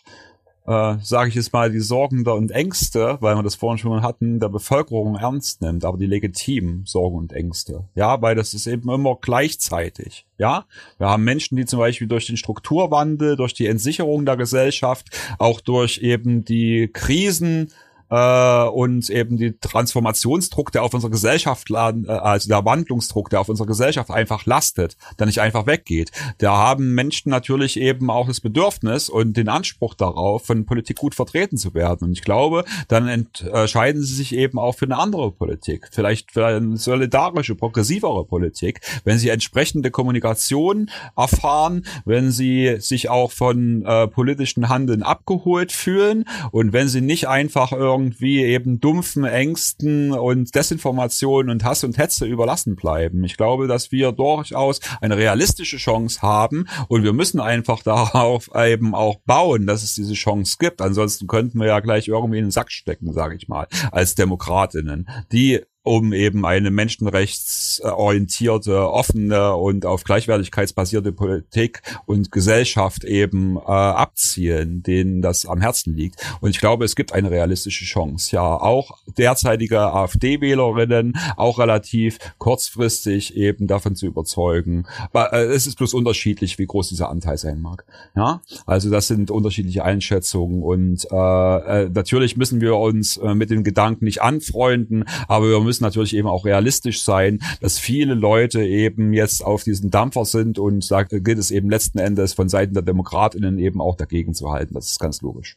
äh, 0.68 0.96
sage 1.02 1.30
ich 1.30 1.36
jetzt 1.36 1.54
mal, 1.54 1.72
die 1.72 1.80
Sorgen 1.80 2.28
und 2.28 2.52
Ängste, 2.52 3.18
weil 3.20 3.36
wir 3.36 3.44
das 3.44 3.56
vorhin 3.56 3.78
schon 3.78 4.02
hatten, 4.04 4.40
der 4.40 4.50
Bevölkerung 4.50 5.16
ernst 5.16 5.62
nimmt, 5.62 5.86
aber 5.86 5.98
die 5.98 6.06
legitimen 6.06 6.84
Sorgen 6.86 7.18
und 7.18 7.34
Ängste. 7.34 7.86
Ja, 7.96 8.22
weil 8.22 8.36
das 8.36 8.54
ist 8.54 8.68
eben 8.68 8.90
immer 8.90 9.18
gleichzeitig. 9.20 10.26
Ja, 10.38 10.66
wir 10.98 11.08
haben 11.08 11.24
Menschen, 11.24 11.56
die 11.56 11.66
zum 11.66 11.80
Beispiel 11.80 12.08
durch 12.08 12.28
den 12.28 12.38
Strukturwandel, 12.38 13.36
durch 13.36 13.54
die 13.54 13.68
Entsicherung 13.68 14.26
der 14.26 14.38
Gesellschaft, 14.38 15.10
auch 15.38 15.62
durch 15.62 16.00
eben 16.00 16.46
die 16.46 16.90
Krisen, 16.92 17.72
äh, 18.12 18.66
und 18.66 19.10
eben 19.10 19.38
die 19.38 19.58
Transformationsdruck, 19.58 20.72
der 20.72 20.84
auf 20.84 20.94
unserer 20.94 21.12
Gesellschaft, 21.12 21.72
äh, 21.72 21.74
also 21.74 22.50
der 22.50 22.66
Wandlungsdruck, 22.66 23.30
der 23.30 23.40
auf 23.40 23.50
unserer 23.50 23.68
Gesellschaft 23.68 24.12
einfach 24.12 24.46
lastet, 24.46 24.98
der 25.18 25.26
nicht 25.26 25.40
einfach 25.40 25.66
weggeht. 25.66 26.12
Da 26.38 26.58
haben 26.58 26.94
Menschen 26.94 27.30
natürlich 27.30 27.80
eben 27.80 28.10
auch 28.10 28.28
das 28.28 28.42
Bedürfnis 28.42 29.10
und 29.10 29.38
den 29.38 29.48
Anspruch 29.48 29.94
darauf, 29.94 30.46
von 30.46 30.66
Politik 30.66 30.98
gut 30.98 31.16
vertreten 31.16 31.58
zu 31.58 31.74
werden. 31.74 32.10
Und 32.10 32.12
ich 32.12 32.22
glaube, 32.22 32.66
dann 32.90 33.08
entscheiden 33.08 34.02
sie 34.02 34.14
sich 34.14 34.36
eben 34.36 34.60
auch 34.60 34.74
für 34.74 34.86
eine 34.86 34.98
andere 34.98 35.32
Politik, 35.32 35.88
vielleicht 35.92 36.32
für 36.32 36.46
eine 36.46 36.78
solidarische, 36.78 37.56
progressivere 37.56 38.26
Politik, 38.26 38.82
wenn 39.06 39.18
sie 39.18 39.30
entsprechende 39.30 39.90
Kommunikation 39.90 40.90
erfahren, 41.16 41.86
wenn 42.04 42.32
sie 42.32 42.78
sich 42.80 43.10
auch 43.10 43.32
von 43.32 43.86
äh, 43.86 44.08
politischen 44.08 44.68
Handeln 44.68 45.04
abgeholt 45.04 45.72
fühlen 45.72 46.26
und 46.52 46.74
wenn 46.74 46.90
sie 46.90 47.02
nicht 47.02 47.28
einfach 47.28 47.72
irgendwie 47.72 48.01
irgendwie 48.02 48.44
eben 48.44 48.80
dumpfen 48.80 49.26
Ängsten 49.26 50.12
und 50.12 50.56
Desinformation 50.56 51.50
und 51.50 51.64
Hass 51.64 51.84
und 51.84 51.98
Hetze 51.98 52.26
überlassen 52.26 52.76
bleiben. 52.76 53.24
Ich 53.24 53.38
glaube, 53.38 53.68
dass 53.68 53.92
wir 53.92 54.12
durchaus 54.12 54.80
eine 55.02 55.18
realistische 55.18 55.78
Chance 55.78 56.22
haben 56.22 56.68
und 56.88 57.04
wir 57.04 57.14
müssen 57.14 57.40
einfach 57.40 57.84
darauf 57.84 58.50
eben 58.56 58.96
auch 58.96 59.18
bauen, 59.26 59.68
dass 59.68 59.84
es 59.84 59.94
diese 59.94 60.14
Chance 60.14 60.58
gibt. 60.60 60.82
Ansonsten 60.82 61.28
könnten 61.28 61.60
wir 61.60 61.68
ja 61.68 61.80
gleich 61.80 62.08
irgendwie 62.08 62.40
in 62.40 62.46
den 62.46 62.52
Sack 62.52 62.72
stecken, 62.72 63.14
sage 63.14 63.36
ich 63.36 63.48
mal, 63.48 63.68
als 63.92 64.16
Demokratinnen, 64.16 65.08
die 65.32 65.62
um 65.84 66.14
eben 66.14 66.46
eine 66.46 66.70
menschenrechtsorientierte, 66.70 68.88
offene 68.88 69.56
und 69.56 69.84
auf 69.86 70.04
Gleichwertigkeitsbasierte 70.04 71.12
Politik 71.12 71.82
und 72.06 72.32
Gesellschaft 72.32 73.04
eben 73.04 73.58
äh, 73.58 73.62
abzielen, 73.62 74.84
denen 74.84 75.24
das 75.24 75.48
am 75.48 75.60
Herzen 75.60 75.96
liegt. 75.96 76.24
Und 76.40 76.52
ich 76.52 76.60
glaube, 76.60 76.86
es 76.86 76.96
gibt 76.96 77.14
eine 77.14 77.32
realistische 77.32 77.86
Chance. 77.86 78.36
Ja, 78.36 78.44
auch 78.44 79.00
derzeitige 79.18 79.80
AfD-Wählerinnen 79.80 81.18
auch 81.36 81.58
relativ 81.58 82.20
kurzfristig 82.38 83.36
eben 83.36 83.66
davon 83.66 83.96
zu 83.96 84.06
überzeugen. 84.06 84.86
Aber, 85.12 85.34
äh, 85.34 85.46
es 85.46 85.66
ist 85.66 85.78
bloß 85.78 85.96
unterschiedlich, 85.96 86.60
wie 86.60 86.68
groß 86.68 86.90
dieser 86.90 87.10
Anteil 87.10 87.38
sein 87.38 87.60
mag. 87.60 87.86
Ja, 88.16 88.42
also 88.68 88.92
das 88.92 89.08
sind 89.08 89.32
unterschiedliche 89.32 89.84
Einschätzungen 89.84 90.62
und 90.62 91.08
äh, 91.12 91.86
äh, 91.86 91.90
natürlich 91.90 92.38
müssen 92.38 92.62
wir 92.62 92.78
uns 92.78 93.18
äh, 93.18 93.34
mit 93.34 93.50
den 93.50 93.64
Gedanken 93.64 94.06
nicht 94.06 94.22
anfreunden, 94.22 95.06
aber 95.28 95.50
wir 95.50 95.60
müssen 95.60 95.71
müssen 95.72 95.86
natürlich 95.86 96.14
eben 96.18 96.28
auch 96.28 96.44
realistisch 96.44 97.02
sein, 97.02 97.40
dass 97.62 97.80
viele 97.80 98.14
Leute 98.14 98.62
eben 98.62 99.14
jetzt 99.14 99.42
auf 99.42 99.64
diesen 99.64 99.90
Dampfer 99.90 100.26
sind 100.26 100.60
und 100.60 100.92
da 100.92 101.04
gilt 101.04 101.40
es 101.40 101.50
eben 101.50 101.70
letzten 101.70 101.98
Endes 101.98 102.34
von 102.34 102.50
Seiten 102.50 102.74
der 102.74 102.84
Demokratinnen 102.84 103.58
eben 103.58 103.80
auch 103.80 103.96
dagegen 103.96 104.34
zu 104.34 104.52
halten. 104.52 104.74
Das 104.74 104.92
ist 104.92 105.00
ganz 105.00 105.22
logisch. 105.22 105.56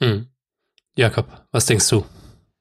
Hm. 0.00 0.26
Jakob, 0.96 1.46
was 1.50 1.64
denkst 1.64 1.88
du? 1.88 2.04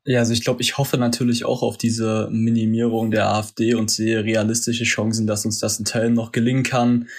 Ja, 0.06 0.20
also 0.20 0.32
ich 0.32 0.46
glaube, 0.46 0.62
ich 0.62 0.78
hoffe 0.78 0.98
natürlich 0.98 1.44
auch 1.44 1.62
auf 1.62 1.78
diese 1.78 2.30
Minimierung 2.32 3.12
der 3.12 3.28
AfD 3.28 3.74
und 3.74 3.92
sehe 3.92 4.24
realistische 4.24 4.86
Chancen, 4.86 5.28
dass 5.28 5.46
uns 5.46 5.60
das 5.60 5.80
in 5.80 5.86
Teilen 5.86 6.14
noch 6.14 6.32
gelingen 6.32 6.64
kann. 6.64 7.10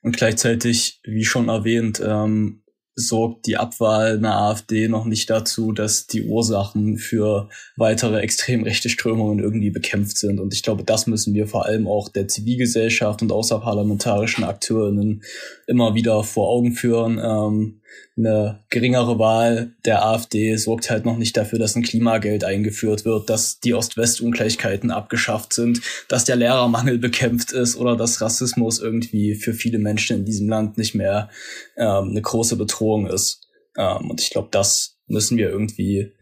Und 0.00 0.16
gleichzeitig, 0.16 1.00
wie 1.04 1.24
schon 1.24 1.50
erwähnt, 1.50 2.02
ähm, 2.02 2.62
sorgt 2.96 3.46
die 3.46 3.56
Abwahl 3.56 4.18
einer 4.18 4.36
AfD 4.36 4.88
noch 4.88 5.04
nicht 5.04 5.28
dazu, 5.28 5.72
dass 5.72 6.06
die 6.06 6.22
Ursachen 6.22 6.96
für 6.96 7.48
weitere 7.76 8.20
extrem 8.20 8.62
rechte 8.62 8.88
Strömungen 8.88 9.40
irgendwie 9.40 9.70
bekämpft 9.70 10.18
sind. 10.18 10.38
Und 10.38 10.54
ich 10.54 10.62
glaube, 10.62 10.84
das 10.84 11.06
müssen 11.06 11.34
wir 11.34 11.46
vor 11.46 11.66
allem 11.66 11.88
auch 11.88 12.08
der 12.08 12.28
Zivilgesellschaft 12.28 13.22
und 13.22 13.32
außerparlamentarischen 13.32 14.44
Akteurinnen 14.44 15.22
immer 15.66 15.94
wieder 15.94 16.22
vor 16.22 16.48
Augen 16.48 16.72
führen. 16.72 17.18
Ähm, 17.18 17.80
eine 18.16 18.60
geringere 18.70 19.18
Wahl 19.18 19.74
der 19.84 20.04
AfD 20.04 20.56
sorgt 20.56 20.90
halt 20.90 21.04
noch 21.04 21.16
nicht 21.16 21.36
dafür, 21.36 21.58
dass 21.58 21.74
ein 21.74 21.82
Klimageld 21.82 22.44
eingeführt 22.44 23.04
wird, 23.04 23.28
dass 23.28 23.58
die 23.58 23.74
Ost-West-Ungleichheiten 23.74 24.90
abgeschafft 24.90 25.52
sind, 25.52 25.80
dass 26.08 26.24
der 26.24 26.36
Lehrermangel 26.36 26.98
bekämpft 26.98 27.52
ist 27.52 27.76
oder 27.76 27.96
dass 27.96 28.20
Rassismus 28.20 28.78
irgendwie 28.78 29.34
für 29.34 29.52
viele 29.52 29.78
Menschen 29.78 30.18
in 30.18 30.24
diesem 30.24 30.48
Land 30.48 30.78
nicht 30.78 30.94
mehr 30.94 31.28
ähm, 31.76 32.10
eine 32.10 32.22
große 32.22 32.56
Bedrohung 32.56 33.06
ist. 33.08 33.48
Ähm, 33.76 34.10
und 34.10 34.20
ich 34.20 34.30
glaube, 34.30 34.48
das 34.52 34.96
müssen 35.06 35.36
wir 35.36 35.50
irgendwie 35.50 36.12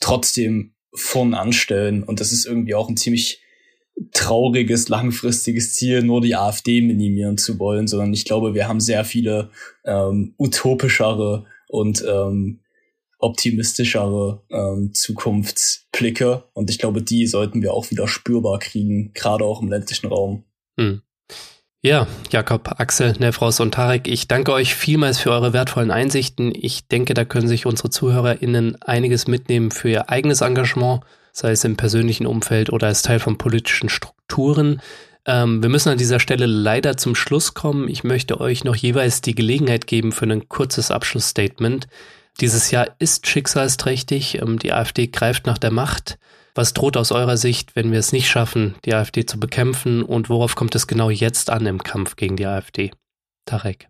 trotzdem 0.00 0.74
vorn 0.94 1.34
anstellen. 1.34 2.02
Und 2.02 2.20
das 2.20 2.32
ist 2.32 2.46
irgendwie 2.46 2.74
auch 2.74 2.88
ein 2.88 2.96
ziemlich 2.96 3.41
trauriges, 4.12 4.88
langfristiges 4.88 5.74
Ziel, 5.74 6.02
nur 6.02 6.20
die 6.20 6.34
AfD 6.34 6.80
minimieren 6.80 7.38
zu 7.38 7.58
wollen, 7.58 7.86
sondern 7.86 8.12
ich 8.12 8.24
glaube, 8.24 8.54
wir 8.54 8.68
haben 8.68 8.80
sehr 8.80 9.04
viele 9.04 9.50
ähm, 9.84 10.34
utopischere 10.38 11.44
und 11.68 12.04
ähm, 12.06 12.60
optimistischere 13.18 14.42
ähm, 14.50 14.92
Zukunftsblicke. 14.94 16.44
Und 16.52 16.70
ich 16.70 16.78
glaube, 16.78 17.02
die 17.02 17.26
sollten 17.26 17.62
wir 17.62 17.72
auch 17.72 17.90
wieder 17.90 18.08
spürbar 18.08 18.58
kriegen, 18.58 19.12
gerade 19.14 19.44
auch 19.44 19.62
im 19.62 19.68
ländlichen 19.68 20.08
Raum. 20.08 20.44
Hm. 20.78 21.02
Ja, 21.84 22.06
Jakob, 22.30 22.80
Axel, 22.80 23.14
Nefros 23.18 23.58
und 23.58 23.74
Tarek, 23.74 24.06
ich 24.06 24.28
danke 24.28 24.52
euch 24.52 24.74
vielmals 24.74 25.18
für 25.18 25.30
eure 25.30 25.52
wertvollen 25.52 25.90
Einsichten. 25.90 26.52
Ich 26.54 26.86
denke, 26.86 27.12
da 27.12 27.24
können 27.24 27.48
sich 27.48 27.66
unsere 27.66 27.90
ZuhörerInnen 27.90 28.80
einiges 28.82 29.26
mitnehmen 29.26 29.72
für 29.72 29.88
ihr 29.88 30.08
eigenes 30.08 30.42
Engagement 30.42 31.02
sei 31.32 31.52
es 31.52 31.64
im 31.64 31.76
persönlichen 31.76 32.26
Umfeld 32.26 32.70
oder 32.70 32.86
als 32.86 33.02
Teil 33.02 33.18
von 33.18 33.38
politischen 33.38 33.88
Strukturen. 33.88 34.80
Ähm, 35.26 35.62
wir 35.62 35.70
müssen 35.70 35.88
an 35.88 35.98
dieser 35.98 36.20
Stelle 36.20 36.46
leider 36.46 36.96
zum 36.96 37.14
Schluss 37.14 37.54
kommen. 37.54 37.88
Ich 37.88 38.04
möchte 38.04 38.40
euch 38.40 38.64
noch 38.64 38.76
jeweils 38.76 39.20
die 39.20 39.34
Gelegenheit 39.34 39.86
geben 39.86 40.12
für 40.12 40.26
ein 40.26 40.48
kurzes 40.48 40.90
Abschlussstatement. 40.90 41.88
Dieses 42.40 42.70
Jahr 42.70 42.88
ist 42.98 43.26
schicksalsträchtig. 43.26 44.40
Ähm, 44.40 44.58
die 44.58 44.72
AfD 44.72 45.06
greift 45.08 45.46
nach 45.46 45.58
der 45.58 45.70
Macht. 45.70 46.18
Was 46.54 46.74
droht 46.74 46.98
aus 46.98 47.12
eurer 47.12 47.38
Sicht, 47.38 47.76
wenn 47.76 47.92
wir 47.92 47.98
es 47.98 48.12
nicht 48.12 48.28
schaffen, 48.28 48.74
die 48.84 48.94
AfD 48.94 49.24
zu 49.24 49.40
bekämpfen? 49.40 50.02
Und 50.02 50.28
worauf 50.28 50.54
kommt 50.54 50.74
es 50.74 50.86
genau 50.86 51.08
jetzt 51.08 51.48
an 51.48 51.64
im 51.66 51.82
Kampf 51.82 52.16
gegen 52.16 52.36
die 52.36 52.46
AfD? 52.46 52.90
Tarek. 53.46 53.88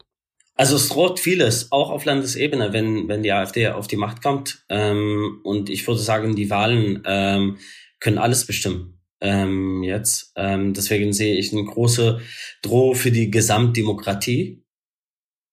Also 0.62 0.76
es 0.76 0.90
droht 0.90 1.18
vieles, 1.18 1.72
auch 1.72 1.90
auf 1.90 2.04
Landesebene, 2.04 2.72
wenn, 2.72 3.08
wenn 3.08 3.24
die 3.24 3.32
AfD 3.32 3.66
auf 3.66 3.88
die 3.88 3.96
Macht 3.96 4.22
kommt. 4.22 4.64
Ähm, 4.68 5.40
und 5.42 5.68
ich 5.68 5.84
würde 5.88 5.98
sagen, 5.98 6.36
die 6.36 6.50
Wahlen 6.50 7.02
ähm, 7.04 7.58
können 7.98 8.18
alles 8.18 8.46
bestimmen 8.46 9.00
ähm, 9.20 9.82
jetzt. 9.82 10.30
Ähm, 10.36 10.72
deswegen 10.72 11.12
sehe 11.12 11.34
ich 11.34 11.52
eine 11.52 11.64
große 11.64 12.20
Droh 12.62 12.94
für 12.94 13.10
die 13.10 13.28
Gesamtdemokratie 13.28 14.62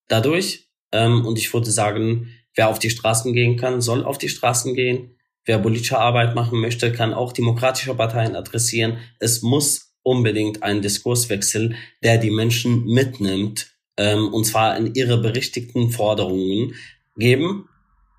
dadurch. 0.08 0.70
Ähm, 0.92 1.26
und 1.26 1.40
ich 1.40 1.52
würde 1.56 1.72
sagen, 1.72 2.30
wer 2.54 2.70
auf 2.70 2.78
die 2.78 2.92
Straßen 2.92 3.34
gehen 3.34 3.58
kann, 3.58 3.82
soll 3.82 4.04
auf 4.04 4.20
die 4.20 4.30
Straßen 4.30 4.76
gehen. 4.76 5.16
Wer 5.44 5.58
politische 5.58 5.98
Arbeit 5.98 6.36
machen 6.36 6.62
möchte, 6.62 6.92
kann 6.92 7.16
auch 7.16 7.34
demokratische 7.34 7.96
Parteien 7.96 8.36
adressieren. 8.36 9.00
Es 9.18 9.42
muss 9.42 9.96
unbedingt 10.04 10.62
einen 10.62 10.84
Diskurswechsel, 10.84 11.74
der 12.04 12.20
die 12.20 12.30
Menschen 12.30 12.86
mitnimmt 12.86 13.72
ähm, 14.00 14.34
und 14.34 14.46
zwar 14.46 14.78
in 14.78 14.96
ihre 14.96 15.18
berichtigten 15.22 15.92
Forderungen 15.92 16.74
geben, 17.18 17.68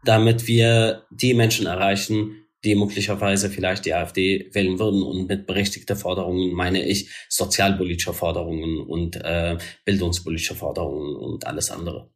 damit 0.04 0.46
wir 0.46 1.06
die 1.10 1.34
Menschen 1.34 1.66
erreichen, 1.66 2.36
die 2.64 2.74
möglicherweise 2.74 3.48
vielleicht 3.48 3.86
die 3.86 3.94
AfD 3.94 4.50
wählen 4.52 4.78
würden. 4.78 5.02
Und 5.02 5.28
mit 5.28 5.46
berechtigter 5.46 5.96
Forderungen 5.96 6.52
meine 6.52 6.84
ich 6.86 7.10
sozialpolitische 7.30 8.12
Forderungen 8.12 8.80
und 8.80 9.16
äh, 9.16 9.56
bildungspolitische 9.86 10.54
Forderungen 10.54 11.16
und 11.16 11.46
alles 11.46 11.70
andere. 11.70 12.10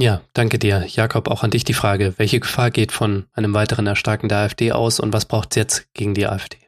Ja, 0.00 0.22
danke 0.32 0.58
dir. 0.58 0.84
Jakob, 0.88 1.28
auch 1.28 1.44
an 1.44 1.50
dich 1.50 1.64
die 1.64 1.74
Frage, 1.74 2.14
welche 2.18 2.40
Gefahr 2.40 2.70
geht 2.72 2.90
von 2.90 3.26
einem 3.32 3.54
weiteren 3.54 3.86
Erstarken 3.86 4.28
der 4.28 4.38
AfD 4.38 4.72
aus 4.72 4.98
und 4.98 5.12
was 5.12 5.26
braucht 5.26 5.50
es 5.52 5.56
jetzt 5.56 5.94
gegen 5.94 6.14
die 6.14 6.26
AfD? 6.26 6.58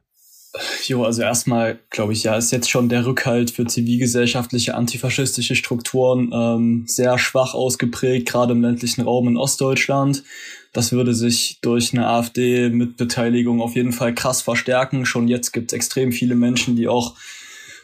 Jo, 0.87 1.05
also 1.05 1.23
erstmal 1.23 1.79
glaube 1.91 2.13
ich, 2.13 2.25
ja, 2.25 2.37
ist 2.37 2.51
jetzt 2.51 2.69
schon 2.69 2.89
der 2.89 3.07
Rückhalt 3.07 3.53
für 3.53 3.67
zivilgesellschaftliche 3.67 4.75
antifaschistische 4.75 5.55
Strukturen 5.55 6.33
ähm, 6.33 6.85
sehr 6.87 7.19
schwach 7.19 7.55
ausgeprägt, 7.55 8.29
gerade 8.29 8.53
im 8.53 8.63
ländlichen 8.63 9.03
Raum 9.03 9.29
in 9.29 9.37
Ostdeutschland. 9.37 10.25
Das 10.73 10.91
würde 10.93 11.15
sich 11.15 11.59
durch 11.63 11.93
eine 11.93 12.09
AfD 12.09 12.69
mit 12.71 12.97
Beteiligung 12.97 13.61
auf 13.61 13.77
jeden 13.77 13.93
Fall 13.93 14.15
krass 14.15 14.43
verstärken. 14.43 15.07
Schon 15.07 15.29
jetzt 15.29 15.53
gibt 15.53 15.73
es 15.73 15.77
extrem 15.77 16.11
viele 16.11 16.35
Menschen, 16.35 16.77
die 16.77 16.89
auch 16.89 17.15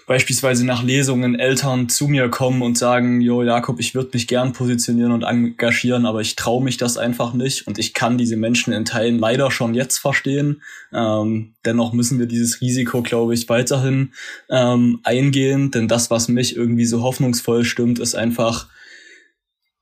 beispielsweise 0.07 0.65
nach 0.65 0.85
Lesungen 0.85 1.35
Eltern 1.35 1.89
zu 1.89 2.07
mir 2.07 2.29
kommen 2.29 2.63
und 2.63 2.79
sagen, 2.79 3.21
jo 3.21 3.43
Jakob, 3.43 3.81
ich 3.81 3.97
würde 3.97 4.11
mich 4.13 4.29
gern 4.29 4.53
positionieren 4.53 5.11
und 5.11 5.25
engagieren, 5.25 6.07
aber 6.07 6.21
ich 6.21 6.37
traue 6.37 6.63
mich 6.63 6.77
das 6.77 6.97
einfach 6.97 7.35
nicht 7.35 7.67
und 7.67 7.79
ich 7.79 7.93
kann 7.93 8.17
diese 8.17 8.37
Menschen 8.37 8.73
in 8.73 8.85
Teilen 8.85 9.19
leider 9.19 9.51
schon 9.51 9.75
jetzt 9.75 9.99
verstehen. 9.99 10.63
Ähm, 10.93 11.55
dennoch 11.65 11.93
müssen 11.93 12.21
wir 12.21 12.27
dieses 12.27 12.61
Risiko, 12.61 13.03
glaube 13.03 13.35
ich, 13.35 13.49
weiterhin 13.49 14.13
ähm, 14.49 15.01
eingehen, 15.03 15.73
denn 15.73 15.89
das, 15.89 16.09
was 16.09 16.29
mich 16.29 16.55
irgendwie 16.55 16.87
so 16.87 17.03
hoffnungsvoll 17.03 17.65
stimmt, 17.65 17.99
ist 17.99 18.15
einfach, 18.15 18.69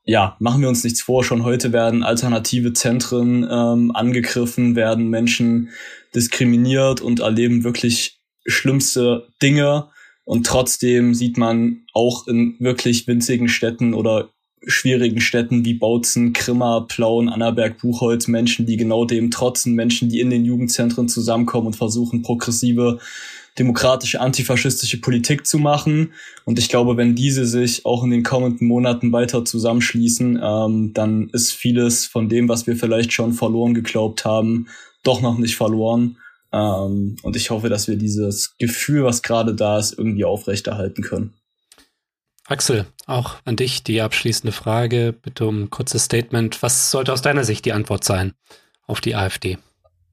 ja, 0.04 0.36
machen 0.40 0.62
wir 0.62 0.70
uns 0.70 0.84
nichts 0.84 1.02
vor, 1.02 1.22
schon 1.22 1.44
heute 1.44 1.74
werden 1.74 2.02
alternative 2.02 2.72
Zentren 2.72 3.46
ähm, 3.50 3.90
angegriffen, 3.94 4.74
werden 4.74 5.10
Menschen 5.10 5.68
diskriminiert 6.14 7.02
und 7.02 7.20
erleben 7.20 7.62
wirklich 7.62 8.20
schlimmste 8.46 9.28
Dinge 9.42 9.88
und 10.24 10.46
trotzdem 10.46 11.14
sieht 11.14 11.36
man 11.36 11.82
auch 11.92 12.26
in 12.26 12.56
wirklich 12.58 13.06
winzigen 13.06 13.48
Städten 13.48 13.94
oder 13.94 14.30
schwierigen 14.66 15.20
Städten 15.20 15.64
wie 15.64 15.74
Bautzen, 15.74 16.32
Krimmer, 16.32 16.86
Plauen, 16.88 17.28
Annaberg, 17.28 17.78
Buchholz 17.78 18.28
Menschen, 18.28 18.64
die 18.66 18.76
genau 18.76 19.04
dem 19.04 19.30
trotzen, 19.30 19.74
Menschen, 19.74 20.08
die 20.08 20.20
in 20.20 20.30
den 20.30 20.44
Jugendzentren 20.44 21.08
zusammenkommen 21.08 21.68
und 21.68 21.76
versuchen, 21.76 22.22
progressive, 22.22 22.98
demokratische, 23.58 24.20
antifaschistische 24.20 25.00
Politik 25.00 25.46
zu 25.46 25.58
machen. 25.58 26.12
Und 26.44 26.58
ich 26.58 26.68
glaube, 26.68 26.96
wenn 26.96 27.14
diese 27.14 27.46
sich 27.46 27.86
auch 27.86 28.02
in 28.02 28.10
den 28.10 28.22
kommenden 28.22 28.66
Monaten 28.66 29.12
weiter 29.12 29.44
zusammenschließen, 29.44 30.40
ähm, 30.42 30.92
dann 30.94 31.28
ist 31.30 31.52
vieles 31.52 32.06
von 32.06 32.28
dem, 32.28 32.48
was 32.48 32.66
wir 32.66 32.76
vielleicht 32.76 33.12
schon 33.12 33.32
verloren 33.32 33.74
geglaubt 33.74 34.24
haben, 34.24 34.66
doch 35.02 35.20
noch 35.20 35.38
nicht 35.38 35.56
verloren. 35.56 36.16
Ähm, 36.54 37.16
und 37.22 37.34
ich 37.34 37.50
hoffe, 37.50 37.68
dass 37.68 37.88
wir 37.88 37.96
dieses 37.96 38.56
Gefühl, 38.58 39.04
was 39.04 39.22
gerade 39.22 39.54
da 39.54 39.78
ist, 39.78 39.98
irgendwie 39.98 40.24
aufrechterhalten 40.24 41.02
können. 41.02 41.34
Axel, 42.46 42.86
auch 43.06 43.36
an 43.44 43.56
dich 43.56 43.82
die 43.82 44.00
abschließende 44.00 44.52
Frage. 44.52 45.14
Bitte 45.20 45.46
um 45.46 45.64
ein 45.64 45.70
kurzes 45.70 46.04
Statement. 46.04 46.62
Was 46.62 46.90
sollte 46.90 47.12
aus 47.12 47.22
deiner 47.22 47.42
Sicht 47.42 47.64
die 47.64 47.72
Antwort 47.72 48.04
sein 48.04 48.34
auf 48.86 49.00
die 49.00 49.16
AfD? 49.16 49.58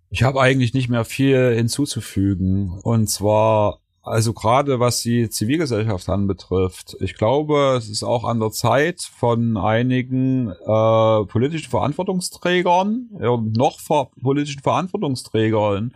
Ich 0.10 0.24
habe 0.24 0.42
eigentlich 0.42 0.74
nicht 0.74 0.90
mehr 0.90 1.06
viel 1.06 1.54
hinzuzufügen. 1.54 2.80
Und 2.82 3.08
zwar 3.08 3.81
also 4.04 4.34
gerade 4.34 4.80
was 4.80 5.02
die 5.02 5.30
Zivilgesellschaft 5.30 6.10
anbetrifft, 6.10 6.98
ich 7.02 7.16
glaube, 7.16 7.76
es 7.78 7.88
ist 7.88 8.04
auch 8.04 8.24
an 8.24 8.40
der 8.40 8.50
Zeit 8.50 9.02
von 9.02 9.58
einigen 9.58 10.50
äh, 10.50 11.26
politischen 11.26 11.70
Verantwortungsträgern 11.70 13.10
äh, 13.20 13.38
noch 13.58 13.80
ver 13.80 14.10
politischen 14.22 14.62
Verantwortungsträgern 14.62 15.94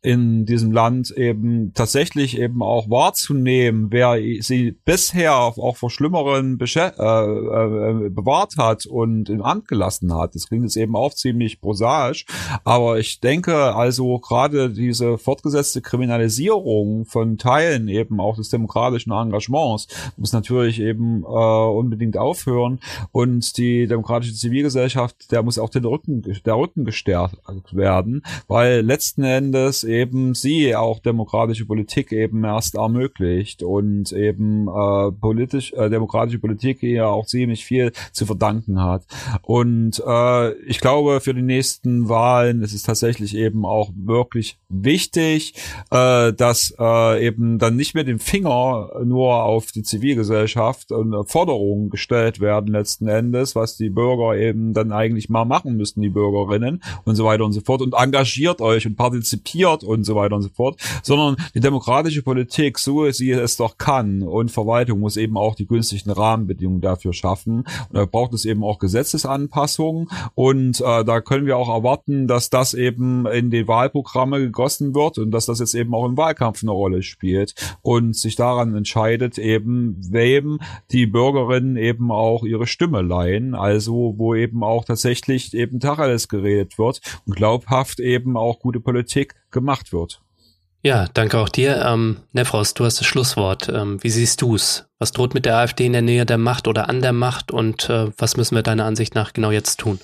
in 0.00 0.46
diesem 0.46 0.70
Land 0.70 1.10
eben 1.10 1.72
tatsächlich 1.74 2.38
eben 2.38 2.62
auch 2.62 2.88
wahrzunehmen, 2.88 3.88
wer 3.90 4.14
sie 4.42 4.76
bisher 4.84 5.34
auch 5.34 5.76
vor 5.76 5.90
Schlimmeren 5.90 6.58
äh, 6.60 6.86
äh, 6.86 8.08
bewahrt 8.10 8.58
hat 8.58 8.86
und 8.86 9.28
im 9.28 9.42
Amt 9.42 9.66
gelassen 9.66 10.14
hat. 10.14 10.36
Das 10.36 10.46
klingt 10.46 10.64
jetzt 10.64 10.76
eben 10.76 10.94
auch 10.94 11.12
ziemlich 11.14 11.60
prosaisch, 11.60 12.26
aber 12.62 13.00
ich 13.00 13.20
denke 13.20 13.74
also 13.74 14.20
gerade 14.20 14.70
diese 14.70 15.18
fortgesetzte 15.18 15.82
Kriminalisierung 15.82 17.06
von 17.06 17.39
Teilen 17.40 17.88
eben 17.88 18.20
auch 18.20 18.36
des 18.36 18.50
demokratischen 18.50 19.12
Engagements 19.12 19.88
muss 20.16 20.32
natürlich 20.32 20.80
eben 20.80 21.24
äh, 21.24 21.26
unbedingt 21.26 22.16
aufhören 22.16 22.78
und 23.12 23.56
die 23.56 23.86
demokratische 23.86 24.34
Zivilgesellschaft, 24.34 25.32
der 25.32 25.42
muss 25.42 25.58
auch 25.58 25.70
den 25.70 25.84
Rücken, 25.84 26.22
der 26.22 26.56
Rücken 26.56 26.84
gestärkt 26.84 27.36
werden, 27.72 28.22
weil 28.46 28.80
letzten 28.80 29.24
Endes 29.24 29.84
eben 29.84 30.34
sie 30.34 30.76
auch 30.76 31.00
demokratische 31.00 31.66
Politik 31.66 32.12
eben 32.12 32.44
erst 32.44 32.74
ermöglicht 32.74 33.62
und 33.62 34.12
eben 34.12 34.68
äh, 34.68 35.12
politisch, 35.12 35.72
äh, 35.72 35.88
demokratische 35.88 36.38
Politik 36.38 36.82
ja 36.82 37.06
auch 37.06 37.26
ziemlich 37.26 37.64
viel 37.64 37.92
zu 38.12 38.26
verdanken 38.26 38.82
hat. 38.82 39.04
Und 39.42 40.02
äh, 40.06 40.52
ich 40.64 40.80
glaube, 40.80 41.20
für 41.20 41.34
die 41.34 41.42
nächsten 41.42 42.08
Wahlen 42.08 42.62
ist 42.62 42.74
es 42.74 42.82
tatsächlich 42.82 43.36
eben 43.36 43.64
auch 43.64 43.90
wirklich 43.94 44.58
wichtig, 44.68 45.54
äh, 45.90 46.32
dass 46.32 46.74
äh, 46.78 47.26
eben 47.26 47.29
dann 47.36 47.76
nicht 47.76 47.94
mehr 47.94 48.04
den 48.04 48.18
Finger 48.18 48.90
nur 49.04 49.42
auf 49.44 49.72
die 49.72 49.82
Zivilgesellschaft 49.82 50.92
und 50.92 51.24
Forderungen 51.28 51.90
gestellt 51.90 52.40
werden 52.40 52.72
letzten 52.72 53.08
Endes, 53.08 53.54
was 53.54 53.76
die 53.76 53.90
Bürger 53.90 54.36
eben 54.36 54.72
dann 54.74 54.92
eigentlich 54.92 55.28
mal 55.28 55.44
machen 55.44 55.76
müssten, 55.76 56.02
die 56.02 56.08
Bürgerinnen 56.08 56.82
und 57.04 57.16
so 57.16 57.24
weiter 57.24 57.44
und 57.44 57.52
so 57.52 57.60
fort. 57.60 57.82
Und 57.82 57.94
engagiert 57.94 58.60
euch 58.60 58.86
und 58.86 58.96
partizipiert 58.96 59.84
und 59.84 60.04
so 60.04 60.14
weiter 60.14 60.36
und 60.36 60.42
so 60.42 60.48
fort, 60.48 60.80
sondern 61.02 61.36
die 61.54 61.60
demokratische 61.60 62.22
Politik, 62.22 62.78
so 62.78 63.10
sie 63.10 63.30
es 63.30 63.56
doch 63.56 63.78
kann 63.78 64.22
und 64.22 64.50
Verwaltung 64.50 65.00
muss 65.00 65.16
eben 65.16 65.36
auch 65.36 65.54
die 65.54 65.66
günstigen 65.66 66.10
Rahmenbedingungen 66.10 66.80
dafür 66.80 67.12
schaffen. 67.12 67.64
Und 67.88 67.94
da 67.94 68.04
braucht 68.04 68.34
es 68.34 68.44
eben 68.44 68.64
auch 68.64 68.78
Gesetzesanpassungen 68.78 70.08
und 70.34 70.80
äh, 70.80 71.04
da 71.04 71.20
können 71.20 71.46
wir 71.46 71.56
auch 71.56 71.68
erwarten, 71.68 72.26
dass 72.26 72.50
das 72.50 72.74
eben 72.74 73.26
in 73.26 73.50
die 73.50 73.66
Wahlprogramme 73.68 74.40
gegossen 74.40 74.94
wird 74.94 75.18
und 75.18 75.30
dass 75.30 75.46
das 75.46 75.60
jetzt 75.60 75.74
eben 75.74 75.94
auch 75.94 76.06
im 76.06 76.16
Wahlkampf 76.16 76.62
eine 76.62 76.72
Rolle 76.72 77.02
spielt 77.02 77.19
spielt 77.20 77.54
und 77.82 78.16
sich 78.16 78.34
daran 78.34 78.74
entscheidet, 78.74 79.36
eben 79.36 79.96
wem 80.10 80.58
die 80.90 81.06
Bürgerinnen 81.06 81.76
eben 81.76 82.10
auch 82.10 82.44
ihre 82.44 82.66
Stimme 82.66 83.02
leihen, 83.02 83.54
also 83.54 84.14
wo 84.16 84.34
eben 84.34 84.64
auch 84.64 84.86
tatsächlich 84.86 85.52
eben 85.52 85.80
Tacheles 85.80 86.28
geredet 86.28 86.78
wird 86.78 87.02
und 87.26 87.36
glaubhaft 87.36 88.00
eben 88.00 88.38
auch 88.38 88.60
gute 88.60 88.80
Politik 88.80 89.34
gemacht 89.50 89.92
wird. 89.92 90.22
Ja, 90.82 91.08
danke 91.12 91.38
auch 91.38 91.50
dir. 91.50 91.84
Ähm, 91.84 92.16
Nefros, 92.32 92.72
du 92.72 92.86
hast 92.86 92.98
das 93.00 93.06
Schlusswort. 93.06 93.68
Ähm, 93.68 94.02
wie 94.02 94.08
siehst 94.08 94.40
du's? 94.40 94.86
Was 94.98 95.12
droht 95.12 95.34
mit 95.34 95.44
der 95.44 95.58
AfD 95.58 95.84
in 95.84 95.92
der 95.92 96.00
Nähe 96.00 96.24
der 96.24 96.38
Macht 96.38 96.68
oder 96.68 96.88
an 96.88 97.02
der 97.02 97.12
Macht 97.12 97.50
und 97.50 97.90
äh, 97.90 98.10
was 98.16 98.38
müssen 98.38 98.54
wir 98.54 98.62
deiner 98.62 98.86
Ansicht 98.86 99.14
nach 99.14 99.34
genau 99.34 99.50
jetzt 99.50 99.80
tun? 99.80 100.00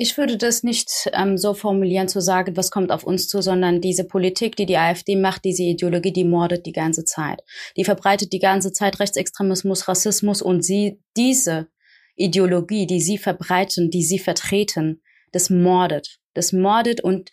Ich 0.00 0.16
würde 0.16 0.36
das 0.36 0.62
nicht 0.62 1.10
ähm, 1.12 1.36
so 1.36 1.54
formulieren, 1.54 2.06
zu 2.06 2.20
sagen, 2.20 2.56
was 2.56 2.70
kommt 2.70 2.92
auf 2.92 3.02
uns 3.02 3.26
zu, 3.26 3.42
sondern 3.42 3.80
diese 3.80 4.04
Politik, 4.04 4.54
die 4.54 4.64
die 4.64 4.76
AfD 4.76 5.16
macht, 5.16 5.44
diese 5.44 5.64
Ideologie, 5.64 6.12
die 6.12 6.22
mordet 6.22 6.66
die 6.66 6.72
ganze 6.72 7.04
Zeit. 7.04 7.42
Die 7.76 7.82
verbreitet 7.82 8.32
die 8.32 8.38
ganze 8.38 8.70
Zeit 8.70 9.00
Rechtsextremismus, 9.00 9.88
Rassismus 9.88 10.40
und 10.40 10.64
sie, 10.64 11.00
diese 11.16 11.66
Ideologie, 12.14 12.86
die 12.86 13.00
sie 13.00 13.18
verbreiten, 13.18 13.90
die 13.90 14.04
sie 14.04 14.20
vertreten, 14.20 15.02
das 15.32 15.50
mordet. 15.50 16.20
Das 16.32 16.52
mordet 16.52 17.02
und 17.02 17.32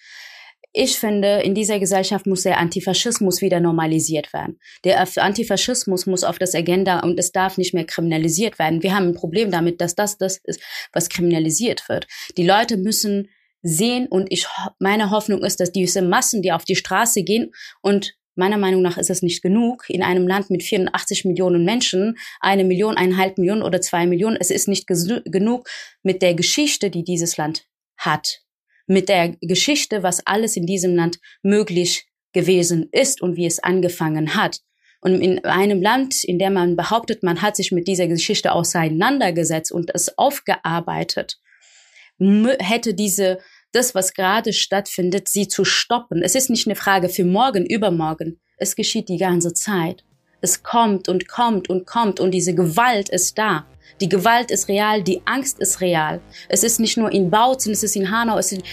ich 0.78 1.00
finde, 1.00 1.42
in 1.42 1.56
dieser 1.56 1.80
Gesellschaft 1.80 2.28
muss 2.28 2.44
der 2.44 2.58
Antifaschismus 2.58 3.42
wieder 3.42 3.62
normalisiert 3.62 4.34
werden. 4.34 4.60
Der 4.84 5.08
Antifaschismus 5.16 6.06
muss 6.06 6.26
auf 6.26 6.38
das 6.38 6.54
Agenda 6.54 7.00
und 7.00 7.18
es 7.18 7.32
darf 7.32 7.58
nicht 7.58 7.74
mehr 7.74 7.86
kriminalisiert 7.86 8.60
werden. 8.60 8.84
Wir 8.84 8.94
haben 8.94 9.08
ein 9.08 9.16
Problem 9.16 9.52
damit, 9.52 9.80
dass 9.80 9.96
das 9.96 10.18
das 10.18 10.38
ist, 10.44 10.60
was 10.92 11.08
kriminalisiert 11.08 11.88
wird. 11.88 12.08
Die 12.36 12.46
Leute 12.46 12.76
müssen 12.76 13.30
sehen 13.62 14.08
und 14.08 14.28
ich, 14.32 14.48
meine 14.78 15.12
Hoffnung 15.12 15.46
ist, 15.46 15.62
dass 15.62 15.72
diese 15.72 16.02
Massen, 16.02 16.42
die 16.42 16.52
auf 16.52 16.66
die 16.66 16.76
Straße 16.76 17.24
gehen 17.24 17.54
und 17.82 18.16
Meiner 18.38 18.58
Meinung 18.58 18.82
nach 18.82 18.98
ist 18.98 19.10
es 19.10 19.22
nicht 19.22 19.42
genug. 19.42 19.86
In 19.90 20.04
einem 20.04 20.28
Land 20.28 20.50
mit 20.50 20.62
84 20.62 21.24
Millionen 21.24 21.64
Menschen, 21.64 22.18
eine 22.42 22.66
Million, 22.66 22.98
eineinhalb 22.98 23.38
Millionen 23.38 23.62
oder 23.62 23.80
zwei 23.80 24.06
Millionen, 24.08 24.36
es 24.38 24.52
ist 24.52 24.68
nicht 24.68 24.88
genug 24.88 25.70
mit 26.04 26.22
der 26.22 26.34
Geschichte, 26.34 26.90
die 26.90 27.06
dieses 27.06 27.38
Land 27.38 27.66
hat 27.96 28.45
mit 28.88 29.10
der 29.10 29.36
Geschichte, 29.42 30.04
was 30.04 30.26
alles 30.26 30.56
in 30.56 30.66
diesem 30.66 30.96
Land 30.96 31.20
möglich 31.42 32.08
gewesen 32.34 32.90
ist 32.92 33.22
und 33.22 33.36
wie 33.36 33.46
es 33.46 33.60
angefangen 33.60 34.36
hat. 34.36 34.60
Und 35.02 35.22
in 35.22 35.44
einem 35.46 35.82
Land, 35.82 36.24
in 36.24 36.40
dem 36.40 36.54
man 36.54 36.76
behauptet, 36.76 37.22
man 37.24 37.42
hat 37.42 37.56
sich 37.56 37.72
mit 37.72 37.88
dieser 37.88 38.08
Geschichte 38.08 38.52
auseinandergesetzt 38.52 39.72
und 39.72 39.92
es 39.94 40.18
aufgearbeitet, 40.18 41.40
hätte 42.20 42.94
diese, 42.94 43.40
das, 43.72 43.94
was 43.94 44.14
gerade 44.14 44.54
stattfindet, 44.54 45.28
sie 45.28 45.48
zu 45.48 45.64
stoppen. 45.64 46.22
Es 46.24 46.36
ist 46.36 46.50
nicht 46.50 46.66
eine 46.66 46.76
Frage 46.76 47.10
für 47.10 47.26
morgen, 47.26 47.66
übermorgen. 47.66 48.40
Es 48.58 48.76
geschieht 48.76 49.10
die 49.10 49.18
ganze 49.18 49.54
Zeit. 49.54 50.04
Es 50.42 50.64
kommt 50.64 51.10
und 51.10 51.28
kommt 51.28 51.70
und 51.70 51.86
kommt 51.86 52.20
und 52.20 52.32
diese 52.32 52.56
Gewalt 52.56 53.10
ist 53.10 53.38
da. 53.38 53.68
Die 54.02 54.10
Gewalt 54.10 54.52
ist 54.52 54.68
real, 54.68 55.02
die 55.02 55.22
Angst 55.26 55.60
ist 55.60 55.82
real. 55.82 56.20
Es 56.50 56.64
ist 56.64 56.80
nicht 56.80 56.98
nur 56.98 57.12
in 57.12 57.30
Bautzen, 57.30 57.72
es 57.72 57.84
ist 57.84 57.96
in 57.96 58.12
Hanau, 58.12 58.38
es 58.38 58.50
sind, 58.50 58.64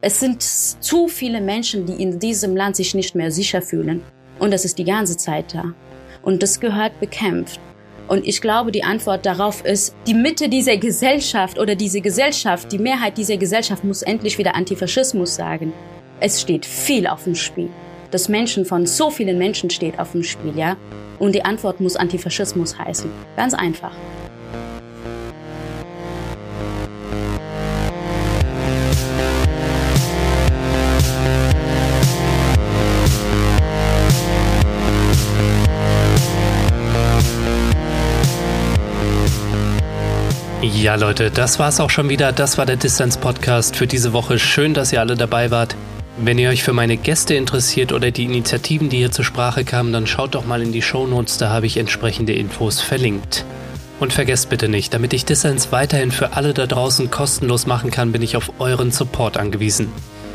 es 0.00 0.20
sind 0.20 0.42
zu 0.42 1.08
viele 1.08 1.40
Menschen, 1.40 1.84
die 1.84 2.02
in 2.02 2.18
diesem 2.18 2.56
Land 2.56 2.76
sich 2.76 2.94
nicht 2.94 3.14
mehr 3.14 3.30
sicher 3.30 3.60
fühlen. 3.60 4.02
Und 4.38 4.52
das 4.52 4.64
ist 4.64 4.78
die 4.78 4.84
ganze 4.84 5.16
Zeit 5.16 5.54
da. 5.54 5.74
Und 6.22 6.42
das 6.42 6.60
gehört 6.60 6.98
bekämpft. 7.00 7.60
Und 8.08 8.26
ich 8.26 8.40
glaube, 8.40 8.72
die 8.72 8.84
Antwort 8.84 9.26
darauf 9.26 9.64
ist, 9.66 9.94
die 10.06 10.14
Mitte 10.14 10.48
dieser 10.48 10.78
Gesellschaft 10.78 11.58
oder 11.58 11.74
diese 11.74 12.00
Gesellschaft, 12.00 12.72
die 12.72 12.78
Mehrheit 12.78 13.18
dieser 13.18 13.36
Gesellschaft 13.36 13.84
muss 13.84 14.02
endlich 14.02 14.38
wieder 14.38 14.54
Antifaschismus 14.54 15.34
sagen. 15.34 15.74
Es 16.20 16.40
steht 16.40 16.64
viel 16.64 17.06
auf 17.06 17.24
dem 17.24 17.34
Spiel. 17.34 17.68
Das 18.10 18.30
Menschen 18.30 18.64
von 18.64 18.86
so 18.86 19.10
vielen 19.10 19.36
Menschen 19.36 19.68
steht 19.68 19.98
auf 19.98 20.12
dem 20.12 20.22
Spiel, 20.22 20.56
ja? 20.56 20.78
Und 21.18 21.34
die 21.34 21.44
Antwort 21.44 21.80
muss 21.80 21.96
Antifaschismus 21.96 22.78
heißen. 22.78 23.10
Ganz 23.36 23.52
einfach. 23.52 23.92
Ja, 40.74 40.96
Leute, 40.96 41.30
das 41.30 41.58
war's 41.58 41.80
auch 41.80 41.88
schon 41.88 42.08
wieder. 42.08 42.32
Das 42.32 42.58
war 42.58 42.66
der 42.66 42.76
Distance 42.76 43.18
Podcast 43.18 43.74
für 43.74 43.86
diese 43.86 44.12
Woche. 44.12 44.38
Schön, 44.38 44.74
dass 44.74 44.92
ihr 44.92 45.00
alle 45.00 45.16
dabei 45.16 45.50
wart. 45.50 45.74
Wenn 46.18 46.38
ihr 46.38 46.50
euch 46.50 46.62
für 46.62 46.72
meine 46.72 46.96
Gäste 46.96 47.34
interessiert 47.34 47.92
oder 47.92 48.10
die 48.10 48.24
Initiativen, 48.24 48.88
die 48.88 48.98
hier 48.98 49.10
zur 49.10 49.24
Sprache 49.24 49.64
kamen, 49.64 49.92
dann 49.92 50.06
schaut 50.06 50.34
doch 50.34 50.44
mal 50.44 50.60
in 50.60 50.72
die 50.72 50.82
Shownotes, 50.82 51.38
da 51.38 51.50
habe 51.50 51.66
ich 51.66 51.78
entsprechende 51.78 52.34
Infos 52.34 52.80
verlinkt. 52.80 53.44
Und 53.98 54.12
vergesst 54.12 54.50
bitte 54.50 54.68
nicht, 54.68 54.92
damit 54.92 55.12
ich 55.12 55.24
Dissens 55.24 55.72
weiterhin 55.72 56.10
für 56.10 56.34
alle 56.34 56.54
da 56.54 56.66
draußen 56.66 57.10
kostenlos 57.10 57.66
machen 57.66 57.90
kann, 57.90 58.12
bin 58.12 58.22
ich 58.22 58.36
auf 58.36 58.52
euren 58.58 58.90
Support 58.90 59.36
angewiesen. 59.36 59.90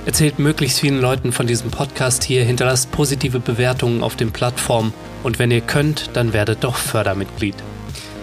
Erzählt 0.06 0.40
möglichst 0.40 0.80
vielen 0.80 1.00
Leuten 1.00 1.32
von 1.32 1.48
diesem 1.48 1.70
Podcast 1.70 2.24
hier, 2.24 2.44
hinterlasst 2.44 2.92
positive 2.92 3.40
Bewertungen 3.40 4.04
auf 4.04 4.16
den 4.16 4.32
Plattformen 4.32 4.94
und 5.22 5.38
wenn 5.38 5.52
ihr 5.52 5.62
könnt, 5.62 6.10
dann 6.14 6.34
werdet 6.34 6.64
doch 6.64 6.76
Fördermitglied. 6.76 7.56